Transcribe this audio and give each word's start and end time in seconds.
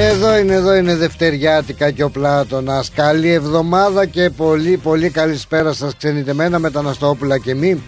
Εδώ 0.00 0.38
είναι, 0.38 0.54
εδώ 0.54 0.74
είναι 0.74 0.96
Δευτεριάτικα 0.96 1.90
και 1.90 2.02
ο 2.02 2.10
Πλάτωνας. 2.10 2.90
Καλή 2.90 3.32
εβδομάδα 3.32 4.06
και 4.06 4.30
πολύ 4.30 4.76
πολύ 4.76 5.10
καλησπέρα 5.10 5.72
σας 5.72 5.96
ξενιτεμένα 5.96 6.58
μεταναστόπουλα 6.58 7.38
και 7.38 7.54
μη. 7.54 7.82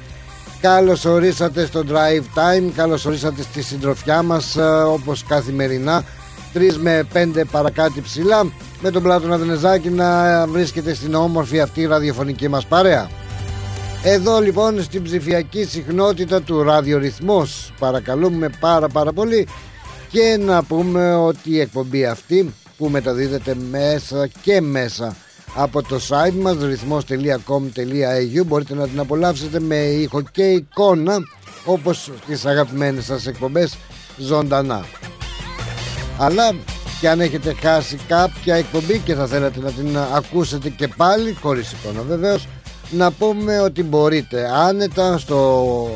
Καλώς 0.60 1.04
ορίσατε 1.04 1.66
στο 1.66 1.84
Drive 1.88 2.38
Time 2.38 2.70
Καλώς 2.74 3.06
ορίσατε 3.06 3.42
στη 3.42 3.62
συντροφιά 3.62 4.22
μας 4.22 4.56
ε, 4.56 4.62
όπως 4.62 5.24
καθημερινά. 5.24 6.04
3 6.54 6.58
με 6.80 7.06
5 7.14 7.42
παρακάτω 7.50 8.00
ψηλά. 8.02 8.52
Με 8.82 8.90
τον 8.90 9.02
Πλάτωνα 9.02 9.36
Δενεζάκη 9.36 9.90
να 9.90 10.46
βρίσκεται 10.46 10.94
στην 10.94 11.14
όμορφη 11.14 11.60
αυτή 11.60 11.86
ραδιοφωνική 11.86 12.48
μας 12.48 12.66
παρέα. 12.66 13.10
Εδώ 14.04 14.40
λοιπόν 14.40 14.82
στην 14.82 15.02
ψηφιακή 15.02 15.64
συχνότητα 15.64 16.42
του 16.42 16.62
ραδιορυθμός. 16.62 17.72
Παρακαλούμε 17.78 18.50
πάρα 18.60 18.88
πάρα 18.88 19.12
πολύ 19.12 19.48
και 20.10 20.36
να 20.40 20.62
πούμε 20.62 21.14
ότι 21.14 21.50
η 21.50 21.60
εκπομπή 21.60 22.04
αυτή 22.04 22.54
που 22.76 22.88
μεταδίδεται 22.88 23.56
μέσα 23.70 24.28
και 24.42 24.60
μέσα 24.60 25.16
από 25.54 25.82
το 25.82 26.00
site 26.08 26.34
μας 26.40 26.56
ρυθμός.com.au 26.60 28.44
μπορείτε 28.46 28.74
να 28.74 28.88
την 28.88 28.98
απολαύσετε 29.00 29.60
με 29.60 29.76
ήχο 29.76 30.22
και 30.22 30.42
εικόνα 30.42 31.16
όπως 31.64 32.10
στις 32.22 32.46
αγαπημένες 32.46 33.04
σας 33.04 33.26
εκπομπές 33.26 33.74
ζωντανά. 34.16 34.84
Αλλά 36.18 36.54
και 37.00 37.08
αν 37.08 37.20
έχετε 37.20 37.54
χάσει 37.60 37.98
κάποια 38.08 38.54
εκπομπή 38.54 38.98
και 38.98 39.14
θα 39.14 39.26
θέλατε 39.26 39.60
να 39.60 39.70
την 39.70 39.98
ακούσετε 40.14 40.68
και 40.68 40.88
πάλι 40.88 41.36
χωρίς 41.40 41.72
εικόνα 41.72 42.02
βεβαίως 42.02 42.46
να 42.90 43.10
πούμε 43.10 43.60
ότι 43.60 43.82
μπορείτε 43.82 44.50
άνετα 44.54 45.18
στο 45.18 45.88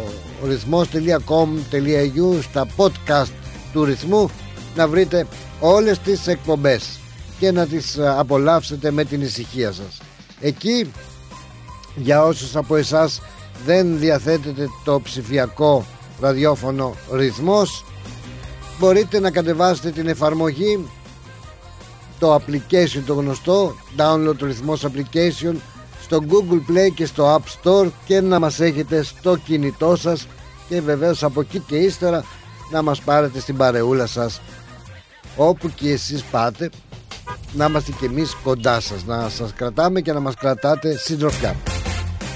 ρυθμός.com.au 0.44 2.38
στα 2.42 2.66
podcast 2.76 3.43
του 3.74 3.84
ρυθμού 3.84 4.30
να 4.76 4.88
βρείτε 4.88 5.26
όλες 5.60 5.98
τις 5.98 6.26
εκπομπές 6.26 7.00
και 7.38 7.52
να 7.52 7.66
τις 7.66 7.96
ε, 7.96 8.08
απολαύσετε 8.08 8.90
με 8.90 9.04
την 9.04 9.20
ησυχία 9.20 9.72
σας. 9.72 10.00
Εκεί 10.40 10.90
για 11.96 12.24
όσους 12.24 12.56
από 12.56 12.76
εσάς 12.76 13.20
δεν 13.64 13.98
διαθέτετε 13.98 14.68
το 14.84 15.00
ψηφιακό 15.00 15.84
ραδιόφωνο 16.20 16.94
ρυθμός 17.12 17.84
μπορείτε 18.78 19.20
να 19.20 19.30
κατεβάσετε 19.30 19.90
την 19.90 20.08
εφαρμογή 20.08 20.88
το 22.18 22.34
application 22.34 23.02
το 23.06 23.14
γνωστό 23.14 23.74
download 23.96 24.36
το 24.36 24.46
ρυθμός 24.46 24.86
application 24.86 25.54
στο 26.02 26.20
Google 26.28 26.70
Play 26.70 26.92
και 26.94 27.06
στο 27.06 27.36
App 27.36 27.62
Store 27.62 27.88
και 28.04 28.20
να 28.20 28.38
μας 28.38 28.60
έχετε 28.60 29.02
στο 29.02 29.36
κινητό 29.36 29.96
σας 29.96 30.26
και 30.68 30.80
βεβαίως 30.80 31.22
από 31.22 31.40
εκεί 31.40 31.58
και 31.58 31.76
ύστερα 31.76 32.24
να 32.74 32.82
μας 32.82 33.00
πάρετε 33.00 33.40
στην 33.40 33.56
παρεούλα 33.56 34.06
σας 34.06 34.40
όπου 35.36 35.70
και 35.74 35.90
εσείς 35.90 36.22
πάτε 36.22 36.70
να 37.52 37.64
είμαστε 37.64 37.92
και 38.00 38.06
εμείς 38.06 38.36
κοντά 38.42 38.80
σας 38.80 39.04
να 39.04 39.28
σας 39.28 39.52
κρατάμε 39.52 40.00
και 40.00 40.12
να 40.12 40.20
μας 40.20 40.34
κρατάτε 40.34 40.96
συντροφιά. 40.96 41.56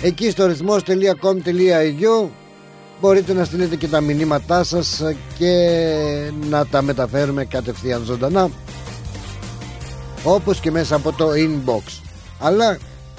Εκεί 0.03 0.31
στο 0.31 0.47
ρυθμός.com.au 0.47 2.29
μπορείτε 3.01 3.33
να 3.33 3.45
στείλετε 3.45 3.77
και 3.77 3.89
τα 3.89 4.01
μηνύματά 4.01 4.65
σας 4.65 5.03
και 5.39 5.53
να 6.49 6.67
τα 6.67 6.83
μεταφέρουμε 6.83 7.45
κατευθείαν 7.45 8.03
ζωντανά 8.05 8.51
όπως 10.25 10.61
και 10.61 10.71
μέσα 10.71 10.97
από 10.97 11.13
το 11.13 11.29
inbox. 11.31 12.01
Αλλά 12.41 12.79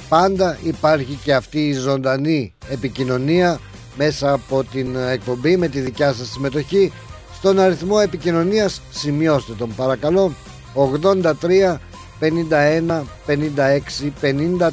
πάντα 0.10 0.58
υπάρχει 0.64 1.20
και 1.24 1.34
αυτή 1.34 1.68
η 1.68 1.74
ζωντανή 1.74 2.54
επικοινωνία 2.70 3.60
μέσα 3.98 4.34
από 4.34 4.64
την 4.64 4.96
εκπομπή 4.96 5.58
με 5.58 5.68
τη 5.68 5.80
δικιά 5.80 6.14
σας 6.14 6.30
συμμετοχή 6.30 6.92
στον 7.40 7.60
αριθμό 7.60 8.00
επικοινωνίας 8.04 8.82
σημειώστε 8.92 9.54
τον 9.54 9.76
παρακαλώ. 9.76 10.34
83 10.76 11.78
51 12.20 13.02
56 13.28 14.12
54 14.22 14.70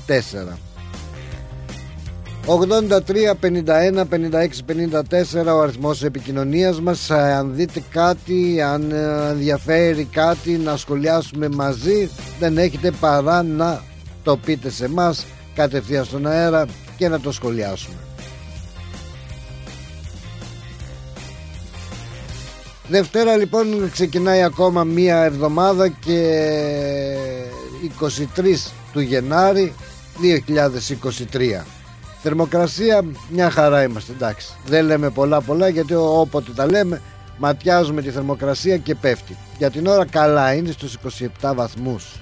83 2.46 3.34
51 3.40 4.04
56 4.04 4.62
54 5.46 5.54
ο 5.54 5.60
αριθμός 5.60 6.02
επικοινωνίας 6.02 6.80
μας. 6.80 7.10
Αν 7.10 7.54
δείτε 7.54 7.82
κάτι 7.90 8.60
αν 8.60 8.92
ενδιαφέρει 9.30 10.04
κάτι 10.04 10.50
να 10.50 10.76
σχολιάσουμε 10.76 11.48
μαζί 11.48 12.10
δεν 12.38 12.58
έχετε 12.58 12.90
παρά 12.90 13.42
να 13.42 13.82
το 14.22 14.36
πείτε 14.36 14.70
σε 14.70 14.88
μας 14.88 15.26
κατευθείαν 15.54 16.04
στον 16.04 16.26
αέρα 16.26 16.66
και 16.96 17.08
να 17.08 17.20
το 17.20 17.32
σχολιάσουμε 17.32 18.05
Δευτέρα 22.88 23.36
λοιπόν 23.36 23.90
ξεκινάει 23.90 24.42
ακόμα 24.42 24.84
μία 24.84 25.24
εβδομάδα 25.24 25.88
και 25.88 26.46
23 28.00 28.16
του 28.92 29.00
Γενάρη 29.00 29.74
2023 31.32 31.62
Θερμοκρασία 32.22 33.04
μια 33.28 33.50
χαρά 33.50 33.82
είμαστε 33.82 34.12
εντάξει. 34.12 34.48
Δεν 34.66 34.84
λέμε 34.84 35.10
πολλά 35.10 35.40
πολλά 35.40 35.68
γιατί 35.68 35.94
όποτε 35.94 36.52
τα 36.52 36.66
λέμε 36.66 37.02
ματιάζουμε 37.38 38.02
τη 38.02 38.10
θερμοκρασία 38.10 38.76
και 38.76 38.94
πέφτει. 38.94 39.36
Για 39.58 39.70
την 39.70 39.86
ώρα 39.86 40.04
καλά 40.06 40.54
είναι 40.54 40.70
στους 40.70 40.96
27 41.40 41.52
βαθμούς. 41.54 42.14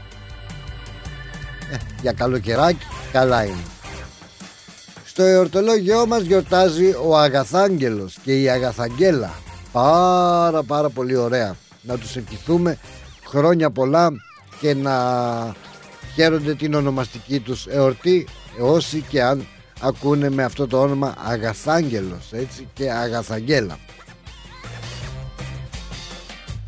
Ε, 1.73 1.77
Για 2.01 2.13
καλοκαιράκι 2.13 2.87
καλά 3.13 3.45
είναι. 3.45 3.65
Στο 5.05 5.23
εορτολόγιό 5.23 6.07
μας 6.07 6.23
γιορτάζει 6.23 6.95
ο 7.07 7.19
Αγαθάγγελος 7.19 8.19
και 8.23 8.41
η 8.41 8.49
Αγαθαγγέλα 8.49 9.35
πάρα 9.75 10.63
πάρα 10.63 10.89
πολύ 10.89 11.17
ωραία. 11.17 11.57
Να 11.83 11.99
τους 11.99 12.17
ευχηθούμε 12.17 12.79
χρόνια 13.27 13.71
πολλά 13.71 14.11
και 14.61 14.75
να 14.75 14.95
χαίρονται 16.15 16.55
την 16.55 16.75
ονομαστική 16.75 17.41
τους 17.41 17.67
εορτή 17.67 18.27
όσοι 18.61 19.05
και 19.09 19.23
αν 19.23 19.47
ακούνε 19.81 20.31
με 20.31 20.45
αυτό 20.45 20.67
το 20.67 20.81
όνομα 20.81 21.15
Αγαθάγγελος 21.25 22.33
έτσι 22.33 22.69
και 22.75 22.91
Αγαθαγγέλα. 22.91 23.79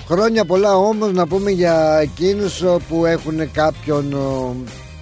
Χρόνια 0.07 0.45
πολλά 0.45 0.77
όμως 0.77 1.13
να 1.13 1.27
πούμε 1.27 1.51
για 1.51 1.99
εκείνους 1.99 2.63
που 2.89 3.07
έχουν 3.07 3.51
κάποιον 3.53 4.17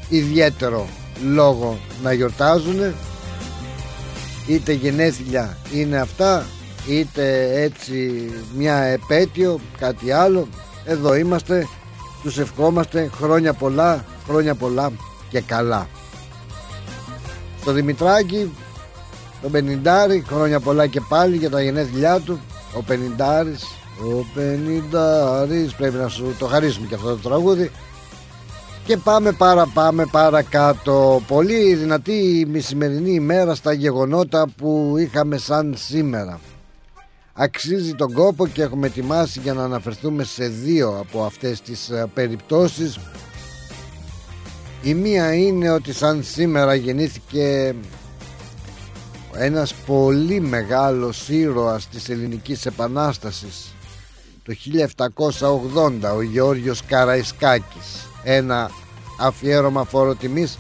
ιδιαίτερο 0.09 0.87
λόγο 1.25 1.79
να 2.03 2.13
γιορτάζουν 2.13 2.95
είτε 4.47 4.73
γενέθλια 4.73 5.57
είναι 5.73 5.97
αυτά 5.97 6.47
είτε 6.89 7.53
έτσι 7.63 8.31
μια 8.57 8.77
επέτειο 8.77 9.61
κάτι 9.79 10.13
άλλο 10.13 10.49
εδώ 10.85 11.15
είμαστε 11.15 11.67
τους 12.23 12.39
ευχόμαστε 12.39 13.11
χρόνια 13.15 13.53
πολλά 13.53 14.05
χρόνια 14.27 14.55
πολλά 14.55 14.93
και 15.29 15.41
καλά. 15.41 15.89
Στο 17.61 17.73
Δημητράκη 17.73 18.53
το 19.43 19.49
Πενιντάρη 19.49 20.25
χρόνια 20.27 20.61
πολλά 20.61 20.87
και 20.87 21.01
πάλι 21.09 21.37
για 21.37 21.51
τα 21.51 21.63
γενέθλιά 21.63 22.21
του. 22.21 22.41
Ο 22.77 22.83
Πενιντάρης 22.83 23.65
ο 24.01 24.27
Πενιντάρης 24.35 25.75
πρέπει 25.75 25.97
να 25.97 26.09
σου 26.09 26.35
το 26.39 26.47
χαρίσουμε 26.47 26.87
και 26.87 26.95
αυτό 26.95 27.09
το 27.09 27.29
τραγούδι. 27.29 27.71
Και 28.85 28.97
πάμε 28.97 29.33
πάρα 29.33 29.67
πάμε 29.75 30.07
παρακάτω. 30.11 31.23
Πολύ 31.27 31.75
δυνατή 31.75 32.49
η 32.53 32.61
σημερινή 32.61 33.11
ημέρα 33.11 33.55
στα 33.55 33.73
γεγονότα 33.73 34.47
που 34.57 34.95
είχαμε 34.99 35.37
σαν 35.37 35.75
σήμερα 35.77 36.41
αξίζει 37.37 37.95
τον 37.95 38.13
κόπο 38.13 38.47
και 38.47 38.63
έχουμε 38.63 38.87
ετοιμάσει 38.87 39.41
για 39.41 39.55
να 39.55 39.65
αναφερθούμε 39.65 40.25
σε 40.25 40.49
δύο 40.49 40.99
από 40.99 41.25
αυτές 41.25 41.61
τις 41.61 41.91
ε, 41.91 42.07
περιπτώσεις. 42.15 42.99
Η 44.83 44.95
μία 44.95 45.35
είναι 45.35 45.71
ότι 45.71 45.93
σαν 45.93 46.23
σήμερα 46.23 46.75
γεννήθηκε 46.75 47.75
ένας 49.33 49.75
πολύ 49.75 50.41
μεγάλος 50.41 51.29
ήρωας 51.29 51.89
της 51.89 52.09
ελληνικής 52.09 52.67
επανάστασης. 52.67 53.75
Το 54.43 54.55
1780 56.11 56.15
ο 56.17 56.23
Γεώργιος 56.23 56.85
Καραϊσκάκης. 56.85 58.09
Ένα 58.23 58.71
αφιέρωμα 59.21 59.85
φόρο 59.85 60.15
τιμής 60.15 60.59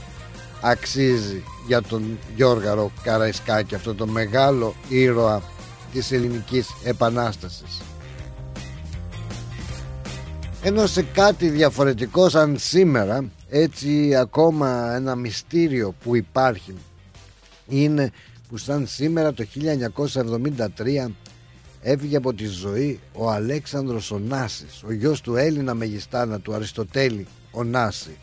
αξίζει 0.60 1.42
για 1.66 1.82
τον 1.82 2.18
Γιώργαρο 2.36 2.90
Καραϊσκάκη 3.02 3.74
αυτό 3.74 3.94
το 3.94 4.06
μεγάλο 4.06 4.74
ήρωα 4.88 5.42
της 5.94 6.12
ελληνικής 6.12 6.68
επανάστασης. 6.84 7.80
Ενώ 10.62 10.86
σε 10.86 11.02
κάτι 11.02 11.48
διαφορετικό 11.48 12.28
σαν 12.28 12.56
σήμερα 12.58 13.30
έτσι 13.48 14.14
ακόμα 14.14 14.94
ένα 14.94 15.14
μυστήριο 15.14 15.94
που 16.02 16.16
υπάρχει 16.16 16.74
είναι 17.68 18.12
που 18.48 18.56
σαν 18.56 18.86
σήμερα 18.86 19.32
το 19.32 19.44
1973 21.06 21.10
έφυγε 21.82 22.16
από 22.16 22.34
τη 22.34 22.46
ζωή 22.46 23.00
ο 23.12 23.30
Αλέξανδρος 23.30 24.10
Ωνάσης 24.10 24.82
ο 24.86 24.92
γιος 24.92 25.20
του 25.20 25.36
Έλληνα 25.36 25.74
Μεγιστάνα 25.74 26.40
του 26.40 26.54
Αριστοτέλη 26.54 27.26
Ωνάση 27.50 28.16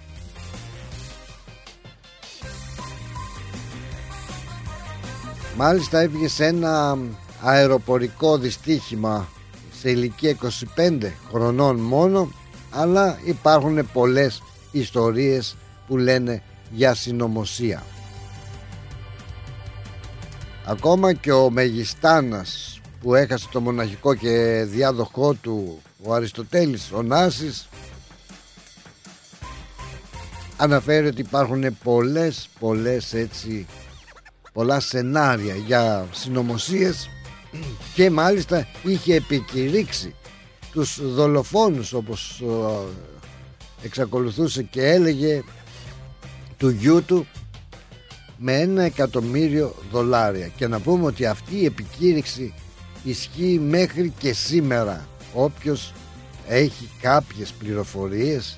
Μάλιστα 5.58 6.00
έφυγε 6.00 6.28
σε 6.28 6.46
ένα 6.46 6.98
αεροπορικό 7.42 8.38
δυστύχημα 8.38 9.28
σε 9.80 9.90
ηλικία 9.90 10.38
25 10.78 11.12
χρονών 11.32 11.80
μόνο 11.80 12.32
αλλά 12.70 13.20
υπάρχουν 13.24 13.90
πολλές 13.94 14.44
ιστορίες 14.72 15.56
που 15.88 15.98
λένε 15.98 16.44
για 16.72 16.94
συνωμοσία. 16.94 17.84
Ακόμα 20.66 21.14
και 21.14 21.32
ο 21.32 21.50
Μεγιστάνας 21.50 22.80
που 23.02 23.16
έχασε 23.16 23.48
το 23.52 23.60
μοναχικό 23.60 24.14
και 24.14 24.64
διάδοχό 24.68 25.34
του 25.34 25.82
ο 26.04 26.14
Αριστοτέλης 26.14 26.92
ο 26.92 27.02
Νάσης 27.02 27.70
αναφέρει 30.58 31.08
ότι 31.08 31.22
υπάρχουν 31.22 31.78
πολλές 31.84 32.50
πολλές 32.60 33.14
έτσι 33.14 33.66
πολλά 34.54 34.80
σενάρια 34.80 35.56
για 35.56 36.08
συνωμοσίες 36.12 37.10
και 37.96 38.10
μάλιστα 38.10 38.68
είχε 38.84 39.16
επικηρύξει 39.16 40.16
τους 40.72 41.14
δολοφόνους 41.14 41.94
όπως 41.94 42.44
εξακολουθούσε 43.84 44.64
και 44.64 44.86
έλεγε 44.86 45.44
του 46.58 46.70
γιού 46.70 47.04
του 47.04 47.28
με 48.38 48.60
ένα 48.60 48.84
εκατομμύριο 48.84 49.76
δολάρια. 49.92 50.48
Και 50.48 50.68
να 50.68 50.80
πούμε 50.80 51.06
ότι 51.06 51.26
αυτή 51.26 51.56
η 51.56 51.66
επικήρυξη 51.66 52.54
ισχύει 53.04 53.60
μέχρι 53.60 54.14
και 54.18 54.34
σήμερα. 54.34 55.08
Όποιος 55.34 55.94
έχει 56.48 56.90
κάποιες 57.02 57.52
πληροφορίες 57.52 58.58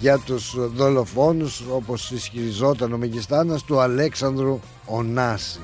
για 0.00 0.18
τους 0.18 0.54
δολοφόνους 0.56 1.62
όπως 1.70 2.10
ισχυριζόταν 2.10 2.92
ο 2.92 2.96
Μεγιστάνας 2.96 3.62
του 3.62 3.80
Αλέξανδρου 3.80 4.60
Ωνάση 4.86 5.60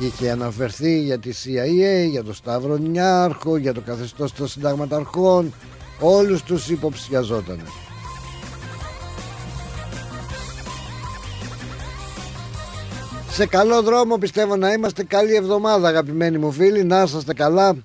είχε 0.00 0.30
αναφερθεί 0.30 1.00
για 1.00 1.18
τη 1.18 1.30
CIA, 1.44 2.08
για 2.10 2.24
το 2.24 2.34
Σταύρο 2.34 2.76
Νιάρχο, 2.76 3.56
για 3.56 3.74
το 3.74 3.80
καθεστώς 3.80 4.32
των 4.32 4.48
συνταγματαρχών. 4.48 5.52
Όλους 6.00 6.42
τους 6.42 6.68
υποψιαζόταν 6.68 7.60
Σε 13.30 13.46
καλό 13.46 13.82
δρόμο 13.82 14.18
πιστεύω 14.18 14.56
να 14.56 14.72
είμαστε. 14.72 15.04
Καλή 15.04 15.34
εβδομάδα 15.34 15.88
αγαπημένοι 15.88 16.38
μου 16.38 16.52
φίλοι. 16.52 16.84
Να 16.84 17.02
είσαστε 17.02 17.34
καλά. 17.34 17.76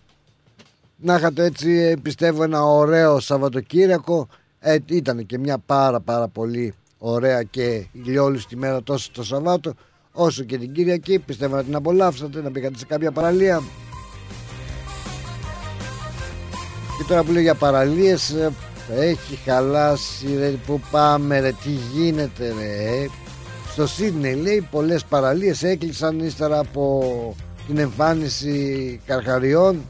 Να 0.95 1.15
είχατε 1.15 1.43
έτσι 1.43 1.97
πιστεύω 2.01 2.43
ένα 2.43 2.63
ωραίο 2.63 3.19
Σαββατοκύριακο. 3.19 4.27
Ε, 4.59 4.77
Ήταν 4.85 5.25
και 5.25 5.37
μια 5.37 5.57
πάρα 5.57 5.99
πάρα 5.99 6.27
πολύ 6.27 6.73
ωραία 6.97 7.43
και 7.43 7.87
ηλιόλουστη 7.91 8.55
μέρα 8.55 8.83
τόσο 8.83 9.09
το 9.13 9.23
Σαββάτο 9.23 9.73
όσο 10.15 10.43
και 10.43 10.57
την 10.57 10.71
Κυριακή. 10.71 11.19
Πιστεύω 11.19 11.55
να 11.55 11.63
την 11.63 11.75
απολαύσατε, 11.75 12.41
να 12.41 12.51
πήγατε 12.51 12.77
σε 12.77 12.85
κάποια 12.85 13.11
παραλία. 13.11 13.63
Και 16.97 17.03
τώρα 17.07 17.23
που 17.23 17.31
λέω 17.31 17.41
για 17.41 17.55
παραλίες 17.55 18.29
ε, 18.29 18.51
έχει 18.89 19.35
χαλάσει 19.45 20.35
ρε 20.37 20.53
που 20.65 20.81
πάμε 20.91 21.39
ρε 21.39 21.51
τι 21.63 21.69
γίνεται 21.69 22.53
ρε 22.59 23.09
στο 23.71 23.87
Σίδνεϊ 23.87 24.35
λέει 24.35 24.67
πολλές 24.71 25.03
παραλίες 25.03 25.63
έκλεισαν 25.63 26.19
ύστερα 26.19 26.59
από 26.59 27.35
την 27.67 27.77
εμφάνιση 27.77 28.99
καρχαριών 29.05 29.81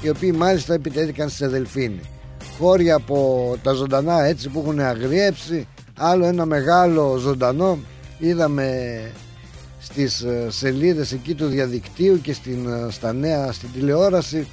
οι 0.00 0.08
οποίοι 0.08 0.34
μάλιστα 0.36 0.74
επιτέθηκαν 0.74 1.28
σε 1.28 1.48
δελφίνη 1.48 2.00
χώρια 2.58 2.94
από 2.94 3.56
τα 3.62 3.72
ζωντανά 3.72 4.24
έτσι 4.24 4.48
που 4.48 4.60
έχουν 4.60 4.80
αγριέψει 4.80 5.68
άλλο 5.98 6.26
ένα 6.26 6.44
μεγάλο 6.44 7.16
ζωντανό 7.16 7.78
είδαμε 8.18 8.98
στις 9.84 10.20
ε, 10.20 10.46
σελίδες 10.50 11.12
εκεί 11.12 11.34
του 11.34 11.46
διαδικτύου 11.46 12.20
και 12.20 12.32
στην, 12.32 12.68
ε, 12.68 12.90
στα 12.90 13.12
νέα 13.12 13.52
στην 13.52 13.68
τηλεόραση 13.72 14.46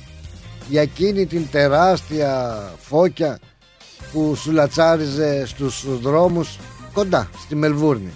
για 0.69 0.81
εκείνη 0.81 1.25
την 1.25 1.48
τεράστια 1.51 2.62
φώκια 2.80 3.39
που 4.12 4.36
σουλατσάριζε 4.36 5.45
στους 5.45 6.00
δρόμους 6.01 6.60
κοντά 6.94 7.30
στη 7.42 7.56
Μελβούρνη. 7.56 8.12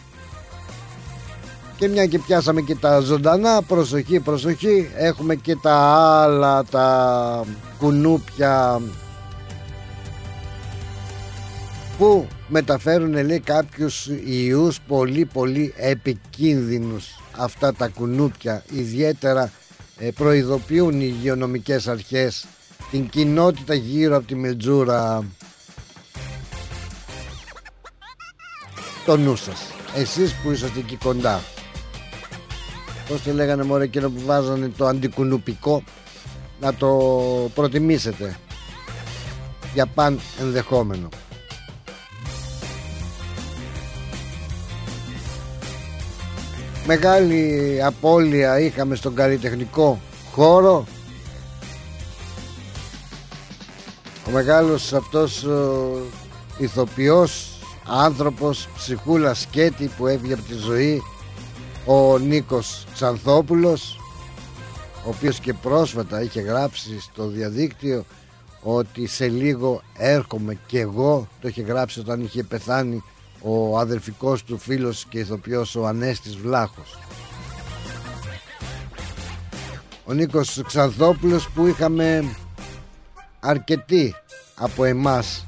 Και 1.78 1.88
μια 1.88 2.06
και 2.06 2.20
πιάσαμε 2.20 2.62
και 2.62 2.76
τα 2.76 3.00
ζωντανά 3.00 3.62
προσοχή 3.62 4.20
προσοχή 4.20 4.90
έχουμε 4.96 5.36
και 5.36 5.56
τα 5.56 5.76
άλλα 6.22 6.64
τα 6.64 7.44
κουνούπια 7.78 8.82
που 11.98 12.28
μεταφέρουν 12.48 13.26
λέει 13.26 13.40
κάποιους 13.40 14.10
ιούς 14.26 14.80
πολύ 14.88 15.26
πολύ 15.26 15.74
επικίνδυνους 15.78 17.20
αυτά 17.38 17.74
τα 17.74 17.88
κουνούπια. 17.88 18.64
Ιδιαίτερα 18.72 19.52
ε, 19.98 20.10
προειδοποιούν 20.12 21.02
οι 21.02 21.14
υγειονομικές 21.18 21.88
αρχές 21.88 22.46
την 22.92 23.10
κοινότητα 23.10 23.74
γύρω 23.74 24.16
από 24.16 24.28
τη 24.28 24.36
Μετζούρα 24.36 25.26
το 29.06 29.18
νου 29.18 29.36
σας. 29.36 29.62
Εσείς 29.96 30.34
που 30.34 30.52
είσαστε 30.52 30.80
εκεί 30.80 30.96
κοντά. 30.96 31.42
Πως 33.08 33.22
το 33.22 33.34
λέγανε 33.34 33.64
μωρέ 33.64 33.84
εκείνο 33.84 34.10
που 34.10 34.22
βάζανε 34.26 34.72
το 34.78 34.86
αντικουνουπικό; 34.86 35.84
Να 36.60 36.74
το 36.74 36.90
προτιμήσετε. 37.56 38.38
Για 39.74 39.86
παν 39.86 40.20
ενδεχόμενο 40.40 41.10
Μεγάλη 46.88 47.80
απώλεια 47.84 48.60
είχαμε 48.60 48.96
στον 48.96 49.16
καλλιτεχνικό 49.16 50.00
χώρο. 50.32 50.86
Ο 54.28 54.32
μεγάλος 54.32 54.94
αυτός 54.94 55.44
ο 55.44 55.98
ηθοποιός 56.58 57.60
άνθρωπος 57.86 58.70
ψυχούλας 58.76 59.40
σκέτη 59.40 59.92
που 59.98 60.08
έφυγε 60.08 60.34
από 60.34 60.42
τη 60.42 60.54
ζωή 60.54 61.02
ο 61.86 62.18
Νίκος 62.18 62.86
Ξανθόπουλος 62.94 64.00
ο 65.06 65.10
οποίος 65.10 65.40
και 65.40 65.54
πρόσφατα 65.54 66.22
είχε 66.22 66.42
γράψει 66.42 67.00
στο 67.00 67.28
διαδίκτυο 67.28 68.06
ότι 68.62 69.08
σε 69.08 69.28
λίγο 69.28 69.82
έρχομαι 69.98 70.58
και 70.68 70.80
εγώ 70.80 71.28
το 71.42 71.48
είχε 71.48 71.62
γράψει 71.62 72.00
όταν 72.00 72.22
είχε 72.22 72.44
πεθάνει 72.44 73.04
ο 73.48 73.80
αδερφικός 73.80 74.44
του 74.44 74.58
φίλος 74.58 75.06
και 75.10 75.20
ηθοποιός 75.20 75.76
ο 75.76 75.86
Ανέστης 75.86 76.36
Βλάχος. 76.36 76.98
Ο 80.06 80.14
Νίκος 80.14 80.62
Ξανθόπουλος 80.68 81.50
που 81.50 81.68
είχαμε 81.68 82.36
αρκετοί 83.40 84.16
από 84.56 84.84
εμάς 84.84 85.46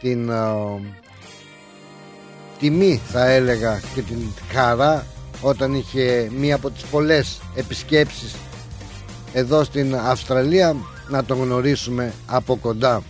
την 0.00 0.30
uh, 0.32 0.80
τιμή 2.58 3.00
θα 3.06 3.26
έλεγα 3.26 3.80
και 3.94 4.02
την 4.02 4.18
χαρά 4.52 5.06
όταν 5.40 5.74
είχε 5.74 6.30
μία 6.36 6.54
από 6.54 6.70
τις 6.70 6.82
πολλές 6.82 7.40
επισκέψεις 7.54 8.34
εδώ 9.32 9.64
στην 9.64 9.96
Αυστραλία 9.96 10.76
να 11.08 11.24
τον 11.24 11.42
γνωρίσουμε 11.42 12.12
από 12.26 12.56
κοντά 12.56 13.02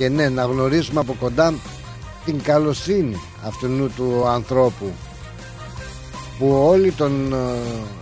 και 0.00 0.08
ναι 0.08 0.28
να 0.28 0.44
γνωρίσουμε 0.44 1.00
από 1.00 1.16
κοντά 1.20 1.54
την 2.24 2.42
καλοσύνη 2.42 3.16
αυτού 3.44 3.90
του 3.96 4.26
ανθρώπου 4.26 4.92
που 6.38 6.50
όλοι 6.50 6.92
τον 6.92 7.32
ε, 7.32 7.36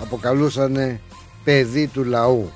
αποκαλούσαν 0.03 1.01
παιδί 1.45 1.87
του 1.87 2.05
λαού 2.05 2.51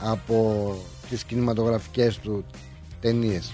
από 0.00 0.74
τις 1.08 1.24
κινηματογραφικές 1.24 2.18
του 2.18 2.44
ταινίες 3.00 3.52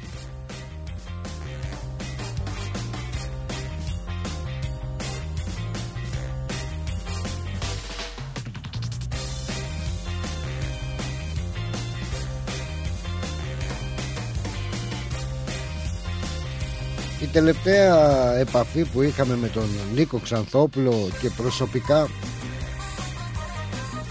τελευταία 17.37 18.35
επαφή 18.37 18.85
που 18.85 19.03
είχαμε 19.03 19.37
με 19.37 19.49
τον 19.49 19.69
Νίκο 19.95 20.19
Ξανθόπουλο 20.19 21.09
και 21.21 21.31
προσωπικά 21.31 22.09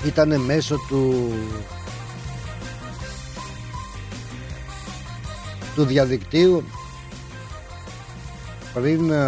ήταν 0.05 0.41
μέσω 0.41 0.75
του 0.88 1.34
του 5.75 5.84
διαδικτύου 5.84 6.63
πριν 8.74 9.12
ε, 9.12 9.25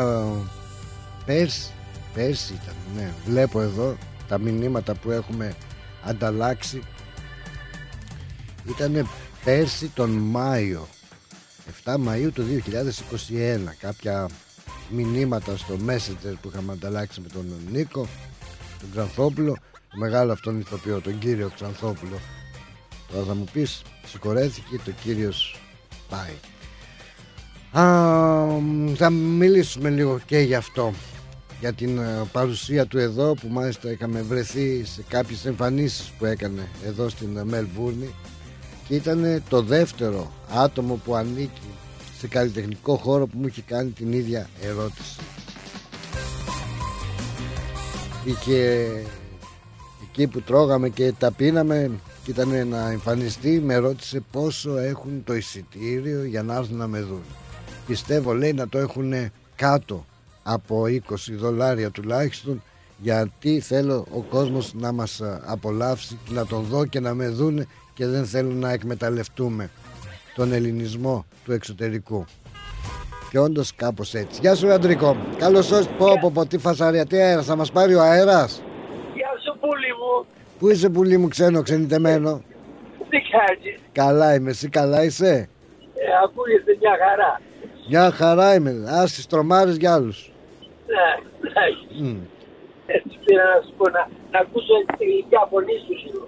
πέρσι, 1.25 1.69
πέρσι 2.13 2.53
ήταν, 2.53 2.75
ναι, 2.95 3.13
βλέπω 3.25 3.61
εδώ 3.61 3.97
τα 4.27 4.37
μηνύματα 4.37 4.95
που 4.95 5.11
έχουμε 5.11 5.55
ανταλλάξει. 6.03 6.81
Ήταν 8.69 9.07
πέρσι 9.43 9.91
τον 9.93 10.09
Μάιο 10.09 10.87
7 11.85 11.95
Μαΐου 11.95 12.29
του 12.33 12.43
2021 13.29 13.59
κάποια 13.79 14.29
μηνύματα 14.89 15.57
στο 15.57 15.77
Messenger 15.87 16.33
που 16.41 16.49
είχαμε 16.53 16.71
ανταλλάξει 16.71 17.21
με 17.21 17.27
τον 17.27 17.45
Νίκο 17.71 18.07
τον 18.79 18.89
Ξανθόπουλο. 18.91 19.57
Μεγάλο 19.99 20.31
αυτόν 20.31 20.59
ηθοποιό 20.59 21.01
τον 21.01 21.17
κύριο 21.19 21.51
Ξανθόπουλο. 21.55 22.19
Τώρα 23.11 23.25
θα 23.25 23.35
μου 23.35 23.45
πεις 23.53 23.81
συγχωρέθηκε 24.05 24.79
το 24.85 24.91
κύριος 24.91 25.59
πάει 26.09 26.33
Α, 27.71 27.83
θα 28.95 29.09
μιλήσουμε 29.09 29.89
λίγο 29.89 30.19
και 30.25 30.37
γι' 30.39 30.55
αυτό. 30.55 30.93
Για 31.59 31.73
την 31.73 31.97
ε, 31.97 32.27
παρουσία 32.31 32.85
του 32.85 32.97
εδώ 32.97 33.33
που 33.33 33.47
μάλιστα 33.47 33.91
είχαμε 33.91 34.21
βρεθεί 34.21 34.83
σε 34.85 35.03
κάποιες 35.07 35.45
εμφανίσεις 35.45 36.11
που 36.17 36.25
έκανε 36.25 36.67
εδώ 36.85 37.09
στην 37.09 37.39
Μελβούρνη 37.43 38.13
και 38.87 38.95
ήταν 38.95 39.43
το 39.49 39.61
δεύτερο 39.61 40.31
άτομο 40.53 40.99
που 41.05 41.15
ανήκει 41.15 41.67
σε 42.17 42.27
καλλιτεχνικό 42.27 42.95
χώρο 42.95 43.27
που 43.27 43.37
μου 43.37 43.47
είχε 43.47 43.61
κάνει 43.61 43.89
την 43.89 44.13
ίδια 44.13 44.49
ερώτηση. 44.61 45.19
Είχε 48.23 48.87
εκεί 50.09 50.27
που 50.27 50.41
τρώγαμε 50.41 50.89
και 50.89 51.13
τα 51.19 51.31
πίναμε 51.31 51.91
και 52.23 52.31
ήταν 52.31 52.67
να 52.67 52.89
εμφανιστεί 52.89 53.61
με 53.65 53.75
ρώτησε 53.75 54.23
πόσο 54.31 54.77
έχουν 54.77 55.23
το 55.23 55.35
εισιτήριο 55.35 56.23
για 56.23 56.43
να 56.43 56.55
έρθουν 56.55 56.77
να 56.77 56.87
με 56.87 56.99
δουν. 56.99 57.23
Πιστεύω 57.87 58.33
λέει 58.33 58.53
να 58.53 58.67
το 58.69 58.77
έχουν 58.77 59.13
κάτω 59.55 60.05
από 60.43 60.83
20 60.83 60.99
δολάρια 61.29 61.91
τουλάχιστον 61.91 62.61
γιατί 62.97 63.59
θέλω 63.59 64.05
ο 64.13 64.19
κόσμος 64.19 64.73
να 64.73 64.91
μας 64.91 65.21
απολαύσει 65.45 66.17
να 66.29 66.45
τον 66.45 66.63
δω 66.63 66.85
και 66.85 66.99
να 66.99 67.13
με 67.13 67.27
δούνε 67.27 67.67
και 67.97 68.05
δεν 68.05 68.25
θέλουν 68.25 68.59
να 68.59 68.71
εκμεταλλευτούμε 68.71 69.69
τον 70.35 70.53
ελληνισμό 70.53 71.25
του 71.45 71.51
εξωτερικού. 71.51 72.25
Και 73.29 73.39
όντως 73.39 73.75
κάπως 73.75 74.13
έτσι. 74.13 74.39
Γεια 74.41 74.55
σου, 74.55 74.71
Αντρικό. 74.71 75.17
Καλώς 75.37 75.69
ήρθατε. 75.69 75.95
Πω, 75.97 76.05
πω, 76.21 76.31
πω, 76.33 76.45
τι 76.45 76.57
φασαρία, 76.57 77.05
τι 77.05 77.17
αέρας, 77.17 77.45
θα 77.45 77.55
μας 77.55 77.71
πάρει 77.71 77.95
ο 77.95 78.01
αέρας; 78.01 78.63
Γεια 79.15 79.31
σου, 79.43 79.59
πουλί 79.59 79.91
μου. 79.99 80.25
Πού 80.59 80.69
είσαι, 80.69 80.89
πουλί 80.89 81.17
μου, 81.17 81.27
ξένο, 81.27 81.61
ξενιτεμένο; 81.61 82.41
Τι 83.09 83.17
κάνεις; 83.17 83.79
Καλά 83.91 84.35
είμαι, 84.35 84.49
εσύ 84.49 84.69
καλά 84.69 85.03
είσαι; 85.03 85.49
Ε, 85.93 86.05
ακούγεται 86.23 86.77
μια 86.79 86.95
χαρά. 87.07 87.41
Μια 87.89 88.11
χαρά 88.11 88.55
είμαι. 88.55 88.69
Α 88.69 89.03
τι 89.05 89.27
τρομάρες 89.27 89.75
για 89.77 89.93
άλλους. 89.93 90.31
Ναι, 90.87 91.07
ναι. 92.01 92.17
Έτσι 92.85 93.17
πήρα 93.25 93.43
να 93.43 93.61
σου 93.65 93.73
πω 93.77 93.89
να, 93.89 94.09
να 94.31 94.39
ακούσω 94.39 94.73
τη 94.97 95.05
γλυκιά 95.05 95.47
φωνή 95.51 95.73
σου 95.85 95.93
λίγο. 96.05 96.27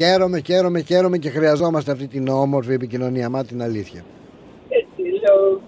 Χαίρομαι, 0.00 0.40
χαίρομαι, 0.46 0.80
χαίρομαι 0.80 1.18
και 1.18 1.30
χρειαζόμαστε 1.30 1.92
αυτή 1.92 2.06
την 2.06 2.28
όμορφη 2.28 2.72
επικοινωνία. 2.72 3.28
Μα 3.28 3.44
την 3.44 3.62
αλήθεια. 3.62 4.04
Έτσι 4.68 5.02
λέω, 5.02 5.60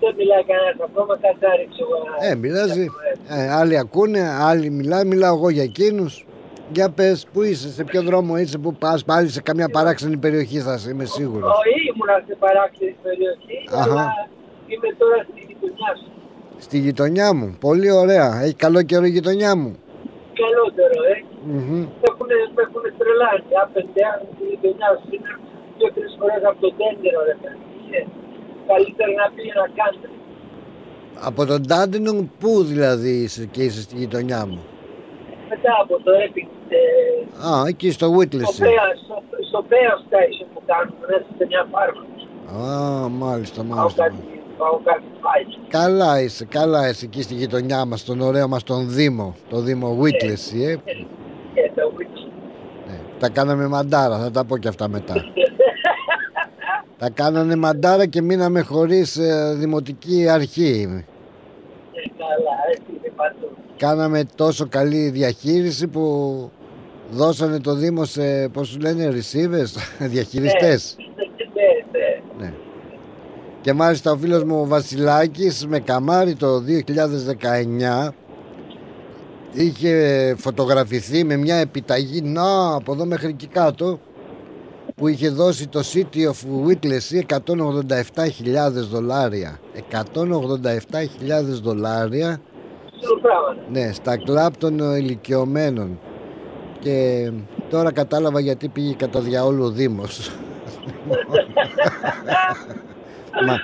δεν 0.00 0.14
μιλάει 0.16 0.44
κανένας 0.44 0.76
ακόμα, 0.88 1.18
κάτι 1.18 1.38
ρίξω 1.60 1.84
εγώ. 1.90 2.30
Ε, 2.30 2.34
μιλάζει. 2.34 2.86
Ε, 3.28 3.52
άλλοι 3.52 3.78
ακούνε, 3.78 4.20
άλλοι 4.40 4.70
μιλάνε, 4.70 5.04
μιλάω 5.04 5.34
εγώ 5.36 5.48
για 5.50 5.62
εκείνους. 5.62 6.26
Για 6.72 6.90
πες, 6.90 7.26
πού 7.32 7.42
είσαι, 7.42 7.68
σε 7.72 7.84
ποιο 7.84 8.02
δρόμο 8.02 8.36
είσαι, 8.36 8.58
πού 8.58 8.74
πας, 8.74 9.04
πάλι 9.04 9.28
σε 9.28 9.40
καμιά 9.40 9.68
παράξενη 9.68 10.16
περιοχή 10.16 10.58
θα 10.58 10.74
είσαι, 10.74 10.90
είμαι 10.90 11.04
σίγουρος. 11.04 11.50
Όχι, 11.50 11.88
ήμουνα 11.94 12.22
σε 12.26 12.36
παράξενη 12.38 12.96
περιοχή, 13.02 13.56
Αχα. 13.70 13.82
αλλά 13.82 14.28
είμαι 14.66 14.88
τώρα 14.98 15.16
στη 15.30 15.40
γειτονιά 15.48 15.90
σου. 16.00 16.10
Στη 16.58 16.78
γειτονιά 16.78 17.34
μου, 17.34 17.56
πολύ 17.60 17.90
ωραία. 17.90 18.40
Έχει 18.42 18.54
καλό 18.54 18.82
καιρό 18.82 19.04
η 19.04 19.10
γειτονιά 19.10 19.56
μου. 19.56 19.76
Καλότερο, 20.40 20.98
ε. 21.14 21.31
Μμμ. 21.46 21.80
Με 22.00 22.06
έχουνε, 22.10 22.36
με 22.54 22.60
έχουνε 22.66 22.88
τρελάνει. 22.98 23.50
Άπεντε, 23.62 24.02
αν 24.12 24.18
στη 24.32 24.42
γειτονιά 24.52 24.88
σου 25.00 25.08
είναι 25.16 25.32
δύο-τρεις 25.76 26.12
φορές 26.18 26.42
από 26.50 26.58
το 26.64 26.70
τέντερο, 26.80 27.20
ρε 27.30 27.36
παιδί. 27.40 27.60
Ε, 27.96 28.00
Καλύτερα 28.70 29.12
να 29.20 29.26
πήγε 29.34 29.52
να 29.62 29.68
κάνετε. 29.78 30.08
Από 31.28 31.40
τον 31.50 31.60
Τάντινγκ, 31.70 32.18
πού 32.40 32.50
δηλαδή 32.70 33.12
είσαι 33.22 33.44
και 33.54 33.62
είσαι 33.66 33.80
στη 33.86 33.94
γειτονιά 34.02 34.40
μου; 34.50 34.60
Μετά 35.50 35.72
από 35.82 35.94
το 36.04 36.10
Epic, 36.24 36.48
ε, 36.68 37.48
Α, 37.48 37.52
εκεί 37.68 37.90
στο 37.90 38.06
στο 38.06 38.16
Wittless. 38.18 38.50
Pea- 38.64 38.94
στο- 39.04 39.22
στο 39.48 39.64
Pea 39.70 39.92
Station 40.04 40.46
που 40.54 40.62
κάνουν 40.66 40.94
μέσα 41.10 41.24
σε 41.38 41.44
μια 41.50 41.66
φάρμα. 41.72 42.02
Α, 42.64 43.08
μάλιστα, 43.08 43.62
Πάω 43.64 43.76
μάλιστα. 43.76 44.02
κάτι, 44.02 44.16
πάω 44.58 44.78
κάτι 44.84 45.02
φάει. 45.20 45.44
Καλά 45.68 46.20
είσαι, 46.22 46.44
καλά 46.44 46.88
είσαι 46.88 47.04
εκεί 47.04 47.22
στη 47.22 47.34
γειτονιά 47.34 47.84
μας, 47.84 48.00
στον 48.00 48.20
ωραίο 48.20 48.48
μας 48.48 48.62
τον 48.62 48.90
Δήμο, 48.90 49.34
το 49.48 49.60
Δήμο 49.60 49.98
Wittless, 50.02 50.44
ε. 50.68 50.74
Και 50.74 51.06
το 51.74 51.92
Witch. 51.98 52.30
Ναι, 52.86 52.98
τα 53.18 53.28
κάναμε 53.28 53.66
μαντάρα, 53.66 54.18
θα 54.18 54.30
τα 54.30 54.44
πω 54.44 54.58
και 54.58 54.68
αυτά 54.68 54.88
μετά. 54.88 55.14
τα 56.98 57.10
κάνανε 57.10 57.56
μαντάρα 57.56 58.06
και 58.06 58.22
μείναμε 58.22 58.60
χωρίς 58.60 59.16
ε, 59.16 59.54
δημοτική 59.58 60.28
αρχή. 60.28 60.88
Ε, 60.88 61.04
Καλά, 62.18 62.56
έτσι 62.70 62.90
είναι 62.90 63.12
παντού. 63.16 63.50
Κάναμε 63.76 64.24
τόσο 64.34 64.66
καλή 64.68 65.08
διαχείριση 65.08 65.88
που 65.88 66.50
δώσανε 67.10 67.60
το 67.60 67.74
Δήμο 67.74 68.04
σε, 68.04 68.48
πώς 68.48 68.68
σου 68.68 68.78
λένε, 68.78 69.08
receivers, 69.12 69.72
διαχειριστές. 70.12 70.96
Ναι, 70.98 71.24
ναι. 72.38 72.44
Ναι. 72.44 72.52
Και 73.60 73.72
μάλιστα 73.72 74.12
ο 74.12 74.16
φίλος 74.16 74.44
μου 74.44 74.60
ο 74.60 74.66
Βασιλάκης 74.66 75.66
με 75.66 75.80
καμάρι 75.80 76.34
το 76.34 76.62
2019 78.06 78.08
είχε 79.52 80.34
φωτογραφηθεί 80.38 81.24
με 81.24 81.36
μια 81.36 81.56
επιταγή 81.56 82.20
να 82.22 82.74
από 82.74 82.92
εδώ 82.92 83.04
μέχρι 83.04 83.28
εκεί 83.28 83.46
κάτω 83.46 84.00
που 84.94 85.08
είχε 85.08 85.28
δώσει 85.28 85.68
το 85.68 85.80
City 85.92 86.18
of 86.18 86.68
Witless 86.68 87.22
187.000 87.26 88.70
δολάρια 88.90 89.60
187.000 89.92 89.98
δολάρια 91.62 92.40
Σου 93.04 93.20
πράγματα. 93.22 93.62
ναι, 93.70 93.92
στα 93.92 94.16
κλαπ 94.16 94.56
των 94.56 94.80
ε, 94.80 94.96
ηλικιωμένων 94.96 95.98
και 96.80 97.30
τώρα 97.70 97.92
κατάλαβα 97.92 98.40
γιατί 98.40 98.68
πήγε 98.68 98.94
κατά 98.94 99.20
διαόλου 99.20 99.64
ο 99.64 99.70
Δήμος 99.70 100.30
Μα 103.46 103.56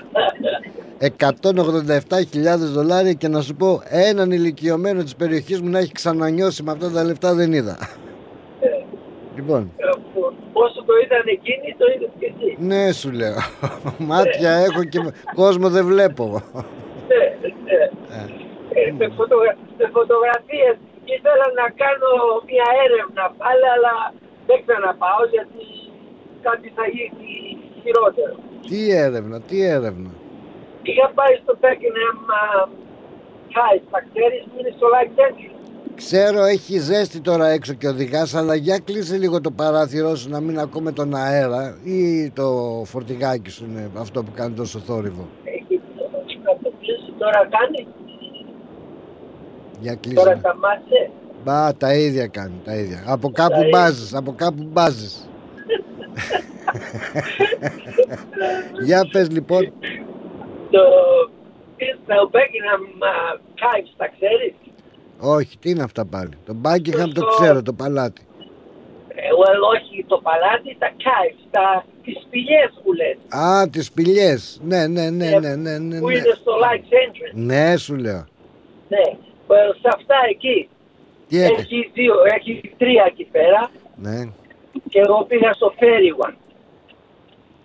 187.000 1.00 2.57
δολάρια 2.75 3.12
και 3.12 3.28
να 3.28 3.40
σου 3.40 3.55
πω 3.55 3.83
έναν 3.88 4.31
ηλικιωμένο 4.31 5.02
της 5.02 5.17
περιοχής 5.17 5.61
μου 5.61 5.69
να 5.71 5.78
έχει 5.78 5.93
ξανανιώσει 5.93 6.62
με 6.62 6.71
αυτά 6.73 6.90
τα 6.90 7.05
λεφτά 7.05 7.35
δεν 7.35 7.52
είδα. 7.52 7.76
Λοιπόν, 9.37 9.73
Ε, 9.76 9.85
που- 10.14 10.33
Όσο 10.52 10.81
το 10.88 10.93
είδαν 11.02 11.25
εκείνοι, 11.37 11.69
το 11.78 11.85
είδες 11.95 12.11
και 12.19 12.26
εσύ. 12.33 12.49
ναι 12.69 12.93
σου 12.93 13.11
λέω. 13.21 13.37
Μάτια 14.11 14.50
έχω 14.67 14.83
και 14.93 14.99
κόσμο 15.35 15.69
δεν 15.76 15.85
βλέπω. 15.87 16.25
Ναι, 17.11 17.23
ναι. 17.43 17.81
Ε, 18.19 18.21
Ε, 18.81 18.93
με, 18.99 19.07
φωτογρα... 19.17 19.52
με 19.78 19.87
φωτογραφίες 19.97 20.76
ήθελα 21.14 21.47
να 21.61 21.67
κάνω 21.83 22.11
μια 22.50 22.67
έρευνα 22.85 23.25
πάλι, 23.40 23.67
αλλά 23.75 23.95
δεν 24.49 24.59
ξαναπάω 24.67 25.23
γιατί 25.35 25.62
κάτι 26.47 26.67
θα 26.76 26.85
γίνει 26.95 27.31
χειρότερο. 27.83 28.35
Τι 28.69 28.78
έρευνα, 29.07 29.37
τι 29.49 29.57
έρευνα 29.76 30.11
Είχα 30.88 31.07
πάει 31.14 31.35
στο 31.42 31.52
Beckenham 31.62 32.18
High, 33.54 33.80
τα 33.90 34.00
ξέρεις 34.12 34.42
που 34.45 34.57
είναι 34.61 34.73
στο 34.76 34.87
Lake 34.95 35.12
Country. 35.21 35.50
Ξέρω 35.95 36.45
έχει 36.45 36.78
ζέστη 36.78 37.21
τώρα 37.21 37.49
έξω 37.49 37.73
και 37.73 37.88
οδηγάς 37.88 38.35
αλλά 38.35 38.54
για 38.54 38.78
κλείσε 38.78 39.16
λίγο 39.16 39.40
το 39.40 39.50
παράθυρό 39.50 40.14
σου 40.16 40.28
να 40.28 40.40
μην 40.40 40.59
ακούμε 40.59 40.92
τον 40.92 41.14
αέρα 41.14 41.78
ή 41.85 42.30
το 42.30 42.47
φορτηγάκι 42.85 43.50
σου 43.50 43.64
είναι 43.68 43.90
αυτό 43.99 44.23
που 44.23 44.30
κάνει 44.35 44.54
τόσο 44.54 44.78
θόρυβο. 44.78 45.28
Εκεί 45.45 45.80
να 46.45 46.57
το 46.62 46.73
κλείσει 46.80 47.12
τώρα 47.18 47.49
κάνει, 47.50 47.87
Για 49.80 49.97
τώρα 50.14 50.33
κλείσε. 50.33 50.38
σταμάτησε. 50.38 51.11
Μπα, 51.45 51.75
τα 51.76 51.95
ίδια 51.95 52.26
κάνει, 52.26 52.61
τα 52.64 52.75
ίδια. 52.75 53.02
Από 53.07 53.30
κάπου 53.30 53.61
ίδια. 53.61 53.68
μπάζεις, 53.73 54.14
από 54.14 54.33
κάπου 54.33 54.62
μπάζεις. 54.73 55.28
Για 58.85 59.09
πες 59.12 59.30
λοιπόν, 59.30 59.73
Το, 60.71 60.81
το 62.07 62.31
Beckenham 62.33 63.03
High, 63.63 63.85
τα 63.97 64.07
ξέρεις; 64.09 64.55
όχι, 65.21 65.59
τι 65.59 65.71
είναι 65.71 65.83
αυτά 65.83 66.05
πάλι; 66.07 66.31
Το 66.47 66.57
Buckingham 66.63 67.11
το 67.15 67.21
Στο- 67.21 67.27
ξέρω, 67.41 67.63
το 67.63 67.73
παλάτι. 67.73 68.23
well, 69.41 69.61
όχι 69.77 70.05
το 70.09 70.19
παλάτι, 70.23 70.77
τα 70.79 70.91
caves, 70.99 71.47
τα, 71.51 71.85
τις 72.05 72.23
σπηλιές 72.27 72.81
που 72.85 72.93
λένε. 72.93 73.45
Α, 73.47 73.69
τις 73.71 73.87
σπηλιές. 73.87 74.61
Ναι, 74.65 74.87
ναι, 74.87 75.11
ναι, 75.11 75.27
Ε, 75.31 75.39
ναι, 75.39 75.55
ναι, 75.55 75.79
ναι. 75.79 75.99
Που 76.01 76.07
ναι. 76.09 76.15
είναι 76.15 76.35
στο 76.41 76.53
Lights 76.63 76.93
Entrance. 77.03 77.33
Ναι, 77.35 77.77
σου 77.77 77.97
λέω. 77.97 78.25
Ναι. 78.89 79.03
Well, 79.49 79.73
σε 79.81 79.89
αυτά 79.95 80.15
εκεί. 80.31 80.69
Τι 81.29 81.43
έκανε. 81.43 81.59
Έχει 81.61 81.91
δύο, 81.95 82.15
έχει 82.37 82.75
τρία 82.79 83.05
εκεί 83.07 83.25
πέρα 83.25 83.71
Ναι. 83.97 84.25
και 84.89 84.99
εγώ 84.99 85.25
πήγα 85.29 85.53
στο 85.53 85.73
Ferry 85.79 86.27
One. 86.29 86.35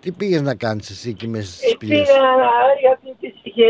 Τι 0.04 0.10
πήγες 0.12 0.42
να 0.42 0.54
κάνεις 0.54 0.90
εσύ 0.90 1.08
εκεί 1.08 1.28
μέσα 1.28 1.46
στις 1.52 1.62
Ε, 1.66 1.68
σπηλιές; 1.68 2.06
πήγα 2.06 2.20
γιατί 2.80 3.16
της 3.20 3.34
είχε 3.42 3.64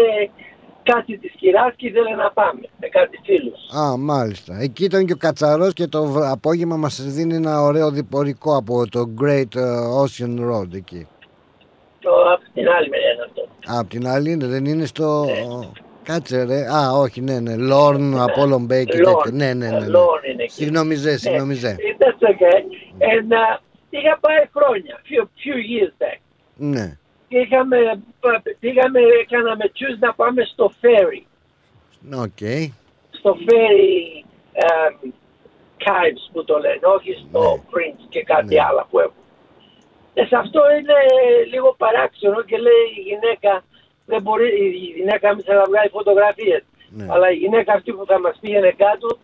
κάτι 0.82 1.18
της 1.18 1.32
κυράς 1.36 1.72
και 1.76 1.86
ήθελε 1.86 2.10
να 2.14 2.30
πάμε 2.30 2.60
με 2.80 2.88
κάτι 2.88 3.20
φίλους. 3.24 3.58
Α, 3.78 3.96
μάλιστα. 3.96 4.58
Εκεί 4.60 4.84
ήταν 4.84 5.06
και 5.06 5.12
ο 5.12 5.16
Κατσαρός 5.16 5.72
και 5.72 5.86
το 5.86 6.04
βρ- 6.04 6.24
απόγευμα 6.30 6.76
μας 6.76 7.02
δίνει 7.02 7.34
ένα 7.34 7.62
ωραίο 7.62 7.90
διπορικό 7.90 8.56
από 8.56 8.88
το 8.88 9.08
Great 9.20 9.54
ε, 9.56 9.60
Ocean 10.02 10.38
Road 10.50 10.74
εκεί. 10.74 11.06
Το, 12.00 12.10
από 12.10 12.42
την 12.54 12.68
άλλη 12.68 12.88
μεριά 12.88 13.10
είναι 13.12 13.24
αυτό. 13.28 13.42
Α, 13.72 13.78
απ' 13.80 13.88
την 13.88 14.06
άλλη 14.08 14.30
είναι, 14.30 14.46
δεν 14.46 14.64
είναι 14.64 14.84
στο... 14.86 15.26
Κάτσε 16.02 16.42
ρε. 16.44 16.66
Α, 16.74 16.90
όχι, 16.92 17.20
ναι, 17.20 17.40
ναι. 17.40 17.56
Λόρν, 17.56 18.14
Apollo 18.14 18.56
Bay 18.72 18.84
και 18.84 18.98
Lorne. 18.98 19.04
τέτοια. 19.04 19.30
Ναι, 19.32 19.52
ναι, 19.54 19.68
ναι. 19.70 19.78
ναι. 19.78 19.86
Lorne 19.86 20.30
είναι 20.32 20.42
εκεί. 20.42 20.52
Συγγνωμιζέ, 20.52 21.18
συγγνωμιζέ. 21.18 21.68
Ε, 21.68 22.04
That's 22.04 22.28
okay. 22.30 22.58
And, 23.12 23.32
uh, 23.32 23.60
είχα 23.90 24.18
πάει 24.20 24.42
χρόνια, 24.56 25.00
few, 25.08 25.22
few 25.22 25.56
years 25.72 25.92
back. 26.02 26.18
Ναι. 26.56 26.98
Και 27.28 27.38
είχαμε, 27.38 27.76
πα- 28.20 28.42
πήγαμε, 28.60 29.00
έκαναμε 29.22 29.64
choose 29.78 29.98
να 29.98 30.14
πάμε 30.14 30.42
στο 30.44 30.72
Fairy. 30.80 31.22
Οκ. 32.24 32.42
Στο 33.10 33.36
Fairy 33.46 34.24
um, 34.66 35.08
Caves 35.84 36.24
που 36.32 36.44
το 36.44 36.58
λένε, 36.58 36.86
όχι 36.96 37.12
στο 37.28 37.40
Ναι. 37.40 37.62
Prince 37.72 38.04
και 38.08 38.22
κάτι 38.22 38.54
Ναι. 38.54 38.62
άλλο 38.68 38.86
που 38.90 38.98
έχουν. 38.98 39.22
Ε, 40.14 40.24
σε 40.26 40.36
αυτό 40.36 40.60
είναι 40.78 40.94
λίγο 41.52 41.74
παράξενο 41.78 42.42
και 42.42 42.56
λέει 42.58 42.84
η 42.98 43.00
γυναίκα, 43.00 43.64
δεν 44.06 44.22
μπορεί, 44.22 44.48
η 44.66 44.68
γυναίκα 44.96 45.34
μην 45.34 45.44
να 45.48 45.64
βγάλει 45.64 45.88
φωτογραφίες. 45.88 46.62
Ναι. 46.90 47.06
Αλλά 47.10 47.30
η 47.30 47.34
γυναίκα 47.36 47.72
αυτή 47.72 47.92
που 47.92 48.04
θα 48.06 48.20
μας 48.20 48.36
πήγαινε 48.40 48.70
κάτω, 48.76 49.18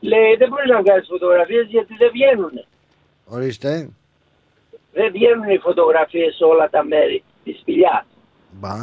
λέει 0.00 0.34
δεν 0.38 0.48
μπορεί 0.48 0.68
να 0.68 0.80
βγάλεις 0.82 1.06
φωτογραφίες 1.08 1.66
γιατί 1.66 1.94
δεν 1.98 2.10
βγαίνουν. 2.12 2.64
Ορίστε. 3.26 3.90
Δεν 4.92 5.12
βγαίνουν 5.12 5.48
οι 5.50 5.58
φωτογραφίες 5.58 6.34
σε 6.34 6.44
όλα 6.44 6.70
τα 6.70 6.84
μέρη 6.84 7.22
της 7.44 7.58
σπηλιάς. 7.60 8.04
Μπα. 8.50 8.74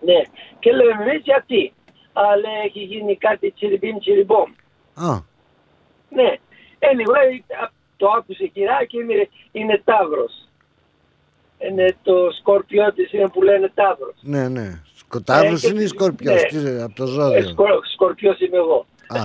Ναι. 0.00 0.20
Και 0.58 0.72
λέμε 0.72 1.02
εμείς 1.04 1.22
γιατί; 1.24 1.72
Αλλά 2.12 2.48
έχει 2.64 2.80
γίνει 2.80 3.16
κάτι 3.16 3.50
τσιριμπίμ 3.50 3.98
τσιριμπόμ. 3.98 4.50
Α, 4.94 5.18
Ναι. 6.10 6.32
Anyway, 6.78 7.54
α- 7.64 7.70
το 7.96 8.06
άκουσε 8.08 8.44
η 8.44 8.48
κυρά 8.48 8.84
και 8.84 8.98
είναι, 8.98 9.28
είναι 9.52 9.82
τάβρος. 9.84 10.48
Είναι 11.58 11.96
το 12.02 12.30
σκορπιό 12.38 12.92
της 12.92 13.12
είναι 13.12 13.28
που 13.28 13.42
λένε 13.42 13.70
τάβρος. 13.74 14.14
ναι, 14.20 14.48
ναι. 14.48 14.80
Σκοτάβρος 14.94 15.64
Ε, 15.64 15.68
είναι 15.68 15.78
ή 15.78 15.82
και- 15.82 15.88
σκορπιός, 15.88 16.42
ναι. 16.52 16.62
τι, 16.62 16.82
από 16.82 16.94
το 16.94 17.02
Ε, 17.02 17.06
ζώδιο. 17.06 17.48
σκορ, 17.48 17.86
σκορπιός 17.92 18.40
είμαι 18.40 18.56
εγώ. 18.56 18.86
Α, 19.06 19.20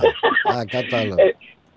α, 0.57 0.65
κατάλαβα. 0.65 1.15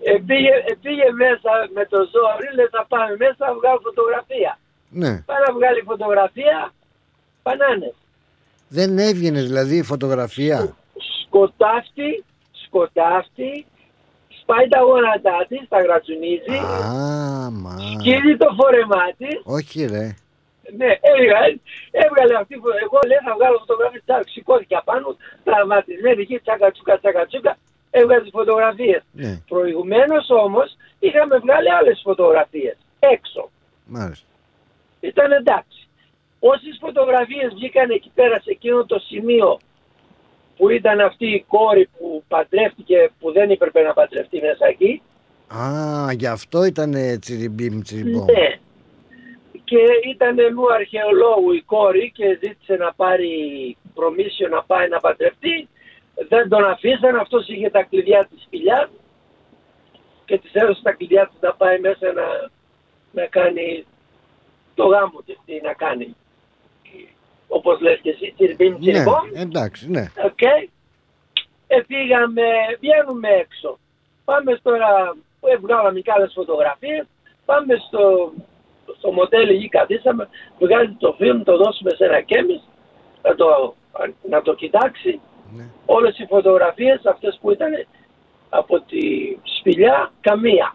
Ε, 0.03 0.11
ε, 0.13 0.19
πήγε, 0.27 0.51
ε, 0.71 0.75
πήγε 0.83 1.11
μέσα 1.25 1.51
με 1.75 1.85
το 1.87 1.97
ζόρι, 2.13 2.49
λέει 2.55 2.69
θα 2.71 2.87
πάμε 2.89 3.17
μέσα 3.19 3.37
να 3.47 3.55
βγάλω 3.55 3.81
φωτογραφία. 3.83 4.59
Ναι. 4.91 5.13
Πάει 5.29 5.41
να 5.47 5.53
βγάλει 5.55 5.81
φωτογραφία, 5.83 6.73
πανάνες. 7.43 7.95
Δεν 8.69 8.99
έβγαινε 8.99 9.41
δηλαδή 9.43 9.77
η 9.77 9.83
φωτογραφία; 9.83 10.77
σκοτάφτη, 11.23 12.25
σκοτάφτη, 12.65 13.67
σπάει 14.41 14.69
τα 14.69 14.81
γόνατά 14.81 15.39
της, 15.49 15.63
τα 15.69 15.81
γρατσουνίζει, 15.83 16.57
Α, 16.57 17.51
μα. 17.51 17.75
σκύβει 17.93 18.37
το 18.37 18.49
φόρεμά 18.59 19.05
της. 19.19 19.41
Όχι 19.45 19.85
ρε. 19.87 20.07
Ναι, 20.79 20.91
έβγαλε, 21.13 21.57
έβγαλε 22.05 22.35
αυτή 22.41 22.55
που 22.61 22.69
εγώ 22.85 22.99
λέω 23.11 23.21
θα 23.29 23.33
βγάλω 23.39 23.57
φωτογραφίε. 23.59 24.01
Τσακ, 24.07 24.29
σηκώθηκε 24.35 24.77
απάνω, 24.83 25.17
τραυματισμένη 25.45 26.21
εκεί, 26.23 26.37
τσακατσούκα, 26.45 26.99
τσακατσούκα, 26.99 27.53
έβγαλε 28.01 28.23
τις 28.23 28.31
φωτογραφίες. 28.33 29.03
Ναι, 29.13 29.41
Προηγουμένως 29.49 30.27
όμως 30.31 30.77
είχαμε 30.99 31.39
βγάλει 31.39 31.71
άλλες 31.73 32.01
φωτογραφίες 32.05 32.77
έξω. 32.99 33.51
μάλιστα. 33.85 34.27
Ήταν 35.01 35.33
εντάξει. 35.33 35.89
Όσες 36.39 36.77
φωτογραφίες 36.81 37.53
βγήκαν 37.55 37.91
εκεί 37.91 38.11
πέρα 38.15 38.35
σε 38.41 38.51
εκείνο 38.51 38.85
το 38.85 38.99
σημείο 38.99 39.59
που 40.57 40.69
ήταν 40.69 41.01
αυτή 41.01 41.27
η 41.27 41.45
κόρη 41.49 41.89
που 41.99 42.25
παντρεύτηκε 42.29 43.11
που 43.21 43.33
δεν 43.33 43.51
έπρεπε 43.51 43.81
να 43.83 43.93
παντρευτεί 43.93 44.41
μέσα 44.41 44.67
εκεί. 44.67 45.03
Α, 45.49 46.13
γι' 46.13 46.27
αυτό 46.27 46.65
ήταν 46.65 46.95
τσιριμπίμ 47.21 47.81
τσιριμπόμ. 47.81 48.25
Ναι. 48.25 48.59
Και 49.65 49.79
ήταν 50.11 50.37
του 50.55 50.73
αρχαιολόγου 50.73 51.53
η 51.53 51.63
κόρη 51.63 52.13
και 52.15 52.39
ζήτησε 52.43 52.75
να 52.77 52.93
πάρει 52.95 53.31
permission 53.95 54.49
να 54.49 54.63
πάει 54.63 54.89
να 54.89 55.01
παντρευτεί. 55.01 55.69
Δεν 56.29 56.49
τον 56.49 56.65
αφήσαν, 56.65 57.17
αυτός 57.17 57.49
είχε 57.49 57.71
τα 57.71 57.83
κλειδιά 57.83 58.29
της 58.31 58.43
σπηλιάς 58.43 58.89
και 60.25 60.39
της 60.39 60.53
έδωσε 60.55 60.83
τα 60.83 60.93
κλειδιά 60.93 61.27
της 61.29 61.37
να 61.41 61.55
πάει 61.55 61.79
μέσα 61.81 62.13
να, 62.13 62.51
να 63.13 63.27
κάνει 63.27 63.87
το 64.75 64.87
γάμο 64.87 65.23
της, 65.27 65.39
τι 65.47 65.61
να 65.63 65.73
κάνει. 65.73 66.17
Όπως 67.49 67.81
λες 67.81 67.99
και 68.03 68.11
εσύ, 68.11 68.35
τσιρμπίμ 68.37 68.73
Ναι, 68.73 68.79
τσιρμπόμ. 68.79 69.29
εντάξει, 69.35 69.91
ναι. 69.91 70.05
Οκ. 70.25 70.43
Ε, 71.67 71.81
πήγαμε, 71.87 72.43
βγαίνουμε 72.81 73.29
έξω. 73.29 73.79
Πάμε 74.25 74.59
τώρα, 74.63 75.17
ε, 75.41 75.57
βγάλαμε 75.57 76.01
και 76.01 76.13
άλλες 76.15 76.33
φωτογραφίες. 76.35 77.07
Πάμε 77.45 77.75
στο, 77.89 78.33
στο 78.99 79.13
μοντέλο 79.13 79.53
εκεί 79.53 79.69
καθίσαμε, 79.69 80.29
βγάζει 80.59 80.93
το 80.99 81.13
φιλμ, 81.19 81.43
το 81.43 81.57
δώσουμε 81.57 81.91
σε 81.91 82.05
ένα 82.05 82.21
κέμις, 82.21 82.63
να 83.23 83.35
το, 83.35 83.75
να 84.31 84.43
το 84.43 84.55
κοιτάξει. 84.55 85.21
Ναι. 85.57 85.65
Όλες 85.87 86.19
οι 86.19 86.27
φωτογραφίες 86.27 87.01
αυτές 87.05 87.39
που 87.41 87.51
ήταν 87.51 87.71
από 88.49 88.81
τη 88.81 89.01
σπηλιά, 89.59 90.13
καμία. 90.21 90.75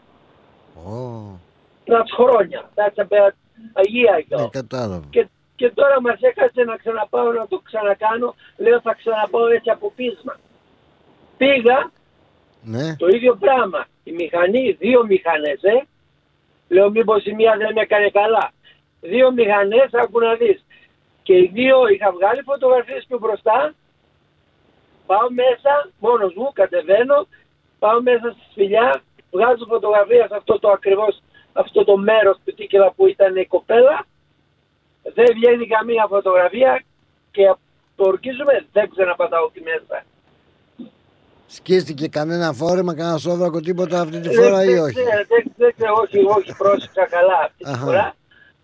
Ω, 0.75 1.39
That's 1.85 2.11
χρόνια. 2.15 2.69
That's 2.75 2.97
about 3.05 3.33
a 3.81 3.83
year 3.95 4.15
ago. 4.21 4.41
ναι, 4.41 4.47
κατάλαβα. 4.51 5.05
Και, 5.09 5.27
και 5.55 5.69
τώρα 5.69 6.01
μας 6.01 6.19
έκατσε 6.21 6.63
να 6.63 6.75
ξαναπάω 6.75 7.31
να 7.31 7.47
το 7.47 7.59
ξανακάνω. 7.63 8.35
Λέω 8.57 8.81
θα 8.81 8.93
ξαναπάω 8.93 9.47
έτσι 9.47 9.69
από 9.69 9.91
πείσμα. 9.95 10.35
Πήγα 11.37 11.91
Ναι, 12.63 12.95
το 12.95 13.07
ίδιο 13.07 13.35
πράγμα. 13.35 13.85
Η 14.03 14.11
μηχανή, 14.11 14.71
δύο 14.71 15.05
μηχανές, 15.05 15.63
ε. 15.63 15.85
Λέω 16.69 16.89
μήπως 16.89 17.25
η 17.25 17.33
μία 17.33 17.55
δεν 17.57 17.71
με 17.75 17.81
έκανε 17.81 18.09
καλά. 18.09 18.51
Δύο 19.01 19.31
μηχανές, 19.31 19.89
άκου 19.91 20.19
να 20.19 20.33
δεις. 20.35 20.65
Και 21.23 21.33
οι 21.37 21.49
δύο 21.53 21.87
είχα 21.87 22.11
βγάλει 22.11 22.41
φωτογραφίες 22.41 23.05
πιο 23.07 23.17
μπροστά. 23.17 23.73
Πάω 25.11 25.27
μέσα, 25.41 25.73
μόνος 26.05 26.33
μου, 26.37 26.47
κατεβαίνω. 26.59 27.17
Πάω 27.79 28.01
μέσα 28.01 28.27
στη 28.35 28.43
σπηλιά, 28.51 29.01
βγάζω 29.31 29.65
φωτογραφία 29.73 30.25
σε 30.27 30.35
αυτό 30.41 30.59
το 30.59 30.69
ακριβώς, 30.77 31.13
αυτό 31.53 31.83
το 31.83 31.97
μέρος 31.97 32.35
του 32.45 32.53
τίκελα 32.53 32.91
που 32.95 33.07
ήταν 33.07 33.35
η 33.35 33.45
κοπέλα. 33.45 34.05
Δεν 35.17 35.25
βγαίνει 35.37 35.67
καμία 35.67 36.05
φωτογραφία 36.09 36.83
και 37.31 37.45
το 37.95 38.03
ορκίζουμε, 38.11 38.65
δεν 38.71 38.89
ξαναπατάω 38.89 39.45
εκεί 39.49 39.61
μέσα. 39.69 39.97
σκίστηκε 41.47 42.07
κανένα 42.07 42.53
φόρεμα, 42.53 42.95
κανένα 42.95 43.17
σόβρακο, 43.17 43.59
τίποτα 43.59 44.01
αυτή 44.01 44.19
τη 44.19 44.29
Δεν- 44.29 44.43
φορά 44.43 44.63
ή 44.63 44.67
δεν 44.73 44.83
όχι; 44.83 44.93
ξέρω, 44.93 45.09
Δεν 45.27 45.43
δεν 45.57 45.73
ξέρω, 45.77 45.93
όχι, 46.03 46.17
όχι, 46.37 46.55
πρόσεξα 46.57 47.05
καλά 47.15 47.37
αυτή 47.47 47.63
τη 47.63 47.69
Αχα. 47.69 47.85
φορά. 47.85 48.15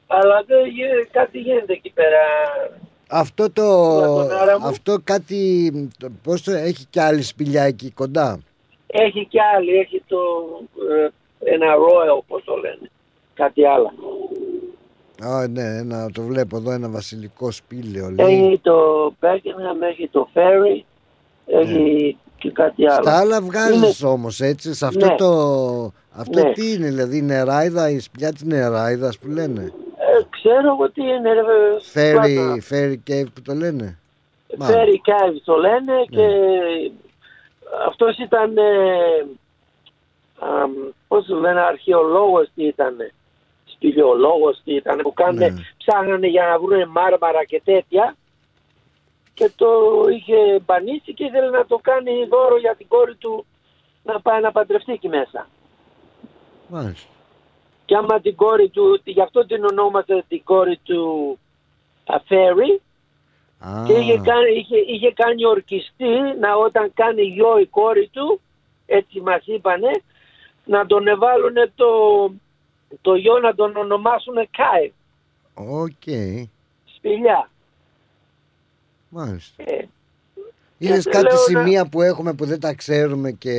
Αλλά 0.07 0.43
δεν 0.47 0.65
γίνεται, 0.67 1.07
κάτι 1.11 1.37
γίνεται 1.39 1.73
εκεί 1.73 1.89
πέρα. 1.89 2.21
Αυτό 3.09 3.51
το, 3.51 3.63
Πλατωνάρα 3.97 4.59
μου. 4.59 4.67
αυτό 4.67 4.97
κάτι, 5.03 5.71
το- 5.97 6.09
πώς 6.23 6.43
το, 6.43 6.51
έχει 6.51 6.85
κι 6.89 6.99
άλλη 6.99 7.21
σπηλιά 7.21 7.63
εκεί 7.63 7.91
κοντά; 7.91 8.39
Έχει 8.87 9.25
κι 9.25 9.37
άλλη, 9.57 9.77
έχει 9.77 10.03
το 10.07 10.17
ε, 11.43 11.53
ένα 11.53 11.65
Royal, 11.75 12.23
πώς 12.27 12.43
το 12.43 12.55
λένε. 12.55 12.89
Κάτι 13.33 13.65
άλλο. 13.65 13.91
Α, 15.23 15.47
ναι, 15.47 15.61
ένα, 15.77 16.09
το 16.13 16.21
βλέπω 16.21 16.57
εδώ, 16.57 16.71
ένα 16.71 16.89
βασιλικό 16.89 17.51
σπήλαιο 17.51 18.09
λέει. 18.09 18.45
Έχει 18.45 18.59
το 18.63 19.07
Beckenham, 19.21 19.81
έχει 19.91 20.07
το 20.07 20.29
Ferry, 20.33 20.81
έχει 21.45 22.17
και 22.37 22.51
κάτι 22.51 22.87
άλλο. 22.87 22.95
Ναι. 23.03 23.09
Στα 23.11 23.19
άλλα 23.19 23.41
βγάζεις 23.41 23.99
Είναι- 23.99 24.11
όμως 24.11 24.39
έτσι, 24.41 24.73
σε 24.73 24.85
αυτό 24.85 25.05
Ναι. 25.05 25.15
το... 25.15 25.91
Αυτό 26.11 26.43
Ναι. 26.43 26.51
τι 26.53 26.71
είναι, 26.73 26.87
δηλαδή 26.87 27.17
η 27.17 27.21
νεράιδα, 27.21 27.89
η 27.89 27.99
σπηλιά 27.99 28.33
της 28.33 28.43
νεράιδας 28.43 29.17
που 29.17 29.27
λένε; 29.27 29.73
Ε, 30.47 30.53
ξέρω 30.53 30.73
εγώ 30.73 30.89
τι 30.91 31.01
είναι. 31.01 31.33
ρε, 31.33 31.41
Fairy, 31.93 32.13
πλάτα. 32.13 32.57
fairy 32.69 33.11
cave 33.11 33.27
που 33.33 33.41
το 33.41 33.53
λένε. 33.53 33.97
Fairy 34.59 34.97
Cave 35.09 35.35
το 35.45 35.55
λένε 35.55 35.93
και 36.09 36.27
αυτός 37.87 38.17
ήταν, 38.17 38.57
ε, 38.57 39.25
αμ, 40.39 40.71
πώς 41.07 41.25
το 41.25 41.35
λένε, 41.39 41.59
αρχαιολόγος 41.61 42.47
τι 42.55 42.63
ήταν, 42.65 42.95
σπηλαιολόγος 43.65 44.61
τι 44.63 44.73
ήταν, 44.75 44.97
που 44.97 45.13
κάνε, 45.13 45.49
Ναι. 45.49 45.61
ψάχνανε 45.77 46.27
για 46.27 46.45
να 46.47 46.59
βρουν 46.59 46.89
μάρμαρα 46.89 47.43
και 47.43 47.61
τέτοια 47.65 48.15
και 49.33 49.51
το 49.55 49.67
είχε 50.09 50.59
μπανίσει 50.65 51.13
και 51.13 51.23
ήθελε 51.23 51.49
να 51.49 51.65
το 51.65 51.79
κάνει 51.81 52.25
δώρο 52.29 52.57
για 52.57 52.75
την 52.75 52.87
κόρη 52.87 53.15
του 53.15 53.45
να 54.03 54.19
πάει 54.21 54.41
να 54.41 54.51
παντρευτεί 54.51 54.91
εκεί 54.91 55.07
μέσα. 55.09 55.47
Μάλιστα. 56.67 57.09
Και 57.87 57.95
άμα 57.95 58.19
την 58.21 58.35
κόρη 58.35 58.69
του, 58.69 59.01
γι' 59.03 59.21
αυτό 59.21 59.45
την 59.45 59.63
ονόμασε 59.65 60.25
την 60.27 60.43
κόρη 60.43 60.79
του 60.83 61.37
Φέρι. 62.27 62.81
Α, 63.59 63.83
Και 63.87 63.93
είχε 63.93 64.17
κάνει, 64.23 64.51
είχε, 64.57 64.77
είχε 64.77 65.11
κάνει 65.13 65.45
ορκιστή 65.45 66.13
να 66.39 66.55
όταν 66.55 66.91
κάνει 66.93 67.21
γιο 67.21 67.59
η 67.59 67.65
κόρη 67.65 68.09
του, 68.11 68.41
έτσι 68.85 69.19
μας 69.21 69.41
είπανε, 69.45 69.89
να 70.65 70.85
τον 70.85 71.07
εβάλουν 71.07 71.53
το, 71.75 71.87
το 73.01 73.15
γιο 73.15 73.39
να 73.39 73.55
τον 73.55 73.75
ονομάσουν 73.75 74.33
Κάι, 74.35 74.93
οκ. 75.53 76.03
σπηλιά. 76.95 77.49
Μάλιστα. 79.09 79.63
Ε, 79.65 79.87
Είδες 80.77 81.03
και 81.03 81.09
κάτι 81.09 81.23
λέω 81.25 81.33
να- 81.33 81.39
σημεία 81.39 81.85
που 81.89 82.01
έχουμε 82.01 82.33
που 82.33 82.45
δεν 82.45 82.59
τα 82.59 82.73
ξέρουμε 82.73 83.31
και 83.31 83.49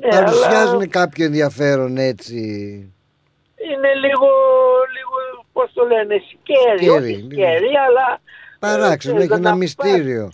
ε, 0.00 0.08
παρουσιάζουν 0.10 0.74
αλλά 0.74 0.86
κάποιο 0.86 1.24
ενδιαφέρον 1.24 1.96
έτσι. 1.96 2.92
Είναι 3.72 3.94
λίγο, 3.94 4.28
λίγο, 4.96 5.44
πώς 5.52 5.72
το 5.74 5.86
λένε, 5.86 6.14
scary, 6.30 6.78
Scary, 6.78 6.88
όχι 7.04 7.22
λίγο. 7.22 7.30
scary, 7.42 7.70
αλλά... 7.86 8.20
Παράξενο, 8.58 9.16
ε, 9.18 9.20
έχει 9.20 9.28
να 9.28 9.36
ένα 9.36 9.48
πας- 9.48 9.58
μυστήριο. 9.58 10.30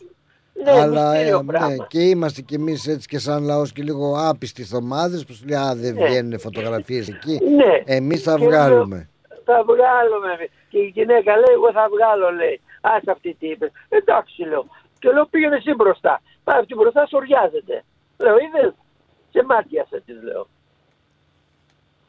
Ναι, 0.64 0.70
Αλλά 0.70 1.10
μυστήριο 1.10 1.38
ε, 1.38 1.42
ναι, 1.42 1.46
πράγμα. 1.52 1.86
και 1.88 2.00
είμαστε 2.00 2.40
κι 2.40 2.54
εμείς 2.54 2.86
έτσι 2.86 3.08
και 3.08 3.18
σαν 3.18 3.44
λαός 3.44 3.72
και 3.72 3.82
λίγο 3.82 4.16
άπιστοι 4.28 4.64
θωμάδες 4.64 5.24
που 5.24 5.32
σου 5.34 5.44
λέει 5.48 5.58
Α 5.58 5.74
δεν 5.74 5.94
Ναι. 5.94 6.06
βγαίνουν 6.06 6.38
φωτογραφίες 6.38 7.08
εκεί. 7.08 7.40
Ναι. 7.56 7.94
Εμείς 7.96 8.22
θα 8.22 8.34
Και 8.38 8.44
βγάλουμε. 8.44 9.08
Θα 9.44 9.62
βγάλουμε. 9.64 10.30
Και 10.68 10.78
η 10.78 10.90
γυναίκα 10.94 11.32
λέει, 11.36 11.54
εγώ 11.54 11.72
θα 11.72 11.86
βγάλω, 11.94 12.30
λέει. 12.30 12.60
Άσε 12.80 13.10
αυτή 13.10 13.36
τι 13.38 13.46
είπε. 13.48 13.70
Εντάξει, 13.88 14.42
λέω. 14.42 14.66
Και 14.98 15.10
λέω, 15.12 15.26
πήγαινε 15.26 15.56
εσύ 15.56 15.74
μπροστά. 15.74 16.22
Πάει 16.44 16.58
αυτή 16.58 16.74
μπροστά, 16.74 17.06
σοριάζεται. 17.06 17.84
Λέω, 18.22 18.36
είδες, 18.44 18.72
σε 19.32 19.44
μάτιασε, 19.48 20.02
της 20.06 20.16
λέω. 20.22 20.46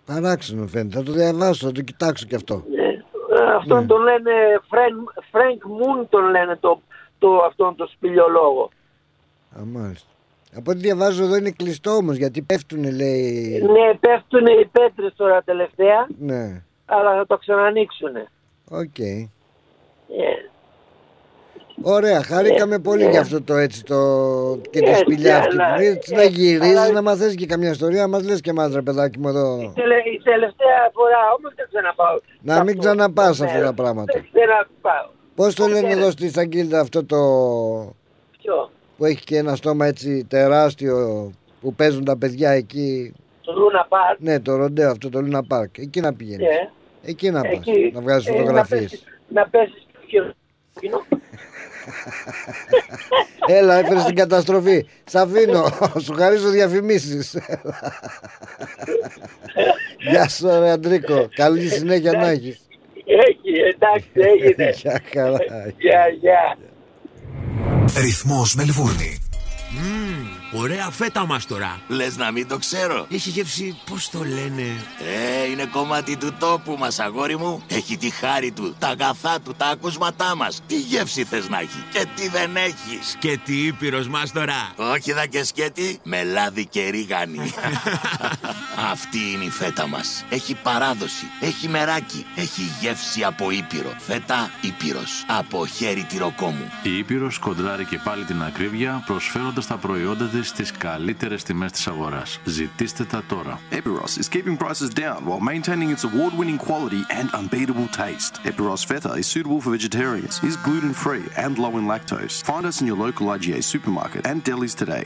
Παράξενο 0.05 0.67
φαίνεται. 0.67 0.97
Θα 0.97 1.03
το 1.03 1.11
διαβάσω, 1.11 1.65
θα 1.67 1.71
το 1.71 1.81
κοιτάξω 1.81 2.25
κι 2.25 2.35
αυτό. 2.35 2.63
Ε, 3.37 3.55
αυτόν 3.55 3.79
Ναι. 3.79 3.85
τον 3.85 4.01
λένε, 4.01 4.31
Frank 5.31 5.63
Moon 5.67 6.09
τον 6.09 6.29
λένε 6.29 6.55
το, 6.55 6.81
το, 7.19 7.37
αυτόν 7.37 7.75
το 7.75 7.87
σπηλιολόγο. 7.87 8.69
Α, 9.57 9.61
μάλιστα. 9.65 10.07
Από 10.57 10.71
ό,τι 10.71 10.79
διαβάζω 10.79 11.23
εδώ 11.23 11.35
είναι 11.35 11.51
κλειστό 11.51 11.91
όμως 11.91 12.15
γιατί 12.15 12.41
πέφτουνε 12.41 12.91
λέει. 12.91 13.61
Ναι, 13.61 13.93
πέφτουν 13.99 14.45
οι 14.45 14.65
πέτρες 14.71 15.13
τώρα 15.15 15.41
τελευταία, 15.41 16.07
Ναι. 16.19 16.61
αλλά 16.85 17.15
θα 17.15 17.25
το 17.25 17.37
ξανανοίξουν. 17.37 18.15
Οκ. 18.69 18.99
Ε, 18.99 19.27
Ωραία, 21.81 22.23
χαρήκαμε 22.23 22.79
πολύ 22.79 23.03
ναι. 23.03 23.09
για 23.09 23.19
αυτό 23.19 23.41
το 23.41 23.53
έτσι 23.55 23.83
το 23.83 23.95
και 24.69 24.79
τη 24.79 24.85
Έτσι, 24.89 24.99
σπηλιά 25.01 25.37
αυτή. 25.37 25.55
αλλά- 25.55 25.81
Έτσι 25.81 26.13
να 26.13 26.21
ε, 26.21 26.25
γυρίζεις 26.27 26.77
αλλά- 26.77 26.91
να 26.91 27.01
μαθαίνεις 27.01 27.35
και 27.35 27.45
καμιά 27.45 27.69
ιστορία, 27.69 28.07
μας 28.07 28.23
λες 28.23 28.41
και 28.41 28.49
εμάς 28.49 28.73
ρε 28.73 28.81
παιδάκι 28.81 29.19
μου 29.19 29.27
εδώ. 29.27 29.71
τελε- 29.75 30.05
η 30.05 30.21
τελευταία 30.23 30.91
φορά 30.93 31.17
όμως 31.37 31.53
δεν 31.55 31.65
ξαναπάω. 31.71 32.17
Να 32.41 32.53
σε 32.55 32.59
μην 32.63 32.69
αυτό 32.69 32.81
ξαναπάς 32.81 33.37
το 33.37 33.43
αυτά 33.43 33.55
μέρος. 33.57 33.69
τα 33.69 33.73
πράγματα. 33.83 34.13
Δεν 34.13 34.25
ξαναπάω. 34.33 35.09
Πώς 35.35 35.55
το 35.55 35.63
λένε 35.67 35.75
ξέρετε. 35.81 35.99
εδώ 35.99 36.09
στη 36.11 36.29
Σταγγίλτα 36.29 36.79
αυτό 36.79 37.05
το 37.05 37.17
Ποιο, 38.41 38.71
που 38.97 39.05
έχει 39.05 39.23
και 39.23 39.37
ένα 39.37 39.55
στόμα 39.55 39.85
έτσι 39.85 40.25
τεράστιο 40.29 41.31
που 41.61 41.73
παίζουν 41.73 42.03
τα 42.05 42.17
παιδιά 42.17 42.49
εκεί. 42.49 43.13
το 43.41 43.53
Λούνα 43.53 43.85
Πάρκ. 43.89 44.19
Ναι, 44.19 44.39
το 44.39 44.55
ροντέο 44.55 44.91
αυτό 44.91 45.09
το 45.09 45.21
Λούνα 45.21 45.43
Πάρκ. 45.43 45.77
Εκεί 45.77 45.99
να 46.01 46.13
πηγαίνεις. 46.13 46.47
Ναι. 46.47 46.69
Εκεί 47.05 47.29
να 47.31 47.41
πας, 47.41 47.51
Εκεί, 47.51 47.91
να 47.93 48.01
βγάζεις 48.01 48.27
ε, 48.27 48.31
φωτογραφίες. 48.31 48.81
Να 48.81 48.87
πέσεις, 48.89 49.03
να 49.27 49.47
πέσεις 49.49 49.85
στο 49.89 49.99
χειροκίνο. 50.07 51.05
Έλα, 53.47 53.79
έφερες 53.79 54.03
την 54.03 54.15
καταστροφή. 54.15 54.85
Σ' 55.05 55.15
αφήνω. 55.15 55.65
Σου 56.01 56.13
χαρίζω 56.13 56.49
διαφημίσεις. 56.49 57.37
Γεια 60.09 60.29
σου, 60.29 60.47
ρε 60.47 60.71
Αντρίκο. 60.71 61.27
Καλή 61.35 61.69
συνέχεια 61.69 62.11
να 62.11 62.27
έχεις. 62.27 62.59
Έχει, 63.05 63.59
εντάξει, 63.73 64.09
έγινε. 64.13 64.69
Γεια 64.69 65.01
χαρά. 65.13 65.37
Γεια, 65.77 66.07
γεια. 66.19 66.57
Ρυθμός 68.01 68.55
Μελβούρνη. 68.55 69.19
Ωραία 70.57 70.89
φέτα 70.89 71.25
μας 71.25 71.45
τώρα. 71.45 71.79
Λες 71.87 72.17
να 72.17 72.31
μην 72.31 72.47
το 72.47 72.57
ξέρω. 72.57 73.05
Έχει 73.09 73.29
γεύση, 73.29 73.79
πώς 73.89 74.09
το 74.09 74.19
λένε; 74.19 74.85
Ε, 75.43 75.49
είναι 75.51 75.65
κομμάτι 75.65 76.17
του 76.17 76.33
τόπου 76.39 76.75
μας, 76.79 76.99
αγόρι 76.99 77.37
μου. 77.37 77.63
Έχει 77.67 77.97
τη 77.97 78.09
χάρη 78.09 78.51
του, 78.51 78.75
τα 78.79 78.87
αγαθά 78.87 79.39
του, 79.41 79.53
τα 79.57 79.65
ακούσματά 79.65 80.35
μας. 80.35 80.61
Τι 80.67 80.79
γεύση 80.79 81.23
θες 81.23 81.49
να 81.49 81.59
έχει 81.59 81.83
και 81.91 82.05
τι 82.15 82.29
δεν 82.29 82.55
έχεις. 82.55 83.09
Σκέτη 83.09 83.65
ήπειρος 83.65 84.07
μας 84.07 84.31
τώρα. 84.31 84.73
Όχι 84.75 85.13
δα 85.13 85.25
και 85.25 85.43
σκέτη, 85.43 85.99
με 86.03 86.23
λάδι 86.23 86.65
και 86.65 86.89
ρίγανη. 86.89 87.51
Αυτή 88.91 89.19
είναι 89.33 89.43
η 89.43 89.49
φέτα 89.49 89.87
μας. 89.87 90.25
Έχει 90.29 90.55
παράδοση, 90.63 91.25
έχει 91.39 91.67
μεράκι, 91.67 92.25
έχει 92.35 92.61
γεύση 92.81 93.23
από 93.23 93.51
Ήπειρο. 93.51 93.93
Φέτα 93.97 94.51
Ήπειρος, 94.61 95.23
από 95.27 95.65
χέρι 95.65 96.03
τυροκόμου. 96.03 96.71
Η 96.83 96.97
Ήπειρος 96.97 97.37
κοντράρει 97.39 97.85
και 97.85 97.99
πάλι 98.03 98.23
την 98.23 98.43
ακρίβεια 98.43 99.03
προσφέροντας 99.05 99.67
τα 99.67 99.75
προϊόντα 99.75 100.25
της 100.25 100.44
στις 100.47 100.71
καλύτερες 100.71 101.43
τιμές 101.43 101.71
της 101.71 101.87
αγοράς. 101.87 102.39
Ζητήστε 102.43 103.03
τα 103.03 103.23
τώρα. 103.27 103.59
Epiros 103.71 104.19
is 104.21 104.29
keeping 104.29 104.57
prices 104.57 104.89
down 105.03 105.19
while 105.25 105.43
maintaining 105.53 105.89
its 105.95 106.03
award-winning 106.03 106.59
quality 106.67 107.01
and 107.19 107.27
unbeatable 107.39 107.89
taste. 108.03 108.33
Epiros 108.51 108.83
Feta 108.89 109.11
is 109.21 109.27
suitable 109.33 109.59
for 109.63 109.71
vegetarians, 109.77 110.33
is 110.49 110.55
gluten-free 110.67 111.25
and 111.43 111.51
low 111.63 111.73
in 111.79 111.85
lactose. 111.93 112.35
Find 112.51 112.65
us 112.69 112.75
in 112.81 112.85
your 112.89 112.99
local 113.05 113.25
IGA 113.35 113.59
supermarket 113.73 114.21
and 114.29 114.37
delis 114.47 114.73
today. 114.83 115.05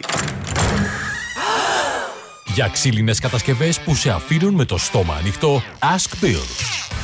Για 2.54 2.68
ξύλινες 2.68 3.20
κατασκευές 3.20 3.80
που 3.80 3.96
σε 3.96 4.10
αφήνουν 4.10 4.54
με 4.54 4.66
το 4.66 4.78
στόμα 4.78 5.16
ανοιχτό, 5.16 5.62
Ask 5.80 6.26
Bill. 6.26 6.44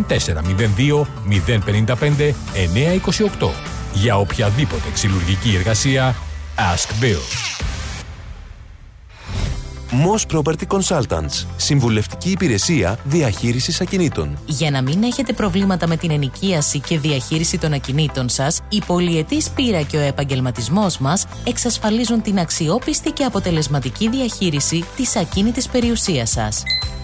0402 0.09 1.07
055 1.29 2.35
928 3.41 3.49
Για 3.93 4.19
οποιαδήποτε 4.19 4.91
ξυλουργική 4.93 5.55
εργασία 5.55 6.15
Ask 6.57 7.05
Bill. 7.05 7.21
Moss 9.93 10.37
Property 10.37 10.67
Consultants. 10.69 11.47
Συμβουλευτική 11.57 12.31
υπηρεσία 12.31 12.99
διαχείρισης 13.05 13.81
ακινήτων. 13.81 14.39
Για 14.47 14.71
να 14.71 14.83
μην 14.83 15.03
έχετε 15.03 15.33
προβλήματα 15.33 15.89
με 15.89 15.97
την 15.97 16.11
ενοικίαση 16.11 16.81
και 16.81 16.99
διαχείριση 16.99 17.59
των 17.59 17.73
ακινήτων 17.73 18.29
σας, 18.29 18.61
η 18.69 18.83
πολυετής 18.87 19.51
πείρα 19.51 19.83
και 19.83 19.97
ο 19.97 20.01
επαγγελματισμός 20.01 20.99
μας 20.99 21.27
εξασφαλίζουν 21.45 22.23
την 22.23 22.39
αξιόπιστη 22.39 23.11
και 23.11 23.25
αποτελεσματική 23.25 24.09
διαχείριση 24.09 24.85
της 24.97 25.17
ακίνητης 25.17 25.69
περιουσίας 25.69 26.31
σας. 26.31 26.63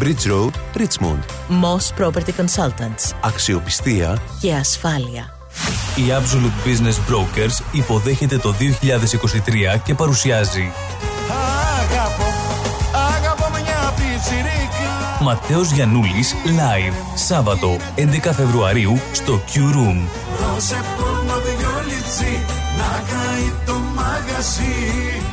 Bridge 0.00 0.26
Road, 0.32 0.52
Richmond. 0.82 1.20
Moss 1.62 1.84
Property 2.00 2.32
Consultants. 2.40 3.14
Αξιοπιστία 3.20 4.18
Και 4.40 4.52
ασφάλεια. 4.54 5.34
Η 5.96 6.02
Absolute 6.10 6.68
Business 6.68 7.12
Brokers 7.12 7.62
υποδέχεται 7.72 8.38
το 8.38 8.54
2023 8.60 9.80
και 9.84 9.94
παρουσιάζει 9.94 10.72
Αγαπώ, 11.80 12.32
αγαπώ 13.16 13.50
μια 13.50 13.92
πιτσιρίκα 13.96 15.20
Ματέος 15.20 15.70
Γιαννούλης 15.70 16.34
Live 16.44 16.94
Σάββατο 17.14 17.76
11 17.96 18.30
Φεβρουαρίου 18.36 19.00
στο 19.12 19.40
Q 19.52 19.58
Room 19.58 20.00
σε 20.58 20.76
πόνο 20.96 21.34
δυο 21.40 21.70
λιτσί 21.88 22.38
Να 22.78 23.02
καεί 23.10 23.52
το 23.66 23.71
μαγαζί 24.02 24.62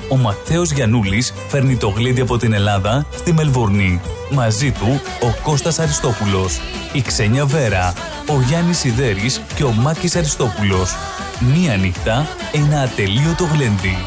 Ο 0.10 0.18
Μαθαίος 0.18 0.72
Γιαννούλης 0.72 1.34
φέρνει 1.48 1.76
το 1.76 1.88
γλέντι 1.88 2.22
από 2.22 2.38
την 2.38 2.54
Ελλάδα 2.54 3.06
στη 3.16 3.34
Μελβορνή. 3.34 4.02
Μαζί 4.32 4.72
του 4.72 5.02
ο 5.22 5.42
Κώστας 5.44 5.80
Αριστόπουλος, 5.80 6.60
η 6.94 7.02
Ξένια 7.02 7.46
Βέρα, 7.46 7.94
ο 8.28 8.42
Γιάννης 8.48 8.78
Σιδέρης 8.78 9.42
και 9.56 9.64
ο 9.64 9.72
Μάκης 9.72 10.16
Αριστόπουλος. 10.16 10.96
Μία 11.40 11.76
νύχτα, 11.78 12.28
ένα 12.52 12.82
ατελείωτο 12.82 13.44
γλέντι. 13.54 13.98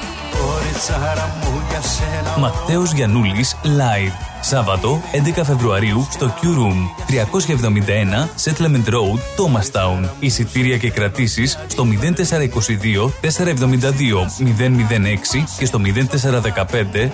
Κοριτσάρα 0.41 1.37
μου 1.41 1.63
για 1.69 1.81
σένα 1.81 2.39
Μαθαίος 2.39 2.93
Γιαννούλης 2.93 3.57
Live. 3.65 4.32
Σάββατο 4.45 5.03
11 5.37 5.41
Φεβρουαρίου 5.45 6.07
στο 6.11 6.35
Q 6.41 6.45
Room 6.45 6.79
371 7.09 8.29
Settlement 8.45 8.89
Road, 8.89 9.19
Thomastown. 9.37 10.09
Εισιτήρια 10.21 10.77
και 10.77 10.91
κρατήσεις 10.91 11.59
στο 11.67 11.85
0422 11.85 13.11
472 13.21 14.27
006 14.39 15.45
και 15.59 15.67
στο 15.67 15.81
0415 15.85 17.11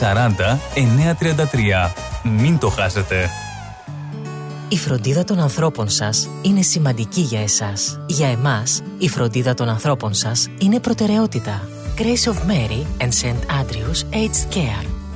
640 0.00 0.58
933. 0.74 1.90
Μην 2.22 2.58
το 2.58 2.68
χάσετε. 2.68 3.30
Η 4.68 4.76
φροντίδα 4.76 5.24
των 5.24 5.38
ανθρώπων 5.38 5.88
σας 5.88 6.28
είναι 6.42 6.62
σημαντική 6.62 7.20
για 7.20 7.40
εσάς. 7.40 8.00
Για 8.06 8.28
εμάς, 8.28 8.82
η 8.98 9.08
φροντίδα 9.08 9.54
των 9.54 9.68
ανθρώπων 9.68 10.14
σας 10.14 10.48
είναι 10.58 10.80
προτεραιότητα. 10.80 11.68
Grace 11.98 12.32
of 12.32 12.36
Mary 12.36 13.04
and 13.04 13.12
St. 13.22 13.40
Andrews 13.60 14.14
Aged 14.14 14.54
Care. 14.54 14.97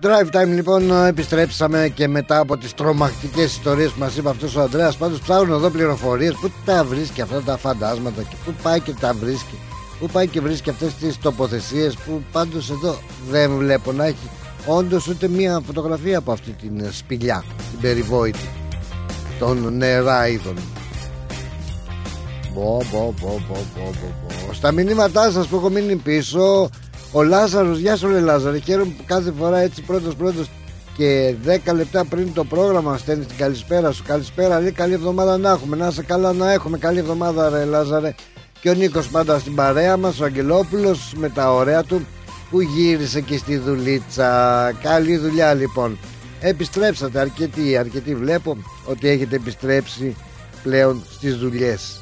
Drive 0.00 0.30
time 0.32 0.48
λοιπόν 0.48 1.06
επιστρέψαμε 1.06 1.92
και 1.94 2.08
μετά 2.08 2.38
από 2.38 2.56
τις 2.56 2.74
τρομακτικές 2.74 3.44
ιστορίες 3.44 3.90
που 3.90 3.98
μας 3.98 4.16
είπε 4.16 4.28
αυτός 4.28 4.56
ο 4.56 4.60
Ανδρέας 4.60 4.96
Πάντως 4.96 5.20
ψάχνουν 5.20 5.56
εδώ 5.56 5.70
πληροφορίες 5.70 6.34
Πού 6.40 6.50
τα 6.64 6.84
βρίσκει 6.84 7.20
αυτά 7.20 7.42
τα 7.42 7.56
φαντάσματα 7.56 8.22
και 8.22 8.36
πού 8.44 8.54
πάει 8.62 8.80
και 8.80 8.92
τα 8.92 9.12
βρίσκει 9.12 9.58
Πού 9.98 10.06
πάει 10.06 10.28
και 10.28 10.40
βρίσκει 10.40 10.70
αυτές 10.70 10.94
τις 10.94 11.18
τοποθεσίες 11.18 11.96
που 11.96 12.22
πάντως 12.32 12.70
εδώ 12.70 12.98
δεν 13.30 13.56
βλέπω 13.56 13.92
να 13.92 14.04
έχει 14.04 14.30
Όντως 14.66 15.08
ούτε 15.08 15.28
μία 15.28 15.60
φωτογραφία 15.66 16.18
από 16.18 16.32
αυτή 16.32 16.50
την 16.50 16.92
σπηλιά 16.92 17.44
Την 17.70 17.80
περιβόητη 17.80 18.48
των 19.38 19.76
νεράιδων 19.76 20.54
Μπο, 22.54 22.78
μπο, 22.92 23.14
μπο, 23.20 23.40
μπο, 23.48 23.60
μπο, 23.74 23.92
μπο. 24.46 24.52
Στα 24.52 24.72
μηνύματά 24.72 25.30
σας 25.30 25.46
που 25.46 25.56
έχω 25.56 25.68
μείνει 25.68 25.96
πίσω 25.96 26.68
ο 27.12 27.22
Λάζαρος, 27.22 27.78
γεια 27.78 27.96
σου 27.96 28.08
ρε 28.08 28.20
Λάζαρε. 28.20 28.58
Χαίρομαι 28.58 28.92
που 28.96 29.04
κάθε 29.06 29.32
φορά 29.38 29.58
έτσι 29.58 29.82
πρώτος 29.82 30.14
πρώτος 30.14 30.50
και 30.96 31.34
10 31.66 31.74
λεπτά 31.74 32.04
πριν 32.04 32.32
το 32.32 32.44
πρόγραμμα 32.44 32.98
στέλνεις 32.98 33.26
την 33.26 33.36
καλησπέρα 33.36 33.92
σου. 33.92 34.02
Καλησπέρα, 34.06 34.60
λέει 34.60 34.72
καλή 34.72 34.92
εβδομάδα 34.92 35.38
να 35.38 35.50
έχουμε. 35.50 35.76
Να 35.76 35.86
είσαι 35.86 36.02
καλά 36.02 36.32
να 36.32 36.52
έχουμε. 36.52 36.78
Καλή 36.78 36.98
εβδομάδα, 36.98 37.48
ρε 37.48 37.64
Λάζαρε. 37.64 38.14
Και 38.60 38.70
ο 38.70 38.74
Νίκος 38.74 39.08
πάντα 39.08 39.38
στην 39.38 39.54
παρέα 39.54 39.96
μας, 39.96 40.20
ο 40.20 40.24
Αγγελόπουλος 40.24 41.12
με 41.16 41.28
τα 41.28 41.52
ωραία 41.54 41.82
του 41.82 42.06
που 42.50 42.60
γύρισε 42.60 43.20
και 43.20 43.36
στη 43.36 43.56
δουλίτσα. 43.56 44.72
Καλή 44.82 45.16
δουλειά 45.16 45.54
λοιπόν. 45.54 45.98
Επιστρέψατε 46.40 47.20
αρκετοί, 47.20 47.76
αρκετοί 47.76 48.14
βλέπω 48.14 48.56
ότι 48.84 49.08
έχετε 49.08 49.36
επιστρέψει 49.36 50.16
πλέον 50.62 51.02
στις 51.10 51.36
δουλειές. 51.36 52.00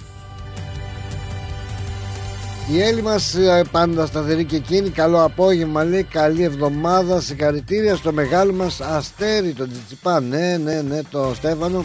Η 2.73 2.83
Έλλη 2.83 3.03
μας 3.03 3.37
πάντα 3.71 4.07
σταθερή 4.07 4.45
και 4.45 4.57
εκείνη. 4.57 4.91
Καλό 4.91 5.23
απόγευμα 5.23 5.85
λέει. 5.85 6.03
Καλή 6.03 6.43
εβδομάδα. 6.43 7.21
Συγχαρητήρια 7.21 7.97
στο 7.97 8.13
μεγάλο 8.13 8.53
μας 8.53 8.81
αστέρι, 8.81 9.53
τον 9.53 9.71
Τζιτσιπά. 9.71 10.21
Ναι, 10.21 10.57
ναι, 10.57 10.83
ναι, 10.83 11.03
το 11.11 11.33
Στέφανο 11.35 11.85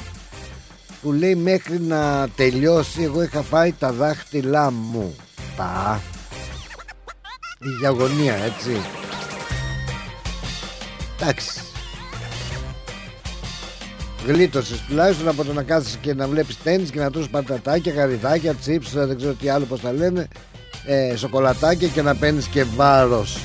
που 1.02 1.12
λέει 1.12 1.36
μέχρι 1.36 1.80
να 1.80 2.28
τελειώσει. 2.36 3.04
Εγώ 3.04 3.24
είχα 3.24 3.42
φάει 3.42 3.74
τα 3.80 3.92
δάχτυλά 3.92 4.72
μου. 4.72 5.16
Τα. 5.58 6.02
Η 7.60 7.70
διαγωνία, 7.80 8.34
έτσι. 8.34 8.82
Εντάξει. 11.22 11.62
Γλίτωσες 14.28 14.82
τουλάχιστον 14.88 15.28
από 15.28 15.44
το 15.44 15.54
να 15.54 15.64
κάθεσαι 15.64 15.98
και 16.02 16.14
να 16.14 16.28
βλέπεις 16.28 16.58
τέννη 16.64 16.88
και 16.88 17.00
να 17.00 17.12
τρώσει 17.12 17.30
πατατάκια, 17.30 17.94
γαριδάκια, 17.94 18.54
τσίπς, 18.54 18.92
δεν 18.92 19.18
ξέρω 19.18 19.34
τι 19.34 19.50
άλλο 19.50 19.66
πώς 19.66 19.82
τα 19.82 19.92
λένε 19.92 20.28
ε, 20.86 21.16
σοκολατάκια 21.16 21.88
και 21.88 22.02
να 22.02 22.16
παίρνεις 22.16 22.46
και 22.46 22.64
βάρος. 22.76 23.38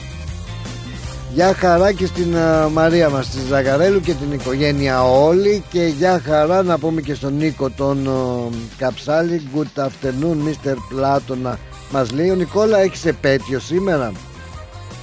Γεια 1.36 1.54
χαρά 1.54 1.92
και 1.92 2.06
στην 2.06 2.34
uh, 2.34 2.70
Μαρία 2.70 3.08
μας 3.08 3.28
τη 3.28 3.38
Ζαγαρέλου 3.48 4.00
και 4.00 4.14
την 4.14 4.32
οικογένεια 4.32 5.02
όλη 5.02 5.64
και 5.70 5.84
γεια 5.84 6.20
χαρά 6.24 6.62
να 6.62 6.78
πούμε 6.78 7.00
και 7.00 7.14
στον 7.14 7.36
Νίκο 7.36 7.70
τον 7.70 8.08
uh, 8.08 8.54
Καψάλη. 8.76 9.48
Good 9.54 9.82
afternoon 9.82 10.36
Mr. 10.48 10.74
Πλάτωνα. 10.88 11.58
Μας 11.90 12.12
λέει 12.12 12.30
ο 12.30 12.34
Νικόλα 12.34 12.78
έχεις 12.78 13.04
επέτειο 13.04 13.58
σήμερα; 13.58 14.12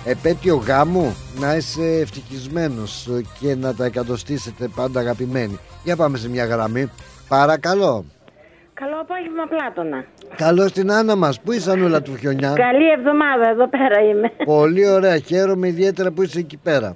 Επέτειο 0.05 0.55
γάμου; 0.55 1.15
Να 1.39 1.55
είσαι 1.55 1.99
ευτυχισμένος 2.01 3.07
και 3.39 3.55
να 3.55 3.73
τα 3.73 3.85
εκατοστήσετε 3.85 4.67
πάντα 4.75 4.99
αγαπημένοι 4.99 5.59
Για 5.83 5.95
πάμε 5.95 6.17
σε 6.17 6.29
μια 6.29 6.45
γραμμή. 6.45 6.91
Παρακαλώ 7.27 8.05
Καλό 8.73 8.95
απόγευμα, 9.01 9.47
Πλάτωνα. 9.49 10.05
Καλώς 10.35 10.71
την 10.71 10.91
Άννα 10.91 11.15
μας. 11.15 11.39
Πού 11.41 11.51
είσαι, 11.51 11.71
Ανούλα 11.71 12.01
του 12.01 12.17
Χιονιά; 12.17 12.53
Καλή 12.55 12.91
εβδομάδα, 12.91 13.49
εδώ 13.49 13.67
πέρα 13.67 14.01
είμαι. 14.01 14.31
Πολύ 14.45 14.87
ωραία. 14.87 15.17
Χαίρομαι 15.17 15.67
ιδιαίτερα 15.67 16.11
που 16.11 16.21
είσαι 16.23 16.39
εκεί 16.39 16.57
πέρα. 16.57 16.95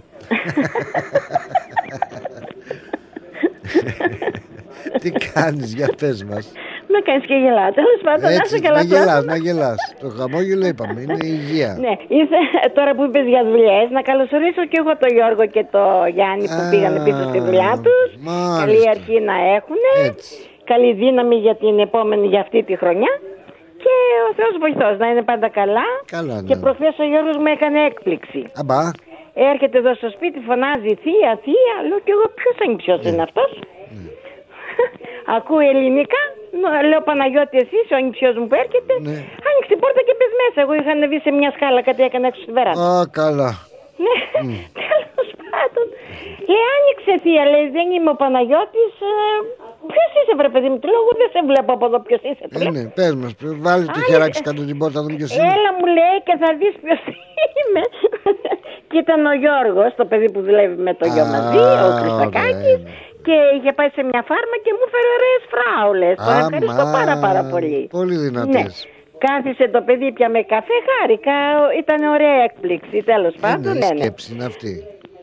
Τι 5.02 5.12
κάνεις 5.12 5.74
για 5.74 5.90
πες 6.00 6.24
μας 6.24 6.52
Με 6.88 7.00
κάνεις 7.06 7.26
και 7.26 7.34
γελάς 7.34 7.74
Τέλος 7.74 8.02
πάντων 8.04 8.22
να 8.22 8.32
είσαι 8.46 8.60
καλά 8.60 8.78
να 8.78 8.84
γελάς, 8.84 9.26
να 9.26 9.36
γελάς 9.36 9.80
Το 10.02 10.10
χαμόγελο 10.10 10.66
είπαμε, 10.68 11.02
είναι 11.02 11.18
υγεία 11.22 11.78
Ναι, 11.80 11.94
είσαι, 12.18 12.40
τώρα 12.74 12.96
που 12.96 13.04
είπες 13.04 13.26
για 13.28 13.44
δουλειές 13.44 13.86
Να 13.92 14.02
καλωσορίσω 14.02 14.66
και 14.72 14.78
εγώ 14.82 14.98
τον 14.98 15.12
Γιώργο 15.18 15.46
και 15.56 15.64
τον 15.72 16.08
Γιάννη 16.16 16.48
Που 16.48 16.64
πήγαν 16.72 17.04
πίσω 17.04 17.24
στη 17.30 17.40
δουλειά 17.40 17.74
τους 17.86 18.10
Καλή 18.60 18.90
αρχή 18.90 19.18
να 19.30 19.36
έχουν 19.58 19.80
Έτσι 20.06 20.36
καλή 20.72 20.92
δύναμη 20.94 21.36
για 21.36 21.56
την 21.56 21.80
επόμενη, 21.88 22.28
για 22.28 22.42
αυτή 22.46 22.60
τη 22.64 22.76
χρονιά 22.82 23.14
και 23.84 23.96
ο 24.28 24.32
Θεός 24.38 24.54
βοηθός 24.64 24.94
να 25.02 25.08
είναι 25.12 25.24
πάντα 25.32 25.48
καλά. 25.60 25.88
καλά 26.16 26.36
ναι. 26.42 26.48
Και 26.48 26.56
προχθές 26.64 26.96
ο 27.04 27.06
Γιώργος 27.12 27.38
μου 27.42 27.50
έκανε 27.56 27.80
έκπληξη. 27.90 28.42
Αμπά. 28.62 28.82
Έρχεται 29.52 29.78
εδώ 29.82 29.92
στο 30.00 30.10
σπίτι, 30.16 30.40
φωνάζει 30.50 30.92
θεία, 31.04 31.32
θεία, 31.44 31.76
λέω 31.88 32.00
και 32.06 32.14
εγώ 32.16 32.26
ποιος 32.38 32.56
ανυψιός 32.64 33.02
είναι 33.08 33.24
αυτός; 33.28 33.52
Ναι. 33.98 34.10
Ακούει 35.36 35.66
ελληνικά, 35.74 36.22
λέω 36.90 37.02
Παναγιώτη 37.10 37.58
εσύ, 37.64 37.80
ο 37.94 37.96
ανυψιός 38.02 38.36
μου 38.38 38.48
που 38.50 38.58
έρχεται. 38.64 38.94
Ναι. 39.08 39.18
Άνοιξε 39.48 39.70
την 39.74 39.80
πόρτα 39.84 40.02
και 40.08 40.14
πες 40.20 40.32
μέσα. 40.42 40.58
Εγώ 40.64 40.74
είχα 40.80 40.92
ανεβεί 40.98 41.20
σε 41.26 41.32
μια 41.40 41.52
σκάλα, 41.56 41.82
κάτι 41.88 42.02
έκανε 42.08 42.26
έξω 42.30 42.42
στη 42.46 42.52
βεράντα. 42.58 42.82
Α, 42.90 43.08
καλά. 43.20 43.52
Ναι, 44.06 44.16
mm. 44.44 44.60
τέλος 44.80 45.28
πάντων. 45.58 45.86
Λέει, 46.50 46.64
άνοιξε 46.76 47.14
θεία, 47.24 47.44
λέει, 47.54 47.66
δεν 47.78 47.88
είμαι 47.96 48.10
ο 48.16 48.18
Παναγιώτης, 48.22 48.94
ε, 49.12 49.16
Ποιος 49.92 50.10
είσαι, 50.18 50.34
βρε 50.40 50.50
παιδί 50.54 50.70
μου, 50.72 50.80
του 50.82 50.88
λέω, 50.92 51.02
δεν 51.22 51.30
σε 51.36 51.42
βλέπω 51.50 51.72
από 51.78 51.86
εδώ 51.90 52.00
ποιος 52.08 52.22
είσαι. 52.30 52.44
Ε, 52.60 52.70
ναι, 52.76 52.84
πες 52.98 53.14
μας, 53.22 53.32
βάλεις 53.68 53.88
το 53.96 54.00
χεράκι 54.10 54.40
κάτω 54.48 54.62
την 54.70 54.78
πόρτα, 54.82 54.98
δούμε 55.04 55.16
ποιος 55.20 55.32
είναι. 55.34 55.48
Έλα, 55.56 55.70
μου 55.78 55.86
λέει 55.98 56.18
και 56.28 56.36
θα 56.42 56.50
δεις 56.60 56.74
ποιος 56.84 57.02
είμαι. 57.60 57.84
και 58.90 58.98
ήταν 59.04 59.20
ο 59.32 59.34
Γιώργος, 59.44 59.90
το 60.00 60.06
παιδί 60.10 60.28
που 60.34 60.42
δουλεύει 60.48 60.78
με 60.88 60.94
το 61.00 61.06
γιο 61.14 61.26
μαζί, 61.36 61.60
ο 61.88 61.90
Χριστακάκη. 62.00 62.74
Και 63.26 63.36
είχε 63.56 63.72
πάει 63.78 63.90
σε 63.98 64.02
μια 64.10 64.22
φάρμα 64.30 64.56
και 64.64 64.72
μου 64.76 64.84
έφερε 64.88 65.10
ωραίες 65.18 65.42
φράουλες. 65.54 66.16
Τον 66.28 66.36
ευχαριστώ 66.44 66.84
πάρα 66.98 67.16
πάρα 67.26 67.42
πολύ. 67.54 67.80
Πολύ 68.00 68.16
δυνατές. 68.26 68.72
Ναι. 68.78 68.96
Κάθισε 69.26 69.66
το 69.76 69.82
παιδί 69.88 70.08
πια 70.18 70.30
με 70.36 70.42
καφέ, 70.54 70.78
χάρηκα. 70.90 71.38
Ήταν 71.82 72.00
ωραία 72.16 72.36
έκπληξη, 72.48 72.98
τέλος 73.12 73.34
πάντων. 73.44 73.74
Ναι, 73.74 73.86
Ναι, 73.86 73.90
ναι. 73.94 74.02
σκέψη 74.02 74.28
είναι 74.34 74.46
αυτή. 74.52 74.72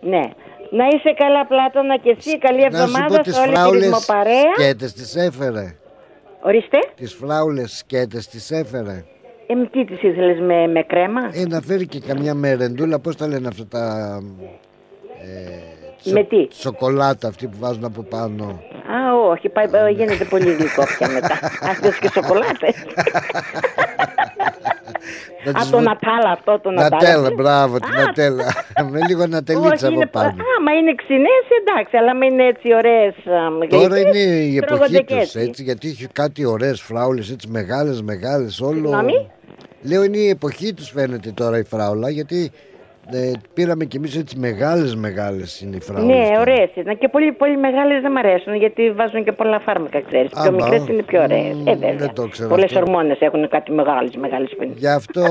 Ναι. 0.04 0.22
Να 0.70 0.84
είσαι 0.86 1.14
καλά, 1.16 1.46
Πλάτωνα, 1.46 1.96
και 1.98 2.14
εσύ. 2.18 2.38
Καλή 2.38 2.60
Να 2.60 2.64
σου 2.64 2.70
πω 2.76 2.82
εβδομάδα 2.82 3.18
τις 3.20 3.34
σε 3.34 3.40
όλη 3.40 3.48
τη 3.50 3.54
φράουλες 3.56 3.82
ρυθμοπαρέα. 3.84 4.52
σκέτες 4.58 4.92
τις 4.92 5.16
έφερε. 5.16 5.76
Ορίστε. 6.42 6.78
Τις 6.94 7.14
φράουλες 7.14 7.76
σκέτες 7.76 8.28
τις 8.28 8.50
έφερε. 8.50 9.04
Ε, 9.46 9.54
μ, 9.54 9.62
τι 9.70 9.84
τις 9.84 10.02
ήθελες 10.02 10.38
με, 10.40 10.66
με 10.66 10.82
κρέμα; 10.82 11.20
Ε, 11.32 11.46
να 11.48 11.60
φέρει 11.60 11.86
και 11.86 12.00
καμιά 12.00 12.34
μερεντούλα, 12.34 12.98
πώς 12.98 13.16
τα 13.16 13.26
λένε 13.28 13.48
αυτά 13.48 13.66
τα... 13.66 13.82
Ε, 16.04 16.10
Με 16.10 16.24
τι; 16.24 16.48
Σοκολάτα 16.50 17.28
αυτή 17.28 17.46
που 17.46 17.56
βάζουν 17.60 17.84
από 17.84 18.02
πάνω. 18.02 18.44
Α, 18.94 19.14
όχι, 19.30 19.48
πάει, 19.48 19.66
ε, 19.72 19.88
γίνεται 19.90 20.24
πολύ 20.24 20.52
γλυκό 20.52 20.84
πια 20.98 21.08
μετά. 21.08 21.38
Ας 21.70 21.78
δώσεις 21.78 21.98
και 21.98 22.10
σοκολάτες. 22.14 22.74
Να 25.44 25.50
Α, 25.50 25.54
τις 25.54 25.70
το 25.70 25.76
βου- 25.76 25.86
Νατάλα 25.86 26.30
αυτό, 26.36 26.60
το 26.62 26.70
Νατάλα. 26.70 27.02
Νατέλα, 27.02 27.30
μπράβο, 27.36 27.78
την 27.78 27.92
Νατέλα. 27.94 28.44
Με 28.90 28.98
λίγο 29.08 29.26
νατελίτσα 29.26 29.68
Όχι, 29.72 29.84
από 29.86 29.94
είναι, 29.94 30.06
πάνω. 30.06 30.28
α, 30.28 30.54
μα 30.66 30.72
είναι 30.78 30.94
ξινές, 30.94 31.44
εντάξει, 31.60 31.96
αλλά 31.96 32.14
με 32.14 32.26
είναι 32.26 32.44
έτσι 32.46 32.74
ωραίες 32.74 33.14
α, 33.16 33.66
Τώρα 33.68 33.96
γλυκές, 33.96 34.24
είναι 34.24 34.34
η 34.34 34.58
τρώγονται 34.60 34.84
εποχή 34.96 35.04
και 35.04 35.14
τους 35.14 35.22
έτσι. 35.34 35.40
έτσι, 35.40 35.62
γιατί 35.62 35.88
έχει 35.88 36.06
κάτι 36.06 36.44
ωραίες 36.44 36.80
φράουλες, 36.80 37.30
έτσι 37.30 37.48
μεγάλες, 37.48 38.02
μεγάλες. 38.02 38.60
Όλο. 38.60 38.72
Συγγνώμη; 38.74 39.30
Λέω 39.82 40.04
είναι 40.04 40.16
η 40.16 40.28
εποχή 40.28 40.74
τους 40.74 40.90
φαίνεται 40.90 41.30
τώρα 41.30 41.58
η 41.58 41.64
φράουλα, 41.64 42.10
γιατί 42.10 42.50
ε, 43.12 43.30
πήραμε 43.54 43.84
κι 43.84 43.96
εμείς 43.96 44.16
έτσι 44.16 44.38
μεγάλες, 44.38 44.94
μεγάλες 44.96 45.60
είναι 45.60 45.76
οι 45.76 45.80
φράουλε. 45.80 46.14
Ναι, 46.14 46.38
ωραίες 46.38 46.70
είναι. 46.74 46.94
Και 46.94 47.08
πολύ, 47.08 47.32
πολύ 47.32 47.56
μεγάλες 47.56 48.02
δεν 48.02 48.12
μ' 48.12 48.16
αρέσουν 48.16 48.54
γιατί 48.54 48.90
βάζουν 48.90 49.24
και 49.24 49.32
πολλά 49.32 49.60
φάρμακα, 49.60 50.00
ξέρεις. 50.00 50.30
Πιο 50.30 50.42
Α, 50.42 50.50
μικρές 50.50 50.84
μπα. 50.84 50.92
είναι 50.92 51.02
πιο 51.02 51.22
ωραίες. 51.22 51.56
Ε, 51.66 51.72
βέβαια. 51.72 51.94
δεν 51.96 52.12
το 52.14 52.26
ξέρω 52.28 52.48
Πολλές 52.48 52.64
αυτό. 52.64 52.80
ορμόνες 52.80 53.20
έχουν 53.20 53.48
κάτι 53.48 53.72
μεγάλες, 53.72 54.16
μεγάλες 54.16 54.54
πίνες. 54.58 54.76
Γι' 54.78 54.88
αυτό 54.88 55.22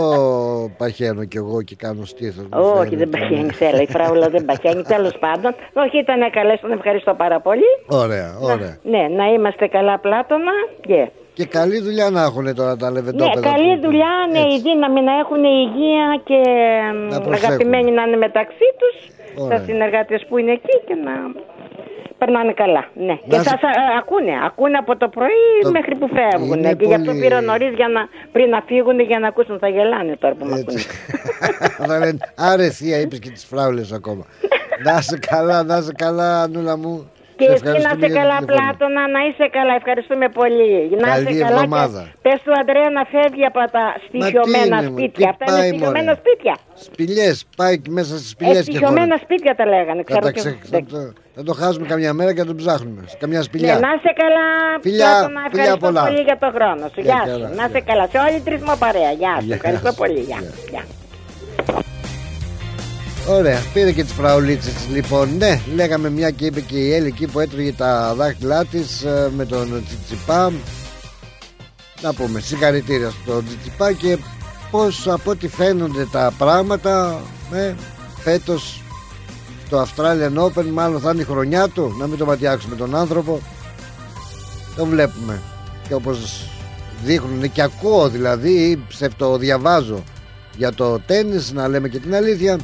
παχαίνω 0.77 1.23
κι 1.25 1.37
εγώ 1.37 1.61
και 1.61 1.75
κάνω 1.75 2.05
στήθος. 2.05 2.45
Όχι, 2.79 2.95
δεν 2.95 3.09
παχαίνει, 3.09 3.47
ξέρω. 3.47 3.77
Η 3.77 3.87
φράουλα 3.89 4.29
δεν 4.29 4.45
παχαίνει. 4.45 4.81
Τέλος 4.95 5.17
πάντων. 5.19 5.55
Όχι, 5.73 5.97
ήταν 5.97 6.31
καλέ, 6.31 6.57
τον 6.57 6.71
ευχαριστώ 6.71 7.13
πάρα 7.13 7.39
πολύ. 7.39 7.69
Ωραία, 7.87 8.29
ωραία. 8.41 8.77
Ναι, 8.83 9.07
να 9.17 9.25
είμαστε 9.33 9.67
καλά, 9.67 9.99
Πλάτωνα. 9.99 10.51
Yeah. 10.87 11.07
Και 11.33 11.45
καλή 11.45 11.79
δουλειά 11.81 12.09
να 12.09 12.21
έχουν 12.23 12.55
τώρα 12.55 12.75
τα 12.75 12.87
Ναι, 12.89 12.93
λεβεντόπεδα. 12.95 13.49
καλή 13.49 13.75
που- 13.75 13.81
δουλειά, 13.85 14.13
ναι, 14.31 14.39
η 14.39 14.59
δύναμη 14.63 15.01
να 15.01 15.13
έχουν 15.23 15.43
υγεία 15.43 16.05
και 16.23 16.39
Να 17.09 17.19
μ, 17.19 17.23
προσέχουν. 17.23 17.49
αγαπημένοι 17.51 17.91
να 17.91 18.01
είναι 18.03 18.17
μεταξύ 18.17 18.67
τους. 18.79 18.95
Ωραία. 19.43 19.57
Τα 19.57 19.63
συνεργάτες 19.63 20.25
που 20.29 20.37
είναι 20.37 20.51
εκεί 20.51 20.75
και 20.87 20.93
να 21.05 21.11
περνάνε 22.17 22.53
καλά. 22.53 22.83
Ναι. 22.93 23.15
Και 23.29 23.35
σε- 23.35 23.43
σας 23.43 23.59
ακούνε, 23.99 24.31
ακούνε 24.45 24.77
από 24.77 24.97
το 24.97 25.07
πρωί 25.07 25.45
Το- 25.61 25.71
μέχρι 25.71 25.95
που 25.95 26.07
φεύγουν. 26.17 26.57
Είναι 26.57 26.73
Και 26.73 26.85
γι' 26.85 26.93
αυτό 26.93 27.05
πολύ- 27.11 27.21
πήρα 27.21 27.41
νωρίς 27.41 27.73
για 27.75 27.87
να, 27.87 28.01
πριν 28.31 28.49
να 28.49 28.61
φύγουν 28.65 28.99
για 28.99 29.19
να 29.19 29.27
ακούσουν. 29.27 29.59
Θα 29.59 29.67
γελάνε 29.67 30.15
τώρα 30.19 30.33
που 30.33 30.45
με 30.45 30.59
ακούνε. 30.59 30.81
Θα 31.79 31.87
λένε, 31.87 32.17
Άρε 32.35 32.69
θεία, 32.69 32.99
είπε 32.99 33.17
και 33.17 33.29
τις 33.29 33.45
φράουλες 33.45 33.91
ακόμα. 33.91 34.23
να 34.85 34.97
είσαι 34.99 35.19
καλά, 35.29 35.63
να 35.63 35.77
είσαι 35.77 35.91
καλά, 35.97 36.47
Νούλα 36.47 36.77
μου. 36.77 37.11
Και 37.37 37.45
Σε 37.49 37.51
εσύ 37.55 37.63
να 37.63 37.69
ευχαριστούμε 37.69 38.05
είσαι 38.05 38.07
για 38.07 38.07
την 38.07 38.15
καλά, 38.19 38.37
τηλεφωνία. 38.39 38.75
Πλάτωνα, 38.77 39.01
να 39.15 39.19
είσαι 39.27 39.45
καλά. 39.57 39.73
Ευχαριστούμε 39.81 40.27
πολύ. 40.39 40.71
Να 41.03 41.07
Καλή 41.11 41.29
είσαι 41.29 41.43
καλά. 41.45 41.55
εβδομάδα. 41.55 42.01
Και 42.11 42.17
πες 42.25 42.37
του 42.45 42.51
Αντρέα 42.59 42.89
να 42.97 43.03
φεύγει 43.13 43.45
από 43.51 43.59
τα 43.75 43.83
στοιχειωμένα 44.07 44.75
είναι, 44.79 44.89
μου, 44.89 44.97
σπίτια. 44.97 45.25
τι 45.25 45.31
Αυτά 45.33 45.43
είναι 45.47 45.55
πάει, 45.59 45.67
στοιχειωμένα 45.71 46.11
μωρέ. 46.11 46.21
σπίτια. 46.23 46.53
Σπηλιές, 46.87 47.35
πάει 47.59 47.75
και 47.83 47.91
μέσα 47.99 48.13
στις 48.19 48.29
Ε, 48.31 48.33
σπηλιέ 48.35 48.53
και 48.59 48.65
στοιχειωμένα 48.67 49.13
χώρες. 49.15 49.25
σπίτια 49.25 49.51
τα 49.59 49.65
λέγανε. 49.73 50.01
Θα, 50.03 50.07
Ξέρω 50.09 50.23
τα 50.27 50.31
και... 50.35 50.39
ξε... 50.41 50.49
θα, 50.73 50.79
το... 50.91 50.99
θα 51.37 51.41
το 51.47 51.53
χάσουμε 51.59 51.85
καμιά 51.93 52.11
μέρα 52.19 52.31
και 52.33 52.41
θα 52.43 52.49
το 52.51 52.55
ψάχνουμε. 52.61 53.01
Σε 53.11 53.17
καμιά 53.23 53.41
σπηλιά. 53.47 53.73
Ναι, 53.73 53.79
να 53.85 53.89
είσαι 53.97 54.11
καλά, 54.23 54.45
Φιλιά, 54.85 55.05
Πλάτωνα, 55.11 55.41
φιλιά 55.51 55.63
ευχαριστώ 55.63 55.85
πολλά. 55.85 56.01
πολύ 56.07 56.21
για 56.29 56.37
το 56.43 56.47
χρόνο 56.55 56.83
σου. 56.93 56.99
Γεια 57.07 57.19
Γεια 57.25 57.33
χαρά, 57.33 57.47
σου. 57.49 57.55
Να 57.59 57.63
είσαι 57.67 57.81
καλά. 57.89 58.05
Σε 58.13 58.17
όλη 58.25 58.37
τη 58.43 58.47
ρυθμό 58.55 58.73
παρέα. 58.83 59.11
Γεια 59.21 59.33
σου. 59.39 59.45
Γεια 59.49 59.55
Ευχαριστώ 59.59 59.89
σου. 59.91 59.99
πολύ. 60.01 60.19
Γεια. 60.71 60.83
Γεια. 63.23 63.33
Γεια. 63.33 63.35
Ωραία, 63.35 63.61
πήρε 63.73 63.91
και 63.91 64.03
τις 64.03 64.13
φραουλίτσε 64.13 64.71
λοιπόν. 64.91 65.37
Ναι, 65.37 65.61
λέγαμε 65.75 66.09
μια 66.09 66.29
και 66.29 66.45
είπε 66.45 66.61
και 66.61 66.77
η 66.77 66.93
Έλλη 66.93 67.07
εκεί 67.07 67.27
που 67.27 67.39
έτρωγε 67.39 67.73
τα 67.73 68.13
δάχτυλά 68.15 68.65
της 68.65 69.05
με 69.35 69.45
τον 69.45 69.83
Τσιτσιπά. 69.85 70.51
Να 72.01 72.13
πούμε 72.13 72.39
συγχαρητήρια 72.39 73.09
στον 73.09 73.45
Τσιτσιπά 73.45 73.91
και 73.91 74.17
πώς 74.71 75.07
από 75.07 75.31
ό,τι 75.31 75.47
φαίνονται 75.47 76.07
τα 76.11 76.33
πράγματα 76.37 77.21
ε, 77.53 77.73
φέτος 78.19 78.81
το 79.69 79.81
Australian 79.81 80.43
Open 80.43 80.65
μάλλον 80.73 80.99
θα 80.99 81.11
είναι 81.11 81.21
η 81.21 81.25
χρονιά 81.25 81.67
του 81.67 81.95
να 81.99 82.07
μην 82.07 82.17
το 82.17 82.25
ματιάξουμε 82.25 82.75
τον 82.75 82.95
άνθρωπο 82.95 83.39
το 84.75 84.85
βλέπουμε 84.85 85.41
και 85.87 85.93
όπως 85.93 86.49
δείχνουν 87.03 87.51
και 87.51 87.61
ακούω 87.61 88.09
δηλαδή 88.09 88.51
ή 88.51 88.83
ψευτοδιαβάζω 88.87 90.03
για 90.57 90.73
το 90.73 90.99
τέννις 90.99 91.51
να 91.51 91.67
λέμε 91.67 91.87
και 91.87 91.99
την 91.99 92.15
αλήθεια 92.15 92.59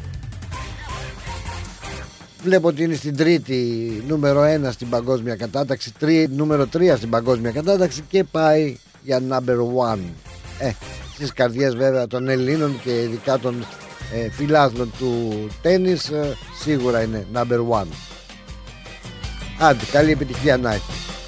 Βλέπω 2.43 2.67
ότι 2.67 2.83
είναι 2.83 2.95
στην 2.95 3.15
τρίτη 3.15 4.03
νούμερο 4.07 4.41
1 4.41 4.69
στην 4.71 4.89
παγκόσμια 4.89 5.35
κατάταξη, 5.35 5.93
τρί, 5.99 6.27
νούμερο 6.31 6.67
3 6.73 6.93
στην 6.97 7.09
παγκόσμια 7.09 7.51
κατάταξη 7.51 8.03
και 8.09 8.23
πάει 8.23 8.77
για 9.03 9.21
number 9.29 9.95
1. 9.95 9.99
Ε, 10.59 10.71
στις 11.13 11.33
καρδιές 11.33 11.75
βέβαια 11.75 12.07
των 12.07 12.27
Ελλήνων 12.27 12.79
και 12.83 13.01
ειδικά 13.01 13.39
των 13.39 13.65
ε, 14.13 14.29
φιλάθλων 14.29 14.91
του 14.97 15.33
τέννις 15.61 16.09
ε, 16.09 16.37
σίγουρα 16.61 17.01
είναι 17.01 17.25
number 17.33 17.81
1. 17.81 17.85
Άντε, 19.59 19.83
καλή 19.91 20.11
επιτυχία 20.11 20.57
να 20.57 20.73
έχεις. 20.73 21.18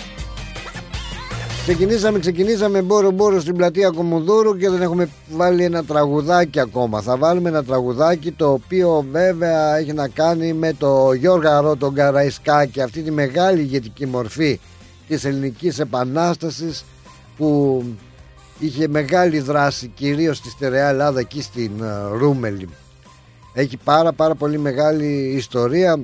Ξεκινήσαμε, 1.62 2.19
ξεκινήσαμε 2.19 2.82
μπόρο 2.82 3.12
μπόρο 3.12 3.39
στην 3.39 3.56
πλατεία 3.56 3.89
Κομοδούρου 3.89 4.58
και 4.58 4.69
δεν 4.69 4.82
έχουμε 4.82 5.10
βάλει 5.30 5.63
ένα 5.63 5.84
τραγουδάκι 5.84 6.60
ακόμα. 6.60 7.02
Θα 7.02 7.17
βάλουμε 7.17 7.50
ένα 7.50 7.63
τραγουδάκι 7.63 8.32
το 8.32 8.52
οποίο 8.52 9.06
βέβαια 9.12 9.78
έχει 9.78 9.93
να 9.93 10.08
κάνει 10.08 10.54
με 10.54 10.74
το 10.74 11.13
Γιώργαρο 11.13 11.76
τον 11.76 11.93
Καραϊσκάκη 11.93 12.82
αυτή 12.82 13.02
τη 13.02 13.12
μεγάλη 13.12 13.62
ηγετική 13.62 14.06
μορφή 14.06 14.60
της 15.08 15.26
ελληνικής 15.26 15.80
επανάστασης 15.80 16.86
που 17.38 17.84
είχε 18.60 18.88
μεγάλη 18.88 19.39
δράση 19.39 19.88
κυρίως 19.88 20.38
στη 20.38 20.50
στερεά 20.50 20.89
Ελλάδα 20.89 21.19
εκεί 21.19 21.41
στην 21.41 21.71
ε, 21.82 22.17
Ρούμελη. 22.17 22.69
Έχει 23.54 23.78
πάρα 23.84 24.13
πάρα 24.13 24.36
πολύ 24.36 24.58
μεγάλη 24.58 25.34
ιστορία 25.36 26.00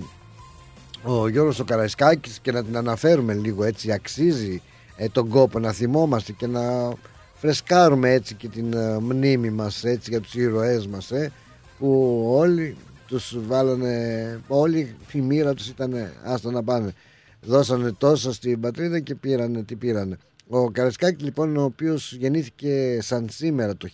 ο 1.04 1.28
Γιώργος 1.28 1.60
ο 1.60 1.64
Καραϊσκάκης 1.64 2.40
και 2.40 2.52
να 2.52 2.64
την 2.64 2.78
αναφέρουμε 2.78 3.34
λίγο 3.34 3.64
έτσι 3.64 3.92
αξίζει 3.92 4.62
ε, 4.98 5.10
τον 5.10 5.30
κόπο 5.30 5.60
να 5.60 5.72
θυμόμαστε 5.72 6.32
και 6.32 6.48
να 6.48 6.94
φρεσκάρουμε 7.34 8.12
έτσι 8.12 8.36
και 8.36 8.48
την 8.48 8.74
ε, 8.74 9.00
μνήμη 9.00 9.50
μας 9.50 9.84
έτσι 9.84 10.10
για 10.10 10.22
τους 10.22 10.36
ήρωές 10.36 10.88
μας 10.88 11.12
ε, 11.12 11.32
που 11.80 12.24
όλοι 12.30 12.78
τους 13.08 13.38
βάλανε 13.48 14.40
όλοι 14.48 14.96
η 15.12 15.20
μοίρα 15.20 15.54
τους 15.54 15.70
ήταν 15.70 16.12
άστα 16.24 16.52
να 16.52 16.64
πάνε. 16.64 16.94
Δώσανε 17.42 17.92
τόσα 17.92 18.34
στην 18.34 18.60
πατρίδα 18.60 19.00
και 19.00 19.16
πήρανε 19.16 19.64
τι 19.64 19.76
πήρανε. 19.76 20.18
Ο 20.50 20.72
Καραϊσκάκης 20.72 21.24
λοιπόν 21.24 21.58
ο 21.58 21.64
οποίος 21.64 22.14
γεννήθηκε 22.14 23.00
σαν 23.02 23.28
σήμερα 23.30 23.78
το 23.78 23.90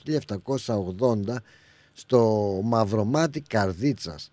1780 1.25 1.35
στο 1.93 2.59
Μαυρομάτι 2.63 3.41
Καρδίτσας 3.41 4.29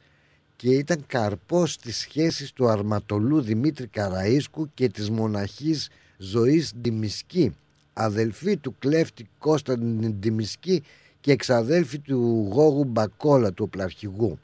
και 0.56 0.70
ήταν 0.70 1.04
καρπός 1.06 1.76
της 1.76 1.96
σχέσης 1.96 2.52
του 2.52 2.68
αρματολού 2.68 3.40
Δημήτρη 3.40 3.90
Καραΐσκου 3.94 4.64
και 4.74 4.88
της 4.88 5.10
μοναχής 5.10 5.88
Ζωής 6.22 6.72
Ντιμισκή. 6.80 7.54
Αδελφή 7.92 8.56
του 8.56 8.74
κλέφτη 8.78 9.28
Κώστα 9.38 9.78
Ντιμισκή 9.78 10.82
και 11.20 11.32
εξαδέλφη 11.32 11.98
του 11.98 12.48
Γόγου 12.52 12.84
Μπακόλα 12.84 13.52
του 13.52 13.64
οπλαρχηγού. 13.66 14.38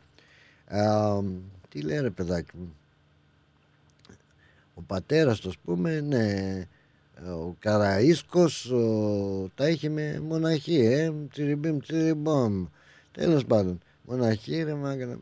Α, 0.67 1.19
τι 1.69 1.81
λέει 1.81 2.01
ρε 2.01 2.11
παιδάκι 2.11 2.51
μου; 2.59 2.75
Ο 4.75 4.83
πατέρας 4.83 5.41
του 5.41 5.49
ας 5.49 5.59
πούμε 5.65 6.01
ναι 6.01 6.67
ο 7.25 7.57
Καραΐσκος 7.63 8.71
ο, 8.73 9.51
τα 9.55 9.69
είχε 9.69 9.89
με 9.89 10.21
μοναχή 10.29 10.77
ε, 10.77 11.13
τσιριμπιμ 11.31 11.79
τσιριμπομ 11.79 12.67
τέλος 13.13 13.45
πάντων 13.45 13.81
μοναχή 14.03 14.63
ρε 14.63 14.75
μάγκα 14.75 15.19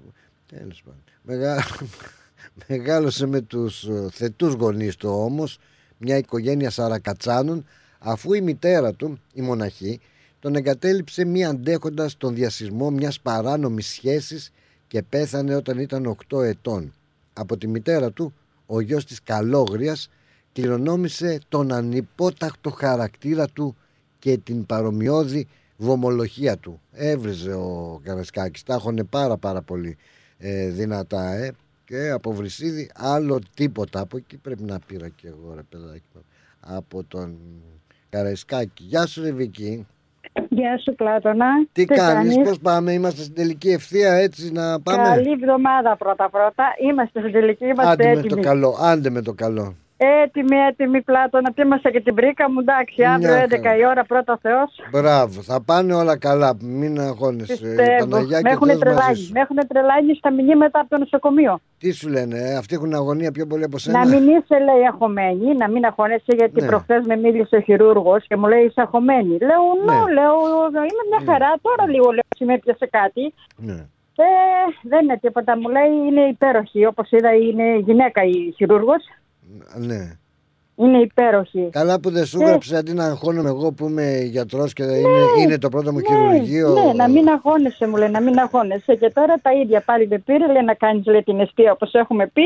τέλος 0.48 0.82
πάντων. 0.84 1.02
Μεγά... 1.22 1.64
μεγάλωσε 2.68 3.26
με 3.26 3.40
τους 3.40 3.84
ε, 3.84 4.08
θετούς 4.10 4.52
γονείς 4.52 4.96
του 4.96 5.08
όμως 5.08 5.58
μια 6.04 6.16
οικογένεια 6.16 6.70
σαρακατσάνων 6.70 7.64
αφού 7.98 8.32
η 8.32 8.40
μητέρα 8.40 8.92
του, 8.92 9.18
η 9.32 9.40
μοναχή, 9.40 10.00
τον 10.40 10.54
εγκατέλειψε 10.54 11.24
μη 11.24 11.44
αντέχοντας 11.44 12.16
τον 12.16 12.35
διασυσμό 12.35 12.90
μιας 12.90 13.20
παράνομης 13.20 13.87
σχέσης 13.87 14.52
και 14.87 15.02
πέθανε 15.02 15.54
όταν 15.54 15.79
ήταν 15.79 16.16
8 16.29 16.42
ετών. 16.42 16.92
Από 17.33 17.56
τη 17.56 17.66
μητέρα 17.66 18.10
του, 18.10 18.35
ο 18.66 18.81
γιος 18.81 19.04
της 19.04 19.22
Καλόγριας 19.22 20.10
κληρονόμησε 20.52 21.38
τον 21.48 21.72
ανυπότακτο 21.72 22.70
χαρακτήρα 22.70 23.46
του 23.46 23.76
και 24.18 24.38
την 24.38 24.66
παρομοιώδη 24.66 25.48
βομολογία 25.76 26.56
του. 26.56 26.81
Έβριζε 26.92 27.54
ο 27.54 28.00
Καρασκάκης, 28.04 28.62
τα 28.62 28.74
έχωνε 28.74 29.04
πάρα 29.04 29.37
πάρα 29.37 29.62
πολύ 29.62 29.96
ε, 30.38 30.68
δυνατά 30.68 31.33
ε. 31.33 31.52
Και 31.85 32.10
από 32.10 32.32
Βρυσίδη 32.32 32.90
άλλο 32.94 33.38
τίποτα. 33.54 34.00
Από 34.00 34.16
εκεί 34.16 34.37
πρέπει 34.37 34.62
να 34.62 34.78
πήρα 34.87 35.08
και 35.08 35.26
εγώ 35.28 35.52
ρε 35.54 35.62
παιδάκι 35.68 36.02
μου. 36.14 36.24
Από 36.60 37.04
τον 37.04 37.37
Καραϊσκάκη. 38.08 38.85
Γεια 38.85 39.06
σου 39.06 39.22
ρε 39.22 39.32
Βική. 39.32 39.87
Γεια 40.48 40.78
σου 40.78 40.94
Πλάτωνα. 40.94 41.46
Τι, 41.72 41.85
κάνεις, 41.85 42.35
κάνεις; 42.35 42.48
πώς 42.48 42.58
πάμε, 42.58 42.92
είμαστε 42.92 43.22
στην 43.22 43.35
τελική 43.35 43.68
ευθεία 43.70 44.12
έτσι 44.12 44.52
να 44.52 44.80
πάμε; 44.80 45.02
Καλή 45.02 45.30
εβδομάδα 45.30 45.96
πρώτα 45.96 46.30
πρώτα. 46.30 46.64
Είμαστε 46.82 47.20
στην 47.20 47.32
τελική, 47.32 47.64
είμαστε 47.64 47.92
Άντε 47.92 48.08
με 48.08 48.14
το 48.14 48.18
έτοιμοι. 48.18 48.42
καλό, 48.42 48.76
άντε 48.80 49.10
με 49.10 49.22
το 49.22 49.32
καλό. 49.32 49.76
Έτοιμοι, 50.25 50.57
έτοιμοι 50.69 51.02
Πλάτωνα. 51.02 51.52
Τίμασα 51.52 51.90
και 51.90 52.00
την 52.00 52.15
πρίκα 52.15 52.50
μου. 52.50 52.61
Εντάξει, 52.61 53.02
αύριο 53.05 53.35
Μια 53.35 53.46
11 53.46 53.50
χαρά. 53.63 53.77
η 53.77 53.87
ώρα 53.87 54.05
πρώτα 54.05 54.38
Θεός. 54.42 54.71
Μπράβο, 54.90 55.42
θα 55.42 55.63
πάνε 55.63 55.94
όλα 55.94 56.19
καλά, 56.19 56.57
μην 56.61 57.00
αγχώνεσαι. 57.00 57.52
η 57.52 57.57
Πιστεύω. 57.57 58.07
Παναγιά 58.09 58.38
Με 58.42 58.48
και 58.48 58.55
έχουν 58.55 58.67
Θεός 58.69 58.79
μαζί 58.81 58.94
τρελάνει. 58.96 59.17
σου. 59.17 59.33
Με 59.33 59.40
έχουν 59.40 59.57
τρελάνει 59.69 60.15
στα 60.15 60.31
μηνύματα 60.33 60.81
από 60.81 60.88
το 60.88 60.98
νοσοκομείο. 60.98 61.59
Τι 61.79 61.90
σου 61.92 62.09
λένε, 62.09 62.38
ε, 62.38 62.57
αυτοί 62.57 62.75
έχουν 62.75 62.94
αγωνία 62.94 63.31
πιο 63.33 63.46
πολύ 63.46 63.65
από 63.65 63.79
σένα; 63.79 63.98
Να 63.98 64.05
μην 64.13 64.23
είσαι, 64.35 64.57
λέει, 64.69 64.83
αγχωμένη, 64.90 65.46
να 65.57 65.69
μην 65.71 65.85
αγχώνεσαι, 65.85 66.33
γιατί 66.40 66.61
Ναι. 66.61 66.67
προχθές 66.67 67.02
με 67.07 67.17
μίλησε 67.17 67.57
ο 67.57 67.61
χειρούργος 67.61 68.27
και 68.29 68.37
μου 68.37 68.46
λέει 68.46 68.65
είσαι 68.65 68.81
αγχωμένη. 68.81 69.35
Λέω, 69.48 69.63
νο, 69.87 69.92
Ναι. 70.07 70.13
λέω, 70.17 70.35
είμαι 70.90 71.05
μια 71.11 71.23
χαρά. 71.33 71.50
Τώρα 71.63 71.85
λίγο 71.90 72.09
λέω, 72.11 72.48
με 72.50 72.59
πιάσε 72.59 72.87
κάτι. 72.87 73.35
Ναι. 73.57 73.79
Ε, 74.17 74.27
δεν 74.83 75.02
είναι 75.05 75.19
τίποτα. 75.19 75.59
Μου 75.59 75.69
λέει 75.69 75.90
είναι 76.09 76.21
υπέροχη. 76.21 76.87
Όπως 76.87 77.11
είδα, 77.11 77.31
είναι 77.35 77.77
γυναίκα 77.77 78.23
η 78.25 78.52
χειρούργος. 78.57 79.02
Ναι. 79.78 80.12
Είναι 80.76 80.98
υπέροχη. 80.98 81.68
Καλά 81.72 82.00
που 82.00 82.10
δεν 82.10 82.24
σου 82.24 82.38
Ναι. 82.38 82.44
έγραψε 82.44 82.76
αντί 82.76 82.92
να 82.92 83.04
αγχώνομαι 83.04 83.48
εγώ 83.48 83.72
που 83.72 83.88
είμαι 83.88 84.18
γιατρός 84.22 84.72
και 84.72 84.82
είναι, 84.82 85.18
είναι 85.42 85.58
το 85.58 85.68
πρώτο 85.68 85.92
μου 85.92 86.00
χειρουργείο. 86.00 86.68
Ναι, 86.72 86.92
να 86.92 87.08
μην 87.08 87.28
αγχώνεσαι, 87.28 87.86
μου 87.86 87.96
λέει, 87.96 88.08
να 88.10 88.20
μην 88.20 88.38
αγχώνεσαι. 88.38 88.94
Και 88.94 89.10
τώρα 89.10 89.34
τα 89.42 89.52
ίδια 89.52 89.80
πάλι 89.80 90.06
με 90.08 90.18
πήρε, 90.18 90.52
λέει 90.52 90.62
να 90.64 90.74
κάνεις 90.74 91.06
λέει, 91.06 91.22
την 91.22 91.40
αιστεία 91.40 91.72
όπως 91.72 91.92
έχουμε 91.92 92.26
πει, 92.26 92.42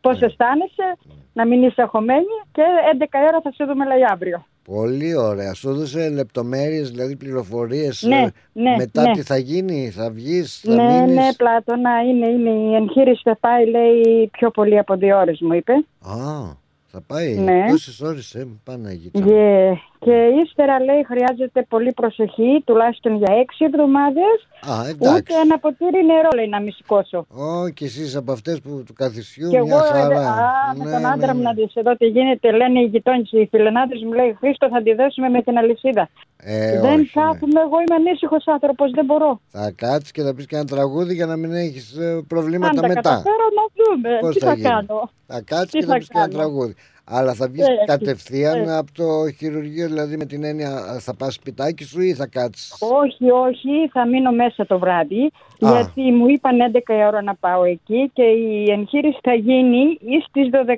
πώς 0.00 0.20
Ναι. 0.20 0.26
αισθάνεσαι, 0.26 0.96
να 1.32 1.46
μην 1.46 1.62
είσαι 1.62 1.82
αγχωμένη 1.82 2.34
και 2.52 2.62
11 2.92 3.18
ώρα 3.28 3.40
θα 3.42 3.52
σε 3.52 3.64
δούμε 3.64 3.86
λέει 3.86 4.04
αύριο. 4.12 4.44
Πολύ 4.64 5.16
ωραία. 5.16 5.54
Σου 5.54 5.68
έδωσε 5.68 6.08
λεπτομέρειες, 6.08 6.90
δηλαδή 6.90 7.16
πληροφορίες 7.16 8.02
Ναι, 8.02 8.16
ε, 8.16 8.30
ναι, 8.52 8.76
μετά 8.76 9.02
ναι. 9.02 9.12
τι 9.12 9.22
θα 9.22 9.36
γίνει, 9.36 9.90
θα 9.90 10.10
βγεις, 10.10 10.60
θα 10.64 10.74
Ναι, 10.74 10.82
μείνεις; 10.82 11.14
ναι, 11.14 11.32
Πλάτωνα, 11.36 12.02
είναι, 12.02 12.26
είναι. 12.28 12.50
Η 12.50 12.74
εγχείρηση 12.74 13.20
θα 13.24 13.36
πάει, 13.40 13.66
λέει, 13.70 14.28
πιο 14.32 14.50
πολύ 14.50 14.78
από 14.78 14.96
δύο 14.96 15.18
ώρες, 15.18 15.40
μου 15.40 15.52
είπε. 15.52 15.72
Α, 16.00 16.56
θα 16.86 17.00
πάει. 17.06 17.34
Ναι. 17.34 17.66
Τόσες 17.68 18.00
ώρες, 18.00 18.34
ε, 18.34 18.46
Παναγίτσα. 18.64 19.24
Και, 19.24 19.70
και 20.04 20.16
ύστερα, 20.44 20.80
λέει, 20.80 21.02
χρειάζεται 21.10 21.60
πολύ 21.68 21.92
προσοχή, 21.92 22.62
τουλάχιστον 22.66 23.16
για 23.16 23.32
έξι 23.42 23.64
εβδομάδες. 23.64 24.36
Α, 24.72 24.74
εντάξει. 24.88 25.16
Ούτε 25.16 25.32
ένα 25.44 25.58
ποτήρι 25.58 26.00
νερό, 26.10 26.28
λέει, 26.36 26.48
να 26.48 26.60
μη 26.60 26.70
σηκώσω. 26.70 27.18
Ω, 27.46 27.68
και 27.76 27.84
εσείς 27.84 28.16
από 28.16 28.32
αυτές 28.32 28.60
που 28.60 28.82
του 28.86 28.92
καθισιούν 28.92 29.50
Και 29.50 29.60
μια 29.60 29.72
εγώ, 29.76 29.78
χαρά. 29.84 30.20
ε, 30.20 30.26
α, 30.26 30.74
με 30.76 30.84
Ναι, 30.84 30.90
τον 30.90 31.00
ναι, 31.00 31.08
άντρα 31.08 31.26
ναι. 31.32 31.34
μου 31.34 31.42
να 31.42 31.52
δεις 31.52 31.74
εδώ 31.74 31.96
τι 31.96 32.06
γίνεται, 32.06 32.50
λένε 32.52 32.80
οι 32.80 32.84
γειτόνιες, 32.84 33.30
οι 33.32 33.46
φιλενάδες 33.50 34.02
μου 34.04 34.12
λέει 34.12 34.36
Χρήστο 34.38 34.68
θα 34.68 34.82
τη 34.82 34.92
δέσουμε 34.94 35.28
με 35.28 35.42
την 35.42 35.56
αλυσίδα. 35.58 36.08
Ε, 36.42 36.80
δεν 36.80 36.92
όχι, 36.92 37.10
ναι. 37.14 37.22
κάθομαι, 37.22 37.60
εγώ 37.66 37.76
είμαι 37.84 37.94
ανήσυχος 38.00 38.46
άνθρωπος, 38.46 38.90
δεν 38.90 39.04
μπορώ. 39.04 39.40
Θα 39.48 39.72
κάτσεις 39.76 40.10
και 40.10 40.22
θα 40.22 40.34
πεις 40.34 40.46
και 40.46 40.56
ένα 40.56 40.64
τραγούδι 40.64 41.14
για 41.14 41.26
να 41.26 41.36
μην 41.36 41.52
έχεις 41.52 41.96
ε, 41.96 42.10
Αν 42.10 42.26
προβλήματα 42.26 42.80
τα 42.80 42.86
μετά. 42.88 43.00
καταφέρω 43.00 43.46
να 43.58 43.64
δούμε, 43.78 44.18
Πώς 44.20 44.34
τι 44.34 44.40
θα 44.40 44.46
θα, 44.46 44.54
γίνει; 44.54 44.68
κάνω. 44.68 45.10
Θα 45.26 45.40
κάτσεις 45.44 45.70
Τι 45.70 45.78
και 45.78 45.84
θα 45.84 45.92
θα 45.92 45.98
πεις 45.98 46.06
και 46.08 46.12
ένα 46.18 46.26
κάνω; 46.28 46.38
τραγούδι. 46.38 46.74
Αλλά 47.12 47.34
θα 47.34 47.48
βγεις 47.48 47.66
Έτσι, 47.66 47.84
κατευθείαν 47.86 48.60
έτσι. 48.60 48.74
από 48.74 48.92
το 48.92 49.30
χειρουργείο, 49.36 49.86
δηλαδή 49.86 50.16
με 50.16 50.24
την 50.24 50.44
έννοια 50.44 50.70
α, 50.76 50.98
θα 50.98 51.14
πας 51.14 51.34
σπιτάκι 51.34 51.84
σου 51.84 52.00
ή 52.00 52.14
θα 52.14 52.26
κάτσεις; 52.26 52.76
Όχι, 52.80 53.30
όχι, 53.30 53.88
θα 53.92 54.06
μείνω 54.08 54.30
μέσα 54.30 54.66
το 54.66 54.78
βράδυ, 54.78 55.24
Α. 55.24 55.30
γιατί 55.58 56.12
μου 56.12 56.28
είπαν 56.28 56.58
11 56.74 56.92
η 56.94 57.04
ώρα 57.06 57.22
να 57.22 57.34
πάω 57.34 57.64
εκεί 57.64 58.10
και 58.12 58.22
η 58.22 58.70
εγχείρηση 58.70 59.18
θα 59.22 59.34
γίνει 59.34 59.98
ή 60.00 60.20
στις 60.28 60.48
12.30 60.52 60.70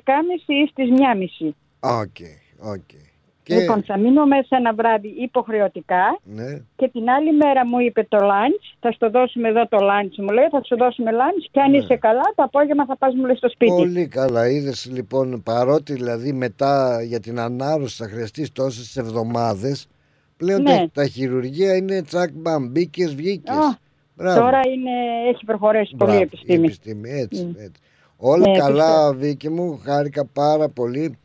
ή 0.47 0.67
στις 0.71 0.89
1.30. 1.41 1.55
OK, 1.81 2.17
OK. 2.75 3.12
Και... 3.45 3.55
Λοιπόν, 3.55 3.83
θα 3.83 3.99
μείνω 3.99 4.27
μέσα 4.27 4.57
ένα 4.57 4.75
βράδυ 4.75 5.09
υποχρεωτικά 5.09 6.19
Ναι. 6.25 6.61
και 6.77 6.89
την 6.89 7.09
άλλη 7.11 7.33
μέρα 7.33 7.67
μου 7.67 7.79
είπε 7.81 8.07
το 8.09 8.19
lunch, 8.21 8.77
θα 8.81 8.93
στο 8.93 9.11
δώσουμε 9.11 9.49
εδώ 9.49 9.69
το 9.69 9.77
lunch 9.81 10.15
μου 10.17 10.29
λέει, 10.29 10.49
θα 10.51 10.63
σου 10.65 10.77
δώσουμε 10.77 11.11
lunch 11.11 11.47
και 11.51 11.61
αν 11.61 11.75
είσαι 11.75 11.97
καλά 11.97 12.23
το 12.35 12.43
απόγευμα 12.43 12.87
θα 12.87 12.97
πας 12.97 13.15
μου 13.15 13.25
λέει 13.27 13.37
στο 13.37 13.49
σπίτι. 13.49 13.73
Ναι. 13.73 13.79
Πολύ 13.79 14.07
καλά. 14.07 14.49
Είδες 14.49 14.91
λοιπόν, 14.93 15.43
παρότι 15.43 15.93
δηλαδή 15.93 16.33
μετά 16.33 17.03
για 17.03 17.21
την 17.21 17.39
ανάρρωση 17.39 18.03
θα 18.03 18.09
χρειαστείς 18.09 18.53
τόσες 18.53 18.97
εβδομάδες, 18.97 19.87
πλέον 20.37 20.63
Ναι. 20.63 20.77
τα, 20.79 20.91
τα 20.93 21.07
χειρουργεία 21.07 21.77
είναι 21.77 22.03
τσακ 22.03 22.31
μπαμ. 22.33 22.67
Μπήκες, 22.71 23.15
βγήκες. 23.15 23.57
Α, 23.57 23.79
Τώρα 24.17 24.61
είναι, 24.75 24.91
έχει 25.33 25.45
προχωρήσει 25.45 25.95
πολύ 25.97 26.17
η 26.17 26.21
επιστήμη. 26.21 26.63
Η 26.63 26.65
επιστήμη, 26.65 27.11
έτσι, 27.11 27.49
Mm. 27.51 27.61
έτσι. 27.61 27.81
Όλα 28.17 28.51
Ναι, 28.51 28.59
καλά, 28.59 28.85
πιστεύω. 28.85 29.13
Βίκυ 29.19 29.49
μου. 29.49 29.81
Χάρηκα 29.85 30.25
πάρα 30.33 30.69
πολύ. 30.69 31.19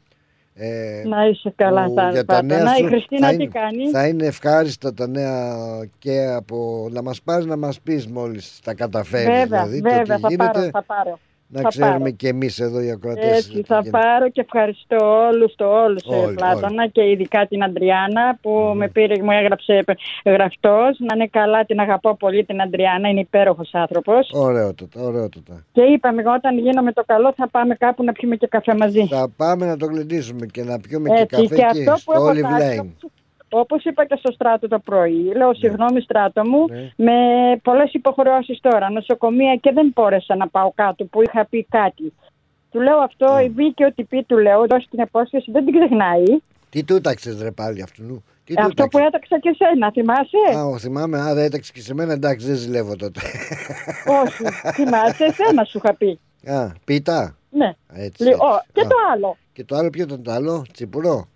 Ε, 0.60 1.04
Να 1.06 1.26
είσαι 1.26 1.54
καλά, 1.56 1.86
που 1.86 1.94
θα 1.94 2.10
για 2.10 2.26
τα 2.26 2.44
νέα 2.44 2.64
Να, 2.64 2.76
η 2.76 2.78
σου 2.78 2.86
Χριστίνα 2.86 3.28
θα 3.28 3.36
τι 3.36 3.44
είναι, 3.44 3.52
κάνει; 3.54 3.90
θα 3.90 4.08
είναι 4.08 4.26
ευχάριστα 4.26 4.94
τα 4.94 5.08
νέα 5.08 5.56
και 6.00 6.26
από 6.36 6.88
να 6.92 7.02
μας 7.02 7.22
πάρεις 7.22 7.46
να 7.46 7.58
μας 7.58 7.82
πεις 7.82 8.08
μόλις 8.08 8.60
τα 8.64 8.74
καταφέρεις 8.74 9.28
Βέβαια, 9.28 9.66
δηλαδή 9.66 9.82
το 9.82 9.90
βέβαια, 9.90 10.16
τι 10.16 10.22
θα 10.22 10.28
γίνεται 10.28 10.54
πάρω, 10.54 10.70
θα 10.70 10.84
πάρω. 10.84 11.20
Να 11.48 11.62
θα 11.62 11.68
ξέρουμε 11.68 11.98
πάρω. 11.98 12.12
και 12.12 12.28
εμείς 12.28 12.60
εδώ 12.60 12.82
οι 12.82 12.92
ακροατές 12.92 13.38
Έτσι, 13.38 13.52
τι 13.52 13.64
θα 13.64 13.80
γίνεται. 13.80 13.98
πάρω 13.98 14.30
και 14.30 14.42
ευχαριστώ 14.42 15.28
όλους 15.28 15.56
το 15.56 15.66
όλους 15.84 16.04
ε, 16.12 16.16
Όλοι, 16.16 16.36
Πλάτωνα 16.36 16.88
και 16.88 17.10
ειδικά 17.10 17.48
την 17.48 17.64
Αντριάννα 17.64 18.38
που 18.42 18.74
με 18.76 18.88
πήρε 18.88 19.16
και 19.16 19.24
μου 19.24 19.32
έγραψε 19.32 19.84
γραφτός. 20.26 21.00
Να 21.00 21.16
είναι 21.16 21.28
καλά, 21.28 21.66
την 21.66 21.80
αγαπώ 21.80 22.16
πολύ 22.16 22.46
την 22.46 22.62
Αντριάννα, 22.62 23.10
είναι 23.10 23.20
υπέροχος 23.20 23.70
άνθρωπος. 23.74 24.30
Ωραιότατα, 24.34 25.02
ωραιότατα. 25.02 25.64
Και 25.72 25.82
είπαμε 25.82 26.24
όταν 26.38 26.60
γίνομαι 26.60 26.92
το 26.92 27.04
καλό 27.06 27.34
θα 27.36 27.50
πάμε 27.50 27.76
κάπου 27.76 28.04
να 28.04 28.12
πιούμε 28.12 28.36
και 28.36 28.48
καφέ 28.48 28.76
μαζί. 28.80 29.08
Θα 29.08 29.30
πάμε 29.38 29.66
να 29.66 29.78
το 29.78 29.86
γλεντήσουμε 29.86 30.46
και 30.46 30.64
να 30.64 30.80
πιούμε 30.80 31.10
Έτσι, 31.10 31.26
και 31.26 31.36
καφέ 31.36 31.56
και 31.56 31.62
εκεί 31.62 31.90
αυτό 31.90 31.92
που 31.92 32.00
στο 32.00 32.14
έχω 32.14 32.30
Olive 32.30 32.42
τάξει, 32.42 32.82
Lane. 33.04 33.08
Όπως 33.50 33.84
είπα 33.84 34.06
και 34.06 34.16
στο 34.20 34.32
στράτο 34.32 34.68
το 34.68 34.80
πρωί, 34.80 35.34
λέω 35.36 35.54
συγγνώμη 35.54 36.02
στράτο 36.02 36.46
μου, 36.48 36.66
Ναι. 36.70 36.92
με 36.96 37.14
πολλές 37.64 37.94
υποχρεώσεις 37.94 38.60
τώρα, 38.62 38.90
νοσοκομεία 38.92 39.56
και 39.56 39.72
δεν 39.74 39.92
μπόρεσα 39.96 40.36
να 40.36 40.48
πάω 40.48 40.72
κάτω 40.76 41.06
που 41.06 41.22
είχα 41.22 41.46
πει 41.46 41.68
κάτι. 41.70 42.14
Του 42.72 42.82
λέω 42.82 42.98
αυτό, 42.98 43.34
Ναι. 43.36 43.44
η 43.44 43.50
Βίκη 43.50 43.84
ό,τι 43.84 44.04
πει 44.04 44.24
του 44.24 44.38
λέω, 44.38 44.66
δώσει 44.68 44.88
την 44.90 45.00
υπόσχεση, 45.04 45.52
δεν 45.52 45.66
την 45.66 45.74
ξεχνάει. 45.80 46.24
Τι 46.70 46.84
του 46.84 46.96
έταξες 46.96 47.42
ρε 47.42 47.52
πάλι 47.52 47.82
αυτού. 47.82 48.24
Τι 48.46 48.54
του 48.54 48.62
Αυτό 48.66 48.88
που 48.88 48.98
έταξα 48.98 49.40
και 49.40 49.56
σένα, 49.58 49.92
θυμάσαι; 49.92 50.58
Α, 50.58 50.66
ο, 50.66 50.78
θυμάμαι, 50.78 51.20
α, 51.20 51.34
δεν 51.34 51.44
έταξε 51.44 51.72
και 51.74 51.82
σε 51.82 51.94
μένα, 51.94 52.14
εντάξει, 52.14 52.46
δεν 52.48 52.56
ζηλεύω 52.56 52.96
τότε. 52.96 53.20
Όχι, 54.24 54.44
θυμάσαι, 54.74 55.24
εσένα 55.26 55.64
σου 55.64 55.78
είχα 55.84 55.96
πει. 55.96 56.20
Α, 56.46 56.68
πίτα. 56.86 57.36
Ναι. 57.50 57.74
Έτσι, 57.94 58.24
Λε- 58.24 58.32
έτσι. 58.34 58.44
ο, 58.46 58.62
και 58.74 58.82
Α. 58.82 58.88
το 58.88 58.96
άλλο, 59.14 59.38
Και 59.54 59.64
το 59.64 59.76
άλλο 59.76 59.90
ποιο 59.90 60.04
ήταν 60.04 60.24
το 60.24 60.32
άλλο, 60.32 60.66
τσιπουρό. 60.74 61.28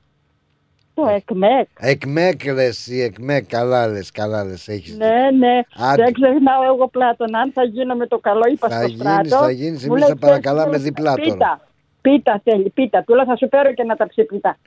Το 0.94 1.08
ΕΚΜΕΚ. 1.16 1.68
Εκμέκ 1.80 2.44
ρε 2.44 2.64
εσύ, 2.64 3.00
εκμέκ, 3.00 3.46
καλά 3.48 3.88
λες, 3.88 4.12
καλά 4.12 4.44
λες, 4.44 4.68
έχεις 4.68 4.98
Ναι, 4.98 5.30
ναι. 5.38 5.60
Άντε. 5.92 6.04
Δεν 6.04 6.14
ξεχνάω 6.14 6.64
εγώ 6.74 6.88
πλάτων. 6.88 7.36
Αν 7.36 7.52
θα 7.52 7.64
γίνω 7.64 7.96
με 7.96 8.08
το 8.08 8.18
καλό, 8.20 8.42
είπα 8.52 8.70
Θα 8.70 8.76
στο 8.78 8.86
γίνεις, 8.88 9.02
στράτο. 9.02 9.44
θα 9.46 9.52
γίνεις, 9.52 9.88
μου 9.88 9.94
εμείς 9.96 10.00
λέει, 10.08 10.10
θα 10.10 10.26
παρακαλάμε 10.26 10.68
«Ξέρεις, 10.78 10.84
διπλά 10.84 11.16
τώρα». 11.16 11.32
Πίτα. 11.34 11.62
Πίτα 12.02 12.42
θέλει, 12.44 12.70
πίτα. 12.70 13.04
Του 13.04 13.16
λέω 13.16 13.26
θα 13.26 13.36
σου 13.36 13.48
φέρω 13.50 13.74
και 13.74 13.84
να 13.84 13.96
τα 13.96 14.08
ψηπίτα. 14.08 14.58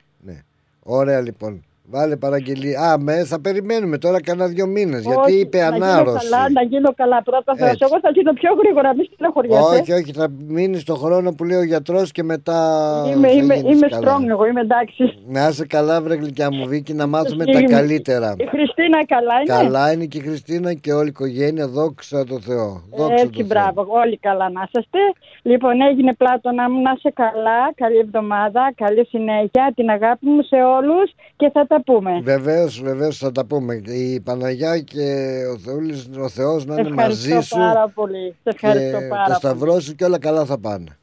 Ωραία 0.83 1.21
λοιπόν. 1.21 1.63
Βάλε 1.89 2.15
παραγγελία. 2.15 2.81
Α, 2.81 2.99
με, 2.99 3.23
θα 3.23 3.41
περιμένουμε 3.41 3.97
τώρα 3.97 4.21
κανένα 4.21 4.47
δύο 4.49 4.65
μήνες. 4.67 5.01
Γιατί 5.03 5.19
Όχι, 5.31 5.39
είπε 5.39 5.57
να 5.57 5.63
γίνω 5.69 5.85
ανάρρωση. 5.85 6.29
Καλά, 6.29 6.49
να 6.49 6.61
γίνω 6.61 6.93
καλά 6.95 7.23
πρώτα. 7.23 7.55
Θεός. 7.55 7.69
Έτσι. 7.69 7.85
Εγώ 7.89 7.99
θα 8.01 8.09
γίνω 8.09 8.33
πιο 8.33 8.49
γρήγορα, 8.59 8.95
μη 8.95 9.03
στενοχωριέσαι. 9.13 9.75
Όχι, 9.79 9.91
όχι, 9.93 10.11
θα 10.13 10.27
μείνεις 10.47 10.81
στο 10.81 10.95
χρόνο 10.95 11.31
που 11.33 11.43
λέει 11.43 11.57
ο 11.57 11.63
γιατρός 11.63 12.11
και 12.11 12.23
μετά. 12.23 12.59
Είμαι, 13.07 13.27
θα 13.27 13.33
είμαι, 13.33 13.55
γίνεις 13.55 13.75
είμαι 13.77 13.87
καλά. 13.87 14.01
strong 14.17 14.27
εγώ, 14.29 14.45
είμαι 14.45 14.61
εντάξει. 14.61 15.03
Να 15.27 15.47
είσαι 15.47 15.65
καλά, 15.65 16.01
βρε 16.01 16.15
γλυκιά 16.15 16.51
μου, 16.51 16.67
Βίκυ, 16.67 16.93
να 16.93 17.07
μάθουμε 17.07 17.43
Εσύ 17.43 17.53
τα 17.53 17.59
είμαι. 17.59 17.69
καλύτερα. 17.69 18.33
Η 18.37 18.45
Χριστίνα 18.45 19.05
καλά 19.05 19.33
είναι; 19.39 19.53
Καλά 19.63 19.91
είναι 19.91 20.05
και 20.05 20.17
η 20.17 20.21
Χριστίνα 20.21 20.73
και 20.73 20.93
όλη 20.93 21.05
η 21.07 21.13
οικογένεια, 21.15 21.67
δόξα 21.67 22.23
τω 22.25 22.39
Θεώ. 22.39 22.81
Δόξα 22.97 23.15
τω 23.15 23.21
Έτσι, 23.21 23.29
Θεώ. 23.37 23.45
μπράβο, 23.47 23.87
όλοι 23.89 24.17
καλά 24.17 24.49
να 24.49 24.61
είσαστε. 24.67 24.99
Λοιπόν, 25.41 25.81
έγινε 25.81 26.13
πλάτωνα 26.13 26.69
μου 26.69 26.81
να 26.81 26.93
είσαι 26.97 27.11
καλά, 27.15 27.59
καλή 27.75 27.97
εβδομάδα, 27.97 28.71
καλή 28.75 29.05
συνέχεια, 29.05 29.71
την 29.75 29.89
αγάπη 29.89 30.25
μου 30.25 30.41
σε 30.41 30.55
όλους 30.55 31.11
και 31.35 31.49
θα 31.53 31.67
τα 31.67 31.74
πούμε. 31.81 32.19
Βεβαίως, 32.23 32.81
βεβαίως 32.81 33.17
θα 33.17 33.31
τα 33.31 33.45
πούμε. 33.45 33.81
Η 33.85 34.19
Παναγιά 34.19 34.79
και 34.79 35.35
ο 35.53 35.57
Θεούλης, 35.57 36.09
ο 36.19 36.29
Θεός 36.29 36.65
να 36.65 36.73
είναι 36.79 36.89
Ευχαριστώ 36.89 37.33
μαζί 37.35 37.47
σου 37.47 37.57
πάρα 37.57 37.89
πολύ. 37.93 38.35
Σε 38.43 38.49
ευχαριστώ 38.49 38.97
και 38.97 39.05
πάρα 39.07 39.23
το 39.23 39.29
πολύ. 39.29 39.35
σταυρό 39.35 39.79
σου 39.79 39.95
και 39.95 40.05
όλα 40.05 40.19
καλά 40.19 40.45
θα 40.45 40.59
πάνε. 40.59 40.97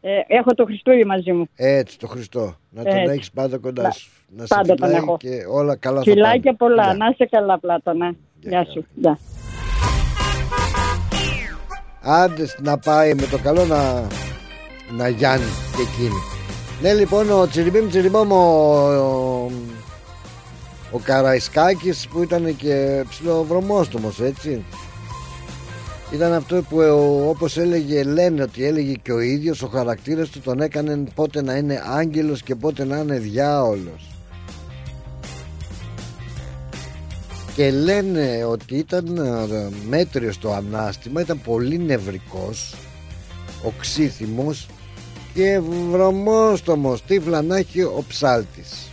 Ε, 0.00 0.10
έχω 0.26 0.54
το 0.54 0.64
Χριστούγεννα 0.64 1.06
μαζί 1.06 1.32
μου. 1.32 1.44
Έτσι, 1.54 1.98
το 1.98 2.06
Χριστό. 2.06 2.56
Να 2.70 2.82
τον 2.84 2.96
Έτσι. 2.96 3.12
έχεις 3.12 3.30
πάντα 3.30 3.58
κοντά 3.58 3.82
Να- 3.82 3.90
σου. 3.90 4.10
Να 4.28 4.46
σε 4.46 4.54
πάντα 4.54 4.74
τον 4.74 4.86
φυλάει 4.88 5.02
έχω. 5.02 5.16
και 5.16 5.44
όλα 5.50 5.76
καλά 5.76 5.96
θα 6.02 6.02
Φιλάκια 6.10 6.40
πάνε. 6.42 6.56
πολλά. 6.56 6.84
Γεια. 6.84 6.94
Να 6.94 7.06
είσαι 7.12 7.26
καλά, 7.30 7.58
Πλάτωνα. 7.58 8.14
Γεια 8.40 8.64
σου. 8.72 8.86
Γεια. 8.94 9.18
Άντε 12.02 12.46
να 12.58 12.78
πάει 12.78 13.14
με 13.14 13.22
το 13.30 13.38
καλό 13.42 13.64
να, 13.64 14.06
να 14.96 15.08
γιάνει 15.08 15.42
και 15.76 15.82
εκείνη. 15.82 16.18
Ναι 16.82 16.92
λοιπόν 16.92 17.30
ο 17.30 17.46
Τσιριμπίμ 17.46 17.88
Τσιριμπόμ 17.88 18.32
ο, 18.32 18.36
ο, 18.36 19.50
ο 20.90 20.98
Καραϊσκάκης 20.98 22.08
που 22.08 22.22
ήταν 22.22 22.56
και 22.56 23.04
ψιλοβρωμόστομος 23.08 24.20
έτσι. 24.20 24.64
Ήταν 26.12 26.32
αυτό 26.32 26.62
που 26.68 26.80
ε, 26.80 26.90
ο, 26.90 27.28
όπως 27.28 27.56
έλεγε 27.56 28.02
λένε 28.02 28.42
ότι 28.42 28.64
έλεγε 28.64 28.94
και 29.02 29.12
ο 29.12 29.20
ίδιος 29.20 29.62
ο 29.62 29.66
χαρακτήρας 29.66 30.28
του 30.28 30.40
τον 30.40 30.60
έκανε 30.60 31.04
πότε 31.14 31.42
να 31.42 31.54
είναι 31.54 31.82
άγγελος 31.86 32.42
και 32.42 32.54
πότε 32.54 32.84
να 32.84 32.98
είναι 32.98 33.18
διάολος. 33.18 34.10
Και 37.54 37.70
λένε 37.70 38.44
ότι 38.44 38.76
ήταν 38.76 39.16
ε, 39.16 39.68
μέτριος 39.88 40.38
το 40.38 40.52
ανάστημα 40.52 41.20
ήταν 41.20 41.40
πολύ 41.40 41.78
νευρικός 41.78 42.74
οξύθυμος 43.62 44.68
και 45.34 45.60
βρωμόστομος. 45.90 47.02
Τύφλα 47.02 47.42
να 47.42 47.56
έχει 47.56 47.82
ο 47.82 48.04
ψάλτης 48.08 48.87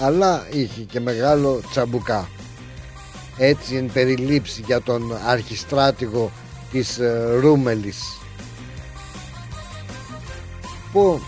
αλλά 0.00 0.46
είχε 0.50 0.82
και 0.82 1.00
μεγάλο 1.00 1.60
τσαμπουκά. 1.70 2.28
Έτσι 3.36 3.76
εν 3.76 3.90
περιλήψη 3.92 4.62
για 4.66 4.80
τον 4.82 5.18
αρχιστράτηγο 5.26 6.30
της 6.72 6.98
ε, 6.98 7.36
Ρούμελης. 7.40 7.98
Που 10.92 11.20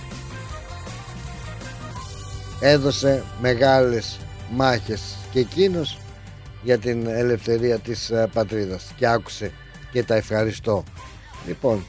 έδωσε 2.60 3.24
μεγάλες 3.40 4.18
μάχες 4.50 5.16
και 5.30 5.38
εκείνος 5.38 5.98
για 6.62 6.78
την 6.78 7.06
ελευθερία 7.06 7.78
της 7.78 8.10
ε, 8.10 8.28
πατρίδας. 8.32 8.92
Και 8.96 9.06
άκουσε 9.06 9.52
και 9.92 10.02
τα 10.02 10.14
ευχαριστώ. 10.14 10.84
Λοιπόν 11.46 11.86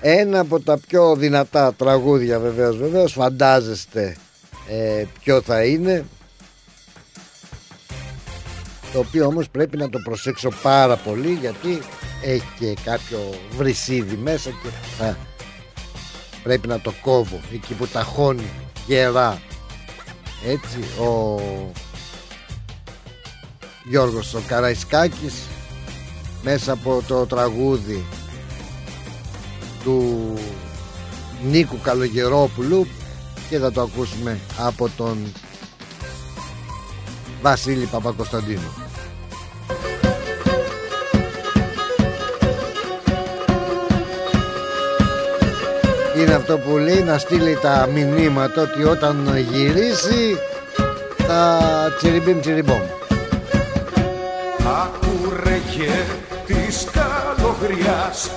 ένα 0.00 0.40
από 0.40 0.60
τα 0.60 0.78
πιο 0.88 1.16
δυνατά 1.16 1.74
τραγούδια 1.74 2.38
βεβαίως 2.38 2.76
βεβαίως 2.76 3.12
φαντάζεστε 3.12 4.16
ε, 4.68 5.04
ποιο 5.22 5.42
θα 5.42 5.64
είναι 5.64 6.04
το 8.92 8.98
οποίο 8.98 9.26
όμως 9.26 9.48
πρέπει 9.48 9.76
να 9.76 9.90
το 9.90 9.98
προσέξω 9.98 10.48
πάρα 10.62 10.96
πολύ 10.96 11.32
γιατί 11.40 11.78
έχει 12.22 12.46
και 12.58 12.76
κάποιο 12.84 13.18
βρυσίδι 13.56 14.16
μέσα 14.16 14.50
και 14.50 15.04
α, 15.04 15.16
πρέπει 16.42 16.68
να 16.68 16.80
το 16.80 16.92
κόβω 17.02 17.40
εκεί 17.52 17.74
που 17.74 17.86
ταχώνει 17.86 18.50
γερά. 18.86 19.40
Έτσι 20.46 21.02
ο 21.02 21.40
Γιώργος 23.88 24.34
ο 24.34 24.40
Καραϊσκάκης 24.46 25.34
μέσα 26.42 26.72
από 26.72 27.02
το 27.06 27.26
τραγούδι 27.26 28.04
του 29.84 30.32
Νίκου 31.50 31.80
Καλογερόπουλου 31.82 32.86
και 33.48 33.58
θα 33.58 33.72
το 33.72 33.80
ακούσουμε 33.80 34.38
από 34.58 34.90
τον 34.96 35.32
Βασίλη 37.42 37.86
Παπακοσταντίνου. 37.86 38.72
Είναι 46.18 46.34
αυτό 46.34 46.58
που 46.58 46.76
λέει 46.76 47.02
να 47.02 47.18
στείλει 47.18 47.58
τα 47.62 47.88
μηνύματα 47.92 48.62
ότι 48.62 48.84
όταν 48.84 49.36
γυρίσει 49.50 50.36
θα 51.16 51.58
τσιριμπίμ 51.98 52.40
τσιριμπόμ. 52.40 52.80
Ακούρεγε 54.82 56.04
της 56.46 56.86
καλογριάς 56.92 58.30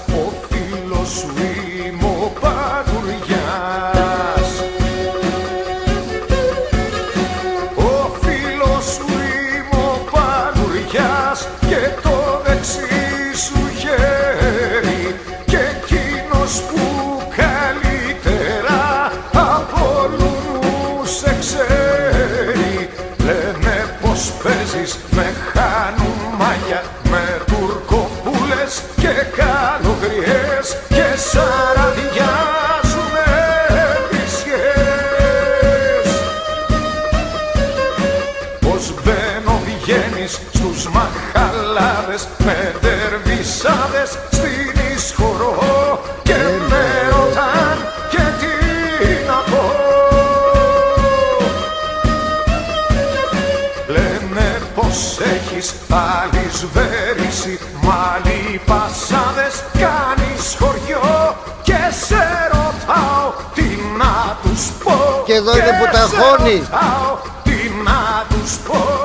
είναι 66.21 66.59
που 66.59 66.65
σε 66.65 66.69
ταχώνει. 66.69 66.69
ρωτάω 66.69 67.17
τι 67.43 67.71
να 67.83 68.25
τους 68.29 68.57
πω 68.57 69.01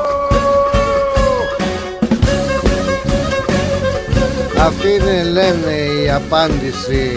Αυτή 4.60 4.88
είναι 4.88 5.22
λένε 5.22 5.72
η 6.04 6.10
απάντηση. 6.10 7.16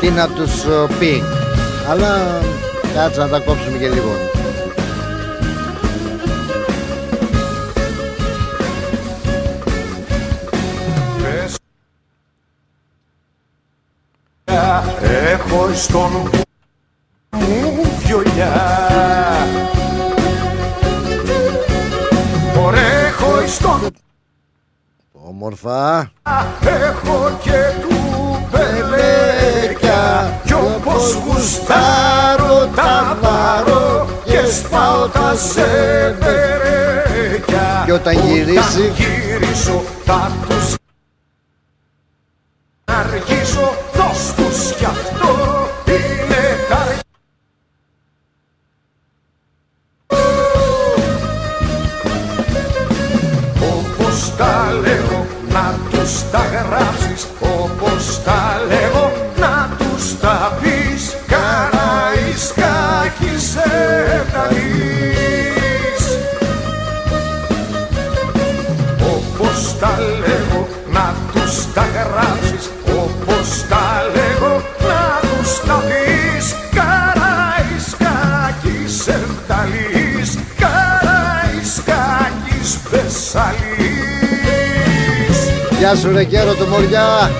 Τι 0.00 0.10
να 0.10 0.28
τους 0.28 0.64
ε, 0.64 0.86
πει. 0.98 1.22
Αλλά 1.90 2.40
κάτσε 2.94 3.20
να 3.20 3.28
τα 3.28 3.38
κόψουμε 3.38 3.78
και 3.78 3.88
λίγο. 3.88 4.12
Πες 11.22 11.56
Έχω 15.32 15.70
στον 15.74 16.30
Όμορφα 25.62 26.12
Έχω 26.60 27.38
και 27.42 27.72
του 27.80 27.96
μπελέκια 28.50 30.32
Κι 30.44 30.52
όπως 30.52 31.12
γουστάρω 31.14 32.66
τα 32.76 33.16
βάρω 33.20 34.08
Και 34.24 34.40
σπάω 34.50 35.08
τα 35.08 35.34
σεβερέκια 35.36 35.82
Και 37.84 37.92
όταν 37.92 38.14
γυρίσει; 38.14 38.58
Όταν 38.58 38.94
γυρίσω 38.96 39.82
θα 40.04 40.30
τους 40.48 40.74
αργήσω. 42.84 43.74
Δώσ' 43.94 44.34
τους 44.36 44.74
κι 44.76 44.84
αυτό 44.84 45.28
είναι 45.86 46.56
τα 46.68 46.86
Όπως 53.60 54.36
τα 54.36 54.72
λέγω 54.80 54.87
να 55.58 55.78
τους 55.90 56.30
τα 56.30 56.38
γράψεις 56.38 57.26
Όπως 57.40 58.22
τα 58.24 58.60
λέγω 58.68 59.12
να 59.36 59.68
τους 59.78 60.18
τα 60.20 60.58
πεις. 60.60 61.16
Καραϊσκάκη 61.26 63.38
σε 63.50 63.68
βγαλείς 64.28 66.02
Όπως 69.14 69.58
τα 69.80 69.92
λέγω 70.22 70.60
να 70.92 71.06
τους 71.32 71.54
τα 71.74 71.84
γράψεις 71.94 72.64
Όπως 72.86 73.48
τα 73.68 73.86
λέγω 74.14 74.27
Γεια 85.90 85.96
σου 85.96 86.12
ρε 86.12 86.24
κέρο 86.24 86.54
του 86.54 86.66
Μωριά. 86.66 87.30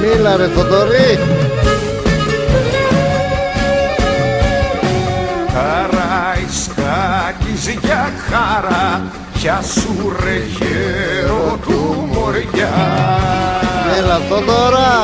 Μίλα 0.00 0.36
ρε 0.36 0.46
Θοδωρή. 0.46 1.18
Καραϊσκάκης 5.52 7.68
για 7.82 8.12
χαρά. 8.28 9.02
Γεια 9.34 9.60
σου 9.62 10.16
ρε 10.24 10.42
γέρο 10.58 11.58
του 11.66 12.08
Μωριά. 12.12 12.74
Έλα 13.98 14.18
Θοδωρά 14.28 14.94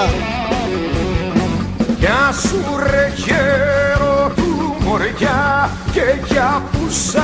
για 2.02 2.32
σου 2.32 2.62
ρε 2.90 3.12
χαίρο 3.16 4.32
του 4.36 4.76
μωριά 4.84 5.70
και 5.92 6.32
για 6.32 6.62
που 6.72 6.90
σ' 6.90 7.14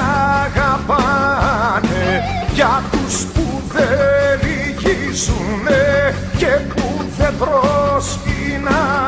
αγαπάνε 0.44 2.22
για 2.54 2.82
τους 2.90 3.24
που 3.24 3.62
δεν 3.72 4.40
λυγίζουνε 4.42 6.14
και 6.36 6.58
που 6.74 7.04
δεν 7.18 7.34
προσκυνάνε. 7.38 9.07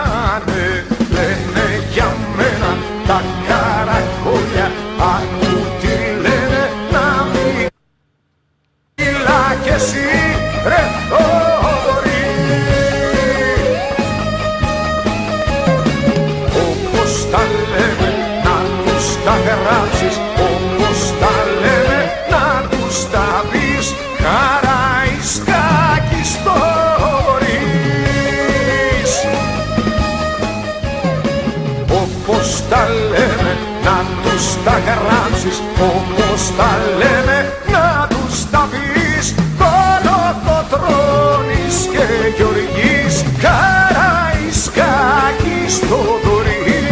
Τους 34.40 34.56
τα 34.64 34.76
γράψεις 34.86 35.56
Όπως 35.80 36.42
τα 36.56 36.70
λέμε 36.98 37.38
να 37.72 37.86
τους 38.08 38.50
τα 38.50 38.68
πεις. 38.70 39.26
Κολοκοτρώνης 39.58 41.76
και 41.92 42.04
Γεωργής 42.36 43.14
Καραϊσκάκης 43.42 45.72
Θοδωρής. 45.88 46.82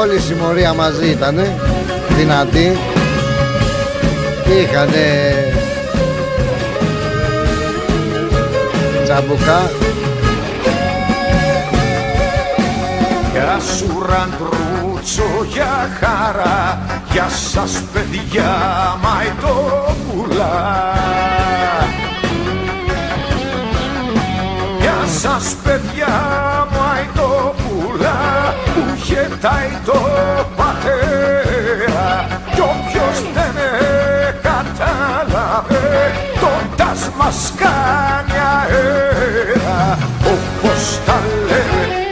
Όλη 0.00 0.14
η 0.14 0.18
συμμορία 0.18 0.72
μαζί 0.74 1.10
ήτανε 1.10 1.58
Δυνατή. 2.08 2.78
Είχανε 4.46 5.06
Τσαμπουκά 9.04 9.70
Γεια 13.66 13.74
σου 13.74 14.06
ραντρούτσο 14.08 15.44
για 15.52 15.88
χαρά. 16.00 16.78
Γεια 17.10 17.28
σας 17.28 17.82
παιδιά 17.92 18.52
μαϊτόπουλα 19.02 20.52
Γεια 24.80 24.98
σας 25.20 25.56
παιδιά 25.64 26.14
μαϊτόπουλα 26.76 28.16
Που 28.64 29.02
χετάει 29.04 29.78
το 29.84 30.00
πατέρα. 30.56 32.26
Κι 32.54 32.60
όποιος 32.60 33.32
δεν 33.34 33.54
κατάλαβε 34.42 36.12
Τον 36.40 36.76
τας 36.76 37.10
μας 37.18 37.52
κάνει 37.56 38.38
αέρα. 38.38 39.98
Όπως 40.24 41.00
τα 41.06 41.20
λένε 41.46 42.05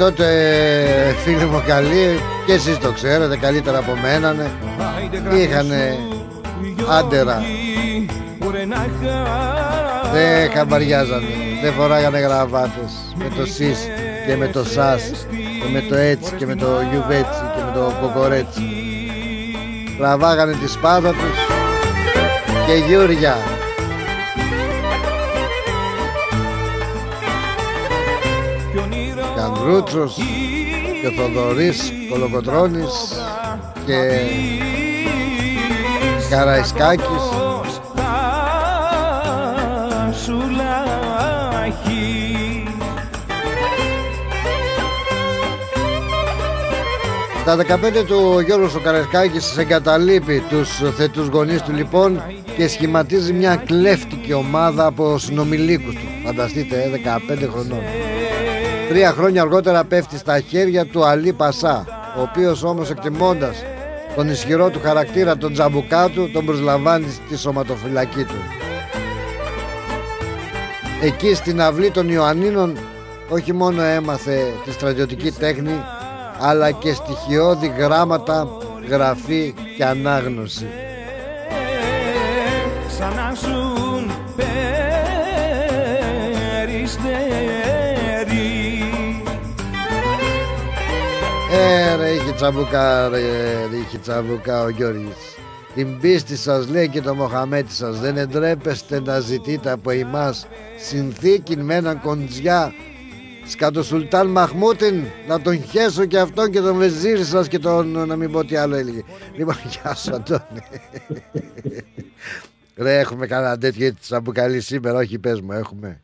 τότε 0.00 0.26
φίλοι 1.24 1.44
μου 1.44 1.62
καλοί 1.66 2.20
και 2.46 2.52
εσείς 2.52 2.78
το 2.78 2.92
ξέρετε 2.92 3.36
καλύτερα 3.36 3.78
από 3.78 3.92
μένα 4.02 4.32
ναι, 4.32 4.48
είχανε 5.36 5.98
άντερα. 6.90 7.42
Δεν 10.12 10.50
χαμπαριάζανε 10.54 11.26
δεν 11.62 11.72
φοράγανε 11.72 12.18
γραβάτες 12.18 12.92
με 13.14 13.28
το 13.36 13.46
σεις 13.46 13.78
και 14.26 14.36
με 14.36 14.46
το 14.46 14.64
σας 14.64 15.26
και 15.30 15.72
με 15.72 15.80
το 15.88 15.96
έτσι 15.96 16.34
και 16.36 16.46
με 16.46 16.54
το 16.54 16.66
γιουβέτσι 16.90 17.42
και 17.56 17.62
με 17.66 17.72
το 17.74 17.92
κοκορέτσι 18.00 18.62
τραβάγανε 19.98 20.52
τη 20.52 20.68
σπάδα 20.68 21.10
τους 21.10 21.38
και 22.66 22.74
γιούρια 22.86 23.36
Κανδρούτσος 29.70 30.16
και 31.02 31.10
Θοδωρής 31.16 31.92
Κολοκοτρώνης 32.10 32.92
και 33.86 34.20
Καραϊσκάκης 36.30 37.06
Τα 47.44 47.56
15 47.56 48.04
του 48.06 48.32
ο 48.34 48.40
Γιώργος 48.40 48.74
ο 48.74 48.80
Καραϊσκάκης 48.80 49.56
εγκαταλείπει 49.56 50.42
τους 50.48 50.82
θετούς 50.96 51.26
γονείς 51.26 51.62
του 51.62 51.72
λοιπόν 51.72 52.22
και 52.56 52.68
σχηματίζει 52.68 53.32
μια 53.32 53.56
κλέφτικη 53.56 54.32
ομάδα 54.32 54.86
από 54.86 55.18
συνομιλίκους 55.18 55.94
του. 55.94 56.06
Φανταστείτε, 56.24 56.82
ε, 56.82 56.88
15 56.88 57.48
χρονών. 57.48 57.80
Τρία 58.90 59.12
χρόνια 59.12 59.42
αργότερα 59.42 59.84
πέφτει 59.84 60.18
στα 60.18 60.40
χέρια 60.40 60.86
του 60.86 61.04
Αλή 61.04 61.32
Πασά, 61.32 61.84
ο 62.18 62.20
οποίος 62.20 62.62
όμως 62.62 62.90
εκτιμώντας 62.90 63.64
τον 64.16 64.28
ισχυρό 64.28 64.70
του 64.70 64.80
χαρακτήρα 64.80 65.36
τον 65.36 65.52
τζαμπουκά 65.52 66.08
του, 66.08 66.30
τον 66.32 66.44
προσλαμβάνει 66.44 67.10
στη 67.10 67.36
σωματοφυλακή 67.36 68.24
του. 68.24 68.34
Εκεί 71.02 71.34
στην 71.34 71.60
αυλή 71.60 71.90
των 71.90 72.08
Ιωαννίνων 72.08 72.78
όχι 73.28 73.52
μόνο 73.52 73.82
έμαθε 73.82 74.52
τη 74.64 74.72
στρατιωτική 74.72 75.30
τέχνη, 75.30 75.82
αλλά 76.40 76.70
και 76.70 76.92
στοιχειώδη 76.92 77.72
γράμματα, 77.78 78.48
γραφή 78.88 79.54
και 79.76 79.84
ανάγνωση. 79.84 80.66
Ξανά 82.88 83.32
Ε, 91.62 91.94
ρε, 91.96 92.10
είχε 92.10 92.32
τσαμπουκά, 92.32 93.08
ρε, 93.08 93.20
είχε 93.82 93.98
τσαμπουκά 93.98 94.62
ο 94.62 94.68
Γιώργης. 94.68 95.36
Την 95.74 96.00
πίστη 96.00 96.36
σας 96.36 96.68
λέει 96.68 96.88
και 96.88 97.00
το 97.00 97.14
Μοχαμέτη 97.14 97.72
σας. 97.72 97.98
Δεν 97.98 98.16
εντρέπεστε 98.16 99.00
να 99.00 99.20
ζητείτε 99.20 99.70
από 99.70 99.90
εμάς 99.90 100.46
Συνθήκη 100.78 101.56
με 101.56 101.74
έναν 101.74 102.00
κοντζιά 102.00 102.72
Σκατο 103.46 103.82
Σουλτάν 103.82 104.26
Μαχμούτιν. 104.26 105.04
Να 105.28 105.40
τον 105.40 105.64
χέσω 105.64 106.04
και 106.04 106.18
αυτόν 106.18 106.50
και 106.50 106.60
τον 106.60 106.76
βεζίρι 106.76 107.24
σας 107.24 107.48
Και 107.48 107.58
τον 107.58 108.06
να 108.06 108.16
μην 108.16 108.30
πω 108.30 108.44
τι 108.44 108.56
άλλο 108.56 108.76
έλεγε. 108.76 109.02
Λοιπόν 109.36 109.56
γεια 109.70 109.94
σου 109.94 110.14
Αντώνη. 110.14 110.62
Ρε 112.76 112.98
έχουμε 112.98 113.26
κανένα 113.26 113.58
τέτοιο 113.58 113.86
έτσι 113.86 114.00
τσαμπουκαλί 114.00 114.60
σήμερα; 114.60 114.98
Όχι 114.98 115.18
πες 115.18 115.40
μου 115.40 115.52
έχουμε. 115.52 116.00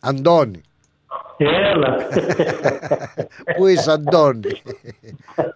Αντώνη 0.00 0.60
Έλα. 1.44 1.96
Πού 3.56 3.66
είσαι 3.66 3.90
Αντώνη; 3.92 4.62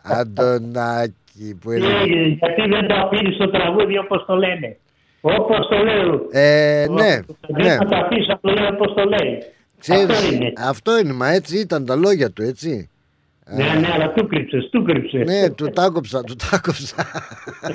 Αντωνάκη 0.20 1.58
που 1.60 1.72
είναι; 1.72 1.86
Ε, 1.86 2.04
Γιατί 2.28 2.68
δεν 2.68 2.86
το 2.88 2.94
αφήνεις 2.94 3.36
το 3.36 3.50
τραγούδι 3.50 3.98
όπως 3.98 4.24
το 4.26 4.34
λένε. 4.36 4.76
Όπως 5.20 5.68
το 5.68 5.76
λέω. 5.76 6.26
Ε, 6.30 6.86
ναι, 6.90 7.20
Δεν 7.48 7.64
ναι. 7.66 7.74
θα 7.76 7.84
το 7.86 7.96
αφήσει 7.96 8.28
να 8.28 8.38
το 8.40 8.50
λέει 8.52 8.66
όπως 8.72 8.94
το 8.94 9.04
λέει. 9.04 9.42
Ξέρεις, 9.78 10.04
Αυτό 10.18 10.32
είναι. 10.34 10.52
αυτό 10.68 10.98
είναι, 10.98 11.12
μα 11.12 11.28
έτσι 11.28 11.58
ήταν 11.58 11.86
τα 11.86 11.96
λόγια 11.96 12.30
του, 12.30 12.42
έτσι. 12.42 12.88
Ναι, 13.46 13.64
ναι, 13.64 13.88
αλλά 13.94 14.12
του 14.12 14.26
κρύψες, 14.26 14.68
του 14.70 14.82
κρύψες. 14.82 15.26
Ναι, 15.26 15.50
του 15.50 15.70
τα 15.70 15.82
άκοψα, 15.82 16.22
του 16.22 16.36
τα 16.36 16.46
άκοψα. 16.52 16.96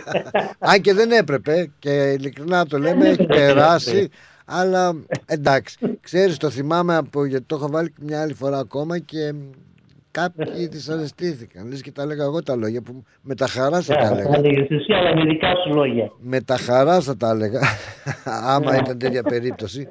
Αν 0.72 0.82
και 0.82 0.94
δεν 0.94 1.12
έπρεπε 1.12 1.72
και 1.80 1.90
ειλικρινά 1.90 2.66
το 2.66 2.78
λέμε, 2.78 3.08
έχει 3.08 3.26
περάσει. 3.26 4.10
Αλλά 4.52 4.96
εντάξει, 5.26 5.78
ξέρεις 6.02 6.38
το 6.38 6.50
θυμάμαι 6.50 6.96
από, 6.96 7.26
γιατί 7.26 7.44
το 7.46 7.56
έχω 7.56 7.70
βάλει 7.70 7.94
μια 8.00 8.22
άλλη 8.22 8.34
φορά 8.34 8.58
ακόμα 8.60 9.00
και 9.00 9.34
κάποιοι 10.12 10.68
δυσαρεστήθηκαν. 10.68 11.68
Λες 11.68 11.82
και 11.82 11.92
τα 11.92 12.02
έλεγα 12.02 12.24
εγώ 12.24 12.44
τα 12.44 12.56
λόγια 12.56 12.82
που 12.82 13.04
με 13.22 13.36
τα 13.36 13.48
χαρά 13.48 13.82
θα 13.82 13.96
τα 13.96 14.10
Ναι, 14.10 14.16
έλεγα. 14.20 14.30
θα 14.34 14.38
έλεγες 14.38 14.70
εσύ, 14.70 14.94
αλλά 14.94 15.16
με 15.16 15.24
δικά 15.26 15.48
σου 15.66 15.74
λόγια. 15.74 16.12
Με 16.20 16.42
τα 16.42 16.58
χαρά 16.58 17.00
θα 17.02 17.18
τα 17.18 17.30
έλεγα, 17.30 17.60
άμα 18.54 18.72
Ναι. 18.72 18.78
ήταν 18.78 18.98
τέτοια 18.98 19.24
περίπτωση. 19.24 19.88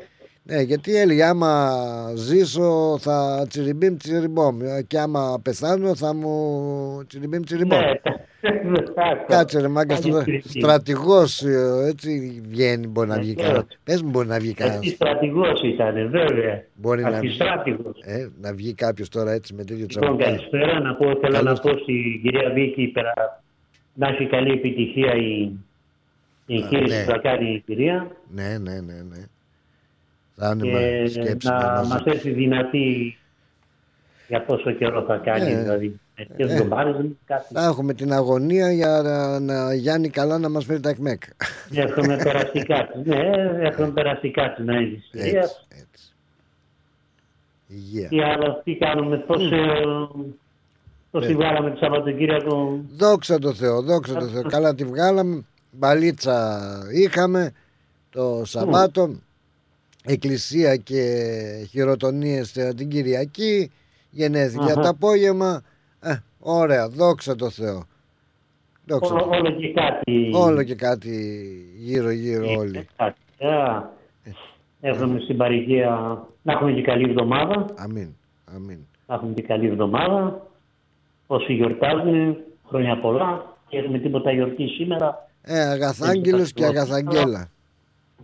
Ναι, 0.50 0.60
γιατί 0.60 0.96
έλεγε 0.96 1.24
άμα 1.24 1.70
ζήσω 2.16 2.98
θα 3.00 3.46
τσιριμπίμ 3.48 3.96
τσιριμπόμ 3.96 4.56
και 4.86 4.98
άμα 4.98 5.40
πεθάνω 5.42 5.94
θα 5.94 6.14
μου 6.14 7.04
τσιριμπίμ 7.06 7.42
τσιριμπόμ. 7.42 7.78
Ναι, 7.80 8.78
Κάτσε 9.26 9.60
ρε 9.60 9.68
μάγκας, 9.68 10.00
Πάλι 10.00 10.12
στρα... 10.12 10.22
τσιριμπίμ. 10.22 10.50
στρατηγός 10.50 11.42
ε, 11.42 11.86
έτσι 11.88 12.40
βγαίνει, 12.48 12.86
μπορεί 12.86 13.08
να 13.08 13.18
βγει 13.18 13.32
Βεβαίως. 13.32 13.46
κανένας. 13.52 13.78
Πες 13.84 14.02
μου 14.02 14.10
μπορεί 14.10 14.28
να 14.28 14.38
βγει 14.38 14.52
κανένας. 14.54 14.84
Εσύ 14.86 14.94
στρατηγός 14.94 15.60
ήταν, 15.62 15.94
βέβαια. 16.10 16.64
Μπορεί 16.74 17.02
να 17.02 17.08
βγει, 17.08 17.16
Αρχιστράτηγος. 17.18 18.00
ε, 18.04 18.28
να 18.40 18.52
βγει 18.54 18.74
κάποιος 18.74 19.08
τώρα 19.08 19.32
έτσι 19.32 19.54
με 19.54 19.64
τέτοιο 19.64 19.86
Λοιπόν, 19.88 20.00
τσαμπουκά. 20.02 20.24
καλησπέρα. 20.24 20.80
Να 20.80 20.94
πω, 20.94 21.04
θέλω 21.04 21.32
Καλώς 21.36 21.60
να 21.62 21.70
πω 21.70 21.78
στην 21.78 22.22
κυρία 22.22 22.50
Βίκη 22.54 22.86
πέρα, 22.86 23.42
να 23.94 24.08
έχει 24.08 24.26
καλή 24.26 24.52
επιτυχία 24.52 25.14
η, 25.14 25.40
η 26.46 26.54
Α, 26.54 26.56
εγχείρηση 26.62 26.96
ναι. 26.96 27.04
που 27.04 27.10
θα 27.10 27.18
κάνει 27.18 27.50
η 27.52 27.62
κυρία 27.66 28.10
Ναι, 28.34 28.58
ναι, 28.58 28.72
ναι, 28.80 28.94
ναι. 29.10 29.22
Θα 30.38 30.50
είναι 30.54 30.66
και 30.66 30.72
μα- 31.02 31.08
σκέψη 31.24 31.48
να 31.48 31.54
μαζί. 31.54 31.88
μας 31.88 32.02
έρθει 32.04 32.30
δυνατή 32.30 33.18
για 34.28 34.42
πόσο 34.42 34.70
καιρό 34.72 35.04
θα 35.06 35.16
κάνει, 35.16 35.52
Ναι. 35.54 35.60
δηλαδή. 35.62 36.00
Μερικές 36.16 36.50
Ε. 36.50 36.52
εβδομάδες, 36.52 36.94
κάτι. 37.26 37.54
Θα 37.54 37.64
έχουμε 37.64 37.94
την 37.94 38.12
αγωνία 38.12 38.72
για 38.72 39.00
να, 39.02 39.40
να 39.40 39.74
Γιάννη 39.74 40.08
καλά 40.08 40.38
να 40.38 40.48
μας 40.48 40.64
φέρει 40.64 40.80
τα 40.80 40.88
ΕΚΜΕΚ. 40.88 41.22
Έχουμε 41.74 42.16
περαστικά 42.16 42.86
της. 42.92 43.04
Ναι, 43.04 43.16
έχουμε 43.60 43.88
περαστικά 43.90 44.52
της 44.52 44.64
να 44.64 44.74
είναι 44.76 44.94
της 44.96 45.08
κυρίας. 45.10 45.66
Υγεία. 47.68 48.08
Τι 48.08 48.22
άλλο, 48.22 48.60
τι 48.64 48.74
κάνουμε, 48.76 49.16
πώς, 49.16 49.50
ε, 49.52 49.82
πώς 51.10 51.22
τη 51.26 51.28
Ναι. 51.32 51.34
βγάλαμε 51.38 51.70
το 51.70 51.76
Σαββατοκύριακο; 51.76 52.80
Δόξα 52.96 53.38
τω 53.38 53.52
Θεώ, 53.54 53.82
δόξα 53.82 54.14
τω 54.14 54.26
Θεώ. 54.26 54.42
Καλά 54.42 54.74
τη 54.74 54.84
βγάλαμε. 54.84 55.44
Μπαλίτσα 55.70 56.58
είχαμε 56.92 57.52
το 58.10 58.42
Σαββάτο. 58.44 59.10
Εκκλησία 60.12 60.76
και 60.76 61.02
χειροτονίες 61.70 62.56
ε, 62.56 62.72
την 62.76 62.88
Κυριακή. 62.88 63.70
Γενέθλια 64.10 64.64
Αχα. 64.72 64.80
το 64.80 64.88
απόγευμα. 64.88 65.62
Ε, 66.00 66.16
ωραία, 66.38 66.88
δόξα 66.88 67.34
τω 67.36 67.50
Θεώ. 67.50 67.82
Δόξα 68.84 69.08
τω 69.08 69.14
Όλο, 69.14 69.24
Θεώ. 69.30 69.38
όλο 69.38 69.50
και 69.50 69.72
κάτι. 69.72 70.30
Όλο 70.34 70.62
και 70.62 70.74
κάτι 70.74 71.16
γύρω 71.78 72.10
γύρω 72.10 72.46
όλοι. 72.58 72.88
Κάτι. 72.96 73.20
Α, 73.46 73.96
Εύχομαι 74.80 75.20
στην 75.20 75.36
παρηγία 75.36 75.88
να 76.42 76.52
έχουμε 76.52 76.72
και 76.72 76.82
καλή 76.82 77.10
εβδομάδα. 77.10 77.64
Αμήν. 77.76 78.08
Αμήν. 78.54 78.78
Να 79.06 79.14
έχουμε 79.14 79.32
και 79.32 79.42
καλή 79.42 79.66
εβδομάδα. 79.66 80.46
Όσοι 81.26 81.52
γιορτάζουν, 81.52 82.36
χρόνια 82.68 83.00
πολλά. 83.00 83.56
Και 83.68 83.78
έχουμε 83.78 83.98
τίποτα 83.98 84.32
γιορτή 84.32 84.66
σήμερα. 84.66 85.28
Ε, 85.42 85.60
αγαθάγγελος 85.60 86.52
και 86.52 86.64
αγαθαγγέλα. 86.64 87.50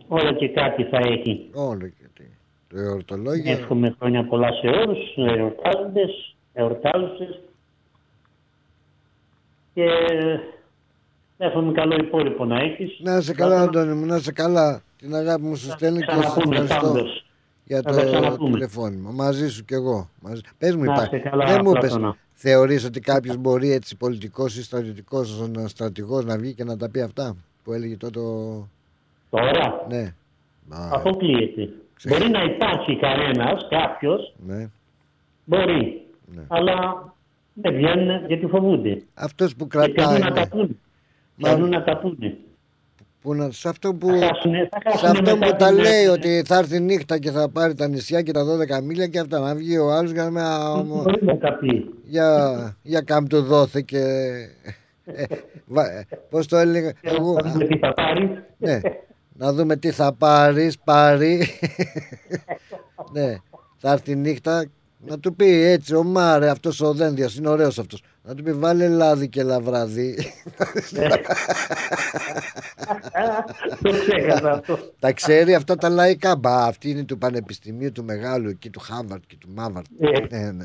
Όλο 0.09 0.33
και 0.33 0.49
κάτι 0.49 0.85
θα 0.85 0.99
έχει. 0.99 1.51
Όλο 1.55 1.87
και 1.89 2.07
τι. 2.15 2.25
Το 2.69 2.79
εορτολόγιο. 2.81 3.53
Εύχομαι 3.53 3.95
χρόνια 3.99 4.25
πολλά 4.27 4.49
σε 4.53 4.67
όλους, 4.67 4.99
εορτάζοντες, 5.17 6.35
εορτάζουσες. 6.53 7.41
Και 9.75 9.87
εύχομαι 11.39 11.73
καλό 11.73 11.97
υπόλοιπο 11.97 12.45
να 12.45 12.59
έχεις. 12.61 12.99
Να 13.01 13.17
είσαι 13.17 13.35
καλά, 13.35 13.61
Αντώνη 13.61 13.95
μου, 13.95 14.07
να 14.07 14.17
είσαι 14.17 14.33
καλά. 14.33 14.83
Την 14.99 15.15
αγάπη 15.15 15.43
μου 15.43 15.57
σου 15.57 15.71
στέλνει 15.71 15.99
και 16.01 16.11
σε 16.13 16.19
ξαναπούμε, 16.21 16.57
ευχαριστώ 16.57 16.87
πάντως. 16.93 17.27
για 17.65 17.81
Θα 17.83 17.91
τα 17.93 18.01
το 18.01 18.07
ξαναπούμε. 18.11 18.51
τηλεφώνημα. 18.53 19.11
Μαζί 19.11 19.49
σου 19.51 19.65
κι 19.65 19.75
εγώ. 19.75 20.09
Μαζί... 20.21 20.41
Πες 20.59 20.75
μου, 20.77 20.85
Να 20.85 20.93
υπάρχει. 20.93 21.17
είσαι 21.17 21.29
καλά, 21.29 21.45
Δεν 21.47 21.61
μου 21.65 21.71
είπες, 21.71 21.81
Πλάτωνα. 21.81 22.17
θεωρείς 22.33 22.85
ότι 22.85 23.01
κάποιος 23.01 23.37
μπορεί 23.37 23.71
έτσι 23.71 23.97
πολιτικός 23.97 24.57
ή 24.57 24.63
στρατιωτικός 24.63 25.49
στρατηγός 25.67 26.25
να 26.25 26.39
βγει 26.39 26.55
και 26.55 26.65
να 26.65 26.77
τα 26.77 26.91
πει 26.91 27.01
αυτά 27.01 27.37
που 27.65 27.73
έλεγε 27.73 27.97
τότε 27.97 28.19
ο... 28.21 28.69
Τώρα, 29.39 29.87
Ναι. 29.89 30.15
Α, 30.69 30.89
αποκλείεται. 30.91 31.69
Μπορεί 32.09 32.29
να 32.31 32.43
υπάρχει 32.43 32.97
κανένας, 32.99 33.67
κάποιος, 33.71 34.35
ναι. 34.47 34.69
μπορεί. 35.45 36.07
Αλλά 36.49 37.05
δεν 37.53 37.75
βγαίνουν 37.75 38.27
γιατί 38.27 38.47
φοβούνται. 38.47 39.03
Αυτός 39.15 39.57
που 39.57 39.67
Και 39.67 39.79
θέλουν 39.79 39.95
κρατάει. 39.95 40.19
να 40.21 40.29
ναι. 40.31 40.35
τα 40.41 40.49
πούνε. 40.49 40.69
Μα- 41.37 41.49
Θέλουν 41.49 41.69
να 41.69 41.83
τα 41.85 41.97
πούνε. 41.99 42.37
Που 43.23 43.35
να, 43.35 43.51
σε 43.51 43.69
αυτό 43.69 43.95
που, 43.95 44.07
Θα 44.09 44.27
χάσουνε- 44.27 44.69
θα 44.71 44.91
σε 44.91 44.99
χάσουνε 44.99 45.19
αυτό 45.19 45.37
μετά 45.37 45.51
που 45.53 45.57
τα 45.57 45.67
την- 45.69 45.79
λέει 45.79 46.07
ότι 46.07 46.43
θα 46.47 46.57
έρθει 46.59 46.81
νύχτα 46.81 47.19
και 47.19 47.31
θα 47.31 47.49
πάρει 47.51 47.75
τα 47.75 47.89
νησιά 47.89 48.23
και 48.23 48.33
τα 48.33 48.45
12 48.45 48.81
μίλια 48.83 49.07
και 49.07 49.19
αυτά 49.19 49.39
να 49.39 49.55
βγει 49.55 49.79
ο 49.79 49.91
άλλος 49.93 50.11
για 50.11 50.23
να 50.25 50.31
με 50.31 50.43
Μπορεί 50.83 51.25
να 51.25 51.39
τα 51.39 51.53
πει. 51.53 51.95
για, 52.05 52.77
για 52.83 53.01
κάμπτο 53.01 53.43
δόθε 53.43 53.81
και 53.81 53.99
ε, 55.05 55.25
βα- 55.67 55.91
ε, 55.93 56.07
πώς 56.31 56.47
το 56.47 56.57
έλεγα 56.57 56.93
εγώ, 57.01 57.33
Να 57.45 57.51
δούμε 57.51 57.65
τι 57.67 57.79
θα 57.79 57.93
πάρει. 57.93 58.43
ναι, 58.59 58.81
να 59.37 59.53
δούμε 59.53 59.77
τι 59.77 59.91
θα 59.91 60.13
πάρεις 60.13 60.79
πάρει. 60.79 61.47
Ναι, 63.13 63.37
θα 63.77 63.93
έρθει 63.93 64.11
η 64.11 64.17
νύχτα 64.17 64.67
να 64.99 65.19
του 65.19 65.35
πει 65.35 65.63
έτσι 65.63 65.95
ο 65.95 66.03
Μάρε 66.03 66.51
αυτός 66.51 66.81
ο 66.81 66.93
Δένδιας 66.93 67.35
είναι 67.35 67.49
ωραίος 67.49 67.79
αυτός 67.79 68.03
να 68.27 68.35
του 68.35 68.43
πει 68.43 68.53
βάλε 68.53 68.89
λάδι 68.89 69.29
και 69.29 69.43
λαβράδι 69.43 70.17
Το 73.83 73.91
ξέχασα 73.91 74.51
αυτό. 74.51 74.79
τα 74.99 75.13
ξέρει 75.13 75.55
αυτά 75.55 75.77
τα 75.77 75.89
λαϊκά 75.89 76.37
μπα 76.37 76.65
αυτή 76.65 76.91
είναι 76.91 77.05
του 77.05 77.19
Πανεπιστημίου 77.19 77.93
του 77.93 78.05
Μεγάλου 78.05 78.49
εκεί 78.49 78.71
του 78.71 78.81
Χάβαρτ 78.81 79.23
και 79.27 79.37
του 79.41 79.49
Μάβαρτ 79.55 79.87
Ε. 80.01 80.37
ναι, 80.37 80.51
ναι. 80.51 80.65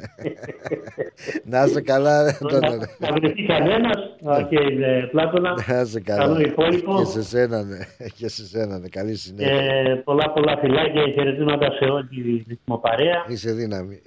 να 1.44 1.64
είσαι 1.64 1.82
καλά 1.82 2.24
ρε, 2.24 2.38
Αντώνη, 2.42 2.78
ρε. 2.78 2.86
Να 3.00 3.12
βρεθεί 3.14 3.46
κανένας, 3.46 3.98
α, 4.26 4.42
και 4.50 4.58
ε, 4.86 5.08
Πλάτωνα, 5.12 5.64
Να 5.68 5.82
είσαι 5.82 6.00
καλά. 6.00 6.20
καλό 6.24 6.40
υπόλοιπο. 6.40 6.98
Και 6.98 7.06
σε 7.06 7.24
σένα, 7.24 7.64
ναι. 7.64 7.78
Και 8.18 8.28
σε 8.30 8.46
σένα, 8.46 8.80
ναι. 8.80 8.88
Καλή 8.88 9.16
συνέχεια. 9.16 9.56
Ε, 9.56 9.96
πολλά 10.04 10.32
πολλά 10.34 10.58
φιλάκια 10.62 11.04
και 11.04 11.12
χαιρετήματα 11.12 11.72
σε 11.72 11.86
όλη 11.86 12.08
τη 12.08 12.44
ρυθμοπαρέα 12.48 13.26
Είσαι 13.28 13.52
δύναμη. 13.52 14.02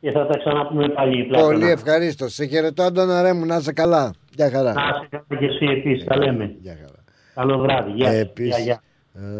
Και 0.00 0.10
θα 0.10 0.26
τα 0.26 0.38
ξαναπούμε 0.38 0.88
πάλι 0.88 1.24
Πλάτωνα. 1.24 1.52
Πολύ 1.52 1.70
ευχαρίστως. 1.70 2.32
Σε 2.34 2.44
χαιρετώ, 2.46 2.82
Αντώνα 2.82 3.22
ρε 3.22 3.32
μου, 3.32 3.44
να 3.46 3.56
είσαι 3.56 3.72
καλά. 3.72 4.12
Γεια 4.34 4.50
χαρά. 4.50 4.72
Να 4.72 4.82
είσαι 4.88 5.08
καλά 5.10 5.40
και 5.40 5.46
εσύ 5.46 5.64
επίσης, 5.66 6.04
τα 6.04 6.16
λέμε. 6.16 6.54
Γεια 6.60 6.76
χαρά. 6.80 6.98
Καλό 7.34 7.58
βράδυ, 7.58 7.90
γεια. 7.90 8.10
Επίσης, 8.10 8.56
Γεια, 8.56 8.64
γεια. 8.64 8.82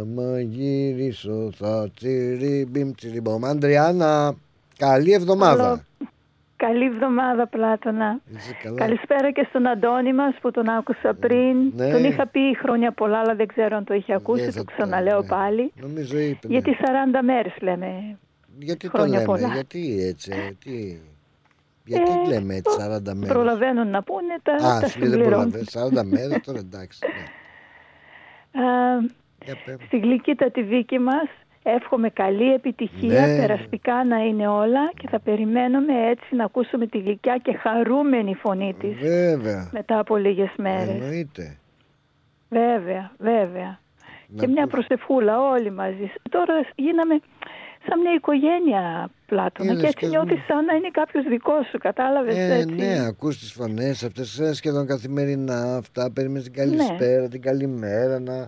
Άμα 0.01 0.41
γυρίσω 0.41 1.51
θα 1.55 1.91
τσιριμπιμ 1.97 2.91
τσιριμπομ. 2.93 3.45
Αντριάννα, 3.45 4.35
καλή 4.79 5.13
εβδομάδα. 5.13 5.63
Καλό. 5.65 5.81
Καλή 6.57 6.85
εβδομάδα, 6.85 7.47
Πλάτωνα. 7.47 8.21
Είσαι 8.37 8.57
καλά. 8.63 8.77
Καλησπέρα 8.77 9.31
και 9.33 9.47
στον 9.49 9.67
Αντώνη 9.67 10.13
μας 10.15 10.35
που 10.41 10.51
τον 10.51 10.69
άκουσα 10.69 11.15
πριν. 11.21 11.57
Ναι. 11.77 11.91
Τον 11.91 12.05
είχα 12.05 12.27
πει 12.27 12.41
χρόνια 12.63 12.93
πολλά, 12.93 13.19
αλλά 13.19 13.35
δεν 13.35 13.47
ξέρω 13.47 13.77
αν 13.77 13.85
το 13.85 13.95
είχε 13.95 14.15
ακούσει. 14.15 14.43
Δεν 14.45 14.53
Το 14.53 14.59
θα 14.59 14.65
το- 14.65 14.73
ξαναλέω 14.77 15.21
ναι. 15.21 15.27
πάλι. 15.29 15.73
Νομίζω 15.81 16.19
είπε. 16.19 16.47
ναι. 16.49 16.53
Γιατί 16.55 16.77
40 16.81 17.23
μέρες 17.25 17.53
λέμε. 17.61 18.19
Γιατί 18.59 18.91
το 18.91 18.97
χρόνια 18.99 19.13
λέμε, 19.19 19.25
πολλά. 19.25 19.49
γιατί 19.49 20.03
έτσι, 20.03 20.31
ε, 20.33 20.53
τι... 20.65 20.99
Γιατί 21.85 22.11
Ε, 22.11 22.29
λέμε 22.29 22.55
έτσι 22.55 22.77
40 22.81 23.01
μέρες. 23.15 23.29
Προλαβαίνουν 23.29 23.89
να 23.89 24.03
πούνε, 24.03 24.37
τα, 24.43 24.53
Α, 24.53 24.81
τα 24.81 24.89
σου 24.89 24.99
λέει 24.99 25.09
δεν 25.09 25.19
συμπληρώνουν. 25.19 25.51
προλαβαίνεις, 25.51 25.77
40 25.77 26.05
μέρες 26.05 26.41
τώρα 26.45 26.59
εντάξει. 26.59 26.99
ναι. 27.07 27.25
Α, 28.65 28.99
Για 29.45 29.55
πες. 29.65 29.77
στη 29.87 29.99
γλυκύτατη 29.99 30.63
δίκη 30.63 30.99
μας 30.99 31.29
εύχομαι 31.63 32.11
καλή 32.11 32.53
επιτυχία, 32.53 33.27
Ναι. 33.27 33.37
περαστικά 33.37 34.05
να 34.05 34.17
είναι 34.25 34.49
όλα 34.49 34.91
και 34.97 35.09
θα 35.09 35.21
περιμένουμε 35.21 35.93
έτσι 36.11 36.35
να 36.35 36.45
ακούσουμε 36.45 36.87
τη 36.87 36.99
γλυκιά 36.99 37.39
και 37.43 37.53
χαρούμενη 37.57 38.35
φωνή 38.35 38.75
της 38.81 38.97
Βέβαια. 38.99 39.69
μετά 39.73 39.99
από 39.99 40.17
λίγες 40.17 40.51
μέρες. 40.57 40.89
Εννοείται. 40.89 41.57
Βέβαια, 42.49 43.13
βέβαια. 43.19 43.79
Να 44.31 44.41
και 44.43 44.47
μια 44.49 44.63
ακούς- 44.63 44.73
προσευχούλα 44.75 45.41
όλοι 45.51 45.71
μαζί. 45.73 46.13
Τώρα 46.31 46.55
γίναμε 46.75 47.21
σαν 47.89 48.01
μια 48.01 48.15
οικογένεια 48.17 49.11
Πλάτωνα 49.27 49.71
Είδες 49.71 49.81
και 49.83 49.87
έτσι 49.87 49.99
και 50.01 50.07
νιώθεις 50.07 50.45
σαν 50.47 50.65
να 50.65 50.75
είναι 50.75 50.91
κάποιος 50.93 51.25
δικός 51.25 51.67
σου, 51.71 51.79
κατάλαβες 51.79 52.37
Ε, 52.37 52.55
έτσι. 52.55 52.75
ναι, 52.75 53.07
ακούς 53.07 53.39
τις 53.39 53.53
φωνές 53.53 54.05
αυτές 54.05 54.39
ε, 54.39 54.55
σχεδόν 54.55 54.87
καθημερινά 54.87 55.77
αυτά, 55.77 56.11
περιμένεις 56.13 56.51
την 56.51 56.53
Ναι. 56.53 56.77
καλησπέρα, 56.77 57.29
την 57.29 57.43
καλημέρα, 57.43 58.21
να 58.21 58.47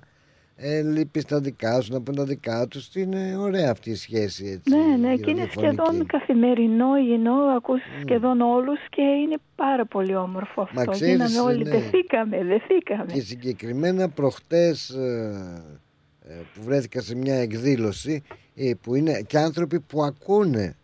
ε, 0.62 0.82
λείπεις 0.82 1.24
τα 1.24 1.40
δικά 1.40 1.80
σου, 1.80 1.92
να 1.92 2.00
πούν 2.00 2.14
τα 2.14 2.24
δικά 2.24 2.66
τους. 2.66 2.94
Είναι 2.94 3.36
ωραία 3.38 3.70
αυτή 3.70 3.90
η 3.90 3.94
σχέση 3.94 4.46
έτσι. 4.46 4.76
Ναι, 4.76 4.96
ναι, 5.08 5.16
και 5.16 5.30
είναι 5.30 5.40
ραδιοφωνική. 5.40 5.82
σχεδόν 5.82 6.06
καθημερινό, 6.06 6.98
γινό, 6.98 7.34
ακούς 7.56 7.80
σχεδόν 8.00 8.40
όλους 8.40 8.78
και 8.90 9.02
είναι 9.02 9.36
πάρα 9.56 9.84
πολύ 9.86 10.14
όμορφο 10.16 10.62
αυτό. 10.62 10.74
Μα 10.74 10.84
ξέρεις, 10.86 11.14
Γίναμε 11.14 11.38
όλοι, 11.40 11.62
ναι. 11.64 11.70
δεθήκαμε, 11.70 12.44
δεθήκαμε. 12.44 13.12
Και 13.12 13.20
συγκεκριμένα 13.20 14.08
προχτές 14.08 14.88
ε, 14.90 15.62
ε, 16.28 16.32
που 16.54 16.62
βρέθηκα 16.62 17.00
σε 17.00 17.16
μια 17.16 17.34
εκδήλωση 17.34 18.22
ε, 18.26 18.34
που 18.80 18.94
είναι 18.94 19.22
και 19.26 19.38
άνθρωποι 19.38 19.80
που 19.80 20.02
ακούνε, 20.02 20.76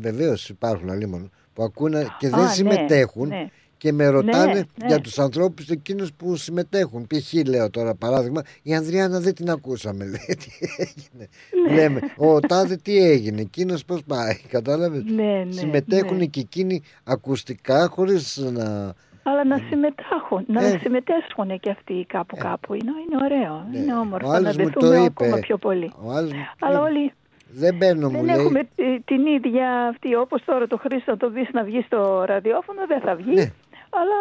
βεβαίως 0.00 0.48
υπάρχουν 0.48 0.90
αλλήμον, 0.90 1.30
που 1.54 1.62
ακούνε 1.62 2.06
και 2.18 2.28
δεν 2.28 2.38
Α, 2.38 2.42
ναι, 2.42 2.48
συμμετέχουν 2.48 3.28
ναι. 3.28 3.50
και 3.76 3.92
με 3.92 4.06
ρωτάνε 4.06 4.52
ναι. 4.54 4.86
για 4.86 5.00
τους 5.00 5.18
ανθρώπους 5.18 5.68
εκείνους 5.68 6.12
που 6.12 6.36
συμμετέχουν. 6.36 7.06
Π.χ. 7.06 7.32
λέω 7.48 7.70
τώρα 7.70 7.94
παράδειγμα, 7.94 8.42
η 8.62 8.74
Ανδριάνα 8.74 9.20
δεν 9.20 9.34
την 9.34 9.50
ακούσαμε. 9.50 10.04
Λέει, 10.12 10.36
τι 10.38 10.50
έγινε. 10.76 11.28
Ναι. 11.68 11.74
Λέμε, 11.74 12.00
ο 12.16 12.40
Τάδε 12.40 12.76
τι 12.76 12.96
έγινε, 12.98 13.40
εκείνος 13.40 13.84
πώς 13.84 14.02
πάει. 14.06 14.34
Κατάλαβες. 14.48 15.02
Ναι, 15.04 15.22
ναι, 15.44 15.52
Συμμετέχουν 15.52 16.16
ναι. 16.16 16.24
και 16.26 16.40
εκείνοι 16.40 16.82
ακουστικά 17.04 17.88
χωρίς 17.88 18.36
να... 18.52 18.94
Αλλά 19.24 19.44
να 19.44 19.60
συμμετάχουν, 19.68 20.44
να 20.46 20.64
Ε. 20.66 20.78
συμμετέσχουν 20.82 21.60
και 21.60 21.70
αυτοί 21.70 22.04
κάπου 22.08 22.36
κάπου. 22.36 22.74
Είναι, 22.74 22.90
είναι 23.06 23.24
ωραίο, 23.24 23.66
είναι 23.74 23.94
όμορφο 23.96 24.28
Ο 24.28 24.30
να 24.30 24.36
άλλος 24.36 24.56
μου 24.56 24.64
δεθούμε 24.64 24.96
το 24.96 25.02
ακόμα 25.02 25.30
είπε. 25.30 25.38
πιο 25.40 25.56
πολύ. 25.56 25.92
Ο 26.02 26.10
άλλος 26.10 26.32
μου 26.32 26.38
Αλλά 26.58 26.80
όλοι 26.80 27.12
δεν 27.52 27.74
μπαίνω 27.76 28.08
μου 28.10 28.16
δεν 28.16 28.24
λέει. 28.24 28.34
έχουμε 28.44 28.60
τη- 28.74 29.00
την 29.04 29.26
ίδια 29.26 29.86
αυτή, 29.90 30.14
όπως 30.14 30.44
τώρα 30.44 30.66
το 30.66 30.76
Χρήστο 30.76 31.10
να 31.10 31.16
το 31.16 31.30
δεις 31.30 31.48
να 31.52 31.62
βγει 31.64 31.82
στο 31.86 32.24
ραδιόφωνο, 32.26 32.80
δεν 32.88 33.00
θα 33.00 33.14
βγει. 33.14 33.34
Ναι. 33.34 33.50
Αλλά 33.94 34.18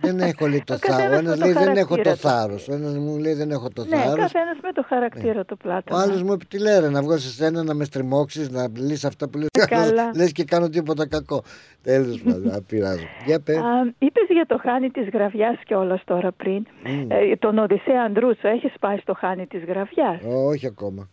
Δεν 0.00 0.20
έχω 0.28 0.46
λέει 0.46 0.62
το 0.66 0.74
Ο 0.74 0.78
καθένας 0.80 1.10
θάρρος. 1.10 1.18
Ο 1.18 1.22
με 1.22 1.28
ένας 1.28 1.38
το 1.38 1.44
λέει 1.44 1.52
δεν 1.64 1.76
έχω 1.76 1.96
το 1.96 2.02
χαρακτήρα 2.02 2.14
του. 2.14 2.18
θάρρος. 2.28 2.68
Ο 2.68 2.72
ένας 2.74 2.96
μου 2.96 3.18
λέει 3.18 3.34
δεν 3.34 3.50
έχω 3.50 3.68
το 3.70 3.84
ναι, 3.84 3.96
θάρρος. 3.96 4.14
καθένας 4.32 4.56
με 4.62 4.72
το 4.72 4.84
χαρακτήρα 4.88 5.44
του 5.44 5.56
Ο 5.60 5.62
πλάτωνα. 5.62 6.02
άλλος 6.02 6.22
μου 6.22 6.32
είπε 6.32 6.44
τι 6.48 6.58
λέει, 6.58 6.80
ρε, 6.80 6.88
να 6.90 7.02
βγω 7.02 7.16
σε 7.18 7.28
σένα 7.30 7.62
να 7.62 7.74
με 7.74 7.84
στριμώξεις, 7.84 8.50
να 8.50 8.68
λύσεις 8.76 9.04
αυτά 9.04 9.28
που 9.28 9.38
λες 9.38 9.48
Καλά. 9.68 10.10
Λες 10.16 10.32
και 10.32 10.44
κάνω 10.44 10.68
τίποτα 10.68 11.08
κακό. 11.08 11.42
Τέλος 11.82 12.20
πάντων, 12.22 12.42
δεν 12.42 12.64
πειράζει. 12.68 13.06
Για 13.26 13.40
πες. 13.40 13.56
Α, 13.56 13.62
είπες 13.98 14.26
για 14.28 14.46
το 14.46 14.58
χάνι 14.62 14.90
της 14.90 15.08
γραβιάς 15.12 15.56
κιόλας 15.64 16.02
τώρα 16.04 16.32
πριν. 16.32 16.66
Μμ. 16.84 17.10
Ε, 17.10 17.36
τον 17.38 17.58
Οδυσσέα 17.58 18.02
Ανδρούτσο, 18.02 18.48
έχεις 18.48 18.72
πάει 18.80 18.96
στο 18.98 19.14
χάνι 19.14 19.46
της 19.46 19.64
γραβιάς; 19.64 20.20
Όχι 20.48 20.66
ακόμα. 20.66 21.08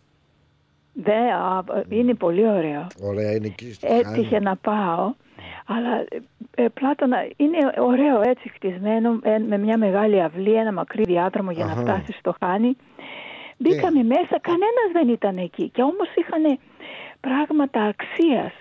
Δε, 1.02 1.32
α, 1.32 1.64
είναι 1.88 2.14
πολύ 2.14 2.48
ωραίο. 2.48 2.86
Ωραία, 3.02 3.32
είναι 3.32 3.46
εκεί 3.46 3.72
στο 3.72 3.86
Έτυχε 3.90 4.28
Χάνι. 4.28 4.44
να 4.44 4.56
πάω, 4.56 5.14
αλλά 5.66 5.94
ε, 6.54 6.62
ε, 6.62 6.68
Πλάτωνα 6.68 7.28
είναι 7.36 7.58
ωραίο 7.78 8.20
έτσι 8.20 8.48
χτισμένο 8.48 9.18
ε, 9.22 9.38
με 9.38 9.58
μια 9.58 9.78
μεγάλη 9.78 10.22
αυλή, 10.22 10.54
ένα 10.54 10.72
μακρύ 10.72 11.02
διάδρομο 11.02 11.50
για 11.50 11.64
Αχα. 11.64 11.74
να 11.74 11.80
φτάσεις 11.80 12.16
στο 12.18 12.34
Χάνι. 12.40 12.76
Μπήκαμε 13.56 14.02
μέσα, 14.02 14.40
κανένας 14.40 14.88
δεν 14.92 15.08
ήταν 15.08 15.36
εκεί 15.36 15.68
και 15.68 15.82
όμως 15.82 16.08
είχαν 16.14 16.58
πράγματα 17.20 17.82
αξίας. 17.82 18.52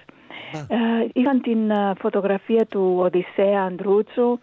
Ε, 0.68 0.78
είχαν 1.14 1.42
την 1.42 1.70
ε, 1.70 1.94
φωτογραφία 2.00 2.66
του 2.66 2.96
Οδυσσέα 3.00 3.62
Ανδρούτσου, 3.62 4.40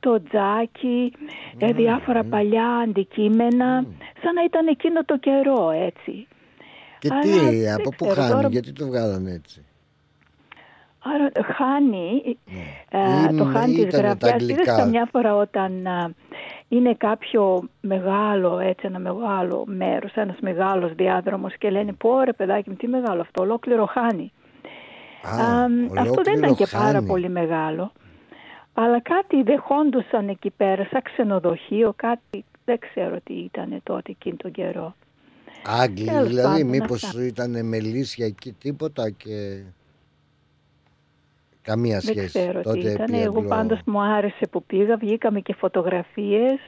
το 0.00 0.22
τζάκι, 0.22 1.12
ε, 1.58 1.72
διάφορα 1.72 2.24
παλιά 2.24 2.66
αντικείμενα, 2.66 3.86
σαν 4.22 4.34
να 4.34 4.44
ήταν 4.44 4.66
εκείνο 4.66 5.04
το 5.04 5.18
καιρό 5.18 5.70
έτσι. 5.70 6.26
Και 6.98 7.08
Αλλά 7.10 7.20
τι, 7.20 7.28
δεν 7.60 7.74
από 7.74 7.90
πού 7.90 8.04
ξέρω, 8.06 8.20
χάνει, 8.20 8.32
τώρα- 8.34 8.48
γιατί 8.48 8.72
το 8.72 8.86
βγάλανε 8.86 9.30
έτσι; 9.32 9.62
Άρα 11.14 11.30
χάνει, 11.54 12.36
ε, 12.90 13.32
Ή 13.32 13.36
το 13.36 13.44
μ, 13.44 13.52
χάνει 13.52 13.74
της 13.74 13.82
ήτανε 13.82 14.02
τα 14.02 14.08
γραφιάς. 14.08 14.32
αγγλικά. 14.32 14.60
Είδες 14.62 14.76
καμιά 14.76 15.08
φορά 15.12 15.36
όταν 15.36 15.86
α, 15.86 16.10
είναι 16.68 16.94
κάποιο 16.94 17.68
μεγάλο, 17.80 18.58
έτσι 18.58 18.86
ένα 18.86 18.98
μεγάλο 18.98 19.64
μέρος, 19.66 20.12
ένας 20.14 20.36
μεγάλος 20.40 20.94
διάδρομος 20.94 21.56
και 21.58 21.70
λένε 21.70 21.92
πω 21.92 22.20
ρε 22.22 22.32
παιδάκι 22.32 22.70
μου 22.70 22.76
τι 22.76 22.86
μεγάλο 22.88 23.20
αυτό, 23.20 23.42
ολόκληρο 23.42 23.86
χάνει. 23.86 24.32
Α, 25.22 25.64
αυτό 25.98 26.22
δεν 26.22 26.34
ήταν 26.38 26.54
και 26.54 26.66
πάρα 26.70 26.84
χάνει. 26.92 27.06
πολύ 27.06 27.28
μεγάλο. 27.28 27.92
Αλλά 28.74 29.00
κάτι 29.00 29.42
δεχόντουσαν 29.42 30.28
εκεί 30.28 30.50
πέρα, 30.50 30.86
σαν 30.90 31.02
ξενοδοχείο, 31.02 31.92
κάτι 31.96 32.44
δεν 32.64 32.78
ξέρω 32.78 33.16
τι 33.24 33.34
ήταν 33.34 33.80
τότε 33.82 34.10
εκείνο 34.10 34.36
τον 34.36 34.50
καιρό. 34.50 34.94
Άγγλοι 35.66 36.04
Τέλος 36.04 36.28
δηλαδή, 36.28 36.52
πάντων, 36.64 36.68
μήπως 36.68 37.04
αυτά. 37.04 37.24
ήταν 37.24 37.66
μελίσια 37.66 38.26
εκεί 38.26 38.52
τίποτα 38.52 39.10
και 39.10 39.62
καμία 41.62 41.98
Δεν 41.98 42.14
σχέση. 42.14 42.26
ξέρω 42.38 42.58
τι 42.58 42.62
Τότε 42.64 42.90
ήταν. 42.90 43.04
επί 43.06 43.16
Εγώ 43.20 43.28
Αγγλό- 43.34 43.48
πάντως 43.48 43.78
μου 43.86 44.00
άρεσε 44.00 44.46
που 44.50 44.62
πήγα, 44.64 44.96
βγήκαμε 44.96 45.40
και 45.40 45.54
φωτογραφίες. 45.54 46.58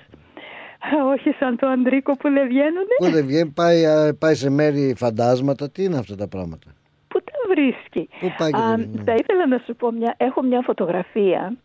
Όχι 1.14 1.30
σαν 1.38 1.56
το 1.56 1.66
Ανδρίκο 1.66 2.12
που 2.16 2.30
δεν 2.30 2.48
βγαίνουνε. 2.48 2.94
Πού 2.98 3.10
δεν 3.10 3.26
βγαίνει, 3.26 3.50
πάει, 3.50 3.86
α, 3.86 4.14
πάει 4.18 4.34
σε 4.34 4.50
μέρη 4.50 4.94
φαντάσματα. 4.96 5.70
Τι 5.70 5.84
είναι 5.84 5.96
αυτά 5.98 6.16
τα 6.16 6.28
πράγματα; 6.28 6.66
Πού 7.08 7.18
τα 7.22 7.32
βρίσκει; 7.48 8.08
Πού 8.20 8.34
πάει 8.38 8.50
και 8.50 8.60
Α, 8.60 8.70
δεν 8.76 8.80
είναι. 8.92 9.02
θα 9.02 9.14
ήθελα 9.14 9.46
να 9.46 9.58
σου 9.66 9.76
πω, 9.76 9.90
μια, 9.92 10.14
έχω 10.16 10.42
μια 10.42 10.60
φωτογραφία, 10.60 11.56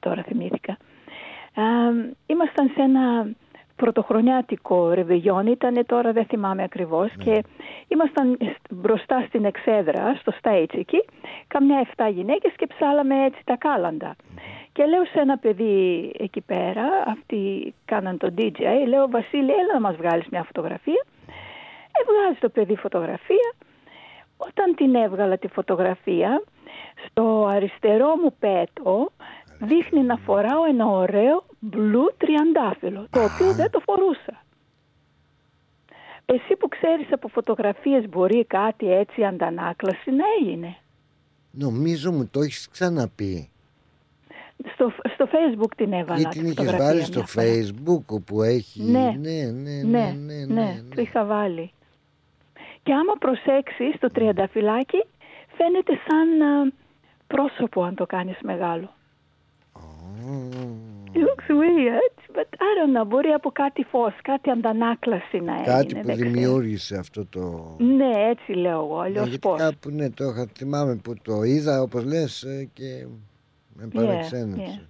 τώρα 0.00 0.22
θυμήθηκα. 0.22 0.72
Α, 0.72 1.62
ήμασταν 2.26 2.70
σε 2.74 2.80
ένα 2.82 3.26
πρωτοχρονιάτικο 3.76 4.90
ρεβεγιόν, 4.92 5.46
ήταν 5.46 5.86
τώρα 5.86 6.12
δεν 6.12 6.24
θυμάμαι 6.24 6.62
ακριβώς 6.62 7.10
και 7.18 7.42
ήμασταν 7.88 8.38
μπροστά 8.70 9.24
στην 9.28 9.44
εξέδρα, 9.44 10.14
στο 10.20 10.32
stage 10.42 10.74
εκεί, 10.74 11.04
καμιά 11.46 11.86
7 11.96 12.10
γυναίκες 12.12 12.52
και 12.56 12.66
ψάλαμε 12.66 13.24
έτσι 13.24 13.40
τα 13.44 13.56
κάλαντα. 13.56 14.16
Και 14.72 14.84
λέω 14.84 15.04
σε 15.04 15.20
ένα 15.20 15.38
παιδί 15.38 16.12
εκεί 16.18 16.40
πέρα, 16.40 16.84
αυτοί 17.06 17.74
κάναν 17.84 18.18
το 18.18 18.34
DJ, 18.38 18.60
λέω 18.88 19.08
Βασίλη 19.08 19.50
έλα 19.50 19.72
να 19.72 19.80
μας 19.80 19.96
βγάλεις 19.96 20.26
μια 20.30 20.42
φωτογραφία. 20.42 21.04
Ε, 21.96 22.00
βγάζει 22.12 22.38
το 22.40 22.48
παιδί 22.48 22.76
φωτογραφία. 22.76 23.52
Όταν 24.36 24.74
την 24.74 24.94
έβγαλα 24.94 25.38
τη 25.38 25.48
φωτογραφία, 25.48 26.42
στο 27.06 27.46
αριστερό 27.46 28.16
μου 28.22 28.34
πέτο 28.38 29.08
δείχνει 29.60 30.02
να 30.02 30.16
φοράω 30.16 30.64
ένα 30.68 30.86
ωραίο 30.86 31.44
μπλου 31.64 32.14
τριαντάφυλλο, 32.16 33.06
το 33.10 33.24
οποίο 33.24 33.52
δεν 33.52 33.70
το 33.70 33.80
φορούσα. 33.80 34.42
Εσύ 36.24 36.56
που 36.58 36.68
ξέρεις 36.68 37.12
από 37.12 37.28
φωτογραφίες 37.28 38.08
μπορεί 38.08 38.44
κάτι 38.44 38.92
έτσι 38.92 39.24
αντανάκλαση 39.24 40.10
να 40.10 40.24
έγινε. 40.40 40.76
Νομίζω 41.50 42.12
μου 42.12 42.28
το 42.30 42.40
έχεις 42.40 42.68
ξαναπεί. 42.68 43.48
Στο, 44.74 44.92
στο 45.14 45.28
facebook 45.32 45.70
την 45.76 45.92
έβαλα. 45.92 46.20
Ή 46.20 46.24
τη 46.24 46.28
την 46.28 46.40
είχες 46.40 46.54
φωτογραφία 46.54 46.84
βάλει 46.86 46.98
μια 46.98 47.06
στο 47.06 47.26
φορά. 47.26 47.46
facebook 47.46 48.04
όπου 48.06 48.42
έχει... 48.42 48.82
Ναι, 48.82 49.16
ναι, 49.18 49.50
ναι, 49.52 49.82
ναι, 49.82 50.16
ναι, 50.18 50.44
ναι, 50.44 50.82
το 50.94 51.00
είχα 51.00 51.24
βάλει. 51.24 51.72
Και 52.82 52.92
άμα 52.92 53.12
προσέξεις 53.18 53.98
το 53.98 54.08
τριανταφυλάκι 54.08 55.04
φαίνεται 55.56 55.92
σαν 56.06 56.48
α, 56.48 56.72
πρόσωπο 57.26 57.82
αν 57.82 57.94
το 57.94 58.06
κάνεις 58.06 58.38
μεγάλο. 58.42 58.94
It 61.14 61.20
looks 61.28 61.48
weird, 61.48 62.14
but 62.36 62.48
I 62.58 62.70
don't 62.78 62.92
know, 63.02 63.06
μπορεί 63.06 63.28
από 63.28 63.50
κάτι 63.50 63.82
φως, 63.84 64.12
κάτι 64.22 64.50
αντανάκλαση 64.50 65.38
να 65.40 65.54
Κάτι 65.62 65.70
έγινε. 65.70 66.00
που 66.00 66.06
δεν 66.06 66.14
ξέρω. 66.16 66.30
δημιούργησε 66.30 66.96
αυτό 66.96 67.26
το... 67.26 67.74
Ναι, 67.78 68.10
έτσι 68.30 68.52
λέω 68.52 68.80
εγώ, 68.80 68.96
Ναι, 68.96 69.02
αλλιώς 69.02 69.24
γιατί 69.24 69.38
πώς. 69.48 69.60
κάπου 69.60 69.90
ναι, 69.90 70.10
το 70.10 70.24
είχα, 70.24 70.46
θυμάμαι 70.56 70.94
που 70.96 71.14
το 71.22 71.42
είδα 71.42 71.80
όπως 71.82 72.04
λες 72.04 72.42
ε, 72.42 72.68
και 72.72 73.06
με 73.74 73.88
παρεξένεψε. 73.94 74.88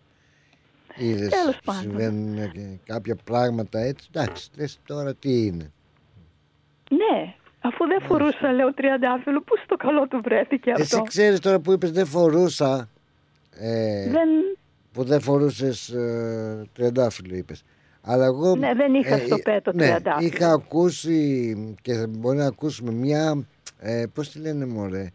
Είδες, 0.97 1.29
Τέλος 1.29 1.59
πάντων. 1.65 1.81
συμβαίνουν 1.83 2.39
ε, 2.39 2.47
και 2.55 2.79
κάποια 2.87 3.17
πράγματα 3.25 3.79
έτσι, 3.79 4.09
εντάξει, 4.15 4.51
λες 4.59 4.79
τώρα 4.87 5.15
τι 5.15 5.47
είναι. 5.47 5.73
Ναι, 6.91 7.35
αφού 7.61 7.87
δεν 7.87 8.01
φορούσα 8.01 8.53
λέω 8.53 8.75
τριαντάφυλλο, 8.75 9.41
πού 9.41 9.55
στο 9.65 9.77
καλό 9.77 10.09
του 10.09 10.21
βρέθηκε 10.25 10.71
αυτό; 10.71 10.83
Εσύ 10.83 11.03
ξέρεις 11.03 11.41
τώρα 11.41 11.59
που 11.61 11.73
είπες 11.73 11.91
δεν 11.91 12.07
φορούσα, 12.07 12.89
ε, 13.59 14.11
Δεν, 14.11 14.29
που 14.95 15.05
δεν 15.05 15.21
φορούσες 15.21 15.89
ε, 15.89 16.65
τριαντάφυλλο 16.73 17.37
είπες. 17.37 17.65
Αλλά 18.03 18.25
εγώ, 18.25 18.57
ναι, 18.57 18.75
δεν 18.75 18.95
είχα 18.95 19.19
στο 19.19 19.35
ε, 19.35 19.43
πέτο 19.43 19.73
ναι, 19.73 19.83
τριαντάφυλλο. 19.83 20.31
είχα 20.35 20.53
ακούσει 20.53 21.57
και 21.83 22.07
μπορεί 22.07 22.37
να 22.37 22.47
ακούσουμε 22.47 22.93
μια, 22.93 23.47
ε, 23.79 24.05
πώς 24.15 24.31
τη 24.31 24.39
λένε 24.39 24.67
μωρέ, 24.67 25.11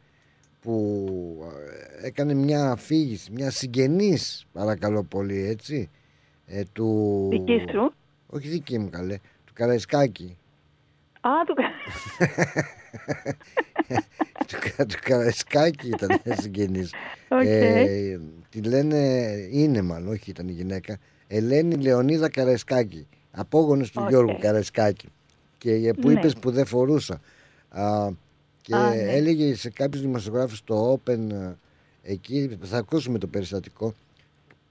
που 0.61 0.97
ε, 2.01 2.07
έκανε 2.07 2.33
μια 2.33 2.71
αφήγηση, 2.71 3.31
μια 3.31 3.51
συγγενής 3.51 4.45
παρακαλώ 4.53 5.03
πολύ 5.03 5.45
έτσι, 5.45 5.89
ε, 6.45 6.61
του... 6.73 7.27
Δική 7.31 7.65
σου. 7.71 7.93
Όχι 8.27 8.47
δική 8.47 8.79
μου 8.79 8.89
καλέ, 8.89 9.17
του 9.45 9.53
Καραϊσκάκη. 9.53 10.37
Α, 11.21 11.29
του... 11.45 11.53
του, 14.47 14.57
Κα- 14.75 14.85
του 14.85 14.95
Καραϊσκάκη 15.01 15.87
ήταν 15.87 16.21
συγγενής. 16.41 16.93
Οκ. 17.29 17.43
Ε, 17.45 18.19
τη 18.49 18.61
λένε, 18.61 18.97
είναι 19.51 19.81
μάλλον, 19.81 20.09
όχι 20.11 20.29
ήταν 20.29 20.47
η 20.47 20.51
γυναίκα, 20.51 20.97
Ελένη 21.27 21.75
Λεωνίδα 21.75 22.29
Καραϊσκάκη. 22.29 23.07
Απόγονος 23.31 23.91
του 23.91 24.01
Οκ. 24.03 24.09
Γιώργου 24.09 24.37
Καραϊσκάκη. 24.39 25.07
Και 25.57 25.71
ε, 25.73 25.91
που 25.93 26.07
Ναι. 26.07 26.13
είπες 26.13 26.33
που 26.35 26.51
δεν 26.51 26.65
φορούσα. 26.65 27.21
Α, 27.69 28.09
και 28.61 28.75
Α, 28.75 28.89
ναι. 28.89 28.95
έλεγε 29.01 29.55
σε 29.55 29.69
κάποιους 29.69 30.01
δημοσιογράφους 30.01 30.57
στο 30.57 30.93
Open 30.93 31.17
ε, 31.31 31.55
εκεί, 32.03 32.57
θα 32.61 32.77
ακούσουμε 32.77 33.17
το 33.17 33.27
περιστατικό 33.27 33.93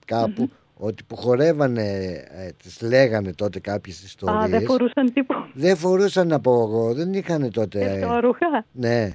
κάπου, 0.04 0.50
ότι 0.74 1.02
που 1.06 1.16
χορεύανε, 1.16 1.82
ε, 2.30 2.50
τις 2.62 2.80
λέγανε 2.80 3.32
τότε 3.32 3.60
κάποιες 3.60 4.02
ιστορίες. 4.02 4.44
Α, 4.44 4.48
δεν 4.48 4.62
φορούσαν 4.64 5.12
τίποτα. 5.12 5.50
Δεν 5.54 5.76
φορούσαν 5.76 6.32
από 6.32 6.50
εγώ, 6.52 6.94
δεν 6.94 7.12
είχαν 7.12 7.50
τότε. 7.50 7.80
ε, 7.80 8.18
ρούχα; 8.20 8.64
ναι. 8.72 9.10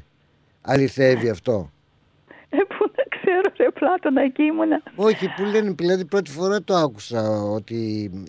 Αληθεύει 0.62 1.30
αυτό. 1.30 1.72
Ε, 3.66 3.70
πού 3.70 3.86
να 3.86 3.98
ξέρω, 3.98 3.98
ρε 3.98 3.98
Πλάτωνα, 3.98 4.22
εκεί 4.22 4.44
ήμουνα. 4.44 4.84
Όχι, 4.96 5.26
που 5.38 5.44
λένε, 5.54 5.74
δηλαδή 5.78 6.06
πρώτη 6.06 6.32
φορά 6.32 6.64
το 6.64 6.74
άκουσα 6.76 7.22
ότι 7.42 7.76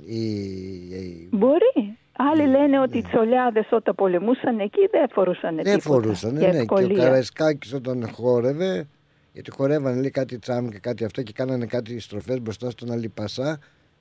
η, 0.06 0.16
η- 0.16 1.28
Μπορεί. 1.32 1.98
Άλλοι 2.16 2.46
λένε 2.46 2.80
ότι 2.80 2.98
οι 2.98 3.02
τσολιάδες 3.02 3.66
όταν 3.70 3.94
πολεμούσαν 3.94 4.58
εκεί 4.58 4.88
δεν 4.90 5.08
φορούσαν 5.12 5.54
δεν 5.54 5.64
τίποτα. 5.64 5.80
φορούσαν, 5.82 6.38
Και 6.38 6.46
ναι, 6.46 6.50
και 6.50 6.56
ο 6.56 6.60
ευκολία. 6.60 7.04
Καραϊσκάκης 7.04 7.72
όταν 7.72 8.08
χόρευε 8.12 8.86
Γιατί 9.32 9.50
χορεύανε 9.50 10.00
λέει 10.00 10.10
κάτι 10.10 10.38
τσάμ 10.38 10.68
και 10.68 10.78
κάτι 10.78 11.04
αυτό 11.04 11.22
και 11.22 11.32
κάνανε 11.32 11.66
κάτι 11.66 12.00
στροφές 12.00 12.40
μπροστά 12.40 12.70
στον 12.70 12.92
Αλιπασά 12.92 13.58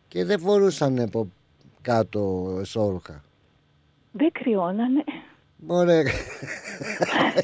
και 0.07 0.25
δεν 0.25 0.39
φορούσαν 0.39 0.99
από 0.99 1.27
κάτω 1.81 2.47
εσώρουχα. 2.59 3.23
Δεν 4.11 4.31
κρυώνανε. 4.31 5.03
Μωρέ, 5.67 6.03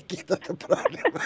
κοίτα 0.06 0.38
το 0.48 0.54
πρόβλημα. 0.68 1.20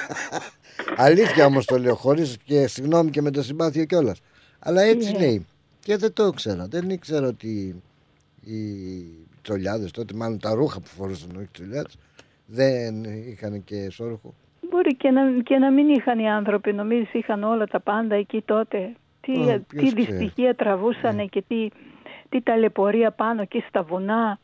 Αλήθεια 0.97 1.45
όμως 1.45 1.65
το 1.65 1.77
λέω, 1.77 1.95
χωρίς 1.95 2.37
και 2.43 2.67
συγγνώμη 2.67 3.09
και 3.09 3.21
με 3.21 3.31
το 3.31 3.43
συμπάθειο 3.43 3.85
κιόλας. 3.85 4.21
Αλλά 4.59 4.81
έτσι 4.81 5.11
Ναι. 5.11 5.17
λέει. 5.19 5.45
Και 5.79 5.97
δεν 5.97 6.13
το 6.13 6.25
ήξερα. 6.25 6.67
Δεν 6.67 6.89
ήξερα 6.89 7.27
ότι 7.27 7.81
οι 8.45 8.57
τσολιάδες 9.41 9.91
τότε, 9.91 10.13
μάλλον 10.15 10.39
τα 10.39 10.53
ρούχα 10.53 10.79
που 10.79 10.87
φορούσαν, 10.87 11.29
όχι 11.35 11.43
οι 11.43 11.49
τσολιάδες, 11.51 11.95
δεν 12.45 13.03
είχαν 13.03 13.63
και 13.63 13.89
σόρουχο. 13.89 14.33
Μπορεί 14.69 14.95
και 14.95 15.09
να, 15.09 15.21
και 15.43 15.57
να 15.57 15.71
μην 15.71 15.89
είχαν 15.89 16.19
οι 16.19 16.29
άνθρωποι, 16.29 16.73
νομίζεις 16.73 17.13
είχαν 17.13 17.43
όλα 17.43 17.65
τα 17.67 17.79
πάντα 17.79 18.15
εκεί 18.15 18.41
τότε. 18.41 18.93
Τι, 19.21 19.31
Ω, 19.31 19.43
ποιος 19.67 19.93
τι 19.93 20.01
ξέρει. 20.01 20.17
δυστυχία 20.17 20.55
τραβούσανε 20.55 21.25
και 21.25 21.43
τι, 21.47 21.67
τι 22.29 22.41
ταλαιπωρία 22.41 23.11
πάνω 23.11 23.41
εκεί 23.41 23.63
στα 23.67 23.83
βουνά. 23.83 24.39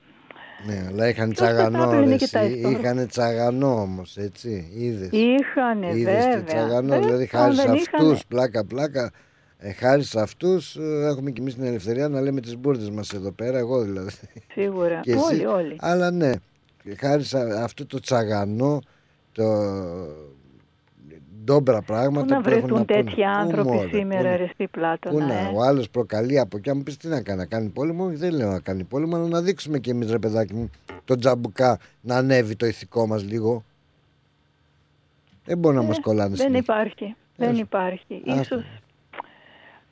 Ναι, 0.68 0.86
αλλά 0.88 1.08
είχαν 1.08 1.30
Ποιος 1.30 1.40
τα 1.40 1.46
τσαγανό, 1.54 1.84
άπλυνε 1.84 2.06
ρε, 2.06 2.16
και 2.16 2.28
τα 2.28 2.40
εσύ. 2.40 2.54
ιστορ- 2.54 2.80
Είχαν 2.80 3.08
τσαγανό 3.08 3.82
όμως, 3.82 4.18
έτσι, 4.18 4.72
είδες. 4.76 5.10
Είχανε 5.12 5.88
Είδες 5.98 6.24
τι 6.24 6.30
βέβαια. 6.30 6.44
τσαγανό, 6.44 6.94
Ε, 6.94 7.00
δηλαδή 7.00 7.22
αν 7.22 7.28
χάρη 7.30 7.56
σε 7.56 7.62
δεν 7.62 7.72
αυτούς, 7.72 7.92
είχανε. 8.02 8.20
πλάκα 8.28 8.66
πλάκα, 8.66 9.12
ε, 9.58 9.72
χάρη 9.72 10.04
σε 10.04 10.20
αυτούς 10.22 10.76
ε, 10.76 11.06
έχουμε 11.08 11.32
και 11.32 11.42
εμείς 11.42 11.54
την 11.56 11.64
ελευθερία 11.64 12.08
να 12.08 12.22
λέμε 12.22 12.42
τις 12.42 12.58
μπουρδες 12.58 12.90
μας 12.90 13.14
εδώ 13.14 13.32
πέρα, 13.32 13.58
εγώ 13.58 13.82
δηλαδή. 13.82 14.12
Σίγουρα. 14.52 15.00
Και 15.00 15.12
εσύ. 15.12 15.22
Όλοι, 15.34 15.46
όλοι. 15.46 15.76
Αλλά 15.80 16.12
ναι, 16.12 16.32
χάρη 16.98 17.24
σε 17.24 17.38
αυτό 17.64 17.86
το 17.86 18.00
τσαγανό, 18.00 18.80
το 19.32 19.44
ντόμπρα 21.54 21.82
πράγματα 21.82 22.26
Πού 22.26 22.34
να 22.34 22.42
που 22.42 22.50
έχουν 22.50 22.60
βρεθούν 22.62 22.86
πούνε. 22.86 23.02
τέτοιοι 23.02 23.16
Πού, 23.22 23.28
άνθρωποι 23.28 23.70
μωρέ, 23.70 23.88
πού 23.88 23.96
σήμερα, 23.98 24.30
να- 24.30 24.36
ρε 24.36 24.48
στη 24.54 24.64
Πού 24.64 24.70
Πλάτωνα. 24.72 25.26
να, 25.26 25.34
ε; 25.34 25.52
ο 25.56 25.62
άλλος 25.62 25.90
προκαλεί 25.90 26.40
από 26.40 26.58
εκεί. 26.58 26.70
Αν 26.70 26.78
μου 26.78 26.84
πεις 26.84 26.98
τι 26.98 27.08
να 27.08 27.22
κάνει, 27.22 27.40
να 27.40 27.46
κάνει 27.46 27.70
πόλεμο, 27.70 28.06
Όχι, 28.06 28.16
δεν 28.16 28.34
λέω 28.34 28.50
να 28.52 28.60
κάνει 28.60 28.84
πόλεμο, 28.84 29.16
αλλά 29.16 29.28
να 29.28 29.42
δείξουμε 29.42 29.80
κι 29.80 29.90
εμείς 29.90 30.12
ρε 30.12 30.20
παιδάκι 30.20 30.54
μου 30.54 30.70
το 31.06 31.16
τζαμπουκά 31.16 31.80
να 32.02 32.16
ανέβει 32.16 32.56
το 32.56 32.66
ηθικό 32.66 33.08
μας 33.08 33.24
λίγο. 33.24 33.64
Δεν 35.46 35.58
μπορεί 35.58 35.76
να 35.76 35.84
Ε, 35.84 35.86
μας 35.86 36.00
κολλάνε 36.00 36.30
Δεν 36.36 36.38
συνέχεια. 36.38 36.60
υπάρχει. 36.60 37.16
Δεν 37.36 37.56
υπάρχει. 37.56 38.22
Άστα. 38.28 38.42
Ίσως, 38.42 38.64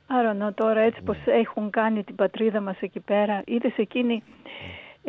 I 0.08 0.12
don't 0.32 0.46
know, 0.48 0.54
τώρα 0.54 0.80
έτσι 0.80 1.00
πως 1.02 1.16
έχουν 1.26 1.70
κάνει 1.70 2.04
την 2.04 2.14
πατρίδα 2.14 2.60
μας 2.60 2.76
εκεί 2.80 3.00
πέρα. 3.00 3.42
Είδες 3.46 3.72
εκείνη, 3.76 4.22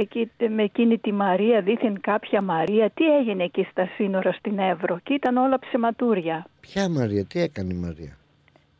εκεί, 0.01 0.31
με 0.49 0.63
εκείνη 0.63 0.97
τη 0.97 1.11
Μαρία, 1.11 1.61
δήθεν 1.61 1.99
κάποια 2.01 2.41
Μαρία. 2.41 2.89
Τι 2.89 3.05
έγινε 3.17 3.43
εκεί 3.43 3.67
στα 3.71 3.89
σύνορα 3.95 4.31
στην 4.31 4.59
Εύρο. 4.59 4.99
Και 5.03 5.13
ήταν 5.13 5.37
όλα 5.37 5.59
ψεματούρια. 5.59 6.45
Ποια 6.59 6.89
Μαρία, 6.89 7.25
τι 7.25 7.41
έκανε 7.41 7.73
η 7.73 7.77
Μαρία; 7.77 8.17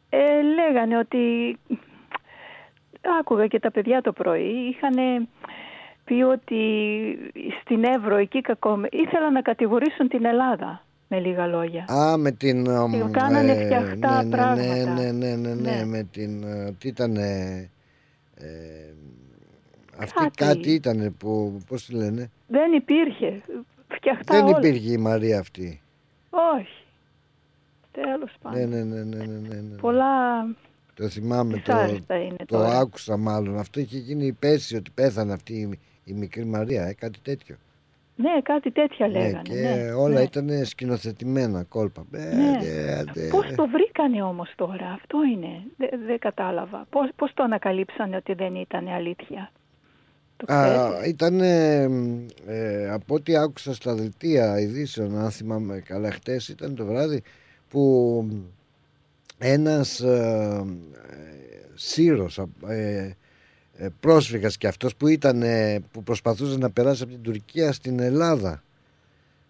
Ε, 0.09 0.41
λέγανε 0.41 0.97
ότι 0.97 1.17
άκουγα 3.19 3.47
και 3.47 3.59
τα 3.59 3.71
παιδιά 3.71 4.01
το 4.01 4.11
πρωί 4.11 4.51
είχαν 4.69 5.27
πει 6.05 6.21
ότι 6.21 6.53
στην 7.61 7.83
Εύρο 7.83 8.15
εκεί 8.15 8.41
κακό 8.41 8.79
ήθελαν 8.91 9.33
να 9.33 9.41
κατηγορήσουν 9.41 10.07
την 10.07 10.25
Ελλάδα 10.25 10.83
με 11.07 11.19
λίγα 11.19 11.47
λόγια. 11.47 11.85
Α, 11.93 12.17
με 12.17 12.31
την. 12.31 12.65
ε, 12.65 12.87
Και 12.91 13.03
κάνανε 13.11 13.51
ε, 13.51 13.65
φτιαχτά 13.65 14.15
ναι, 14.17 14.23
ναι, 14.23 14.35
πράγματα. 14.35 14.93
Ναι, 14.93 15.11
ναι, 15.11 15.11
ναι, 15.11 15.35
ναι, 15.35 15.53
ναι, 15.53 15.71
Ναι. 15.71 15.85
με 15.85 16.07
την. 16.11 16.43
ε, 16.43 16.75
Τι 16.79 16.87
ήταν. 16.87 17.15
Ε, 17.15 17.69
αυτή 19.99 20.19
Κάτι. 20.19 20.35
κάτι, 20.35 20.71
ήταν 20.71 21.15
που. 21.17 21.61
Πώς 21.67 21.85
τη 21.85 21.93
λένε; 21.93 22.29
Δεν 22.47 22.73
υπήρχε. 22.73 23.41
Φτιαχτά 23.87 24.35
Δεν 24.35 24.45
όλα. 24.45 24.57
υπήρχε 24.57 24.91
η 24.91 24.97
Μαρία 24.97 25.39
αυτή. 25.39 25.81
Όχι. 26.29 26.83
Τέλος 27.91 28.31
πάντων. 28.41 28.59
Ναι, 28.59 28.65
ναι, 28.65 28.83
ναι, 28.83 29.03
ναι, 29.03 29.25
ναι, 29.25 29.37
ναι, 29.47 29.55
ναι. 29.55 29.75
Πολλά 29.81 30.45
Το 30.93 31.09
θυμάμαι, 31.09 31.51
το, 31.53 31.57
δυσάρεστα 31.59 32.15
είναι 32.23 32.35
το 32.37 32.45
τώρα. 32.45 32.79
άκουσα 32.79 33.17
μάλλον. 33.17 33.57
Αυτό 33.57 33.79
είχε 33.79 33.97
γίνει 33.97 34.25
η 34.25 34.31
πέση 34.33 34.75
ότι 34.75 34.91
πέθανε 34.91 35.33
αυτή 35.33 35.53
η, 35.53 35.79
η 36.03 36.13
μικρή 36.13 36.45
Μαρία, 36.45 36.83
ε, 36.85 36.93
κάτι 36.93 37.19
τέτοιο. 37.19 37.55
Ναι, 38.15 38.41
κάτι 38.43 38.71
τέτοια 38.71 39.07
λέγανε. 39.07 39.31
ναι, 39.31 39.41
και 39.41 39.53
ναι, 39.85 39.91
όλα 39.91 40.13
ναι. 40.13 40.21
ήταν 40.21 40.65
σκηνοθετημένα 40.65 41.63
κόλπα. 41.63 42.05
Ε, 42.11 42.35
Ναι. 42.35 42.57
ε, 42.61 42.93
άντε. 42.97 43.27
Πώς 43.27 43.45
το 43.55 43.67
βρήκανε 43.67 44.21
όμως 44.23 44.53
τώρα, 44.55 44.87
αυτό 44.91 45.17
είναι. 45.23 45.61
Δεν 45.77 45.89
δεν 46.05 46.19
κατάλαβα. 46.19 46.85
Πώς, 46.89 47.09
πώς 47.15 47.31
το 47.33 47.43
ανακαλύψανε 47.43 48.15
ότι 48.15 48.33
δεν 48.33 48.55
ήταν 48.55 48.87
αλήθεια. 48.87 49.51
Το 50.45 50.53
Α, 50.53 50.89
ξέρεις; 50.91 51.09
ήταν 51.09 51.39
ε, 51.41 51.81
ε, 52.47 52.89
από 52.89 53.15
ό,τι 53.15 53.35
άκουσα 53.35 53.73
στα 53.73 53.95
δελτία 53.95 54.59
ειδήσεων, 54.59 55.17
αν 55.17 55.31
θυμάμαι 55.31 55.79
καλά, 55.79 56.11
χτες 56.11 56.47
ήταν 56.47 56.75
το 56.75 56.85
βράδυ 56.85 57.21
που 57.69 58.25
ένας 59.37 59.99
ε, 59.99 60.65
ε, 61.09 61.25
Σύρος, 61.73 62.41
ε, 62.67 63.15
ε, 63.75 63.87
πρόσφυγας 63.99 64.57
και 64.57 64.67
αυτός 64.67 64.95
που 64.95 65.07
ήταν 65.07 65.41
ε, 65.41 65.79
που 65.91 66.03
προσπαθούσε 66.03 66.57
να 66.57 66.69
περάσει 66.69 67.03
από 67.03 67.11
την 67.11 67.21
Τουρκία 67.21 67.71
στην 67.71 67.99
Ελλάδα 67.99 68.63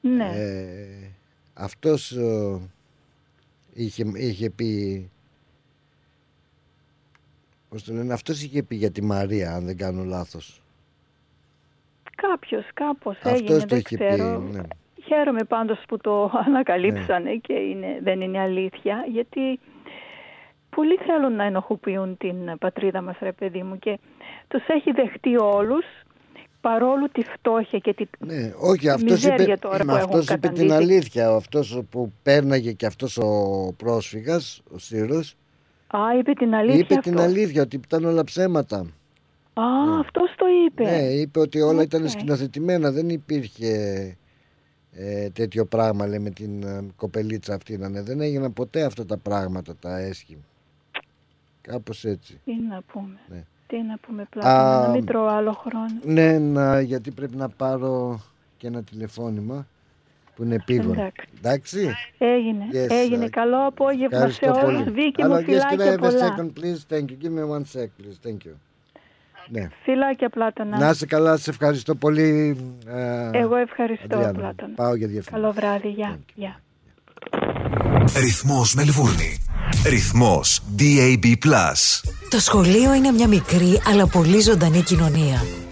Ναι. 0.02 0.32
ε, 0.36 1.12
αυτός 1.54 2.12
ε, 2.12 2.60
είχε, 3.74 4.06
είχε 4.16 4.50
πει 4.50 5.10
πώς 7.70 7.84
το 7.84 7.94
λένε, 7.94 8.14
αυτός 8.14 8.44
είχε 8.44 8.64
πει 8.64 8.76
για 8.76 8.92
τη 8.92 9.04
Μαρία 9.04 9.54
αν 9.56 9.66
δεν 9.66 9.78
κάνω 9.78 10.04
λάθος 10.04 10.59
Κάποιος, 12.22 12.66
κάπως 12.74 13.16
Αυτός 13.16 13.32
έγινε, 13.32 13.58
το 13.60 13.66
δεν 13.68 13.78
είχε 13.78 13.96
ξέρω. 13.96 14.44
πει 14.52 14.56
ναι. 14.56 14.62
Χαίρομαι 15.06 15.44
πάντως 15.44 15.80
που 15.88 15.98
το 15.98 16.32
ανακαλύψανε 16.48 17.36
και 17.36 17.54
είναι, 17.54 18.00
δεν 18.04 18.22
είναι 18.22 18.40
αλήθεια, 18.40 19.06
γιατί 19.12 19.60
πολλοί 20.70 20.96
θέλουν 21.06 21.36
να 21.36 21.44
ενοχοποιούν 21.44 22.18
την 22.18 22.36
πατρίδα 22.60 23.02
μας, 23.02 23.16
ρε 23.22 23.32
παιδί 23.32 23.64
μου, 23.64 23.80
και 23.80 24.00
τους 24.48 24.68
έχει 24.68 24.92
δεχτεί 24.92 25.38
όλους, 25.38 25.86
παρόλο 26.62 27.10
τη 27.12 27.22
φτώχεια 27.24 27.80
και 27.80 27.94
τη 27.94 28.06
Ναι, 28.20 28.52
όχι, 28.60 28.80
τη 28.80 28.90
αυτός 28.90 29.12
μιζέρια 29.12 29.44
είπε, 29.44 29.58
τώρα 29.58 29.86
μα 29.86 29.94
που 29.94 29.98
έχουν 30.00 30.20
αυτός 30.20 30.36
είπε 30.36 30.48
την 30.48 30.68
καταντήσει. 30.68 30.74
αλήθεια. 30.92 31.30
Αυτός 31.30 31.82
που 31.90 32.14
πέρναγε 32.24 32.72
και 32.72 32.86
αυτός 32.86 33.18
ο 33.18 33.30
πρόσφυγας, 33.78 34.62
ο 34.74 34.78
Σύρος, 34.78 35.36
Α, 35.88 36.00
είπε 36.20 36.32
την 36.34 36.56
αλήθεια 36.56 36.80
είπε 36.80 36.94
αυτός. 36.94 37.12
την 37.14 37.22
αλήθεια 37.22 37.62
ότι 37.62 37.76
ήταν 37.76 38.06
όλα 38.06 38.24
ψέματα. 38.24 38.86
Α, 39.54 39.64
αυτός 40.00 40.34
το 40.38 40.46
είπε. 40.66 40.84
Ναι, 40.84 40.98
είπε 41.08 41.40
ότι 41.40 41.62
όλα 41.62 41.82
ήταν 41.82 42.04
Οκ. 42.04 42.10
σκηνοθετημένα, 42.10 42.92
δεν 42.92 43.10
υπήρχε 43.10 43.74
ε, 44.92 45.30
τέτοιο 45.30 45.66
πράγμα, 45.66 46.08
λέει, 46.08 46.20
με 46.20 46.30
την 46.30 46.64
ε, 46.64 46.86
κοπελίτσα 46.96 47.54
αυτή. 47.54 47.78
να 47.78 47.88
είναι. 47.88 48.02
Δεν 48.02 48.22
έγιναν 48.22 48.54
ποτέ 48.54 48.84
αυτά 48.84 49.06
τα 49.06 49.18
πράγματα, 49.18 49.76
τα 49.76 49.98
έσχη. 49.98 50.38
Κάπως 51.62 52.06
έτσι. 52.06 52.40
Τι 52.46 52.54
να 52.70 52.82
πούμε. 52.94 53.20
Ναι. 53.28 53.44
Τι 53.68 53.82
να 53.82 53.98
πούμε 54.08 54.26
πλάκα, 54.30 54.78
Α, 54.82 54.88
να 54.88 54.94
μην 54.94 55.06
τρώω 55.06 55.26
άλλο 55.28 55.52
χρόνο. 55.52 56.00
Ναι, 56.04 56.40
να, 56.40 56.82
γιατί 56.82 57.12
πρέπει 57.12 57.36
να 57.36 57.50
πάρω 57.50 58.20
και 58.58 58.68
ένα 58.68 58.84
τηλεφώνημα 58.84 59.68
που 60.36 60.44
είναι 60.44 60.56
επίγον. 60.56 60.92
Εντάξει. 60.98 61.28
Εντάξει. 61.38 61.90
Έγινε, 62.18 62.66
Yes, 62.72 62.88
έγινε. 62.90 63.26
uh, 63.26 63.30
Καλό 63.30 63.66
απόγευμα 63.66 64.18
σε 64.18 64.26
Ευχαριστώ 64.46 64.66
όλους. 64.68 64.84
πολύ. 64.84 64.92
Βίκη 65.04 65.22
Αλλά 65.22 65.36
μου, 65.36 65.42
yes, 65.42 65.50
can 65.50 65.52
I 65.52 65.68
φιλάκια 65.70 65.92
have 65.92 65.96
a 65.96 66.00
πολλά. 66.00 66.36
second, 66.38 66.50
please? 66.60 66.96
Thank 66.96 67.04
you. 67.10 67.18
Give 67.24 67.32
me 67.40 67.44
one 67.58 67.64
sec, 67.74 67.88
please. 67.98 68.30
Thank 68.30 68.38
you. 68.46 68.54
Ναι. 69.52 69.68
Φιλάκια, 69.84 70.30
Πλάτωνα. 70.30 70.78
Να 70.78 70.90
είσαι 70.90 71.06
καλά, 71.06 71.38
σε 71.38 71.50
ευχαριστώ 71.50 71.96
πολύ. 71.96 72.58
ε, 72.88 73.38
Εγώ 73.38 73.56
ευχαριστώ, 73.56 74.16
Αντριάννα. 74.16 74.40
Πλάτωνα. 74.40 74.74
Πάω 74.76 74.96
για 74.96 75.08
διαφήμιση. 75.08 75.30
Καλό 75.32 75.52
βράδυ, 75.52 75.88
γεια. 75.90 76.20
γεια. 76.34 76.60
Ρυθμός 78.20 78.74
Μελβούρνη. 78.76 79.38
Ρυθμός 79.90 80.62
DAB+. 80.80 81.36
Το 82.30 82.40
σχολείο 82.40 82.94
είναι 82.94 83.12
μια 83.12 83.28
μικρή 83.28 83.82
αλλά 83.88 84.08
πολύ 84.08 84.40
ζωντανή 84.40 84.82
κοινωνία. 84.82 85.42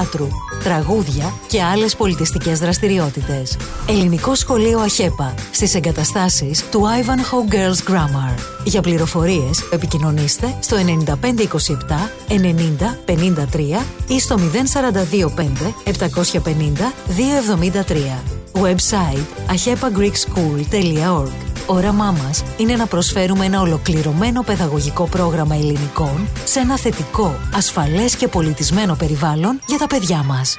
θεάτρου, 0.00 0.28
τραγούδια 0.62 1.32
και 1.48 1.62
άλλες 1.62 1.96
πολιτιστικές 1.96 2.58
δραστηριότητες. 2.58 3.56
Ελληνικό 3.88 4.34
σχολείο 4.34 4.78
ΑΧΕΠΑ 4.78 5.34
στις 5.50 5.74
εγκαταστάσεις 5.74 6.68
του 6.68 6.80
Ivanhoe 6.80 7.54
Girls 7.54 7.92
Grammar. 7.92 8.59
Για 8.64 8.80
πληροφορίες 8.80 9.68
επικοινωνήστε 9.72 10.56
στο 10.60 10.76
9527 11.06 11.24
90 12.28 12.34
53 13.06 13.14
ή 14.08 14.20
στο 14.20 14.36
0425 14.36 15.84
750 15.84 15.92
273. 17.86 17.96
Website 18.52 19.26
ahepagreekschool.org 19.54 21.50
Όραμά 21.66 22.10
μας 22.10 22.42
είναι 22.56 22.76
να 22.76 22.86
προσφέρουμε 22.86 23.44
ένα 23.44 23.60
ολοκληρωμένο 23.60 24.42
παιδαγωγικό 24.42 25.04
πρόγραμμα 25.04 25.54
ελληνικών 25.54 26.28
σε 26.44 26.60
ένα 26.60 26.78
θετικό, 26.78 27.34
ασφαλές 27.54 28.16
και 28.16 28.28
πολιτισμένο 28.28 28.94
περιβάλλον 28.94 29.60
για 29.66 29.78
τα 29.78 29.86
παιδιά 29.86 30.22
μας. 30.22 30.58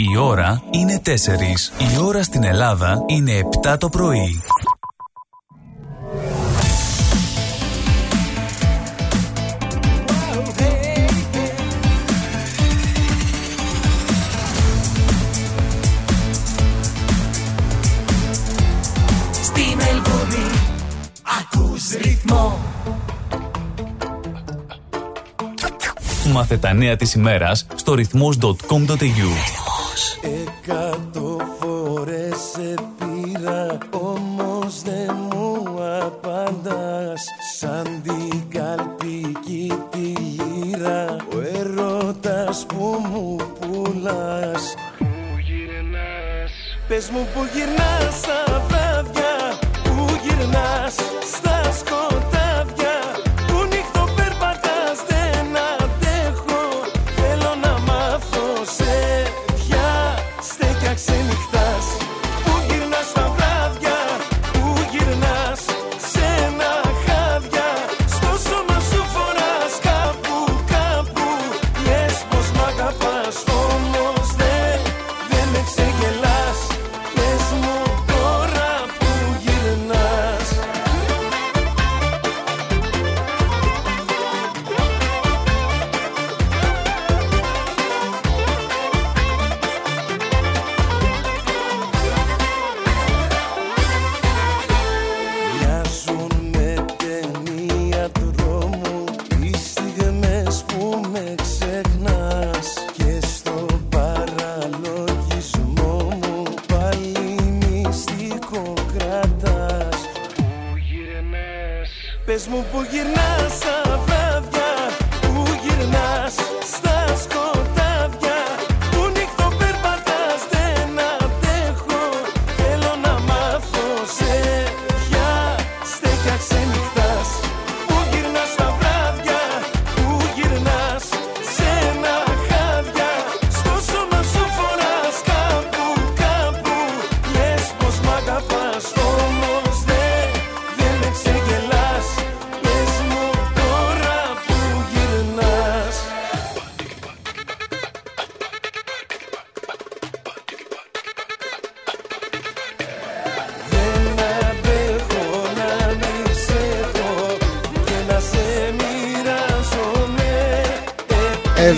Η 0.00 0.16
ώρα 0.16 0.62
είναι 0.70 1.00
4. 1.04 1.08
Η 1.94 1.98
ώρα 2.04 2.22
στην 2.22 2.44
Ελλάδα 2.44 3.04
είναι 3.06 3.32
7 3.64 3.76
το 3.78 3.88
πρωί. 3.88 4.42
Στη 19.42 19.76
Μελβούνι 19.76 20.50
ακούς 21.40 21.90
ρυθμό 22.02 22.58
Μάθε 26.32 26.56
τα 26.56 26.72
νέα 26.72 26.96
της 26.96 27.14
ημέρας 27.14 27.66
στο 27.74 27.94
ρυθμός.com.au 27.94 29.57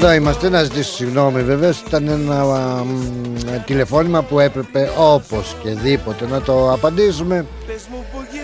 Εδώ 0.02 0.12
είμαστε 0.12 0.48
να 0.48 0.62
ζητήσω 0.62 0.92
συγγνώμη 0.92 1.42
βέβαια 1.42 1.74
Ήταν 1.86 2.08
ένα 2.08 2.40
α, 2.40 2.84
μ, 2.84 3.64
τηλεφώνημα 3.64 4.22
που 4.22 4.40
έπρεπε 4.40 4.90
όπως 4.98 5.56
και 5.62 5.70
δίποτε 5.70 6.26
να 6.26 6.40
το 6.40 6.72
απαντήσουμε 6.72 7.46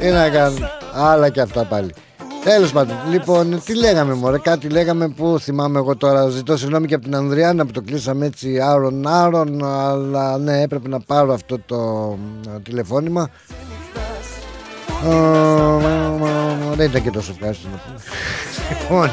Ή 0.02 0.09
να 0.09 0.28
κάνουμε 0.28 0.70
άλλα 0.94 1.28
και 1.28 1.40
αυτά 1.40 1.64
πάλι 1.64 1.94
Τέλος 2.44 2.72
πάντων, 2.72 2.96
λοιπόν, 3.11 3.62
τι 3.64 3.74
λέγαμε 3.74 4.14
μωρέ, 4.14 4.38
κάτι 4.38 4.68
λέγαμε 4.68 5.09
που 5.09 5.38
θυμάμαι 5.40 5.78
εγώ 5.78 5.96
τώρα 5.96 6.28
Ζητώ 6.28 6.57
συγγνώμη 6.57 6.86
και 6.86 6.94
από 6.94 7.04
την 7.04 7.16
Ανδριάννα 7.16 7.66
που 7.66 7.72
το 7.72 7.82
κλείσαμε 7.82 8.26
έτσι 8.26 8.61
άρον 8.61 9.07
άρον 9.07 9.64
Αλλά 9.64 10.38
ναι, 10.38 10.62
έπρεπε 10.62 10.88
να 10.88 11.00
πάρω 11.00 11.34
αυτό 11.34 11.59
το 11.66 11.76
μ, 11.76 12.62
τηλεφώνημα 12.62 13.30
Ε, 15.04 15.16
Δεν 16.76 16.88
ήταν 16.88 17.02
και 17.02 17.11
τόσο 17.11 17.32
ευχάριστο 17.34 17.68
να 17.68 17.78
πούμε 17.86 18.00
Λοιπόν, 18.68 19.11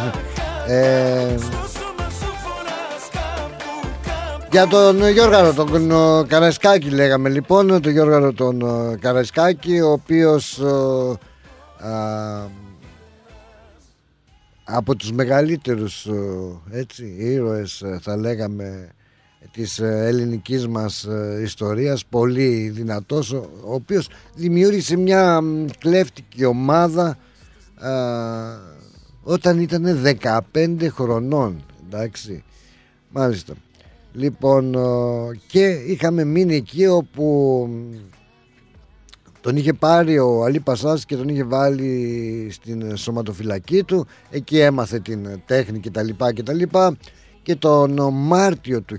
ε, 0.67 1.35
για 4.53 4.67
τον 4.67 5.09
Γιώργαρο 5.09 5.53
τον 5.53 5.91
ε, 5.91 6.23
Καραϊσκάκη 6.27 6.89
λέγαμε. 6.89 7.29
Λοιπόν 7.29 7.81
Τον 7.81 7.91
Γιώργαρο 7.91 8.33
τον 8.33 8.61
ε, 8.61 8.95
Καραϊσκάκη 8.95 9.79
Ο 9.79 9.91
οποίος 9.91 10.59
ε, 10.59 11.87
α, 11.87 12.47
Από 14.63 14.95
τους 14.95 15.11
μεγαλύτερους 15.11 16.05
ε, 16.05 16.77
έτσι, 16.79 17.15
ήρωες 17.17 17.81
ε, 17.81 17.99
θα 18.01 18.17
λέγαμε 18.17 18.89
της 19.51 19.79
ε, 19.79 20.05
ελληνικής 20.05 20.67
μας 20.67 21.03
ε, 21.03 21.39
ιστορίας 21.43 22.05
Πολύ 22.05 22.69
δυνατός 22.69 23.31
Ο, 23.31 23.49
ο 23.65 23.73
οποίος 23.73 24.09
δημιούργησε 24.35 24.97
μια 24.97 25.41
μ, 25.41 25.65
κλέφτικη 25.79 26.45
ομάδα 26.45 27.17
α, 27.79 27.91
Όταν 29.23 29.59
ήταν 29.59 30.17
15 30.53 30.87
χρονών 30.91 31.65
Εντάξει. 31.89 32.43
Μάλιστα 33.09 33.53
Λοιπόν, 34.13 34.73
ε, 34.73 34.79
και 35.47 35.67
είχαμε 35.67 36.23
μείνει 36.23 36.55
εκεί 36.55 36.87
όπου 36.87 37.67
τον 39.41 39.57
είχε 39.57 39.73
πάρει 39.73 40.19
ο 40.19 40.43
Αλή 40.43 40.59
Πασάς 40.59 41.05
και 41.05 41.15
τον 41.15 41.27
είχε 41.27 41.43
βάλει 41.43 42.47
στην 42.51 42.97
σωματοφυλακή 42.97 43.83
του. 43.83 44.07
Εκεί 44.29 44.59
έμαθε 44.59 44.99
την 44.99 45.41
τέχνη 45.45 45.79
και 45.79 45.89
τα 45.91 46.03
λοιπά 46.03 46.33
και 46.33 46.43
τα 46.43 46.53
λοιπά. 46.53 46.97
Και 47.41 47.55
τον 47.55 47.99
Μάρτιο 48.13 48.81
του 48.81 48.97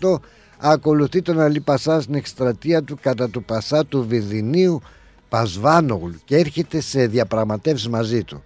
1798 0.00 0.16
ακολουθεί 0.58 1.22
τον 1.22 1.40
Αλή 1.40 1.60
Πασά 1.60 2.00
στην 2.00 2.14
εκστρατεία 2.14 2.82
του 2.82 2.98
κατά 3.02 3.28
του 3.28 3.44
Πασά 3.44 3.86
του 3.86 4.06
Βιδινίου 4.08 4.80
Πασβάνογλου 5.28 6.18
και 6.24 6.36
έρχεται 6.36 6.80
σε 6.80 7.06
διαπραγματεύσεις 7.06 7.88
μαζί 7.88 8.24
του. 8.24 8.42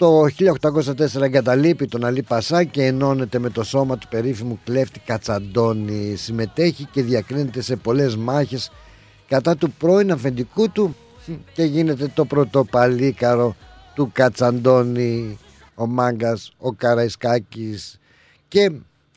Το 0.00 0.24
1804 0.24 1.20
εγκαταλείπει 1.20 1.86
τον 1.86 2.04
Αλή 2.04 2.22
Πασά 2.22 2.64
και 2.64 2.84
ενώνεται 2.84 3.38
με 3.38 3.50
το 3.50 3.62
σώμα 3.62 3.98
του 3.98 4.08
περίφημου 4.08 4.58
κλέφτη 4.64 5.00
Κατσαντώνη. 5.00 6.16
Συμμετέχει 6.16 6.84
και 6.84 7.02
διακρίνεται 7.02 7.62
σε 7.62 7.76
πολλές 7.76 8.16
μάχες 8.16 8.70
κατά 9.28 9.56
του 9.56 9.70
πρώην 9.70 10.12
αφεντικού 10.12 10.70
του 10.70 10.96
και 11.52 11.62
γίνεται 11.62 12.08
το 12.14 12.24
πρωτοπαλίκαρο 12.24 13.46
του 13.46 13.70
του 13.94 14.10
Κατσαντώνη, 14.12 15.38
ο 15.74 15.86
Μάγκας, 15.86 16.52
ο 16.58 16.72
Καραϊσκάκης 16.72 17.98
και 18.48 18.72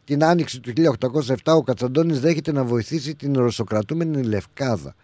την 0.06 0.24
άνοιξη 0.24 0.60
του 0.60 0.74
1807 1.10 1.36
ο 1.44 1.64
Κατσαντώνης 1.64 2.20
δέχεται 2.20 2.52
να 2.52 2.64
βοηθήσει 2.64 3.16
την 3.16 3.34
ρωσοκρατούμενη 3.38 4.24
Λευκάδα 4.24 4.96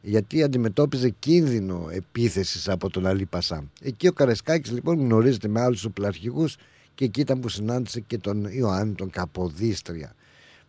γιατί 0.00 0.42
αντιμετώπιζε 0.42 1.08
κίνδυνο 1.08 1.88
επίθεσης 1.92 2.68
από 2.68 2.90
τον 2.90 3.06
Αλή 3.06 3.24
Πασά. 3.24 3.64
Εκεί 3.82 4.08
ο 4.08 4.12
Καραϊσκάκης 4.12 4.72
λοιπόν 4.72 4.98
γνωρίζεται 4.98 5.48
με 5.48 5.60
άλλους 5.60 5.84
οπλαρχηγούς 5.84 6.56
και 6.94 7.04
εκεί 7.04 7.20
ήταν 7.20 7.40
που 7.40 7.48
συνάντησε 7.48 8.00
και 8.00 8.18
τον 8.18 8.44
Ιωάννη 8.44 8.94
τον 8.94 9.10
Καποδίστρια. 9.10 10.14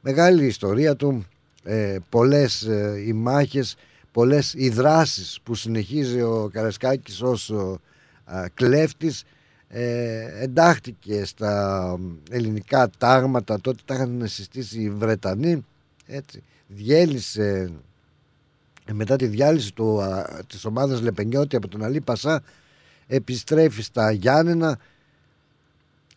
Μεγάλη 0.02 0.46
ιστορία 0.46 0.96
του, 0.96 1.26
ε, 1.64 1.98
πολλές 2.10 2.62
ε, 2.62 3.04
οι 3.06 3.14
μάχες, 3.14 3.76
πολλές 4.12 4.54
οι 4.54 4.70
δράσεις 4.70 5.40
που 5.44 5.56
συνεχίζει 5.56 6.22
ο 6.22 6.50
Καραϊσκάκης 6.54 7.22
ως 7.22 7.50
ο, 7.50 7.80
α, 8.26 8.50
κλέφτης 8.54 9.24
ε, 9.68 10.44
εντάχθηκε 10.44 11.26
στα 11.26 11.96
ελληνικά 12.30 12.90
τάγματα 12.98 13.62
τότε 13.62 13.82
τα 13.86 13.94
είχαν 13.94 14.24
συστήσει 14.26 14.82
οι 14.82 14.90
Βρετανοί 14.90 15.66
έτσι, 16.06 16.44
διέλυσε 16.68 17.44
ε, 17.44 17.70
μετά 18.94 19.16
τη 19.16 19.26
διάλυση 19.26 19.74
του, 19.74 20.02
α, 20.02 20.40
της 20.48 20.66
ομάδας 20.66 21.02
Λεπενιώτη 21.02 21.56
από 21.56 21.68
τον 21.68 21.84
Αλή 21.84 22.02
Πασά 22.02 22.44
επιστρέφει 23.08 23.82
στα 23.82 24.12
Γιάννενα. 24.12 24.80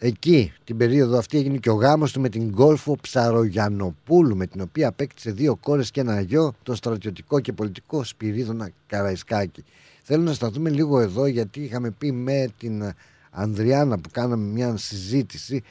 Εκεί 0.03 0.53
την 0.65 0.77
περίοδο 0.77 1.19
αυτή 1.19 1.39
έγινε 1.39 1.57
και 1.57 1.71
ο 1.71 1.75
γάμος 1.75 2.13
του 2.13 2.21
με 2.21 2.29
την 2.29 2.49
Γκόλφο 2.49 2.97
Ψαρογιανοπούλου 3.01 4.37
με 4.37 4.47
την 4.47 4.61
οποία 4.61 4.89
απέκτησε 4.89 5.31
δύο 5.31 5.57
κόρες 5.57 5.91
και 5.91 6.01
ένα 6.01 6.21
γιο 6.21 6.55
το 6.63 6.75
στρατιωτικό 6.75 7.41
και 7.41 7.53
πολιτικό 7.53 8.05
Σπυρίδωνα 8.05 8.71
Καραϊσκάκη. 8.87 9.65
Θέλω 10.03 10.23
να 10.23 10.33
σταθούμε 10.33 10.71
λίγο 10.71 11.01
εδώ 11.01 11.27
γιατί 11.27 11.61
είχαμε 11.61 11.91
πει 11.91 12.13
με 12.13 12.49
την 12.59 12.95
Ανδριάνα 13.31 13.99
που 13.99 14.09
κάναμε 14.13 14.45
μια 14.45 14.77
συζήτηση 14.77 15.63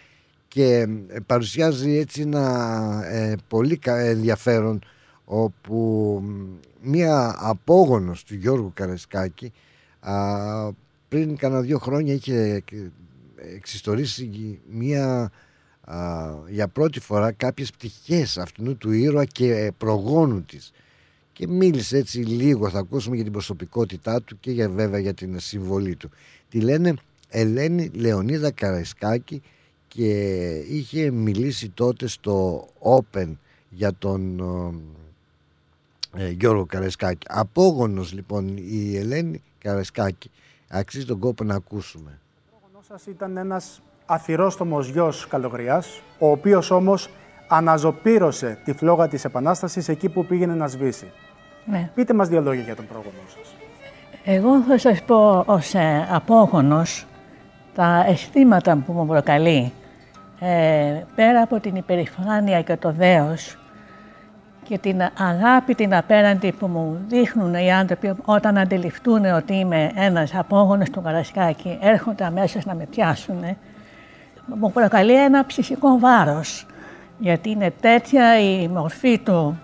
και 0.48 0.88
ε, 1.08 1.20
παρουσιάζει 1.26 1.98
έτσι 1.98 2.22
ένα 2.22 3.02
ε, 3.06 3.36
πολύ 3.48 3.78
κα- 3.78 4.00
ενδιαφέρον 4.00 4.82
όπου 5.32 6.22
μία 6.82 7.36
απόγονος 7.40 8.24
του 8.24 8.36
Γιώργου 8.36 8.72
Καραϊσκάκη 8.74 9.52
α, 10.00 10.14
πριν 11.10 11.38
κάνα 11.38 11.62
δύο 11.62 11.80
χρόνια 11.80 12.14
είχε 12.14 12.64
εξιστορήσει 13.56 14.60
μία 14.70 15.32
α, 15.82 16.30
για 16.50 16.68
πρώτη 16.68 17.00
φορά 17.00 17.32
κάποιες 17.32 17.72
πτυχές 17.72 18.38
αυτού 18.38 18.78
του 18.78 18.92
ήρωα 18.92 19.26
και 19.26 19.72
προγόνου 19.78 20.42
της. 20.42 20.72
Και 21.34 21.48
μίλησε 21.48 21.98
έτσι 21.98 22.18
λίγο 22.18 22.70
θα 22.70 22.80
ακούσουμε 22.80 23.16
για 23.16 23.24
την 23.24 23.34
προσωπικότητά 23.34 24.22
του 24.22 24.40
και 24.40 24.52
για 24.52 24.70
βέβαια 24.70 25.00
για 25.00 25.14
την 25.14 25.40
συμβολή 25.40 25.96
του. 25.96 26.10
Τη 26.50 26.60
λένε 26.62 26.94
Ελένη 27.30 27.90
Λεωνίδα 27.94 28.52
Καραϊσκάκη 28.52 29.42
και 29.88 30.50
είχε 30.70 31.12
μιλήσει 31.12 31.70
τότε 31.70 32.08
στο 32.08 32.68
Open 32.80 33.32
για 33.70 33.94
τον 33.94 34.42
ε, 36.18 36.30
Γιώργο 36.30 36.66
Καραϊσκάκη. 36.66 37.28
Απόγονος 37.30 38.14
λοιπόν 38.14 38.58
η 38.58 38.98
Ελένη 38.98 39.44
Καραϊσκάκη. 39.58 40.32
Αξίζει 40.70 41.06
τον 41.06 41.20
κόπο 41.20 41.44
να 41.44 41.56
ακούσουμε. 41.56 42.20
σας 42.88 43.06
ήταν 43.06 43.38
ένας 43.38 43.82
αθυρόστομος 44.06 44.90
γιος 44.90 45.28
Καλογριάς, 45.28 46.02
ο 46.20 46.32
οποίος 46.32 46.72
όμως 46.72 47.10
αναζωπήρωσε 47.48 48.60
τη 48.64 48.74
φλόγα 48.74 49.08
της 49.08 49.26
Επανάστασης 49.26 49.90
εκεί 49.90 50.10
που 50.10 50.26
πήγαινε 50.26 50.54
να 50.56 50.68
σβήσει. 50.68 51.12
Ναι. 51.66 51.92
Πείτε 51.96 52.14
μας 52.14 52.28
δύο 52.28 52.42
λόγια 52.42 52.64
για 52.64 52.76
τον 52.76 52.88
πρόγονό 52.88 53.24
σας. 53.28 53.56
Εγώ 54.24 54.62
θα 54.62 54.78
σας 54.78 55.04
πω 55.04 55.44
ως 55.48 55.74
ε, 55.74 56.08
απόγονος 56.12 57.06
τα 57.74 58.06
αισθήματα 58.08 58.84
που 58.86 58.92
μου 58.94 59.06
προκαλεί 59.06 59.74
ε, 60.40 61.04
πέρα 61.16 61.42
από 61.42 61.60
την 61.60 61.76
υπερηφάνεια 61.76 62.62
και 62.62 62.78
το 62.78 62.92
δέος 62.92 63.59
και 64.70 64.78
την 64.78 65.02
αγάπη 65.18 65.76
την 65.76 65.96
απέραντη 65.96 66.52
που 66.52 66.68
μου 66.68 66.98
δείχνουν 67.08 67.54
οι 67.54 67.72
άνθρωποι 67.74 68.14
όταν 68.26 68.58
αντιληφθούν 68.58 69.26
ότι 69.26 69.54
είμαι 69.54 69.92
ένας 69.96 70.36
απόγονος 70.36 70.90
του 70.90 71.02
Καρασκάκη, 71.02 71.78
έρχονται 71.82 72.26
αμέσως 72.26 72.66
να 72.66 72.76
με 72.76 72.86
πιάσουν, 72.86 73.58
μου 74.46 74.72
προκαλεί 74.72 75.24
ένα 75.24 75.46
ψυχικό 75.46 76.00
βάρος. 76.00 76.66
Γιατί 77.20 77.50
είναι 77.50 77.74
τέτοια 77.82 78.40
η 78.40 78.68
μορφή 78.68 79.20
του 79.20 79.60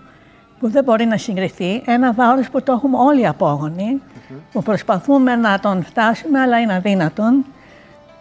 που 0.58 0.70
δεν 0.70 0.84
μπορεί 0.84 1.04
να 1.04 1.16
συγκριθεί, 1.16 1.82
ένα 1.86 2.12
βάρος 2.12 2.50
που 2.50 2.62
το 2.62 2.72
έχουμε 2.72 2.96
όλοι 2.98 3.20
οι 3.20 3.26
απόγονοι, 3.26 4.02
που 4.52 4.62
προσπαθούμε 4.62 5.36
να 5.36 5.58
τον 5.58 5.84
φτάσουμε, 5.84 6.40
αλλά 6.40 6.60
είναι 6.60 6.74
αδύνατον. 6.74 7.44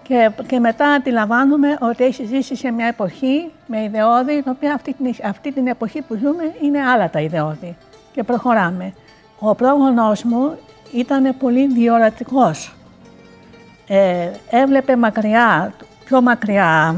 Και, 0.07 0.32
και 0.48 0.60
μετά 0.60 0.88
αντιλαμβάνουμε 0.88 1.77
ότι 1.82 2.03
έχει 2.03 2.26
ζήσει 2.26 2.56
σε 2.56 2.72
μια 2.72 2.88
εποχή 2.88 3.52
με 3.68 3.84
ιδεώδη, 3.84 4.41
την 4.41 4.52
οποία 4.56 4.73
αυτή 4.73 4.94
την, 4.94 5.15
αυτή 5.26 5.52
την 5.52 5.68
εποχή 5.68 6.02
που 6.02 6.15
ζούμε 6.15 6.53
είναι 6.61 6.82
άλλα 6.82 7.10
τα 7.10 7.19
ιδεώδη. 7.19 7.77
Και 8.11 8.23
προχωράμε. 8.23 8.94
Ο 9.40 9.56
πρόγονός 9.56 10.23
μου 10.23 10.57
ήταν 10.94 11.38
πολύ 11.38 11.68
διορατικός. 11.68 12.76
Ε, 13.88 14.30
έβλεπε 14.49 14.95
μακριά, 14.95 15.73
πιο 16.06 16.22
μακριά 16.22 16.95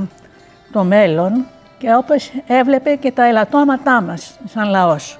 το 0.71 0.83
μέλλον 0.83 1.45
και 1.77 1.95
όπως 1.95 2.31
έβλεπε 2.47 2.95
και 2.95 3.11
τα 3.11 3.25
ελαττώματά 3.25 4.01
μας 4.01 4.39
σαν 4.45 4.69
λαός. 4.69 5.19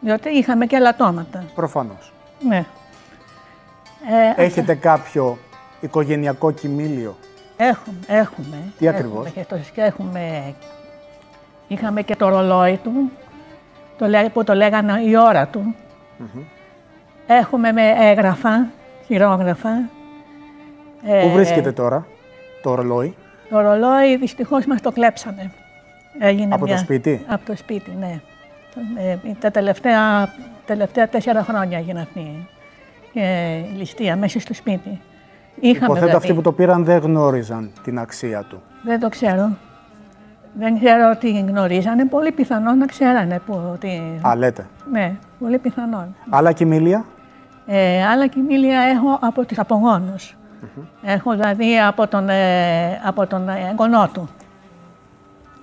Διότι 0.00 0.28
είχαμε 0.28 0.66
και 0.66 0.76
ελαττώματα. 0.76 1.44
Προφανώς. 1.54 2.12
Ναι. 2.40 2.64
Ε, 4.36 4.44
Έχετε 4.44 4.74
κάποιο 4.74 5.38
οικογενειακό 5.80 6.50
κοιμήλιο. 6.50 7.16
Έχουμε, 7.56 7.96
έχουμε. 8.06 8.56
Τι 8.78 8.86
έχουμε 8.86 8.98
ακριβώς; 8.98 9.30
Και 9.30 9.44
το, 9.48 9.56
και 9.74 9.80
έχουμε, 9.80 10.54
είχαμε 11.68 12.02
και 12.02 12.16
το 12.16 12.28
ρολόι 12.28 12.76
του, 12.82 13.10
το, 13.98 14.06
λέ- 14.06 14.28
που 14.30 14.44
το 14.44 14.54
λέγανε 14.54 15.00
η 15.02 15.16
ώρα 15.16 15.46
του. 15.46 15.74
Έχουμε 17.26 17.72
με 17.72 17.82
έγγραφα, 17.98 18.66
χειρόγραφα. 19.06 19.70
Πού 21.02 21.08
Ε, 21.10 21.28
βρίσκεται 21.28 21.72
τώρα 21.72 22.06
το 22.62 22.74
ρολόι, 22.74 23.14
Το 23.50 23.60
ρολόι 23.60 24.16
δυστυχώς 24.16 24.66
μας 24.66 24.80
το 24.80 24.92
κλέψανε. 24.92 25.50
Έγινε 26.18 26.54
Από 26.54 26.66
το 26.66 26.76
σπίτι; 26.78 27.24
Από 27.28 27.44
το 27.46 27.56
σπίτι, 27.56 27.90
ναι. 27.98 28.20
Ε, 28.98 29.16
τα 29.40 29.50
τελευταία, 29.50 30.34
τελευταία 30.66 31.08
τέσσερα 31.08 31.42
χρόνια 31.42 31.78
έγινε 31.78 32.00
αυτή 32.00 32.48
ε, 33.14 33.56
η 33.56 33.74
ληστεία 33.76 34.16
μέσα 34.16 34.40
στο 34.40 34.54
σπίτι. 34.54 35.00
Είχαμε 35.60 35.84
Υποθέτω 35.84 35.94
δηλαδή. 36.06 36.16
αυτοί 36.16 36.34
που 36.34 36.40
το 36.40 36.52
πήραν 36.52 36.84
δεν 36.84 36.98
γνώριζαν 36.98 37.70
την 37.82 37.98
αξία 37.98 38.42
του. 38.42 38.62
Δεν 38.82 39.00
το 39.00 39.08
ξέρω. 39.08 39.50
Δεν 40.58 40.78
ξέρω 40.78 41.10
ότι 41.16 41.40
γνωρίζανε. 41.40 42.04
Πολύ 42.04 42.32
πιθανόν 42.32 42.78
να 42.78 42.86
ξέρανε 42.86 43.40
που, 43.46 43.60
ότι... 43.72 44.20
Α, 44.28 44.36
λέτε. 44.36 44.66
Ναι, 44.92 45.16
πολύ 45.38 45.58
πιθανόν. 45.58 46.16
Άλλα 46.30 46.52
κοιμήλια; 46.52 47.04
Ε, 47.66 48.06
άλλα 48.06 48.26
κοιμήλια 48.26 48.80
έχω 48.80 49.18
από 49.20 49.44
τους 49.44 49.58
απογόνους. 49.58 50.36
Έχω 51.02 51.32
δηλαδή 51.32 51.78
από 51.80 52.06
τον, 52.06 52.28
ε, 52.28 53.00
από 53.04 53.26
τον 53.26 53.48
εγγονό 53.48 54.08
του. 54.12 54.28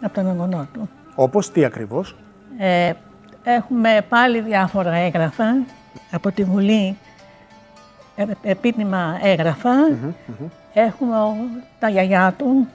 Από 0.02 0.14
τον 0.14 0.28
εγγονό 0.28 0.68
του. 0.74 0.90
Όπως 1.16 1.52
τι 1.52 1.66
ακριβώς; 1.66 2.16
Ε, 2.58 2.92
έχουμε 3.44 4.06
πάλι 4.10 4.42
διάφορα 4.42 4.96
έγγραφα 4.96 5.46
από 6.12 6.32
τη 6.32 6.44
Βουλή, 6.44 6.88
ε, 6.88 6.96
επίτιμα 8.42 9.20
έγγραφα. 9.24 9.70
Έχουμε 10.74 11.18
ο- 11.20 11.36
τα 11.80 11.90
γιαγιά 11.90 12.34
του, 12.38 12.68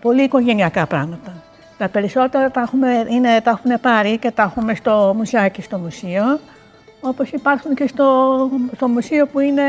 πολύ 0.00 0.22
οικογενειακά 0.22 0.86
πράγματα. 0.86 1.32
Τα 1.78 1.88
περισσότερα 1.88 2.50
τα, 2.50 2.60
έχουμε, 2.60 2.88
είναι, 3.10 3.40
τα 3.40 3.50
έχουν 3.50 3.80
πάρει 3.80 4.18
και 4.18 4.30
τα 4.30 4.42
έχουμε 4.42 4.74
στο 4.74 5.14
μουσάκι 5.16 5.62
στο 5.62 5.78
μουσείο, 5.78 6.22
όπως 7.00 7.30
υπάρχουν 7.30 7.74
και 7.74 7.86
στο, 7.86 8.04
στο 8.76 8.88
μουσείο 8.88 9.26
που 9.26 9.40
είναι 9.40 9.62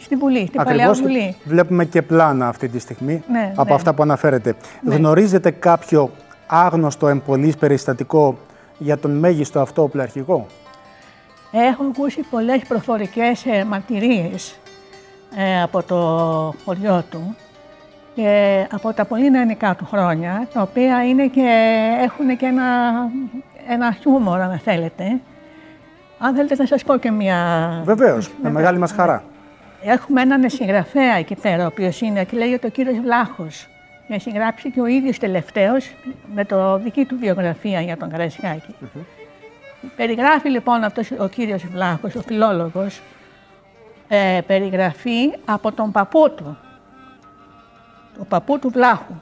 στη 0.00 0.16
Βουλή, 0.16 0.46
στην 0.46 0.62
Παλαιά 0.64 0.88
Ακριβώς. 0.88 1.00
Βουλή. 1.00 1.36
Βλέπουμε 1.44 1.84
και 1.84 2.02
πλάνα 2.02 2.48
αυτή 2.48 2.68
τη 2.68 2.78
στιγμή 2.78 3.22
Ναι, 3.30 3.52
από 3.56 3.68
ναι. 3.68 3.74
αυτά 3.74 3.94
που 3.94 4.02
αναφέρετε. 4.02 4.54
Ναι. 4.80 4.94
Γνωρίζετε 4.94 5.50
κάποιο 5.50 6.10
άγνωστο 6.46 7.08
εμπολής 7.08 7.56
περιστατικό 7.56 8.38
για 8.78 8.98
τον 8.98 9.10
μέγιστο 9.18 9.60
αυτό 9.60 9.82
οπλαρχηγό. 9.82 10.46
Έχω 11.56 11.84
ακούσει 11.84 12.20
πολλές 12.30 12.62
προφορικές 12.68 13.46
ε, 13.46 13.64
μαρτυρίες 13.64 14.58
ε, 15.36 15.62
από 15.62 15.82
το 15.82 15.98
χωριό 16.64 17.04
του 17.10 17.36
και 18.14 18.66
από 18.70 18.92
τα 18.92 19.04
πολύ 19.04 19.30
νεανικά 19.30 19.74
του 19.74 19.84
χρόνια, 19.84 20.48
τα 20.52 20.62
οποία 20.62 21.04
είναι 21.04 21.26
και, 21.26 21.48
έχουν 22.02 22.36
και 22.36 22.46
ένα, 22.46 22.64
ένα 23.68 23.92
χιούμορ, 23.92 24.40
αν 24.40 24.58
θέλετε. 24.58 25.20
Αν 26.18 26.34
θέλετε 26.34 26.54
να 26.58 26.66
σας 26.66 26.84
πω 26.84 26.96
και 26.96 27.10
μια... 27.10 27.68
Βεβαίως, 27.84 28.30
με 28.42 28.50
μεγάλη 28.50 28.78
μας 28.78 28.92
χαρά. 28.92 29.24
Έχουμε 29.82 30.20
έναν 30.20 30.50
συγγραφέα 30.50 31.16
εκεί 31.16 31.34
πέρα, 31.34 31.62
ο 31.62 31.66
οποίος 31.66 32.00
είναι 32.00 32.24
και 32.24 32.36
λέγεται 32.36 32.66
ο 32.66 32.70
κύριος 32.70 32.98
Βλάχος. 32.98 33.68
Και 34.08 34.18
συγγράψει 34.18 34.70
και 34.70 34.80
ο 34.80 34.86
ίδιος 34.86 35.18
τελευταίος 35.18 35.94
με 36.34 36.44
το 36.44 36.78
δική 36.78 37.04
του 37.04 37.16
βιογραφία 37.20 37.80
για 37.80 37.96
τον 37.96 38.10
Καραϊσκάκη. 38.10 38.74
Περιγράφει 39.96 40.48
λοιπόν 40.48 40.84
αυτός 40.84 41.10
ο 41.18 41.28
κύριος 41.28 41.66
Βλάχος, 41.66 42.14
ο 42.14 42.22
φιλόλογος, 42.22 43.00
ε, 44.08 44.40
περιγραφή 44.46 45.32
από 45.44 45.72
τον 45.72 45.92
παππού 45.92 46.30
του, 46.36 46.56
τον 48.16 48.26
παππού 48.28 48.58
του 48.58 48.70
Βλάχου, 48.70 49.12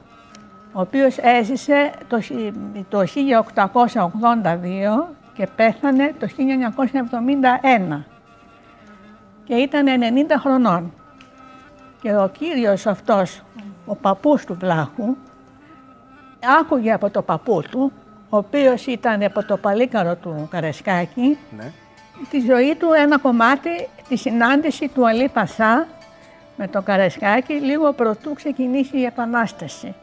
ο 0.73 0.81
οποίος 0.81 1.17
έζησε 1.19 1.93
το, 2.09 2.21
χι- 2.21 2.53
το 2.89 3.05
1882 3.07 5.09
και 5.35 5.47
πέθανε 5.57 6.15
το 6.19 6.27
1971 6.27 8.05
και 9.45 9.55
ήταν 9.55 9.87
90 9.87 10.39
χρονών. 10.39 10.93
Και 12.03 12.17
ο 12.17 12.29
κύριος 12.29 12.87
αυτός, 12.87 13.43
ο 13.87 13.97
παππούς 13.97 14.45
του 14.45 14.57
Βλάχου, 14.61 15.17
άκουγε 16.61 16.93
από 16.93 17.11
το 17.11 17.23
παππού 17.23 17.63
του, 17.71 17.93
ο 18.35 18.37
οποίος 18.37 18.87
ήταν 18.87 19.23
από 19.23 19.45
το 19.45 19.57
παλίκαρο 19.57 20.15
του 20.17 20.49
Καρεσκάκη, 20.51 21.39
Ναι. 21.57 21.73
τη 22.31 22.41
ζωή 22.41 22.75
του 22.75 22.89
ένα 22.93 23.19
κομμάτι, 23.19 23.89
τη 24.09 24.17
συνάντηση 24.17 24.89
του 24.89 25.07
Αλή 25.09 25.29
Πασά 25.29 25.87
με 26.57 26.69
το 26.69 26.83
Καρεσκάκη 26.83 27.53
λίγο 27.53 27.93
πρωτού 27.93 28.33
ξεκινήσει 28.35 28.99
η 28.99 29.05
Επανάσταση. 29.05 29.95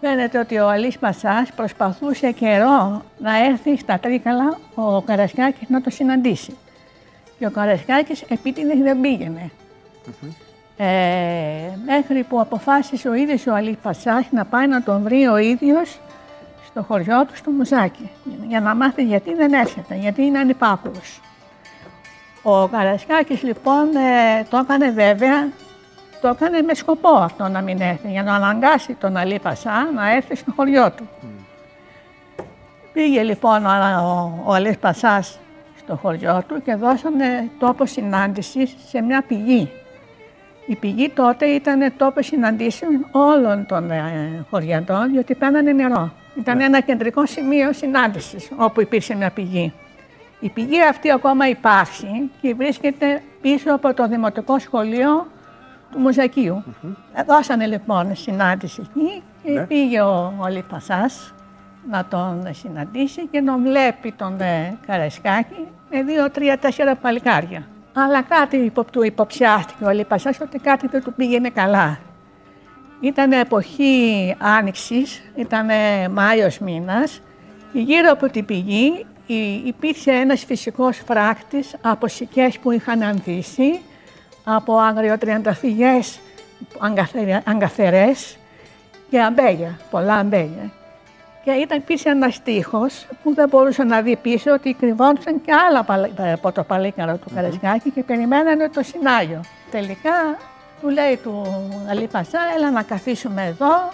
Φαίνεται 0.00 0.38
ότι 0.38 0.58
ο 0.58 0.68
Αλής 0.68 0.98
Πασάς 0.98 1.52
προσπαθούσε 1.56 2.30
καιρό 2.32 3.02
να 3.18 3.44
έρθει 3.44 3.76
στα 3.76 3.98
Τρίκαλα 3.98 4.58
ο 4.74 5.00
Καρεσκάκης 5.02 5.68
να 5.68 5.80
το 5.80 5.90
συναντήσει. 5.90 6.56
Και 7.38 7.46
ο 7.46 7.50
Καρεσκάκης 7.50 8.22
επίτηδες 8.22 8.78
δεν 8.78 9.00
πήγαινε. 9.00 9.50
Ε, 10.76 10.86
μέχρι 11.86 12.22
που 12.22 12.40
αποφάσισε 12.40 13.08
ο 13.08 13.14
ίδιος 13.14 13.46
ο 13.46 13.54
Αλής 13.54 13.76
Πασάς 13.82 14.26
να 14.30 14.44
πάει 14.44 14.66
να 14.66 14.82
τον 14.82 15.02
βρει 15.02 15.26
ο 15.26 15.36
ίδιος 15.36 15.98
στο 16.72 16.82
χωριό 16.82 17.24
του 17.26 17.36
στο 17.36 17.50
Μουζάκι 17.50 18.10
για 18.48 18.60
να 18.60 18.74
μάθει 18.74 19.02
γιατί 19.04 19.34
δεν 19.34 19.52
έρχεται, 19.52 19.94
γιατί 19.94 20.22
είναι 20.22 20.38
ανυπάκουος. 20.38 21.20
Ο 22.42 22.68
Καρασκάκης 22.68 23.42
λοιπόν 23.42 23.96
ε, 23.96 24.44
το 24.50 24.56
έκανε 24.56 24.90
βέβαια, 24.90 25.48
το 26.20 26.28
έκανε 26.28 26.62
με 26.62 26.74
σκοπό 26.74 27.08
αυτό 27.08 27.48
να 27.48 27.60
μην 27.60 27.80
έρθει, 27.80 28.10
για 28.10 28.22
να 28.22 28.34
αναγκάσει 28.34 28.94
τον 28.94 29.16
Αλή 29.16 29.38
Πασά 29.38 29.90
να 29.94 30.14
έρθει 30.14 30.36
στο 30.36 30.52
χωριό 30.56 30.90
του. 30.90 31.08
Πήγε 32.92 33.22
λοιπόν 33.22 33.66
ο, 33.66 33.70
ο, 33.70 34.42
ο 34.44 34.52
Αλής 34.52 34.78
Πασάς 34.78 35.38
στο 35.78 35.96
χωριό 35.96 36.42
του 36.48 36.62
και 36.62 36.74
δώσανε 36.74 37.50
τόπο 37.58 37.86
συνάντησης 37.86 38.74
σε 38.88 39.02
μια 39.02 39.24
πηγή. 39.28 39.70
Η 40.66 40.76
πηγή 40.76 41.08
τότε 41.08 41.46
ήταν 41.46 41.92
τόπο 41.96 42.22
συναντήσεων 42.22 43.06
όλων 43.10 43.66
των 43.66 43.90
ε, 43.90 44.44
χωριατών, 44.50 45.10
διότι 45.10 45.34
παίρνανε 45.34 45.72
νερό. 45.72 46.12
Ήταν 46.38 46.60
ένα 46.60 46.80
κεντρικό 46.80 47.26
σημείο 47.26 47.72
συνάντησης, 47.72 48.50
όπου 48.56 48.80
υπήρξε 48.80 49.14
μια 49.14 49.30
πηγή. 49.30 49.72
Η 50.40 50.48
πηγή 50.48 50.82
αυτή 50.82 51.10
ακόμα 51.10 51.48
υπάρχει 51.48 52.30
και 52.40 52.54
βρίσκεται 52.54 53.22
πίσω 53.40 53.74
από 53.74 53.94
το 53.94 54.08
Δημοτικό 54.08 54.58
Σχολείο 54.58 55.26
του 55.92 55.98
Μουζακίου. 55.98 56.64
Ε, 57.14 57.22
Δώσανε 57.22 57.66
λοιπόν 57.66 58.16
συνάντηση 58.16 58.82
εκεί 58.82 59.22
και 59.42 59.60
πήγε 59.60 60.00
ο, 60.00 60.34
ο 60.38 60.46
Λιπασάς 60.46 61.34
να 61.90 62.04
τον 62.04 62.48
συναντήσει 62.50 63.26
και 63.26 63.42
τον 63.42 63.62
βλέπει 63.62 64.12
τον 64.12 64.40
ε, 64.40 64.78
Καρεσκάκη 64.86 65.66
με 65.90 66.02
δύο, 66.02 66.30
τρία, 66.30 66.58
τέσσερα 66.58 66.94
παλικάρια. 66.94 67.66
Αλλά 67.92 68.22
κάτι 68.22 68.56
υπο, 68.56 68.84
του 68.84 69.02
υποψιάστηκε 69.02 69.84
ο 69.84 69.90
Λιπασάς 69.90 70.40
ότι 70.40 70.58
κάτι 70.58 70.86
δεν 70.86 71.02
του 71.02 71.12
πήγαινε 71.12 71.48
καλά. 71.48 71.98
Ήταν 73.02 73.32
εποχή 73.32 74.34
άνοιξης, 74.38 75.22
ήταν 75.34 75.66
Μάιος 76.12 76.58
μήνας 76.58 77.20
και 77.72 77.78
γύρω 77.78 78.10
από 78.10 78.30
την 78.30 78.44
πηγή 78.44 79.06
υ- 79.26 79.66
υπήρχε 79.66 80.12
ένας 80.12 80.44
φυσικός 80.44 81.02
φράκτης 81.06 81.74
από 81.80 82.08
σικές 82.08 82.58
που 82.58 82.70
είχαν 82.70 83.02
ανθίσει, 83.02 83.80
από 84.44 84.78
αγριοτριανταφυγές 84.78 86.18
αγκαθερε- 86.78 87.48
αγκαθερές 87.48 88.36
και 89.10 89.20
αμπέλια, 89.20 89.78
πολλά 89.90 90.14
αμπέλια. 90.14 90.70
Και 91.44 91.50
ήταν 91.50 91.78
υπήρχε 91.78 92.10
ένας 92.10 92.42
τείχος 92.42 93.06
που 93.22 93.34
δεν 93.34 93.48
μπορούσε 93.48 93.82
να 93.84 94.00
δει 94.00 94.16
πίσω 94.16 94.52
ότι 94.52 94.72
κρυβόντουσαν 94.80 95.40
και 95.40 95.52
άλλα 95.68 95.82
παλ- 95.82 96.20
από 96.32 96.52
το 96.52 96.62
παλίκαρο 96.62 97.16
του 97.16 97.30
Καρεσκάκη 97.34 97.90
και 97.90 98.02
περιμένανε 98.02 98.68
το 98.68 98.82
συνάγιο. 98.82 99.40
Τελικά 99.70 100.36
του 100.82 100.88
λέει 100.88 101.16
του 101.16 101.42
Αλή 101.90 102.06
Πασά, 102.12 102.38
έλα 102.56 102.70
να 102.70 102.82
καθίσουμε 102.82 103.46
εδώ. 103.46 103.90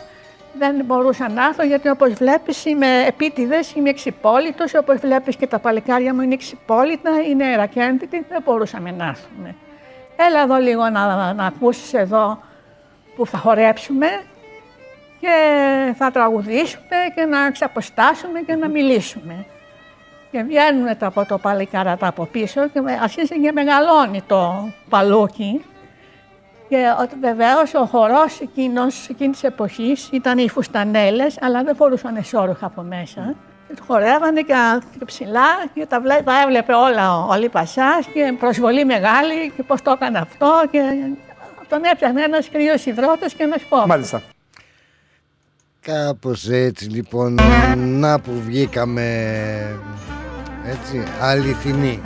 Δεν 0.58 0.84
μπορούσα 0.84 1.28
να 1.28 1.44
έρθω 1.46 1.62
γιατί 1.64 1.88
όπως 1.88 2.12
βλέπεις 2.12 2.64
είμαι 2.64 3.04
επίτηδες, 3.06 3.72
είμαι 3.72 3.88
εξυπόλυτος, 3.88 4.74
όπως 4.74 4.96
βλέπεις 5.00 5.36
και 5.36 5.46
τα 5.46 5.58
παλικάρια 5.58 6.14
μου 6.14 6.20
είναι 6.20 6.34
εξυπόλυτα, 6.34 7.10
είναι 7.28 7.56
ρακέντητοι, 7.56 8.26
δεν 8.28 8.42
μπορούσαμε 8.44 8.90
να 8.90 9.06
έρθουμε. 9.06 9.54
Έλα 10.16 10.42
εδώ 10.42 10.56
λίγο 10.56 10.88
να, 10.88 11.32
να 11.32 11.44
ακούσεις 11.46 11.94
εδώ 11.94 12.38
που 13.16 13.26
θα 13.26 13.38
χορέψουμε 13.38 14.06
και 15.20 15.28
θα 15.96 16.10
τραγουδήσουμε 16.10 16.96
και 17.14 17.24
να 17.24 17.50
ξαποστάσουμε 17.50 18.40
και 18.40 18.54
να 18.54 18.68
μιλήσουμε. 18.68 19.44
Και 20.30 20.42
βγαίνουν 20.42 20.98
τα 20.98 21.06
από 21.06 21.24
το 21.24 21.38
παλικάρατα 21.38 22.06
από 22.06 22.24
πίσω 22.24 22.68
και 22.68 22.80
με- 22.80 22.98
αρχίζει 23.02 23.40
και 23.40 23.52
μεγαλώνει 23.52 24.22
το 24.26 24.68
παλούκι. 24.88 25.64
Και 26.68 26.76
βεβαίως 27.20 27.74
ο 27.74 27.84
χορός 27.84 28.40
εκείνος 28.40 29.08
εκείνης 29.08 29.40
της 29.40 29.48
εποχής 29.48 30.08
ήταν 30.12 30.38
οι 30.38 30.48
φουστανέλες, 30.48 31.36
αλλά 31.40 31.62
δεν 31.62 31.74
φορούσαν 31.76 32.16
εσόρουχα 32.16 32.66
από 32.66 32.82
μέσα. 32.82 33.34
Και 33.68 33.74
το 33.74 33.82
χορεύανε 33.86 34.40
και, 34.42 34.54
α- 34.54 34.82
και 34.98 35.04
ψηλά 35.04 35.48
και 35.74 35.86
τα, 35.86 36.00
βλέ, 36.00 36.22
τα 36.24 36.32
έβλεπε 36.42 36.72
όλα 36.72 37.16
ο, 37.16 37.28
ο 37.30 37.36
Λίπασάς 37.36 38.06
και 38.12 38.34
προσβολή 38.38 38.84
μεγάλη 38.84 39.52
και 39.56 39.62
πώς 39.62 39.82
το 39.82 39.90
έκανε 39.90 40.18
αυτό 40.18 40.62
και 40.70 40.80
τον 41.68 41.80
έπιανε 41.92 42.22
ένας 42.22 42.48
κρύος 42.50 42.86
υδρότας 42.86 43.32
και 43.34 43.42
ένας 43.42 43.62
φόβος. 43.68 43.86
Μάλιστα. 43.86 44.22
Κάπως 45.80 46.48
έτσι 46.48 46.84
λοιπόν 46.88 47.38
να 47.76 48.20
που 48.20 48.30
βγήκαμε 48.46 49.02
έτσι 50.64 51.04
αληθινή 51.20 52.02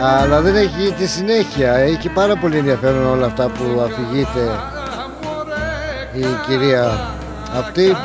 αλλά 0.00 0.40
δεν 0.40 0.56
έχει 0.56 0.92
τη 0.98 1.06
συνέχεια. 1.06 1.74
Έχει 1.74 2.08
πάρα 2.08 2.36
πολύ 2.36 2.56
ενδιαφέρον 2.56 3.06
όλα 3.06 3.26
αυτά 3.26 3.48
που 3.48 3.80
αφηγείται 3.80 4.58
η 6.12 6.24
κυρία 6.46 7.00
αυτή. 7.58 7.96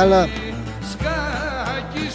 Αλλά 0.00 0.28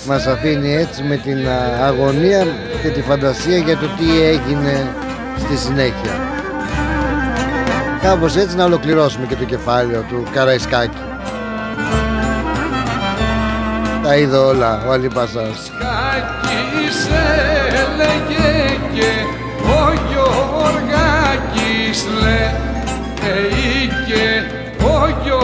μας 0.07 0.27
αφήνει 0.27 0.75
έτσι 0.75 1.03
με 1.03 1.15
την 1.15 1.47
α, 1.47 1.85
αγωνία 1.85 2.45
και 2.81 2.89
τη 2.89 3.01
φαντασία 3.01 3.57
για 3.57 3.77
το 3.77 3.87
τι 3.97 4.21
έγινε 4.21 4.87
στη 5.37 5.57
συνέχεια. 5.57 6.11
Κάπως 8.01 8.35
έτσι 8.35 8.55
να 8.55 8.63
ολοκληρώσουμε 8.63 9.25
και 9.25 9.35
το 9.35 9.43
κεφάλαιο 9.43 10.01
του 10.01 10.23
Καραϊσκάκη 10.33 10.97
τα 14.07 14.17
είδε 14.17 14.37
όλα 14.37 14.83
ο 14.87 14.91
Αλίπασας 14.91 15.71
Κάκης 15.79 17.07
έλεγε 17.83 18.77
και 18.93 19.11
ο 19.63 19.93
Γιώργακης 20.09 22.05
λέει 22.21 22.49
και 24.07 24.25
ο 24.83 25.07
Γιώργακης 25.23 25.36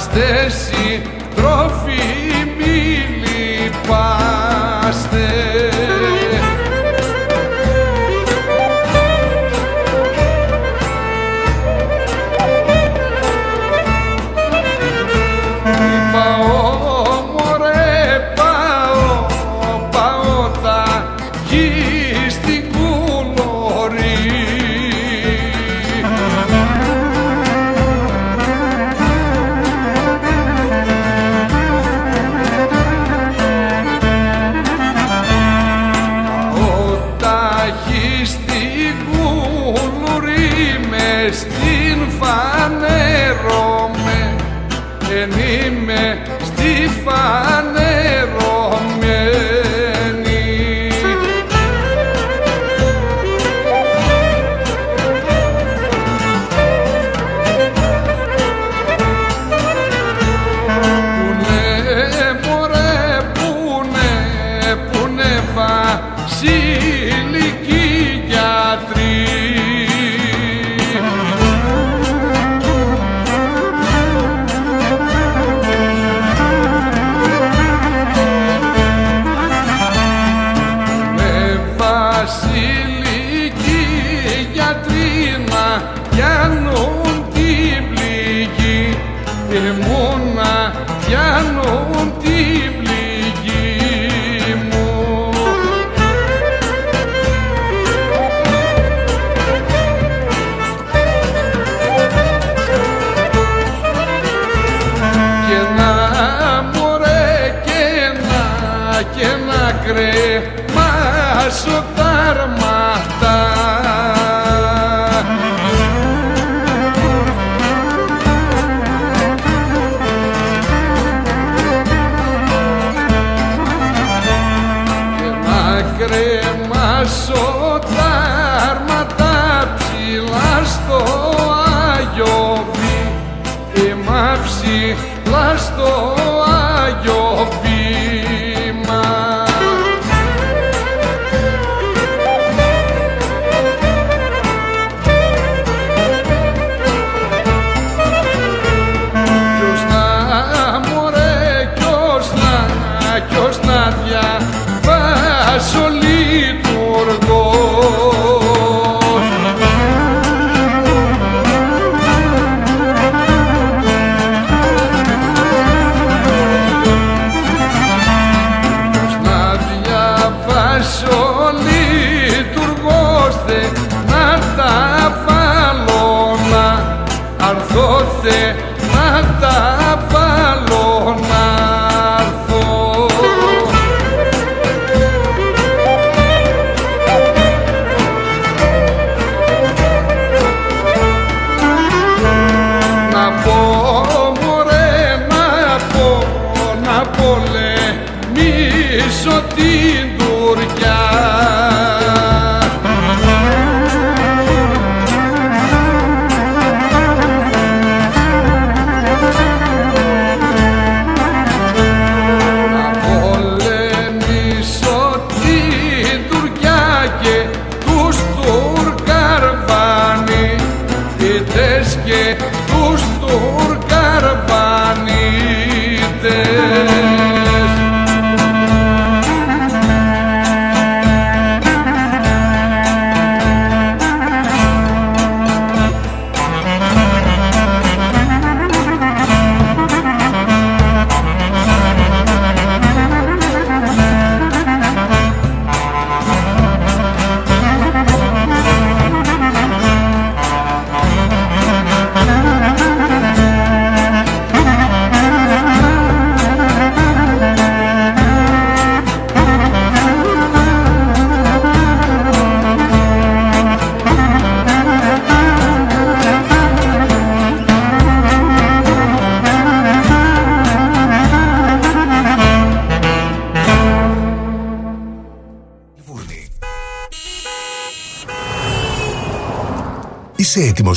λυπάστε 0.00 0.48
συντρόφοι 0.48 1.19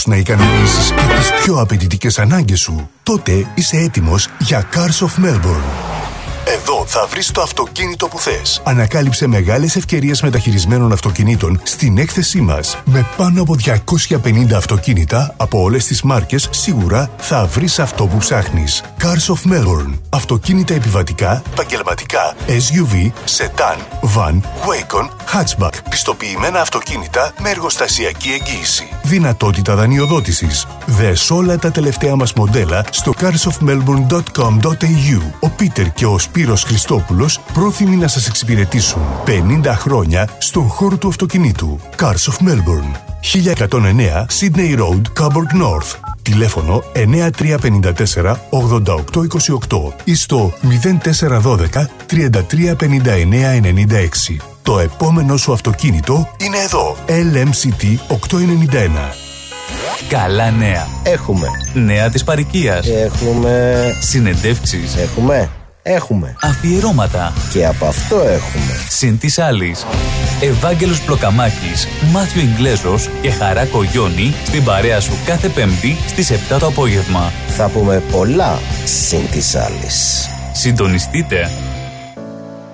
έτοιμος 0.03 0.07
να 0.07 0.15
ικανοποιήσεις 0.15 0.91
και 0.91 1.13
τις 1.19 1.31
πιο 1.43 1.55
απαιτητικές 1.59 2.19
ανάγκες 2.19 2.59
σου. 2.59 2.89
Τότε 3.03 3.47
είσαι 3.55 3.77
έτοιμος 3.77 4.27
για 4.39 4.67
Cars 4.73 5.05
of 5.05 5.25
Melbourne. 5.25 5.93
Εδώ 6.45 6.85
θα 6.87 7.05
βρεις 7.09 7.31
το 7.31 7.41
αυτοκίνητο 7.41 8.07
που 8.07 8.19
θες. 8.19 8.61
Ανακάλυψε 8.63 9.27
μεγάλες 9.27 9.75
ευκαιρίες 9.75 10.21
μεταχειρισμένων 10.21 10.91
αυτοκινήτων 10.91 11.61
στην 11.63 11.97
έκθεσή 11.97 12.41
μας. 12.41 12.77
Με 12.85 13.05
πάνω 13.17 13.41
από 13.41 13.55
250 13.55 14.55
αυτοκίνητα 14.55 15.33
από 15.37 15.61
όλες 15.61 15.85
τις 15.85 16.01
μάρκες, 16.01 16.49
σίγουρα 16.51 17.09
θα 17.17 17.45
βρεις 17.45 17.79
αυτό 17.79 18.05
που 18.05 18.17
ψάχνεις. 18.17 18.83
Cars 18.99 19.33
of 19.33 19.51
Melbourne. 19.51 19.99
Αυτοκίνητα 20.09 20.73
επιβατικά, 20.73 21.41
επαγγελματικά, 21.51 22.35
SUV, 22.47 23.11
sedan, 23.37 23.77
van, 24.15 24.35
wagon, 24.67 25.07
hatchback. 25.33 25.71
Πιστοποιημένα 25.89 26.61
αυτοκίνητα 26.61 27.33
με 27.39 27.49
εργοστασιακή 27.49 28.29
εγγύηση. 28.29 28.87
Δυνατότητα 29.03 29.75
δανειοδότησης. 29.75 30.67
Δες 30.85 31.31
όλα 31.31 31.57
τα 31.57 31.71
τελευταία 31.71 32.15
μας 32.15 32.33
μοντέλα 32.33 32.85
στο 32.89 33.13
carsofmelbourne.com.au. 33.19 35.21
Ο 35.39 35.49
Πίτερ 35.49 35.91
και 35.91 36.05
ο 36.05 36.19
Σπύρος 36.19 36.63
Χριστόπουλος 36.63 37.39
πρόθυμοι 37.53 37.95
να 37.95 38.07
σας 38.07 38.27
εξυπηρετήσουν 38.27 39.01
50 39.63 39.65
χρόνια 39.65 40.29
στον 40.37 40.67
χώρο 40.67 40.97
του 40.97 41.07
αυτοκινήτου. 41.07 41.79
Cars 41.97 42.11
of 42.11 42.47
Melbourne. 42.47 43.13
1109 43.23 44.25
Sydney 44.39 44.77
Road, 44.77 45.01
Coburg 45.19 45.51
North. 45.61 45.99
Τηλέφωνο 46.21 46.83
9354 46.93 48.35
8828 48.49 49.93
ή 50.03 50.15
στο 50.15 50.53
0412 51.01 51.87
3359 52.05 53.59
96. 54.39 54.52
Το 54.63 54.79
επόμενο 54.79 55.37
σου 55.37 55.53
αυτοκίνητο 55.53 56.29
είναι 56.37 56.57
εδώ. 56.57 56.95
LMCT 57.07 57.97
891. 58.07 59.13
Καλά 60.09 60.51
νέα. 60.51 60.87
Έχουμε. 61.03 61.47
Νέα 61.73 62.09
της 62.09 62.23
παροικίας. 62.23 62.87
Έχουμε. 62.87 63.83
Συνεντεύξεις. 64.01 64.95
Έχουμε. 64.95 65.49
Έχουμε. 65.83 66.35
Αφιερώματα. 66.41 67.33
Και 67.51 67.65
από 67.65 67.85
αυτό 67.85 68.15
έχουμε. 68.15 68.85
Συν 68.89 69.19
της 69.19 69.39
άλλης. 69.39 69.85
Ευάγγελος 70.41 71.01
Πλοκαμάκης, 71.01 71.87
Μάθιο 72.11 72.41
Ιγκλέζος 72.41 73.09
και 73.21 73.31
Χαρά 73.31 73.65
Κογιόνι 73.65 74.33
στην 74.45 74.63
παρέα 74.63 74.99
σου 74.99 75.13
κάθε 75.25 75.49
Πέμπτη 75.49 75.97
στις 76.07 76.31
7 76.31 76.57
το 76.59 76.65
απόγευμα. 76.65 77.31
Θα 77.47 77.69
πούμε 77.69 78.03
πολλά 78.11 78.59
συν 78.85 79.29
της 79.31 79.55
άλλης. 79.55 80.29
Συντονιστείτε. 80.51 81.51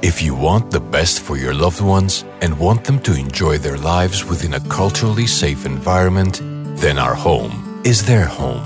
If 0.02 0.22
you 0.22 0.34
want 0.34 0.72
the 0.72 0.80
best 0.80 1.20
for 1.20 1.36
your 1.36 1.54
loved 1.54 1.82
ones 1.82 2.24
and 2.40 2.58
want 2.58 2.86
them 2.86 3.00
to 3.02 3.14
enjoy 3.14 3.58
their 3.58 3.78
lives 3.78 4.24
within 4.24 4.54
a 4.54 4.62
culturally 4.70 5.28
safe 5.28 5.66
environment, 5.66 6.40
then 6.80 6.98
our 6.98 7.14
home 7.14 7.82
is 7.84 8.06
their 8.06 8.24
home. 8.24 8.64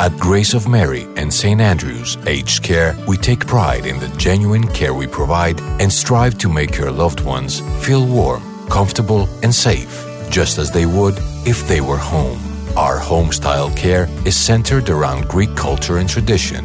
At 0.00 0.18
Grace 0.18 0.54
of 0.54 0.66
Mary 0.66 1.06
and 1.14 1.32
St. 1.32 1.60
Andrew's 1.60 2.16
Aged 2.26 2.64
Care, 2.64 2.96
we 3.06 3.16
take 3.16 3.46
pride 3.46 3.86
in 3.86 4.00
the 4.00 4.08
genuine 4.16 4.66
care 4.66 4.92
we 4.92 5.06
provide 5.06 5.60
and 5.80 5.92
strive 5.92 6.36
to 6.38 6.52
make 6.52 6.76
your 6.76 6.90
loved 6.90 7.20
ones 7.20 7.60
feel 7.86 8.04
warm, 8.04 8.42
comfortable, 8.68 9.28
and 9.44 9.54
safe, 9.54 10.04
just 10.30 10.58
as 10.58 10.72
they 10.72 10.86
would 10.86 11.14
if 11.46 11.68
they 11.68 11.80
were 11.80 11.96
home. 11.96 12.40
Our 12.76 12.98
home 12.98 13.30
style 13.30 13.70
care 13.76 14.08
is 14.24 14.34
centered 14.34 14.88
around 14.88 15.28
Greek 15.28 15.54
culture 15.54 15.98
and 15.98 16.08
tradition, 16.08 16.64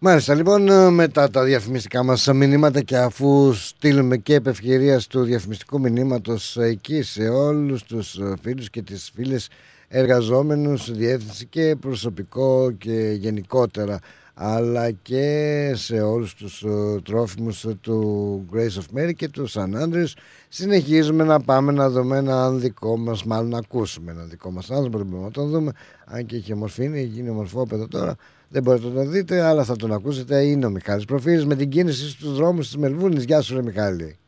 Μάλιστα 0.00 0.34
λοιπόν 0.34 0.92
μετά 0.94 1.30
τα 1.30 1.44
διαφημιστικά 1.44 2.02
μας 2.02 2.26
μηνύματα 2.34 2.80
και 2.80 2.96
αφού 2.96 3.52
στείλουμε 3.52 4.16
και 4.16 4.34
επευκαιρίας 4.34 5.06
του 5.06 5.22
διαφημιστικού 5.22 5.80
μηνύματος 5.80 6.56
εκεί 6.56 7.02
σε 7.02 7.28
όλους 7.28 7.82
τους 7.82 8.18
φίλους 8.42 8.70
και 8.70 8.82
τις 8.82 9.10
φίλες 9.14 9.48
εργαζόμενους, 9.88 10.92
διεύθυνση 10.92 11.46
και 11.46 11.76
προσωπικό 11.80 12.70
και 12.70 13.16
γενικότερα 13.18 13.98
αλλά 14.34 14.90
και 14.90 15.72
σε 15.74 16.00
όλους 16.00 16.34
τους 16.34 16.64
uh, 16.66 17.02
τρόφιμους 17.02 17.66
του 17.80 18.46
Grace 18.52 18.80
of 18.80 18.98
Mary 18.98 19.14
και 19.16 19.28
του 19.28 19.50
San 19.50 19.82
Andrews 19.82 20.12
συνεχίζουμε 20.48 21.24
να 21.24 21.40
πάμε 21.40 21.72
να 21.72 21.90
δούμε 21.90 22.16
έναν 22.16 22.60
δικό 22.60 22.96
μας 22.96 23.24
μάλλον 23.24 23.48
να 23.48 23.58
ακούσουμε 23.58 24.10
έναν 24.10 24.28
δικό 24.28 24.50
μας 24.50 24.70
άνθρωπο 24.70 24.98
δεν 24.98 25.06
μπορούμε 25.06 25.26
να 25.26 25.32
τον 25.32 25.48
δούμε 25.48 25.72
αν 26.04 26.26
και 26.26 26.36
έχει 26.36 26.54
μορφή 26.54 26.84
είναι 26.84 27.00
γίνει 27.00 27.28
ομορφόπεδο 27.28 27.88
τώρα 27.88 28.16
δεν 28.48 28.62
μπορείτε 28.62 28.88
να 28.88 28.94
τον 28.94 29.10
δείτε 29.10 29.40
αλλά 29.40 29.64
θα 29.64 29.76
τον 29.76 29.92
ακούσετε 29.92 30.44
είναι 30.44 30.66
ο 30.66 30.70
Μιχάλης 30.70 31.04
Προφίλης 31.04 31.46
με 31.46 31.56
την 31.56 31.68
κίνηση 31.68 32.08
στους 32.08 32.34
δρόμους 32.36 32.66
της 32.66 32.76
Μελβούνης 32.76 33.24
Γεια 33.24 33.40
σου 33.40 33.54
ρε 33.54 33.62
Μιχάλη 33.62 34.18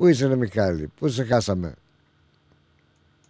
Πού 0.00 0.06
είσαι 0.06 0.26
ρε 0.26 0.36
Μιχάλη, 0.36 0.86
πού 0.86 1.08
σε 1.08 1.24
χάσαμε; 1.24 1.74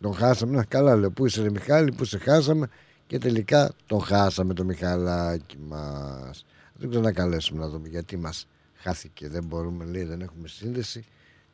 Τον 0.01 0.15
χάσαμε, 0.15 0.57
να 0.57 0.65
καλά 0.65 0.97
λέω, 0.97 1.11
πού 1.11 1.27
είσαι 1.27 1.43
ρε 1.43 1.51
Μιχάλη, 1.51 1.93
πού 1.93 2.05
σε 2.05 2.19
χάσαμε; 2.19 2.69
Και 3.07 3.19
τελικά 3.19 3.73
τον 3.87 4.01
χάσαμε 4.01 4.55
το 4.55 4.65
Μιχαλάκι 4.65 5.59
μας. 5.69 6.45
Δεν 6.75 6.89
ξέρω 6.89 7.05
να 7.05 7.13
καλέσουμε 7.13 7.61
να 7.61 7.69
δούμε 7.69 7.89
γιατί 7.89 8.17
μας 8.17 8.47
χάθηκε, 8.75 9.29
δεν 9.29 9.45
μπορούμε 9.45 9.85
λέει, 9.85 10.05
δεν 10.05 10.21
έχουμε 10.21 10.49
σύνδεση. 10.49 11.05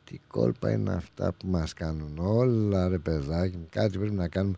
Τι 0.03 0.19
κόλπα 0.27 0.71
είναι 0.71 0.93
αυτά 0.93 1.33
που 1.33 1.47
μας 1.47 1.73
κάνουν 1.73 2.17
όλα 2.17 2.87
ρε 2.87 2.97
παιδάκι, 2.97 3.67
κάτι 3.69 3.97
πρέπει 3.97 4.15
να 4.15 4.27
κάνουμε 4.27 4.57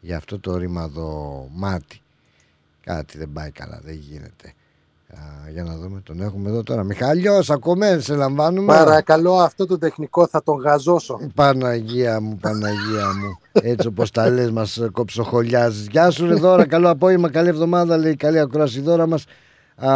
για 0.00 0.16
αυτό 0.16 0.38
το 0.38 0.56
ρημαδο 0.56 1.48
μάτι. 1.52 2.00
Κάτι 2.84 3.18
δεν 3.18 3.32
πάει 3.32 3.50
καλά, 3.50 3.80
δεν 3.84 3.94
γίνεται. 3.94 4.54
Α, 5.14 5.50
για 5.50 5.62
να 5.62 5.76
δούμε, 5.76 6.00
τον 6.00 6.20
έχουμε 6.20 6.48
εδώ 6.48 6.62
τώρα. 6.62 6.84
Μιχάλιος, 6.84 7.50
ακούμε, 7.50 7.98
σε 8.00 8.14
λαμβάνουμε. 8.14 8.66
Παρακαλώ, 8.74 9.34
αυτό 9.34 9.66
το 9.66 9.78
τεχνικό 9.78 10.26
θα 10.26 10.42
τον 10.42 10.60
γαζώσω. 10.60 11.20
Παναγία 11.34 12.20
μου, 12.20 12.36
Παναγία 12.36 13.06
μου. 13.06 13.38
Έτσι 13.52 13.86
όπως 13.86 14.10
τα 14.10 14.30
λες 14.30 14.50
μας 14.50 14.80
κοψοχολιάζεις. 14.92 15.86
Γεια 15.86 16.10
σου 16.10 16.26
ρε 16.26 16.34
Δώρα, 16.34 16.66
καλό 16.66 16.90
απόγευμα, 16.90 17.30
καλή 17.30 17.48
εβδομάδα 17.48 17.96
λέει, 17.96 18.16
καλή 18.16 18.38
ακρόαση 18.38 18.80
Δώρα 18.80 19.06
μας. 19.06 19.24
Α, 19.76 19.90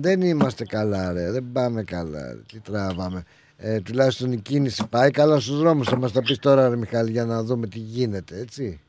δεν 0.00 0.22
είμαστε 0.22 0.64
καλά 0.64 1.12
ρε, 1.12 1.30
δεν 1.30 1.44
πάμε 1.52 1.82
καλά 1.82 2.32
ρε. 2.32 2.40
Τι 2.52 2.60
τραβάμε. 2.60 3.22
Ε, 3.56 3.80
τουλάχιστον 3.80 4.32
η 4.32 4.36
κίνηση 4.36 4.86
πάει 4.86 5.10
καλά 5.10 5.40
στους 5.40 5.58
δρόμους. 5.58 5.88
Θα 5.88 5.96
μας 5.96 6.12
τα 6.12 6.20
πεις 6.20 6.38
τώρα 6.38 6.68
ρε 6.68 6.76
Μιχάλη 6.76 7.10
για 7.10 7.24
να 7.24 7.42
δούμε 7.42 7.66
τι 7.66 7.78
γίνεται, 7.78 8.38
έτσι. 8.38 8.80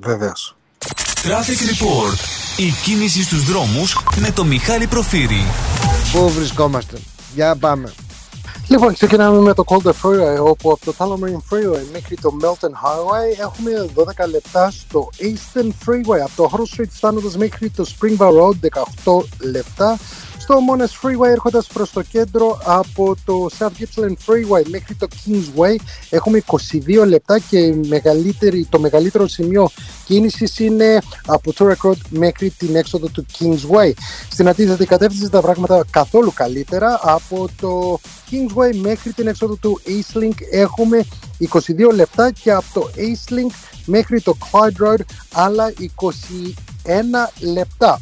Βεβαίως. 0.00 0.57
Traffic 1.22 1.60
Report. 1.70 2.18
Η 2.56 2.70
κίνηση 2.84 3.22
στους 3.22 3.44
δρόμους 3.44 3.98
με 4.20 4.30
το 4.30 4.44
Μιχάλη 4.44 4.86
Προφύρη. 4.86 5.44
Πού 6.12 6.30
βρισκόμαστε; 6.30 6.98
Για 7.34 7.56
πάμε. 7.56 7.92
Λοιπόν, 8.68 8.94
ξεκινάμε 8.94 9.38
με 9.40 9.54
το 9.54 9.64
Calder 9.66 9.92
Freeway, 10.02 10.44
όπου 10.44 10.70
από 10.70 10.84
το 10.84 10.94
Tullamarine 10.98 11.54
Freeway 11.54 11.82
μέχρι 11.92 12.16
το 12.16 12.36
Melton 12.42 12.68
Highway 12.68 13.40
έχουμε 13.40 13.70
12 13.94 14.28
λεπτά 14.30 14.70
στο 14.70 15.08
Eastern 15.18 15.68
Freeway. 15.86 16.18
Από 16.22 16.32
το 16.36 16.50
Hall 16.52 16.80
Street 16.80 16.90
φτάνοντας 16.90 17.36
μέχρι 17.36 17.70
το 17.70 17.86
Springvale 17.98 18.40
Road 18.40 18.68
18 19.04 19.24
λεπτά. 19.38 19.98
Στο 20.48 20.58
Monash 20.70 21.06
Freeway 21.06 21.28
έρχοντας 21.30 21.66
προς 21.66 21.90
το 21.90 22.02
κέντρο 22.02 22.58
από 22.64 23.14
το 23.24 23.48
South 23.58 23.64
Gippsland 23.64 24.14
Freeway 24.26 24.62
μέχρι 24.68 24.94
το 24.94 25.06
Kingsway 25.10 25.76
έχουμε 26.10 26.42
22 26.46 27.06
λεπτά 27.06 27.38
και 27.38 27.58
η 27.58 27.80
μεγαλύτερη, 27.88 28.66
το 28.70 28.78
μεγαλύτερο 28.80 29.26
σημείο 29.28 29.70
κίνησης 30.04 30.58
είναι 30.58 30.98
από 31.26 31.52
Turek 31.58 31.88
Road 31.88 31.96
μέχρι 32.08 32.50
την 32.50 32.76
έξοδο 32.76 33.08
του 33.08 33.26
Kingsway. 33.38 33.92
Στην 34.30 34.48
αντίθετη 34.48 34.86
κατεύθυνση 34.86 35.30
τα 35.30 35.40
πράγματα 35.40 35.84
καθόλου 35.90 36.32
καλύτερα 36.34 37.00
από 37.02 37.48
το 37.60 38.00
Kingsway 38.30 38.76
μέχρι 38.76 39.12
την 39.12 39.26
έξοδο 39.26 39.56
του 39.56 39.80
Eastlink 39.86 40.36
έχουμε 40.50 41.04
22 41.48 41.94
λεπτά 41.94 42.30
και 42.30 42.52
από 42.52 42.66
το 42.72 42.90
Eastlink 42.96 43.54
μέχρι 43.84 44.20
το 44.20 44.36
Clyde 44.50 44.86
Road 44.86 45.00
άλλα 45.32 45.72
21 45.76 45.82
λεπτά. 47.40 48.00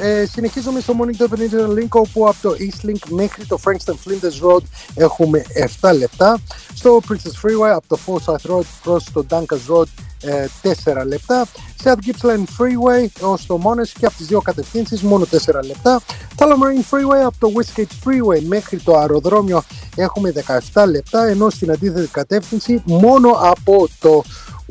Ε, 0.00 0.26
συνεχίζουμε 0.26 0.80
στο 0.80 0.94
Morning 0.98 1.22
Peninsula 1.22 1.78
Link 1.78 1.88
όπου 1.88 2.28
από 2.28 2.36
το 2.42 2.54
Eastlink 2.58 3.08
μέχρι 3.08 3.46
το 3.46 3.58
Frankston 3.64 3.92
Flinders 3.92 4.48
Road 4.48 4.62
έχουμε 4.94 5.42
7 5.80 5.94
λεπτά. 5.98 6.38
Στο 6.74 7.00
Princess 7.08 7.46
Freeway 7.46 7.70
από 7.74 7.86
το 7.88 7.98
Forsyth 8.06 8.50
Road 8.50 8.64
προς 8.82 9.04
το 9.12 9.26
Dunkers 9.30 9.74
Road 9.74 9.86
ε, 10.22 10.46
4 10.84 11.06
λεπτά. 11.06 11.46
South 11.84 11.96
Gippsland 12.06 12.44
Freeway 12.58 13.06
ως 13.20 13.46
το 13.46 13.60
Monash 13.64 13.92
και 13.98 14.06
από 14.06 14.16
τις 14.16 14.26
δύο 14.26 14.40
κατευθύνσεις 14.40 15.02
μόνο 15.02 15.26
4 15.30 15.36
λεπτά. 15.66 16.00
Tullamarine 16.36 16.94
Freeway 16.94 17.22
από 17.24 17.36
το 17.38 17.52
Westgate 17.54 18.08
Freeway 18.08 18.42
μέχρι 18.46 18.78
το 18.78 18.96
αεροδρόμιο 18.96 19.62
έχουμε 19.96 20.32
17 20.72 20.84
λεπτά 20.88 21.26
ενώ 21.26 21.50
στην 21.50 21.70
αντίθετη 21.70 22.08
κατεύθυνση 22.08 22.82
μόνο 22.84 23.30
από 23.30 23.88
το 24.00 24.22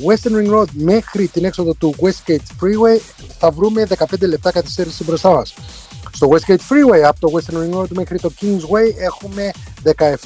Western 0.04 0.32
Ring 0.32 0.54
Road 0.54 0.68
μέχρι 0.72 1.26
την 1.26 1.44
έξοδο 1.44 1.74
του 1.74 1.94
Westgate 2.00 2.62
Freeway 2.62 3.00
θα 3.38 3.50
βρούμε 3.50 3.86
15 3.98 4.04
λεπτά 4.20 4.52
καθυστέρηση 4.52 5.04
μπροστά 5.04 5.30
μας. 5.30 5.54
Στο 6.12 6.28
Westgate 6.28 6.52
Freeway 6.52 7.00
από 7.04 7.20
το 7.20 7.30
Western 7.32 7.54
Ring 7.54 7.80
Road 7.80 7.88
μέχρι 7.88 8.18
το 8.18 8.32
Kingsway 8.40 9.00
έχουμε 9.00 9.50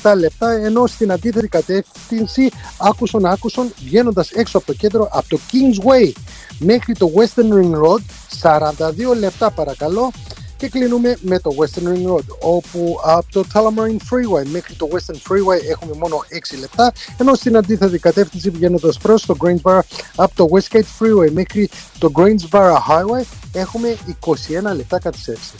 17 0.02 0.14
λεπτά 0.16 0.52
ενώ 0.52 0.86
στην 0.86 1.12
αντίθετη 1.12 1.48
κατεύθυνση 1.48 2.50
άκουσον 2.78 3.26
άκουσον 3.26 3.72
βγαίνοντας 3.84 4.30
έξω 4.30 4.58
από 4.58 4.66
το 4.66 4.72
κέντρο 4.72 5.08
από 5.12 5.28
το 5.28 5.38
Kingsway 5.52 6.12
μέχρι 6.58 6.94
το 6.94 7.10
Western 7.14 7.52
Ring 7.52 7.74
Road 7.84 8.00
42 8.42 9.16
λεπτά 9.18 9.50
παρακαλώ 9.50 10.10
και 10.62 10.68
κλείνουμε 10.68 11.16
με 11.20 11.38
το 11.38 11.50
Western 11.58 11.88
Ring 11.88 12.12
Road 12.12 12.36
όπου 12.40 12.96
από 13.04 13.26
το 13.30 13.44
Tullamarine 13.54 13.96
Freeway 14.10 14.46
μέχρι 14.46 14.74
το 14.74 14.88
Western 14.92 15.14
Freeway 15.14 15.70
έχουμε 15.70 15.94
μόνο 15.98 16.16
6 16.54 16.58
λεπτά 16.60 16.92
ενώ 17.16 17.34
στην 17.34 17.56
αντίθετη 17.56 17.98
κατεύθυνση 17.98 18.50
βγαίνοντας 18.50 18.98
προς 18.98 19.26
το 19.26 19.34
Greensboro 19.38 19.78
από 20.16 20.34
το 20.34 20.48
Westgate 20.52 20.78
Freeway 20.98 21.30
μέχρι 21.30 21.70
το 21.98 22.10
Greensboro 22.14 22.74
Highway 22.88 23.24
έχουμε 23.52 23.96
21 24.26 24.36
λεπτά 24.76 24.98
καθυστέρηση. 24.98 25.54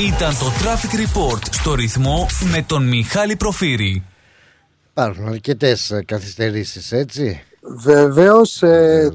Ήταν 0.00 0.38
το 0.38 0.52
Traffic 0.60 0.94
Report 0.94 1.42
στο 1.50 1.74
ρυθμό 1.74 2.26
με 2.52 2.62
τον 2.62 2.88
Μιχάλη 2.88 3.36
Προφύρη. 3.36 4.02
Υπάρχουν 4.92 5.26
αρκετές 5.26 6.02
καθυστερήσεις, 6.04 6.92
έτσι. 6.92 7.42
Βεβαίως, 7.64 8.62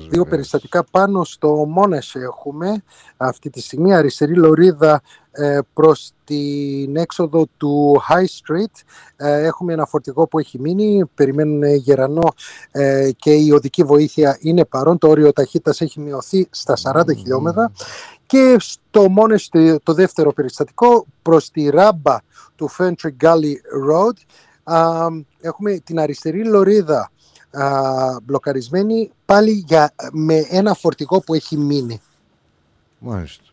δύο 0.09 0.25
περιστατικά 0.25 0.83
πάνω 0.91 1.23
στο 1.23 1.49
Μόνες 1.49 2.15
έχουμε. 2.15 2.83
Αυτή 3.17 3.49
τη 3.49 3.61
στιγμή 3.61 3.95
αριστερή 3.95 4.35
λωρίδα 4.35 5.01
ε, 5.31 5.59
προς 5.73 6.11
την 6.23 6.95
έξοδο 6.95 7.45
του 7.57 8.01
High 8.09 8.25
Street. 8.25 8.81
Ε, 9.15 9.43
έχουμε 9.43 9.73
ένα 9.73 9.85
φορτηγό 9.85 10.27
που 10.27 10.39
έχει 10.39 10.59
μείνει, 10.59 11.05
περιμένουν 11.15 11.63
γερανό 11.63 12.33
ε, 12.71 13.09
και 13.17 13.33
η 13.33 13.51
οδική 13.51 13.83
βοήθεια 13.83 14.37
είναι 14.41 14.65
παρόν. 14.65 14.97
Το 14.97 15.07
όριο 15.07 15.33
ταχύτητας 15.33 15.81
έχει 15.81 15.99
μειωθεί 15.99 16.47
στα 16.49 16.77
40 16.83 17.01
χιλιόμετρα. 17.17 17.71
Και 18.25 18.55
στο 18.59 19.09
Μόνες 19.09 19.49
το, 19.49 19.79
το 19.83 19.93
δεύτερο 19.93 20.33
περιστατικό 20.33 21.05
προς 21.21 21.51
τη 21.51 21.69
ράμπα 21.69 22.17
του 22.55 22.69
Fentry 22.77 23.09
Gully 23.23 23.53
Road 23.89 24.13
α, 24.67 25.07
έχουμε 25.41 25.77
την 25.77 25.99
αριστερή 25.99 26.45
λωρίδα 26.45 27.11
α, 27.51 28.19
μπλοκαρισμένη 28.23 29.11
πάλι 29.25 29.51
για, 29.51 29.93
με 30.11 30.45
ένα 30.49 30.73
φορτηγό 30.73 31.19
που 31.19 31.33
έχει 31.33 31.57
μείνει. 31.57 32.01
Μάλιστα. 32.99 33.43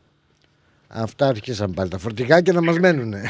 Αυτά 0.89 1.27
αρχίσαν 1.27 1.75
πάλι 1.75 1.91
τα 1.91 1.99
φορτηγάκια 1.99 2.53
να 2.53 2.63
μας 2.63 2.79
μένουνε. 2.79 3.23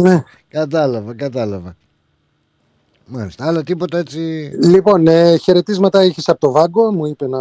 Ναι. 0.00 0.24
κατάλαβα, 0.48 1.14
κατάλαβα. 1.14 1.76
Μάλιστα, 3.14 3.46
άλλο 3.46 3.62
τίποτα 3.62 3.98
έτσι. 3.98 4.18
Λοιπόν, 4.62 5.06
ε, 5.06 5.36
χαιρετίσματα 5.36 6.00
έχεις 6.00 6.28
από 6.28 6.40
το 6.40 6.50
Βάγκο, 6.50 6.92
μου 6.92 7.06
είπε 7.06 7.28
να 7.28 7.38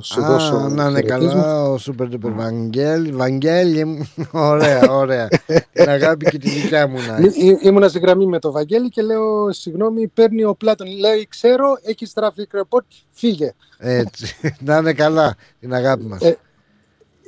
σου 0.00 0.22
Α, 0.24 0.26
δώσω 0.26 0.54
να 0.68 0.84
είναι 0.88 1.00
χαιρετίσματα. 1.00 1.42
καλά 1.42 1.62
ο 1.68 1.78
Σούπερ 1.78 2.08
Ντούπερ 2.08 2.32
Βαγγέλη. 2.32 3.10
Βαγγέλη, 3.12 3.84
μου. 3.84 4.08
ωραία, 4.32 4.90
ωραία. 4.90 5.28
Την 5.72 5.88
αγάπη 5.88 6.24
και 6.30 6.38
τη 6.38 6.48
δικιά 6.50 6.86
μου 6.88 6.96
να 7.08 7.16
έχει. 7.16 7.46
Ή- 7.46 7.48
ή- 7.48 7.58
Ήμουνα 7.62 7.88
στη 7.88 7.98
γραμμή 7.98 8.26
με 8.26 8.38
το 8.38 8.50
Βαγγέλη 8.52 8.88
και 8.88 9.02
λέω, 9.02 9.52
συγγνώμη, 9.52 10.06
παίρνει 10.06 10.44
ο 10.44 10.54
Πλάτων. 10.54 10.86
Λέει, 10.98 11.26
ξέρω, 11.30 11.64
έχεις 11.82 12.12
traffic 12.14 12.58
report, 12.60 12.84
φύγε. 13.10 13.52
Έτσι, 13.78 14.34
να 14.60 14.76
είναι 14.76 14.92
καλά 14.92 15.34
την 15.60 15.74
αγάπη 15.74 16.04
μας. 16.04 16.20
Ε, 16.22 16.38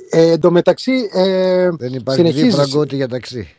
ε, 0.09 0.31
εν 0.31 0.39
τω 0.39 0.51
μεταξύ, 0.51 1.09
ε, 1.13 1.69
Δεν 1.77 1.93
υπάρχει 1.93 2.19
συνεχίζεις- 2.21 2.49
δίφραγκο 2.55 2.79
ούτε 2.79 2.95
για 2.95 3.07
ταξί. 3.07 3.53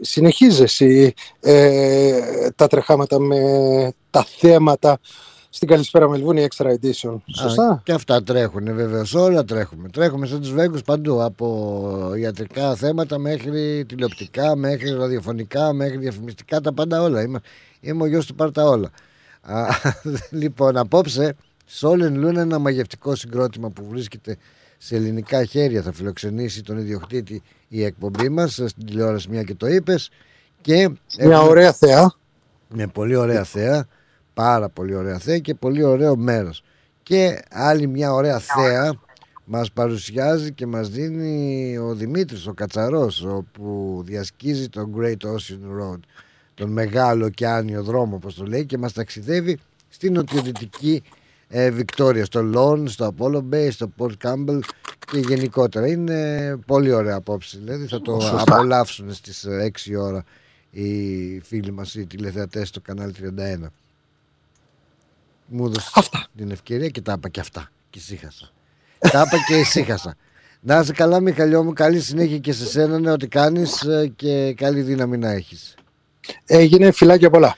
Συνεχίζεις 0.00 0.60
εσύ, 0.60 1.14
ε, 1.40 2.48
τα 2.56 2.66
τρεχάματα 2.66 3.18
με 3.18 3.38
τα 4.10 4.24
θέματα 4.24 4.98
στην 5.56 5.68
Καλησπέρα 5.68 6.08
Μελβούνι 6.08 6.46
Extra 6.50 6.66
Edition. 6.66 7.16
Σωστά; 7.36 7.68
Α, 7.70 7.80
και 7.82 7.92
αυτά 7.92 8.22
τρέχουν 8.22 8.74
βεβαίως. 8.74 9.14
Όλα 9.14 9.44
τρέχουμε. 9.44 9.88
Τρέχουμε 9.88 10.26
σαν 10.26 10.40
τους 10.40 10.52
Βέγκους 10.52 10.82
παντού. 10.82 11.22
Από 11.22 12.12
ιατρικά 12.16 12.74
θέματα 12.74 13.18
μέχρι 13.18 13.84
τηλεοπτικά, 13.88 14.56
μέχρι 14.56 14.90
ραδιοφωνικά, 14.90 15.72
μέχρι 15.72 15.96
διαφημιστικά. 15.96 16.60
Τα 16.60 16.72
πάντα 16.72 17.02
όλα. 17.02 17.22
Είμαι, 17.22 17.40
είμαι 17.80 18.02
ο 18.02 18.06
γιος 18.06 18.26
του 18.26 18.34
Πάρτα 18.34 18.64
όλα. 18.64 18.90
Α, 19.42 19.66
λοιπόν, 20.40 20.76
απόψε, 20.76 21.36
Σόλεν 21.66 22.16
Λούνα 22.16 22.40
ένα 22.40 22.58
μαγευτικό 22.58 23.14
συγκρότημα 23.14 23.70
που 23.70 23.86
βρίσκεται 23.88 24.36
σε 24.78 24.96
ελληνικά 24.96 25.44
χέρια. 25.44 25.82
Θα 25.82 25.92
φιλοξενήσει 25.92 26.62
τον 26.62 26.78
ιδιοκτήτη 26.78 27.42
η 27.68 27.84
εκπομπή 27.84 28.28
μας 28.28 28.52
στην 28.52 28.86
τηλεόραση, 28.86 29.28
μια 29.30 29.42
και 29.42 29.54
το 29.54 29.66
είπες. 29.66 30.10
Και 30.60 30.74
Μια 30.74 30.96
έχουμε- 31.18 31.36
ωραία 31.48 31.72
θεά. 31.72 32.14
με 32.68 32.86
πολύ 32.86 33.16
ωραία 33.16 33.44
θέα, 33.44 33.86
πάρα 34.34 34.68
πολύ 34.68 34.94
ωραία 34.94 35.18
θέα 35.18 35.38
και 35.38 35.54
πολύ 35.54 35.82
ωραίο 35.82 36.16
μέρος. 36.16 36.62
Και 37.02 37.42
άλλη 37.50 37.86
μια 37.86 38.12
ωραία 38.12 38.38
θέα 38.38 38.92
μας 39.44 39.72
παρουσιάζει 39.72 40.52
και 40.52 40.66
μας 40.66 40.88
δίνει 40.90 41.78
ο 41.78 41.94
Δημήτρης, 41.94 42.46
ο 42.46 42.52
Κατσαρός, 42.52 43.24
όπου 43.24 44.00
διασκίζει 44.04 44.68
τον 44.68 44.94
Great 44.98 45.16
Ocean 45.26 45.80
Road, 45.80 45.98
τον 46.54 46.70
μεγάλο 46.70 47.24
ωκεάνιο 47.24 47.82
δρόμο, 47.82 48.16
όπως 48.16 48.34
το 48.34 48.44
λέει, 48.44 48.66
και 48.66 48.78
μας 48.78 48.92
ταξιδεύει 48.92 49.58
στην 49.88 50.12
νοτιοδυτική 50.12 51.02
ε, 51.04 51.08
Βικτόρια, 51.48 52.24
στο 52.24 52.42
Λόν, 52.42 52.88
στο 52.88 53.14
Apollo 53.18 53.42
Bay, 53.52 53.68
στο 53.70 53.92
Port 53.98 54.12
Campbell 54.22 54.58
και 55.10 55.18
γενικότερα. 55.18 55.86
Είναι 55.86 56.56
πολύ 56.66 56.92
ωραία 56.92 57.14
απόψη, 57.16 57.58
δηλαδή 57.58 57.86
θα 57.86 58.00
το 58.02 58.20
Σωστά. 58.20 58.54
απολαύσουν 58.54 59.14
στις 59.14 59.44
ε, 59.44 59.70
6 59.86 60.00
ώρα 60.00 60.24
οι 60.70 61.40
φίλοι 61.40 61.72
μας 61.72 61.94
οι 61.94 62.06
τηλεθεατές 62.06 62.68
στο 62.68 62.80
κανάλι 62.80 63.14
31. 63.22 63.66
Μου 65.46 65.64
έδωσες 65.66 66.10
την 66.36 66.50
ευκαιρία 66.50 66.88
και 66.88 67.00
τα 67.00 67.12
είπα 67.16 67.28
και 67.28 67.40
αυτά 67.40 67.70
και 67.90 67.98
ησύχασα. 67.98 68.50
τα 68.98 69.22
είπα 69.26 69.36
και 69.46 69.56
ησύχασα. 69.56 70.16
Να 70.60 70.78
είσαι 70.78 70.92
καλά 70.92 71.20
Μιχαλιό 71.20 71.64
μου, 71.64 71.72
καλή 71.72 72.00
συνέχεια 72.00 72.38
και 72.38 72.52
σε 72.52 72.66
σένα, 72.66 72.98
ναι, 72.98 73.10
ό,τι 73.10 73.28
κάνεις 73.28 73.82
ε, 73.82 74.12
και 74.16 74.54
καλή 74.54 74.80
δύναμη 74.82 75.16
να 75.16 75.30
έχεις. 75.30 75.74
Έγινε 76.46 76.90
φιλάκια 76.90 77.30
πολλά. 77.30 77.56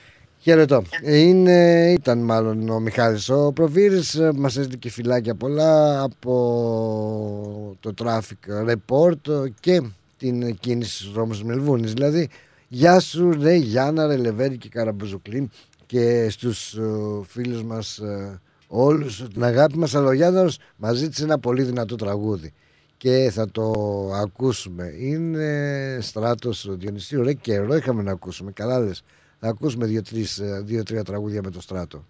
Χαιρετώ. 0.49 0.83
Ε, 1.03 1.17
Είναι, 1.17 1.91
ήταν 1.93 2.19
μάλλον 2.19 2.69
ο 2.69 2.81
Μιχάλης 2.81 3.29
ο 3.29 3.53
Προβύρης, 3.55 4.15
ε, 4.15 4.33
μας 4.35 4.57
έστειλε 4.57 4.77
και 4.77 4.91
φυλάκια 4.91 5.35
πολλά 5.35 6.03
από 6.03 7.77
το 7.81 7.95
Traffic 7.99 8.71
Report 8.71 9.51
και 9.61 9.83
την 10.17 10.57
κίνηση 10.57 10.97
στους 10.97 11.13
δρόμους 11.13 11.39
της 11.39 11.47
Μελβούνης. 11.47 11.93
Δηλαδή, 11.93 12.29
γεια 12.69 13.01
σου 13.01 13.31
ρε 13.31 13.55
Γιάννα, 13.55 14.07
ρε 14.07 14.17
Λεβέρη 14.17 14.57
και 14.57 14.69
Καραμπουζουκλίν 14.69 15.51
και 15.87 16.29
στους 16.31 16.75
ε, 16.75 16.83
φίλους 17.27 17.63
μας 17.63 17.99
ε, 17.99 18.41
όλους 18.69 19.25
την 19.33 19.45
αγάπη 19.45 19.79
μας 19.79 19.95
αλλά 19.95 20.09
ο 20.09 20.13
Γιάνναρος 20.13 20.59
μας 20.77 20.97
ζήτησε 20.97 21.25
ένα 21.25 21.39
πολύ 21.39 21.63
δυνατό 21.63 21.97
τραγούδι 21.97 22.53
και 22.97 23.31
θα 23.33 23.51
το 23.51 23.73
ακούσουμε. 24.15 24.93
Είναι 24.99 25.99
στράτος 26.01 26.67
ο 26.67 26.77
Διονυσίου. 26.77 27.23
Ρε 27.23 27.33
καιρό 27.33 27.77
είχαμε 27.77 28.03
να 28.03 28.11
ακούσουμε. 28.11 28.53
Καλά 28.53 28.79
λες. 28.79 29.03
Θα 29.41 29.49
ακούσουμε 29.49 29.87
δύο-τρεις, 29.87 30.39
ε, 30.39 30.63
δύο-τρία 30.65 31.05
τραγούδια 31.05 31.41
με 31.45 31.51
το 31.51 31.61
στράτο. 31.61 32.05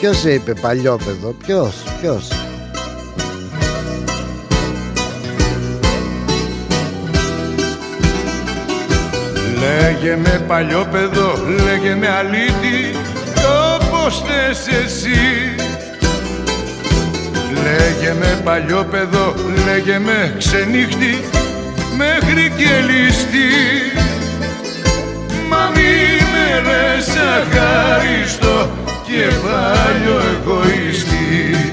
Ποιος 0.00 0.24
είπε 0.24 0.54
παλιόπαιδο, 0.54 1.32
ποιος, 1.32 1.82
ποιος. 2.00 2.28
Λέγε 9.58 10.16
με 10.16 10.44
παλιό 10.46 10.88
παιδό, 10.90 11.32
λέγε 11.64 11.94
με 11.94 12.08
αλήτη 12.08 12.98
κι 13.34 13.44
όπως 13.74 14.22
θες 14.22 14.66
εσύ 14.66 15.54
Λέγε 17.62 18.12
με 18.12 18.40
παλιό 18.44 18.86
παιδό, 18.90 19.34
λέγε 19.66 19.98
με 19.98 20.34
ξενύχτη 20.38 21.33
μέχρι 21.96 22.52
και 22.56 22.72
ληστή 22.88 23.52
Μα 25.48 25.70
μη 25.74 25.92
με 26.32 26.48
λες 26.68 27.08
αχάριστο 27.34 28.70
και 29.06 29.22
παλιό 29.42 30.20
εγωιστής 30.32 31.72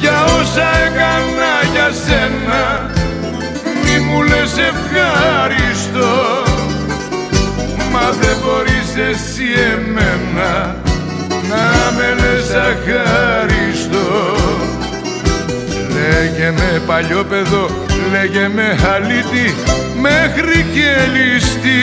Για 0.00 0.24
όσα 0.24 0.66
έκανα 0.86 1.52
για 1.72 1.90
σένα 2.04 2.90
μη 3.84 4.04
μου 4.04 4.22
λες 4.22 4.54
ευχάριστο 4.70 6.12
Μα 7.92 8.10
δεν 8.20 8.36
μπορείς 8.42 9.10
εσύ 9.10 9.48
εμένα 9.72 10.76
να 11.48 11.92
με 11.96 12.14
λες 12.20 12.50
αχάριστο 12.50 14.43
Λέγε 16.04 16.50
με 16.50 16.82
παλιό 16.86 17.24
παιδό, 17.24 17.70
λέγε 18.10 18.48
με 18.48 18.78
αλήτη 18.94 19.54
μέχρι 20.00 20.66
και 20.74 20.90
ληστή. 21.14 21.82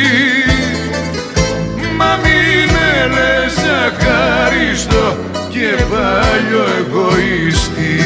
Μα 1.98 2.20
μη 2.24 2.72
με 2.74 3.08
λες 3.16 3.58
αχάριστο 3.86 5.18
και 5.50 5.84
παλιό 5.90 6.66
εγωιστή 6.80 8.02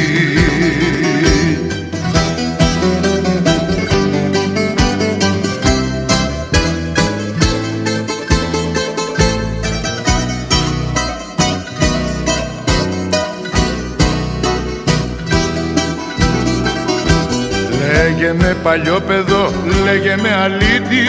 Λέγε 18.36 18.48
με 18.48 18.57
παλιό 18.64 18.99
παιδό, 19.07 19.52
λέγε 19.84 20.16
με 20.22 20.34
αλήτη, 20.44 21.07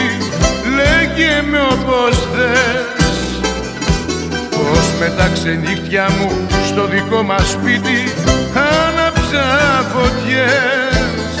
λέγε 0.75 1.41
με 1.49 1.59
όπως 1.71 2.27
θες. 2.33 3.17
Πως 4.49 4.85
με 4.99 5.13
τα 5.17 5.29
ξενύχτια 5.33 6.07
μου 6.19 6.47
στο 6.67 6.85
δικό 6.85 7.23
μας 7.23 7.49
σπίτι 7.49 8.13
άναψα 8.53 9.45
φωτιές. 9.93 11.31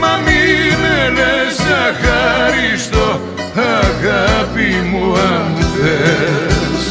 Μα 0.00 0.18
μη 0.24 0.76
με 0.82 1.10
λες 1.16 1.58
αχάριστο, 1.86 3.20
αγάπη 3.56 4.88
μου 4.90 5.12
αν 5.12 5.54
θες 5.74 6.84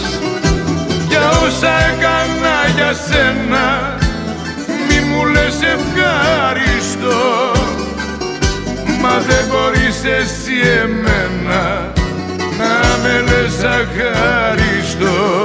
Για 1.08 1.30
όσα 1.30 1.74
έκανα 1.90 2.56
για 2.76 2.94
σένα 2.94 3.98
μη 4.88 5.00
εσύ 10.06 10.68
εμένα 10.84 11.92
να 12.58 12.98
με 13.02 13.24
λες 13.28 13.64
αχάριστο 13.64 15.44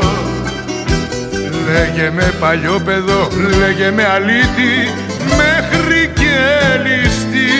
Λέγε 1.73 2.11
με 2.11 2.35
παλιό 2.41 2.81
παιδό, 2.85 3.29
λέγε 3.59 3.91
με 3.91 4.05
αλήτη 4.15 4.75
μέχρι 5.37 6.13
και 6.15 6.37
ληστή. 6.85 7.51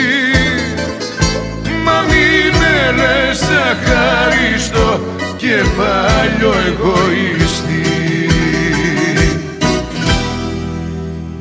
Μα 1.83 2.03
μη 2.07 2.57
με 2.59 3.01
λες 3.01 3.41
αχάριστο 3.41 4.99
και 5.37 5.55
παλιό 5.77 6.53
εγωιστής 6.67 7.58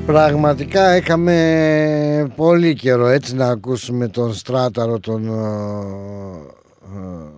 Πραγματικά 0.09 0.97
είχαμε 0.97 2.33
πολύ 2.37 2.75
καιρό 2.75 3.07
έτσι 3.07 3.35
να 3.35 3.47
ακούσουμε 3.47 4.09
τον 4.09 4.35
Στράταρο 4.35 4.99
τον 5.01 5.27
ε, 5.27 5.33
ε, 6.83 7.31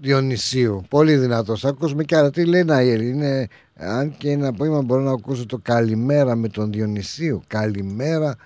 Διονυσίου. 0.00 0.84
Πολύ 0.88 1.16
δυνατός. 1.16 1.64
Ακούσουμε 1.64 2.04
και 2.04 2.16
άρα 2.16 2.30
τι 2.30 2.44
λέει 2.44 2.64
να 2.64 2.80
είναι 2.80 3.48
αν 3.76 4.16
και 4.18 4.30
ένα 4.30 4.48
απόγευμα 4.48 4.82
μπορώ 4.82 5.02
να 5.02 5.10
ακούσω 5.10 5.46
το 5.46 5.58
καλημέρα 5.62 6.34
με 6.34 6.48
τον 6.48 6.72
Διονυσίου. 6.72 7.42
Καλημέρα 7.46 8.36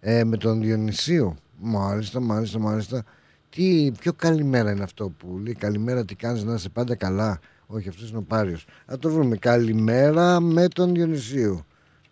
ε, 0.00 0.24
με 0.24 0.36
τον 0.36 0.60
Διονυσίου. 0.60 1.34
Μάλιστα, 1.58 2.20
μάλιστα, 2.20 2.58
μάλιστα. 2.58 3.04
Τι, 3.50 3.92
ποιο 4.00 4.12
καλημέρα 4.12 4.70
είναι 4.70 4.82
αυτό 4.82 5.12
που 5.18 5.38
λέει 5.44 5.54
καλημέρα 5.54 6.04
τι 6.04 6.14
κάνεις 6.14 6.44
να 6.44 6.54
είσαι 6.54 6.68
πάντα 6.68 6.94
καλά. 6.94 7.38
Όχι 7.66 7.88
αυτός 7.88 8.08
είναι 8.08 8.18
ο 8.18 8.22
Πάριος. 8.22 8.66
Να 8.86 8.98
το 8.98 9.10
βρούμε. 9.10 9.36
Καλημέρα 9.36 10.40
με 10.40 10.68
τον 10.68 10.94
Διονυσίου. 10.94 11.62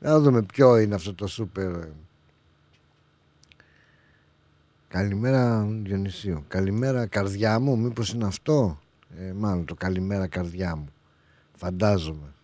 Να 0.06 0.18
δούμε 0.20 0.42
ποιο 0.42 0.78
είναι 0.78 0.94
αυτό 0.94 1.14
το 1.14 1.26
σούπερ. 1.26 1.72
Καλημέρα 4.88 5.66
Διονυσίου. 5.82 6.44
Καλημέρα 6.48 7.06
καρδιά 7.06 7.58
μου. 7.58 7.78
Μήπως 7.78 8.12
είναι 8.12 8.26
αυτό; 8.26 8.78
Ε, 9.18 9.32
μάλλον 9.32 9.64
το 9.64 9.74
καλημέρα 9.74 10.26
καρδιά 10.26 10.76
μου. 10.76 10.88
Φαντάζομαι. 11.54 12.34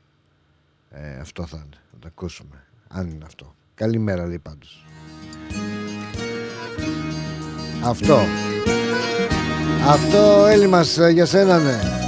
Ε, 0.91 1.17
αυτό 1.17 1.47
θα 1.47 1.57
είναι. 1.57 1.77
Θα 1.91 1.99
το 1.99 2.07
ακούσουμε. 2.07 2.65
Αν 2.89 3.11
είναι 3.11 3.25
αυτό. 3.27 3.55
Καλημέρα 3.75 4.27
λέει 4.27 4.39
πάντως. 4.39 4.87
Αυτό. 7.85 8.19
Αυτό 9.87 10.47
Έλλη 10.47 10.67
μας 10.67 10.99
ε, 10.99 11.09
για 11.09 11.27
σένα 11.27 11.59
ναι. 11.59 12.02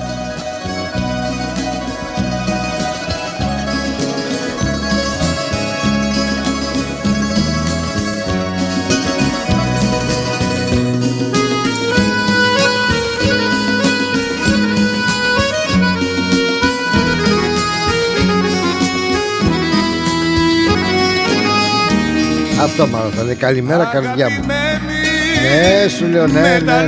Αυτό 22.65 22.87
μάλλον 22.87 23.13
θα 23.13 23.23
λέει 23.23 23.35
καλημέρα 23.35 23.85
καρδιά 23.85 24.31
μου. 24.31 24.45
Ναι 24.47 25.89
σου 25.89 26.07
λέω 26.07 26.27
ναι 26.27 26.41
ναι 26.41 26.49
ναι 26.49 26.61
ναι 26.63 26.81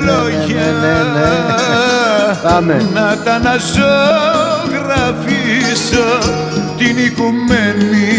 ναι 0.47 0.65
ναι 0.83 0.93
ναι 1.15 1.31
Πάμε. 2.43 2.89
Να 2.95 3.17
τα 3.25 3.39
να 3.39 3.57
ζωγραφίσω 4.77 4.99
την 6.77 6.97
οικουμένη 7.07 8.13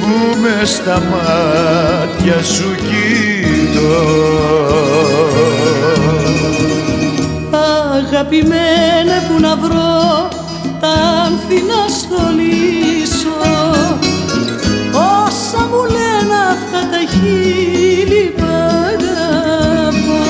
που 0.00 0.36
με 0.40 0.64
στα 0.64 1.02
μάτια 1.10 2.42
σου 2.42 2.74
κοιτώ 2.74 4.04
Αγαπημένα 7.94 9.16
που 9.28 9.40
να 9.40 9.56
βρω 9.56 10.28
τα 10.80 10.88
άνθη 11.24 11.62
να 11.70 11.88
στολίσω 11.88 13.38
Όσα 14.92 15.60
μου 15.70 15.82
λένε 15.90 16.13
αυτά 16.54 16.80
τα 16.92 17.00
χείλη 17.12 18.24
που 18.36 18.44
αγαπώ. 18.90 20.22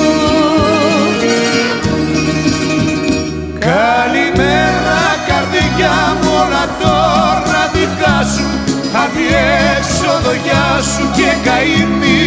Καλημέρα 3.71 5.01
καρδιά 5.29 5.95
μου 6.21 6.29
όλα 6.41 6.65
τώρα 6.83 7.61
δικά 7.73 8.17
σου 8.33 8.47
Αδιέξοδο 9.03 10.33
γεια 10.43 10.81
σου 10.91 11.03
και 11.15 11.29
καημή. 11.47 12.25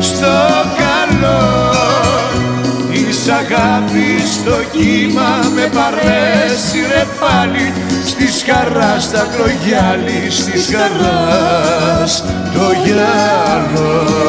Στο 0.00 0.36
καλό 0.82 1.42
Της 2.92 3.28
αγάπης 3.28 4.44
το 4.44 4.56
κύμα 4.72 5.30
με 5.54 5.68
παρέσυρε 5.76 7.02
πάλι 7.20 7.72
Στις 8.04 8.44
χαράς 8.46 9.10
τα 9.10 9.26
κρογιάλι, 9.36 10.30
στις 10.30 10.70
χαράς 10.74 12.24
το 12.54 12.72
γυαλό 12.84 14.22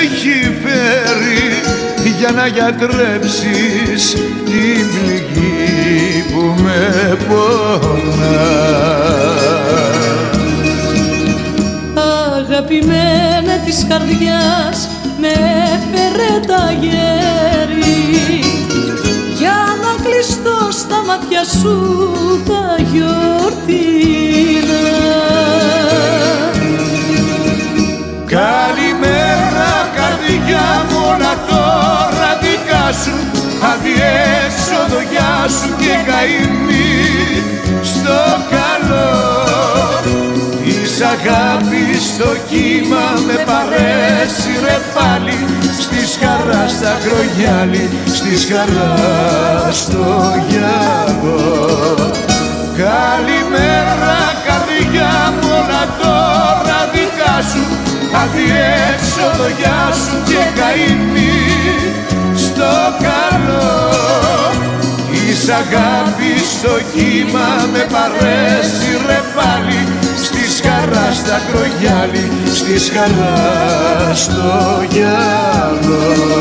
έχει 0.00 0.58
φέρει 0.62 1.28
για 2.18 2.30
να 2.30 2.46
γιατρέψεις 2.46 4.12
την 4.44 4.86
πληγή 4.94 6.24
που 6.32 6.62
με 6.62 7.16
πονά. 7.28 8.38
Αγαπημένα 12.36 13.58
της 13.64 13.86
καρδιάς 13.88 14.88
με 15.20 15.28
έφερε 15.28 16.46
τα 16.46 16.72
γέρι. 16.80 18.44
Για 19.38 19.58
να 19.82 20.04
κλειστώ 20.04 20.68
στα 20.70 21.02
μάτια 21.06 21.44
σου 21.44 21.78
τα 22.46 22.82
γιορτίνα 22.92 24.07
σου 33.58 33.66
Αδιέσοδο 33.72 35.00
γεια 35.10 35.48
σου 35.48 35.76
και 35.78 35.94
καημή. 36.08 37.42
Στο 37.82 38.20
καλό 38.50 39.10
Της 40.64 41.00
αγάπης 41.00 42.16
το 42.18 42.30
κύμα 42.48 43.06
με 43.26 43.44
παρέσυρε 43.48 44.78
πάλι. 44.94 45.38
Στις 45.80 46.18
χαράς 46.20 46.80
τα 46.80 46.98
κρογιάλι, 47.04 47.88
στις 48.06 48.48
χαράς 48.50 49.86
το 49.86 50.34
γυαλό. 50.48 52.12
Καλημέρα 52.76 54.18
καρδιά 54.46 55.32
μου 55.40 55.48
όλα 55.58 55.84
τώρα 56.02 56.78
δικά 56.92 57.36
σου. 57.50 57.64
Αδιέξοδο 58.22 59.48
γεια 59.58 59.92
σου 59.92 60.16
και 60.26 60.60
καημή. 60.60 61.57
στο 61.57 61.57
καλό 63.06 63.68
Της 65.10 65.48
αγάπης 65.48 66.60
το 66.62 66.74
κύμα 66.92 67.48
με 67.72 67.86
παρέσυρε 67.94 69.18
πάλι 69.36 69.80
Στις 70.22 70.62
χαράς 70.64 71.22
τα 71.24 71.38
κρογιάλι, 71.48 72.30
στις 72.54 72.90
χαράς 72.90 74.26
το 74.26 74.84
γυαλό 74.90 76.38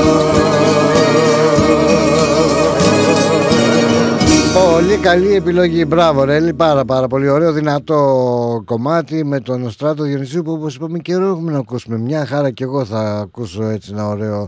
Πολύ 4.54 4.98
καλή 4.98 5.36
επιλογή. 5.36 5.86
Μπράβο, 5.88 6.24
Ρέλη. 6.24 6.54
Πάρα, 6.54 6.86
πάρα 6.86 7.08
πολύ 7.08 7.30
ωραίο, 7.30 7.52
δυνατό 7.52 7.98
κομμάτι 8.66 9.26
με 9.26 9.40
τον 9.40 9.70
Στράτο 9.72 10.04
Διονυσίου 10.04 10.42
που 10.42 10.52
όπως 10.52 10.76
είπαμε 10.76 10.98
καιρό 11.00 11.28
έχουμε 11.28 11.52
να 11.52 11.58
ακούσουμε. 11.58 11.98
Μια 11.98 12.26
χαρά 12.26 12.52
και 12.52 12.64
εγώ 12.64 12.86
θα 12.86 13.00
ακούσω 13.00 13.64
έτσι 13.64 13.90
ένα 13.94 14.08
ωραίο 14.08 14.48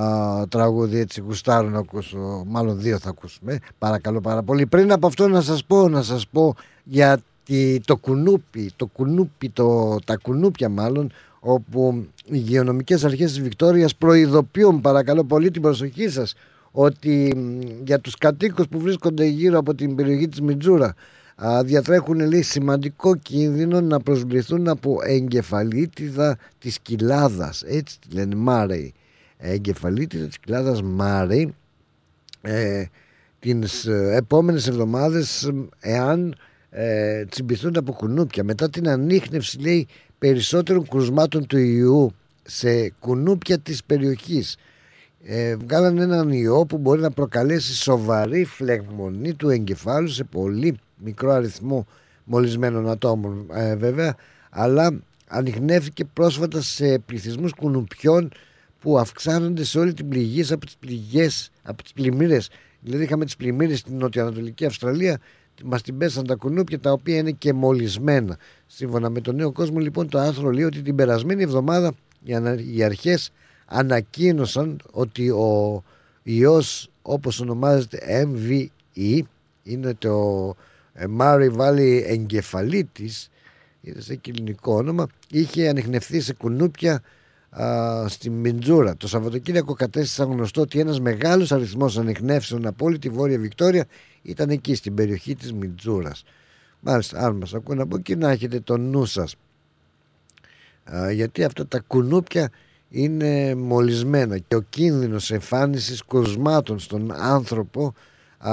α, 0.00 0.46
τραγούδι 0.48 0.98
έτσι 0.98 1.20
γουστάρω 1.20 1.68
να 1.68 1.78
ακούσω. 1.78 2.44
Μάλλον 2.46 2.80
δύο 2.80 2.98
θα 2.98 3.08
ακούσουμε. 3.08 3.58
Παρακαλώ 3.78 4.20
πάρα 4.20 4.42
πολύ. 4.42 4.66
Πριν 4.66 4.92
από 4.92 5.06
αυτό 5.06 5.28
να 5.28 5.40
σας 5.40 5.64
πω, 5.64 5.88
να 5.88 6.02
σας 6.02 6.26
πω 6.28 6.54
για 6.84 7.20
τη, 7.44 7.80
το 7.80 7.96
κουνούπι, 7.96 8.72
το 8.76 8.86
κουνούπι 8.86 9.48
το, 9.48 9.96
τα 10.04 10.16
κουνούπια 10.16 10.68
μάλλον 10.68 11.12
όπου 11.40 12.06
οι 12.24 12.30
υγειονομικές 12.30 13.04
αρχές 13.04 13.32
της 13.32 13.40
Βικτόριας 13.40 13.96
προειδοποιούν 13.96 14.80
παρακαλώ 14.80 15.24
πολύ 15.24 15.50
την 15.50 15.62
προσοχή 15.62 16.08
σας 16.08 16.34
ότι 16.70 17.34
για 17.84 18.00
τους 18.00 18.14
κατοίκους 18.14 18.68
που 18.68 18.78
βρίσκονται 18.78 19.24
γύρω 19.24 19.58
από 19.58 19.74
την 19.74 19.94
περιοχή 19.94 20.28
της 20.28 20.40
Μιτζούρα 20.40 20.94
διατρέχουν 21.64 22.20
λέει, 22.20 22.42
σημαντικό 22.42 23.16
κίνδυνο 23.16 23.80
να 23.80 24.00
προσβληθούν 24.00 24.68
από 24.68 24.98
εγκεφαλίτιδα 25.02 26.38
της 26.58 26.78
κοιλάδας 26.78 27.62
έτσι 27.62 27.98
τη 28.00 28.14
λένε 28.14 28.34
Μάρεϊ 28.34 28.94
εγκεφαλίτιδα 29.38 30.26
της 30.26 30.38
κοιλάδας 30.38 30.82
Μάρεϊ 30.82 31.54
ε, 32.42 32.84
τις 33.38 33.86
ε, 33.86 34.14
επόμενες 34.16 34.66
εβδομάδες 34.66 35.52
εάν 35.80 36.34
ε, 36.70 37.24
τσιμπηθούν 37.24 37.76
από 37.76 37.92
κουνούπια. 37.92 38.44
Μετά 38.44 38.70
την 38.70 38.88
ανείχνευση 38.88 39.58
λέει 39.58 39.86
περισσότερων 40.18 40.88
κρουσμάτων 40.88 41.46
του 41.46 41.58
ιού 41.58 42.12
σε 42.42 42.90
κουνούπια 42.90 43.58
της 43.58 43.84
περιοχής. 43.84 44.56
Ε, 45.26 45.56
βγάλαν 45.56 45.98
έναν 45.98 46.30
ιό 46.30 46.66
που 46.66 46.78
μπορεί 46.78 47.00
να 47.00 47.10
προκαλέσει 47.10 47.74
σοβαρή 47.74 48.44
φλεγμονή 48.44 49.34
του 49.34 49.48
εγκεφάλου 49.48 50.08
σε 50.08 50.24
πολύ 50.24 50.78
μικρό 50.96 51.30
αριθμό 51.32 51.86
μολυσμένων 52.24 52.90
ατόμων 52.90 53.46
ε, 53.54 53.76
βέβαια 53.76 54.16
αλλά 54.50 55.00
ανοιχνεύτηκε 55.28 56.04
πρόσφατα 56.04 56.60
σε 56.60 56.98
πληθυσμούς 56.98 57.52
κουνουπιών 57.52 58.30
που 58.84 58.98
αυξάνονται 58.98 59.64
σε 59.64 59.78
όλη 59.78 59.94
την 59.94 60.08
πληγή 60.08 60.52
από 60.52 60.66
τις 60.66 60.76
πληγές, 60.76 61.50
από 61.62 61.82
τις 61.82 61.92
πλημμύρες. 61.92 62.50
Δηλαδή 62.80 63.04
είχαμε 63.04 63.24
τις 63.24 63.36
πλημμύρες 63.36 63.78
στην 63.78 63.96
νοτιοανατολική 63.96 64.64
Αυστραλία 64.64 65.20
μας 65.64 65.82
την 65.82 65.98
πέσαν 65.98 66.26
τα 66.26 66.34
κουνούπια 66.34 66.80
τα 66.80 66.92
οποία 66.92 67.16
είναι 67.16 67.30
και 67.30 67.52
μολυσμένα. 67.52 68.38
Σύμφωνα 68.66 69.10
με 69.10 69.20
τον 69.20 69.34
νέο 69.34 69.52
κόσμο 69.52 69.78
λοιπόν 69.78 70.08
το 70.08 70.18
άρθρο 70.18 70.50
λέει 70.50 70.64
ότι 70.64 70.82
την 70.82 70.94
περασμένη 70.94 71.42
εβδομάδα 71.42 71.92
οι 72.74 72.82
αρχές 72.82 73.30
ανακοίνωσαν 73.66 74.80
ότι 74.90 75.30
ο 75.30 75.82
ιός 76.22 76.90
όπως 77.02 77.40
ονομάζεται 77.40 78.28
MVE 78.28 79.20
είναι 79.62 79.94
το 79.98 80.48
Murray 81.18 81.56
Valley 81.56 82.02
εγκεφαλίτης 82.06 83.30
είναι 83.80 84.00
σε 84.00 84.16
κλινικό 84.16 84.74
όνομα 84.74 85.06
είχε 85.30 85.68
ανοιχνευθεί 85.68 86.20
σε 86.20 86.34
κουνούπια 86.34 87.02
α, 87.62 88.08
στη 88.08 88.30
Μιντζούρα. 88.30 88.96
Το 88.96 89.08
Σαββατοκύριακο 89.08 89.74
κατέστησαν 89.74 90.30
γνωστό 90.30 90.60
ότι 90.60 90.80
ένας 90.80 91.00
μεγάλος 91.00 91.52
αριθμός 91.52 91.98
ανοιχνεύσεων 91.98 92.66
από 92.66 92.84
όλη 92.84 92.98
τη 92.98 93.08
Βόρεια 93.08 93.38
Βικτόρια 93.38 93.86
ήταν 94.22 94.50
εκεί 94.50 94.74
στην 94.74 94.94
περιοχή 94.94 95.34
της 95.34 95.52
Μιντζούρας. 95.52 96.24
Μάλιστα, 96.80 97.18
αν 97.18 97.36
μας 97.36 97.54
ακούνε 97.54 97.82
από 97.82 97.96
εκεί 97.96 98.16
να 98.16 98.30
έχετε 98.30 98.60
το 98.60 98.76
νου 98.76 99.04
σας. 99.04 99.36
γιατί 101.12 101.44
αυτά 101.44 101.66
τα 101.66 101.80
κουνούπια 101.86 102.50
είναι 102.88 103.54
μολυσμένα 103.54 104.38
και 104.38 104.56
ο 104.56 104.60
κίνδυνος 104.60 105.30
εμφάνισης 105.30 106.02
κοσμάτων 106.02 106.78
στον 106.78 107.12
άνθρωπο 107.12 107.94
α, 108.38 108.52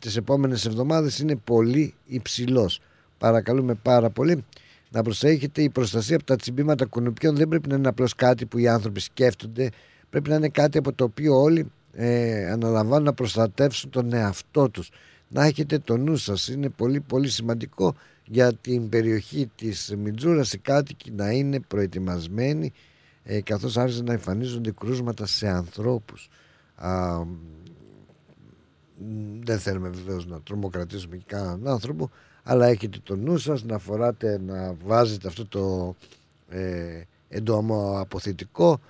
τις 0.00 0.16
επόμενες 0.16 0.66
εβδομάδες 0.66 1.18
είναι 1.18 1.36
πολύ 1.36 1.94
υψηλός. 2.06 2.80
Παρακαλούμε 3.18 3.74
πάρα 3.74 4.10
πολύ 4.10 4.44
να 4.96 5.02
προσέχετε 5.02 5.62
η 5.62 5.70
προστασία 5.70 6.16
από 6.16 6.24
τα 6.24 6.36
τσιμπήματα 6.36 6.84
κουνουπιών 6.84 7.36
δεν 7.36 7.48
πρέπει 7.48 7.68
να 7.68 7.76
είναι 7.76 7.88
απλώς 7.88 8.14
κάτι 8.14 8.46
που 8.46 8.58
οι 8.58 8.68
άνθρωποι 8.68 9.00
σκέφτονται. 9.00 9.70
Πρέπει 10.10 10.28
να 10.28 10.34
είναι 10.34 10.48
κάτι 10.48 10.78
από 10.78 10.92
το 10.92 11.04
οποίο 11.04 11.40
όλοι 11.40 11.70
ε, 11.92 12.50
αναλαμβάνουν 12.50 13.04
να 13.04 13.12
προστατεύσουν 13.12 13.90
τον 13.90 14.12
εαυτό 14.12 14.70
τους. 14.70 14.90
Να 15.28 15.44
έχετε 15.44 15.78
το 15.78 15.96
νου 15.96 16.16
σας 16.16 16.48
είναι 16.48 16.68
πολύ 16.68 17.00
πολύ 17.00 17.28
σημαντικό 17.28 17.94
για 18.26 18.54
την 18.54 18.88
περιοχή 18.88 19.50
της 19.56 19.94
Μιτζούρας 19.98 20.52
οι 20.52 20.58
κάτοικοι 20.58 21.10
να 21.10 21.30
είναι 21.30 21.60
προετοιμασμένοι 21.60 22.72
ε, 23.22 23.40
καθώς 23.40 23.76
άρχισαν 23.76 24.04
να 24.04 24.12
εμφανίζονται 24.12 24.70
κρούσματα 24.70 25.26
σε 25.26 25.48
ανθρώπους. 25.48 26.28
Α, 26.74 27.22
δεν 29.42 29.58
θέλουμε 29.58 29.88
βεβαίως 29.88 30.26
να 30.26 30.40
τρομοκρατήσουμε 30.40 31.16
και 31.16 31.24
κανέναν 31.26 31.68
άνθρωπο 31.68 32.10
αλλά 32.48 32.66
έχετε 32.66 32.98
το 33.02 33.16
νου 33.16 33.38
σας 33.38 33.64
να 33.64 33.78
φοράτε 33.78 34.40
να 34.46 34.76
βάζετε 34.84 35.28
αυτό 35.28 35.46
το 35.46 35.94
ε, 36.48 37.02
αποθητικό 37.98 38.80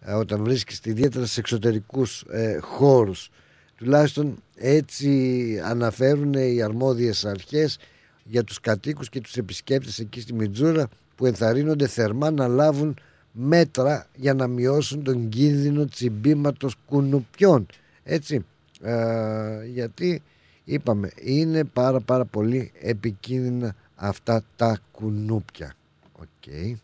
ε, 0.00 0.12
όταν 0.12 0.42
βρίσκεστε 0.44 0.90
ιδιαίτερα 0.90 1.26
σε 1.26 1.40
εξωτερικούς 1.40 2.24
ε, 2.30 2.58
χώρους. 2.60 3.30
Τουλάχιστον 3.76 4.42
έτσι 4.54 5.60
αναφέρουν 5.64 6.32
οι 6.32 6.62
αρμόδιες 6.62 7.24
αρχές 7.24 7.78
για 8.24 8.44
τους 8.44 8.60
κατοίκους 8.60 9.08
και 9.08 9.20
τους 9.20 9.36
επισκέπτες 9.36 9.98
εκεί 9.98 10.20
στη 10.20 10.34
Μιτζούρα 10.34 10.88
που 11.14 11.26
ενθαρρύνονται 11.26 11.86
θερμά 11.86 12.30
να 12.30 12.48
λάβουν 12.48 12.96
μέτρα 13.32 14.06
για 14.16 14.34
να 14.34 14.46
μειώσουν 14.46 15.02
τον 15.02 15.28
κίνδυνο 15.28 15.84
τσιμπήματος 15.84 16.74
κουνουπιών. 16.86 17.66
Έτσι 18.02 18.44
ε, 18.82 19.66
γιατί 19.72 20.22
είπαμε 20.68 21.12
είναι 21.20 21.64
πάρα 21.64 22.00
πάρα 22.00 22.24
πολύ 22.24 22.72
επικίνδυνα 22.80 23.74
αυτά 23.96 24.42
τα 24.56 24.78
κουνούπια 24.92 25.74
OK 26.12 26.26
okay. 26.46 26.74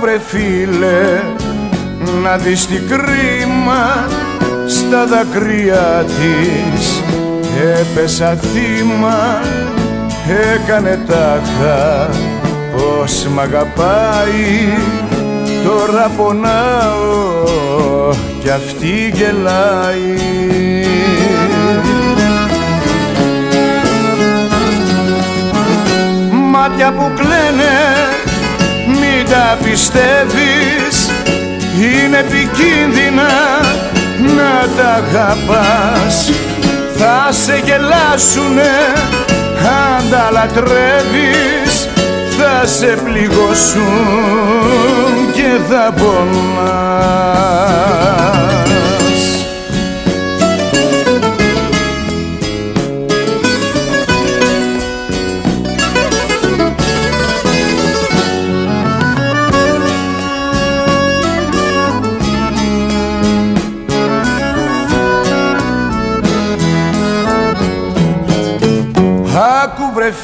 Βρε 0.00 0.18
φίλε 0.26 1.22
να 2.22 2.36
δεις 2.36 2.66
τι 2.66 2.74
κρίμα 2.74 4.08
στα 4.66 5.06
δακρύα 5.06 6.04
της. 6.04 7.02
Έπεσα 7.80 8.36
θύμα 8.36 9.40
έκανε 10.54 11.00
τάχα 11.06 12.08
πως 12.76 13.26
μ' 13.34 13.40
αγαπάει. 13.40 14.68
Τώρα 15.64 16.10
πονάω 16.16 17.58
κι 18.40 18.50
αυτή 18.50 19.12
γελάει. 19.14 20.16
Μάτια 26.30 26.92
που 26.92 27.12
κλαίνε 27.14 28.17
μην 28.17 28.17
τα 29.30 29.58
πιστεύεις. 29.62 31.10
Είναι 31.80 32.18
επικίνδυνα 32.18 33.32
να 34.36 34.68
τα 34.76 34.88
αγαπάς. 34.94 36.30
Θα 36.96 37.28
σε 37.30 37.62
γελάσουνε 37.64 38.70
αν 39.62 40.10
τα 40.10 40.30
λατρεύεις. 40.32 41.88
Θα 42.38 42.66
σε 42.66 42.98
πληγώσουν 43.04 43.84
και 45.32 45.58
θα 45.68 45.92
πονάς 45.96 47.18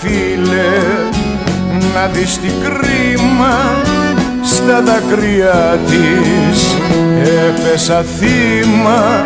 φίλε 0.01 0.73
να 1.95 2.07
δεις 2.07 2.39
τι 2.39 2.49
κρίμα 2.49 3.83
στα 4.43 4.83
δακρύα 4.83 5.79
της. 5.87 6.77
Έπεσα 7.49 8.05
θύμα 8.19 9.25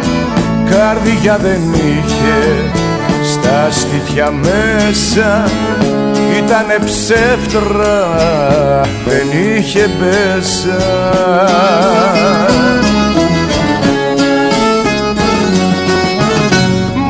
καρδιά 0.71 1.39
δεν 1.43 1.61
είχε 1.73 2.71
στα 3.33 3.69
στήθια 3.71 4.31
μέσα 4.31 5.45
ήτανε 6.39 6.79
ψεύτρα 6.85 8.07
δεν 9.07 9.57
είχε 9.57 9.91
μπέσα 9.99 10.85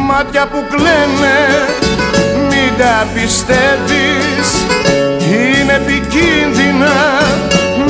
μάτια 0.06 0.46
που 0.46 0.64
κλαίνε 0.70 1.38
τα 2.78 3.06
πιστεύεις. 3.14 4.48
Είναι 5.30 5.72
επικίνδυνα 5.72 6.96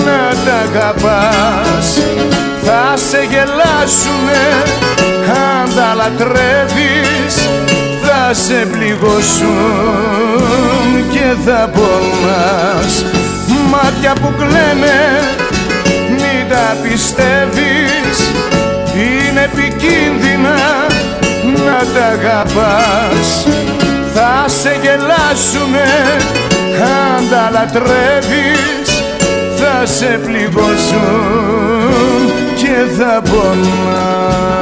να 0.05 0.35
τα 0.44 0.56
αγαπάς. 0.69 1.98
Θα 2.62 2.97
σε 2.97 3.27
γελάσουνε 3.31 4.44
αν 5.27 5.74
τα 5.77 5.94
λατρεύεις. 5.94 7.35
Θα 8.02 8.35
σε 8.35 8.66
πληγώσουν 8.73 9.51
και 11.12 11.35
θα 11.44 11.70
πονάς. 11.74 13.05
Μάτια 13.70 14.12
που 14.12 14.32
κλαίνε 14.39 15.01
μην 16.09 16.48
τα 16.48 16.77
πιστεύεις. 16.82 18.19
Είναι 18.94 19.43
επικίνδυνα 19.52 20.59
να 21.65 21.78
τα 21.94 22.06
αγαπάς 22.06 23.47
θα 24.14 24.44
σε 24.47 24.78
γελάσουνε 24.82 26.16
αν 26.82 27.28
τα 27.30 27.51
λατρεύεις 27.52 29.02
θα 29.56 29.86
σε 29.86 30.20
πληγώσουν 30.24 31.78
και 32.56 32.76
θα 32.98 33.22
πονάς 33.30 34.59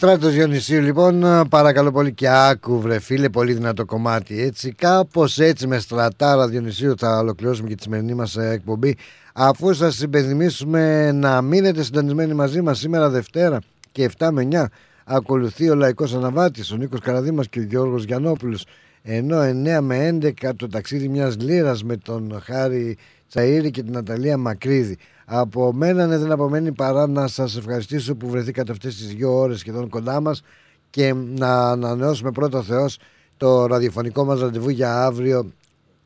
Στράτος 0.00 0.32
Διονυσίου 0.32 0.80
λοιπόν 0.82 1.24
παρακαλώ 1.50 1.92
πολύ 1.92 2.12
και 2.12 2.28
άκου 2.28 2.80
βρε 2.80 2.98
φίλε 2.98 3.28
πολύ 3.28 3.52
δυνατό 3.52 3.84
κομμάτι 3.84 4.42
έτσι. 4.42 4.72
Κάπως 4.72 5.38
έτσι 5.38 5.66
με 5.66 5.78
στρατάρα 5.78 6.48
Διονυσίου 6.48 6.94
θα 6.98 7.18
ολοκληρώσουμε 7.18 7.68
και 7.68 7.74
τη 7.74 7.82
σημερινή 7.82 8.14
μας 8.14 8.36
ε, 8.36 8.50
εκπομπή. 8.50 8.96
Αφού 9.34 9.74
σας 9.74 10.00
υπενθυμίσουμε 10.00 11.12
να 11.12 11.42
μείνετε 11.42 11.82
συντονισμένοι 11.82 12.34
μαζί 12.34 12.62
μας 12.62 12.78
σήμερα 12.78 13.08
Δευτέρα 13.08 13.58
και 13.92 14.10
7 14.18 14.28
με 14.32 14.48
9 14.52 14.64
ακολουθεί 15.04 15.70
ο 15.70 15.74
Λαϊκός 15.74 16.14
Αναβάτης 16.14 16.72
ο 16.72 16.76
Νίκος 16.76 17.00
Καραδήμας 17.00 17.48
και 17.48 17.58
ο 17.58 17.62
Γιώργος 17.62 18.04
Γιαννόπουλος. 18.04 18.66
Ενώ 19.02 19.40
9 19.40 19.80
με 19.80 20.18
11 20.42 20.54
το 20.56 20.68
ταξίδι 20.68 21.08
μιας 21.08 21.36
λύρας 21.40 21.84
με 21.84 21.96
τον 21.96 22.40
Χάρη 22.42 22.96
Τσαΐρη 23.34 23.70
και 23.70 23.82
την 23.82 23.92
Ναταλία 23.92 24.36
Μακρύδη 24.36 24.96
από 25.24 25.72
μένα 25.72 26.06
ναι, 26.06 26.18
δεν 26.18 26.32
απομένει 26.32 26.72
παρά 26.72 27.06
να 27.06 27.26
σας 27.26 27.56
ευχαριστήσω 27.56 28.14
που 28.14 28.28
βρεθήκατε 28.28 28.72
αυτές 28.72 28.96
τις 28.96 29.06
δύο 29.06 29.38
ώρες 29.38 29.58
σχεδόν 29.58 29.88
κοντά 29.88 30.20
μας 30.20 30.42
και 30.90 31.12
να 31.14 31.70
ανανεώσουμε 31.70 32.32
πρώτο 32.32 32.62
Θεός 32.62 32.98
το 33.36 33.66
ραδιοφωνικό 33.66 34.24
μας 34.24 34.40
ραντεβού 34.40 34.68
για 34.68 35.04
αύριο 35.04 35.52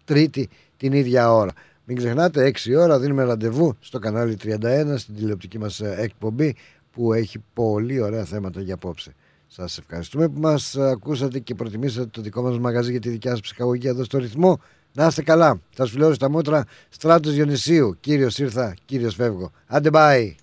Τρίτη 0.04 0.48
την 0.76 0.92
ίδια 0.92 1.32
ώρα. 1.32 1.52
Μην 1.84 1.96
ξεχνάτε 1.96 2.52
6 2.64 2.76
ώρα 2.78 2.98
δίνουμε 2.98 3.22
ραντεβού 3.24 3.76
στο 3.80 3.98
κανάλι 3.98 4.36
31 4.42 4.94
στην 4.96 5.14
τηλεοπτική 5.14 5.58
μας 5.58 5.80
ε, 5.80 5.94
εκπομπή 5.98 6.56
που 6.92 7.12
έχει 7.12 7.38
πολύ 7.52 8.00
ωραία 8.00 8.24
θέματα 8.24 8.60
για 8.60 8.74
απόψε. 8.74 9.14
Σας 9.46 9.78
ευχαριστούμε 9.78 10.28
που 10.28 10.40
μας 10.40 10.76
ακούσατε 10.76 11.38
και 11.38 11.54
προτιμήσατε 11.54 12.06
το 12.06 12.20
δικό 12.20 12.42
μας 12.42 12.58
μαγαζί 12.58 12.90
για 12.90 13.00
τη 13.00 13.08
δικιά 13.08 13.30
σας 13.30 13.40
ψυχαγωγία 13.40 13.90
εδώ 13.90 14.04
στο 14.04 14.18
ρυθμό. 14.18 14.60
Να 14.92 15.06
είστε 15.06 15.22
καλά. 15.22 15.60
Σας 15.76 15.90
φιλώ 15.90 16.14
στα 16.14 16.30
μούτρα. 16.30 16.64
Στράτος 16.88 17.32
Διονυσίου. 17.32 17.96
Κύριος 18.00 18.38
ήρθα, 18.38 18.76
κύριος 18.84 19.14
φεύγω. 19.14 19.50
Άντε 19.66 19.90
bye. 19.92 20.34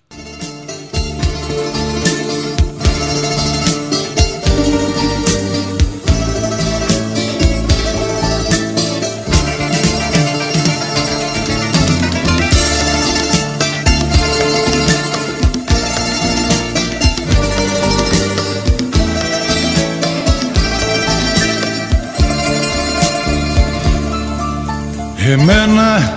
Εμένα 25.30 26.12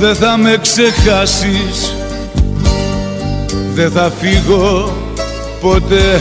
δεν 0.00 0.14
θα 0.14 0.36
με 0.36 0.58
ξεχάσεις. 0.62 1.94
Δεν 3.74 3.90
θα 3.90 4.12
φύγω 4.20 4.96
ποτέ 5.60 6.20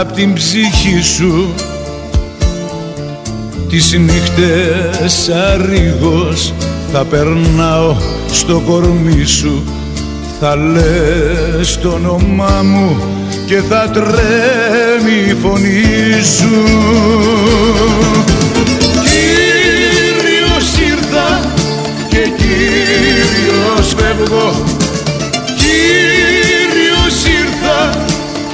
απ' 0.00 0.12
την 0.12 0.34
ψυχή 0.34 1.02
σου. 1.02 1.54
Τις 3.68 3.92
νύχτες 3.98 5.28
αρίγος 5.28 6.52
θα 6.92 7.04
περνάω 7.04 7.96
στο 8.32 8.62
κορμί 8.66 9.24
σου. 9.24 9.62
Θα 10.40 10.56
λες 10.56 11.78
το 11.78 11.88
όνομά 11.88 12.62
μου 12.64 12.96
και 13.46 13.62
θα 13.68 13.90
τρέμει 13.90 15.30
η 15.30 15.34
φωνή 15.42 16.24
σου 16.36 16.68
Κύριος 23.88 24.04
φεύγω 24.06 24.64
Κύριος 25.56 27.24
ήρθα 27.24 28.06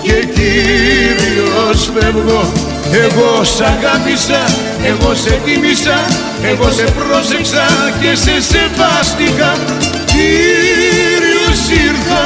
και 0.03 0.27
Κύριος 0.27 1.91
φεύγω. 1.95 2.53
Εγώ 2.93 3.45
σ' 3.45 3.61
αγάπησα, 3.61 4.45
εγώ 4.87 5.15
σε 5.15 5.41
τίμησα, 5.45 6.05
εγώ 6.43 6.71
σε 6.71 6.85
πρόσεξα 6.85 7.67
και 8.01 8.15
σε 8.15 8.41
σεβάστηκα. 8.41 9.57
Κύριος 10.05 11.69
ήρθα 11.87 12.25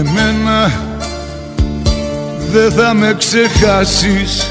Εμένα 0.00 0.72
δεν 2.52 2.72
θα 2.72 2.94
με 2.94 3.16
ξεχάσεις. 3.18 4.46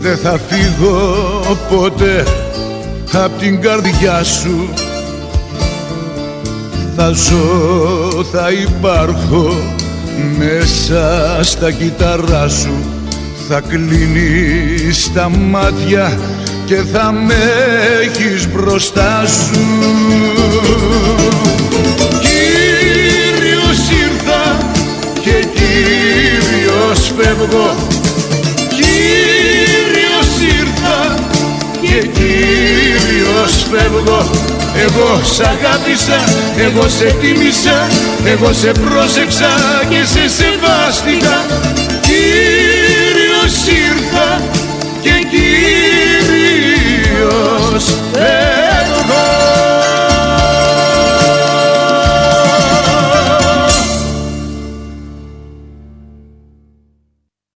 Δεν 0.00 0.16
θα 0.16 0.40
φύγω 0.48 1.40
ποτέ 1.70 2.24
απ' 3.12 3.38
την 3.38 3.60
καρδιά 3.60 4.22
σου. 4.24 4.68
Θα 6.96 7.10
ζω, 7.10 8.24
θα 8.32 8.50
υπάρχω 8.52 9.56
μέσα 10.38 11.38
στα 11.40 11.70
κύτταρά 11.70 12.48
σου. 12.48 12.72
Θα 13.48 13.60
κλείνεις 13.60 15.10
τα 15.14 15.28
μάτια 15.28 16.18
και 16.66 16.82
θα 16.92 17.12
με 17.12 17.34
έχεις 18.02 18.48
μπροστά 18.52 19.24
σου 19.26 19.58
Κύριος 25.78 27.12
φεύγω. 27.16 27.68
Κύριος 28.68 30.30
ήρθα 30.58 30.98
και 31.80 31.98
Κύριος 32.06 33.54
φεύγω. 33.70 34.30
Εγώ 34.84 35.20
σ' 35.22 35.40
αγάπησα, 35.40 36.18
εγώ 36.66 36.88
σε 36.88 37.16
τίμησα, 37.20 37.86
εγώ 38.24 38.52
σε 38.52 38.72
πρόσεξα 38.72 39.50
και 39.88 40.04
σε 40.04 40.28
σεβάστηκα. 40.28 41.36
Κύριος 42.00 43.56
ήρθα 43.66 44.40
και 45.02 45.14
Κύριος 45.30 46.74
φεύγω. 48.12 48.57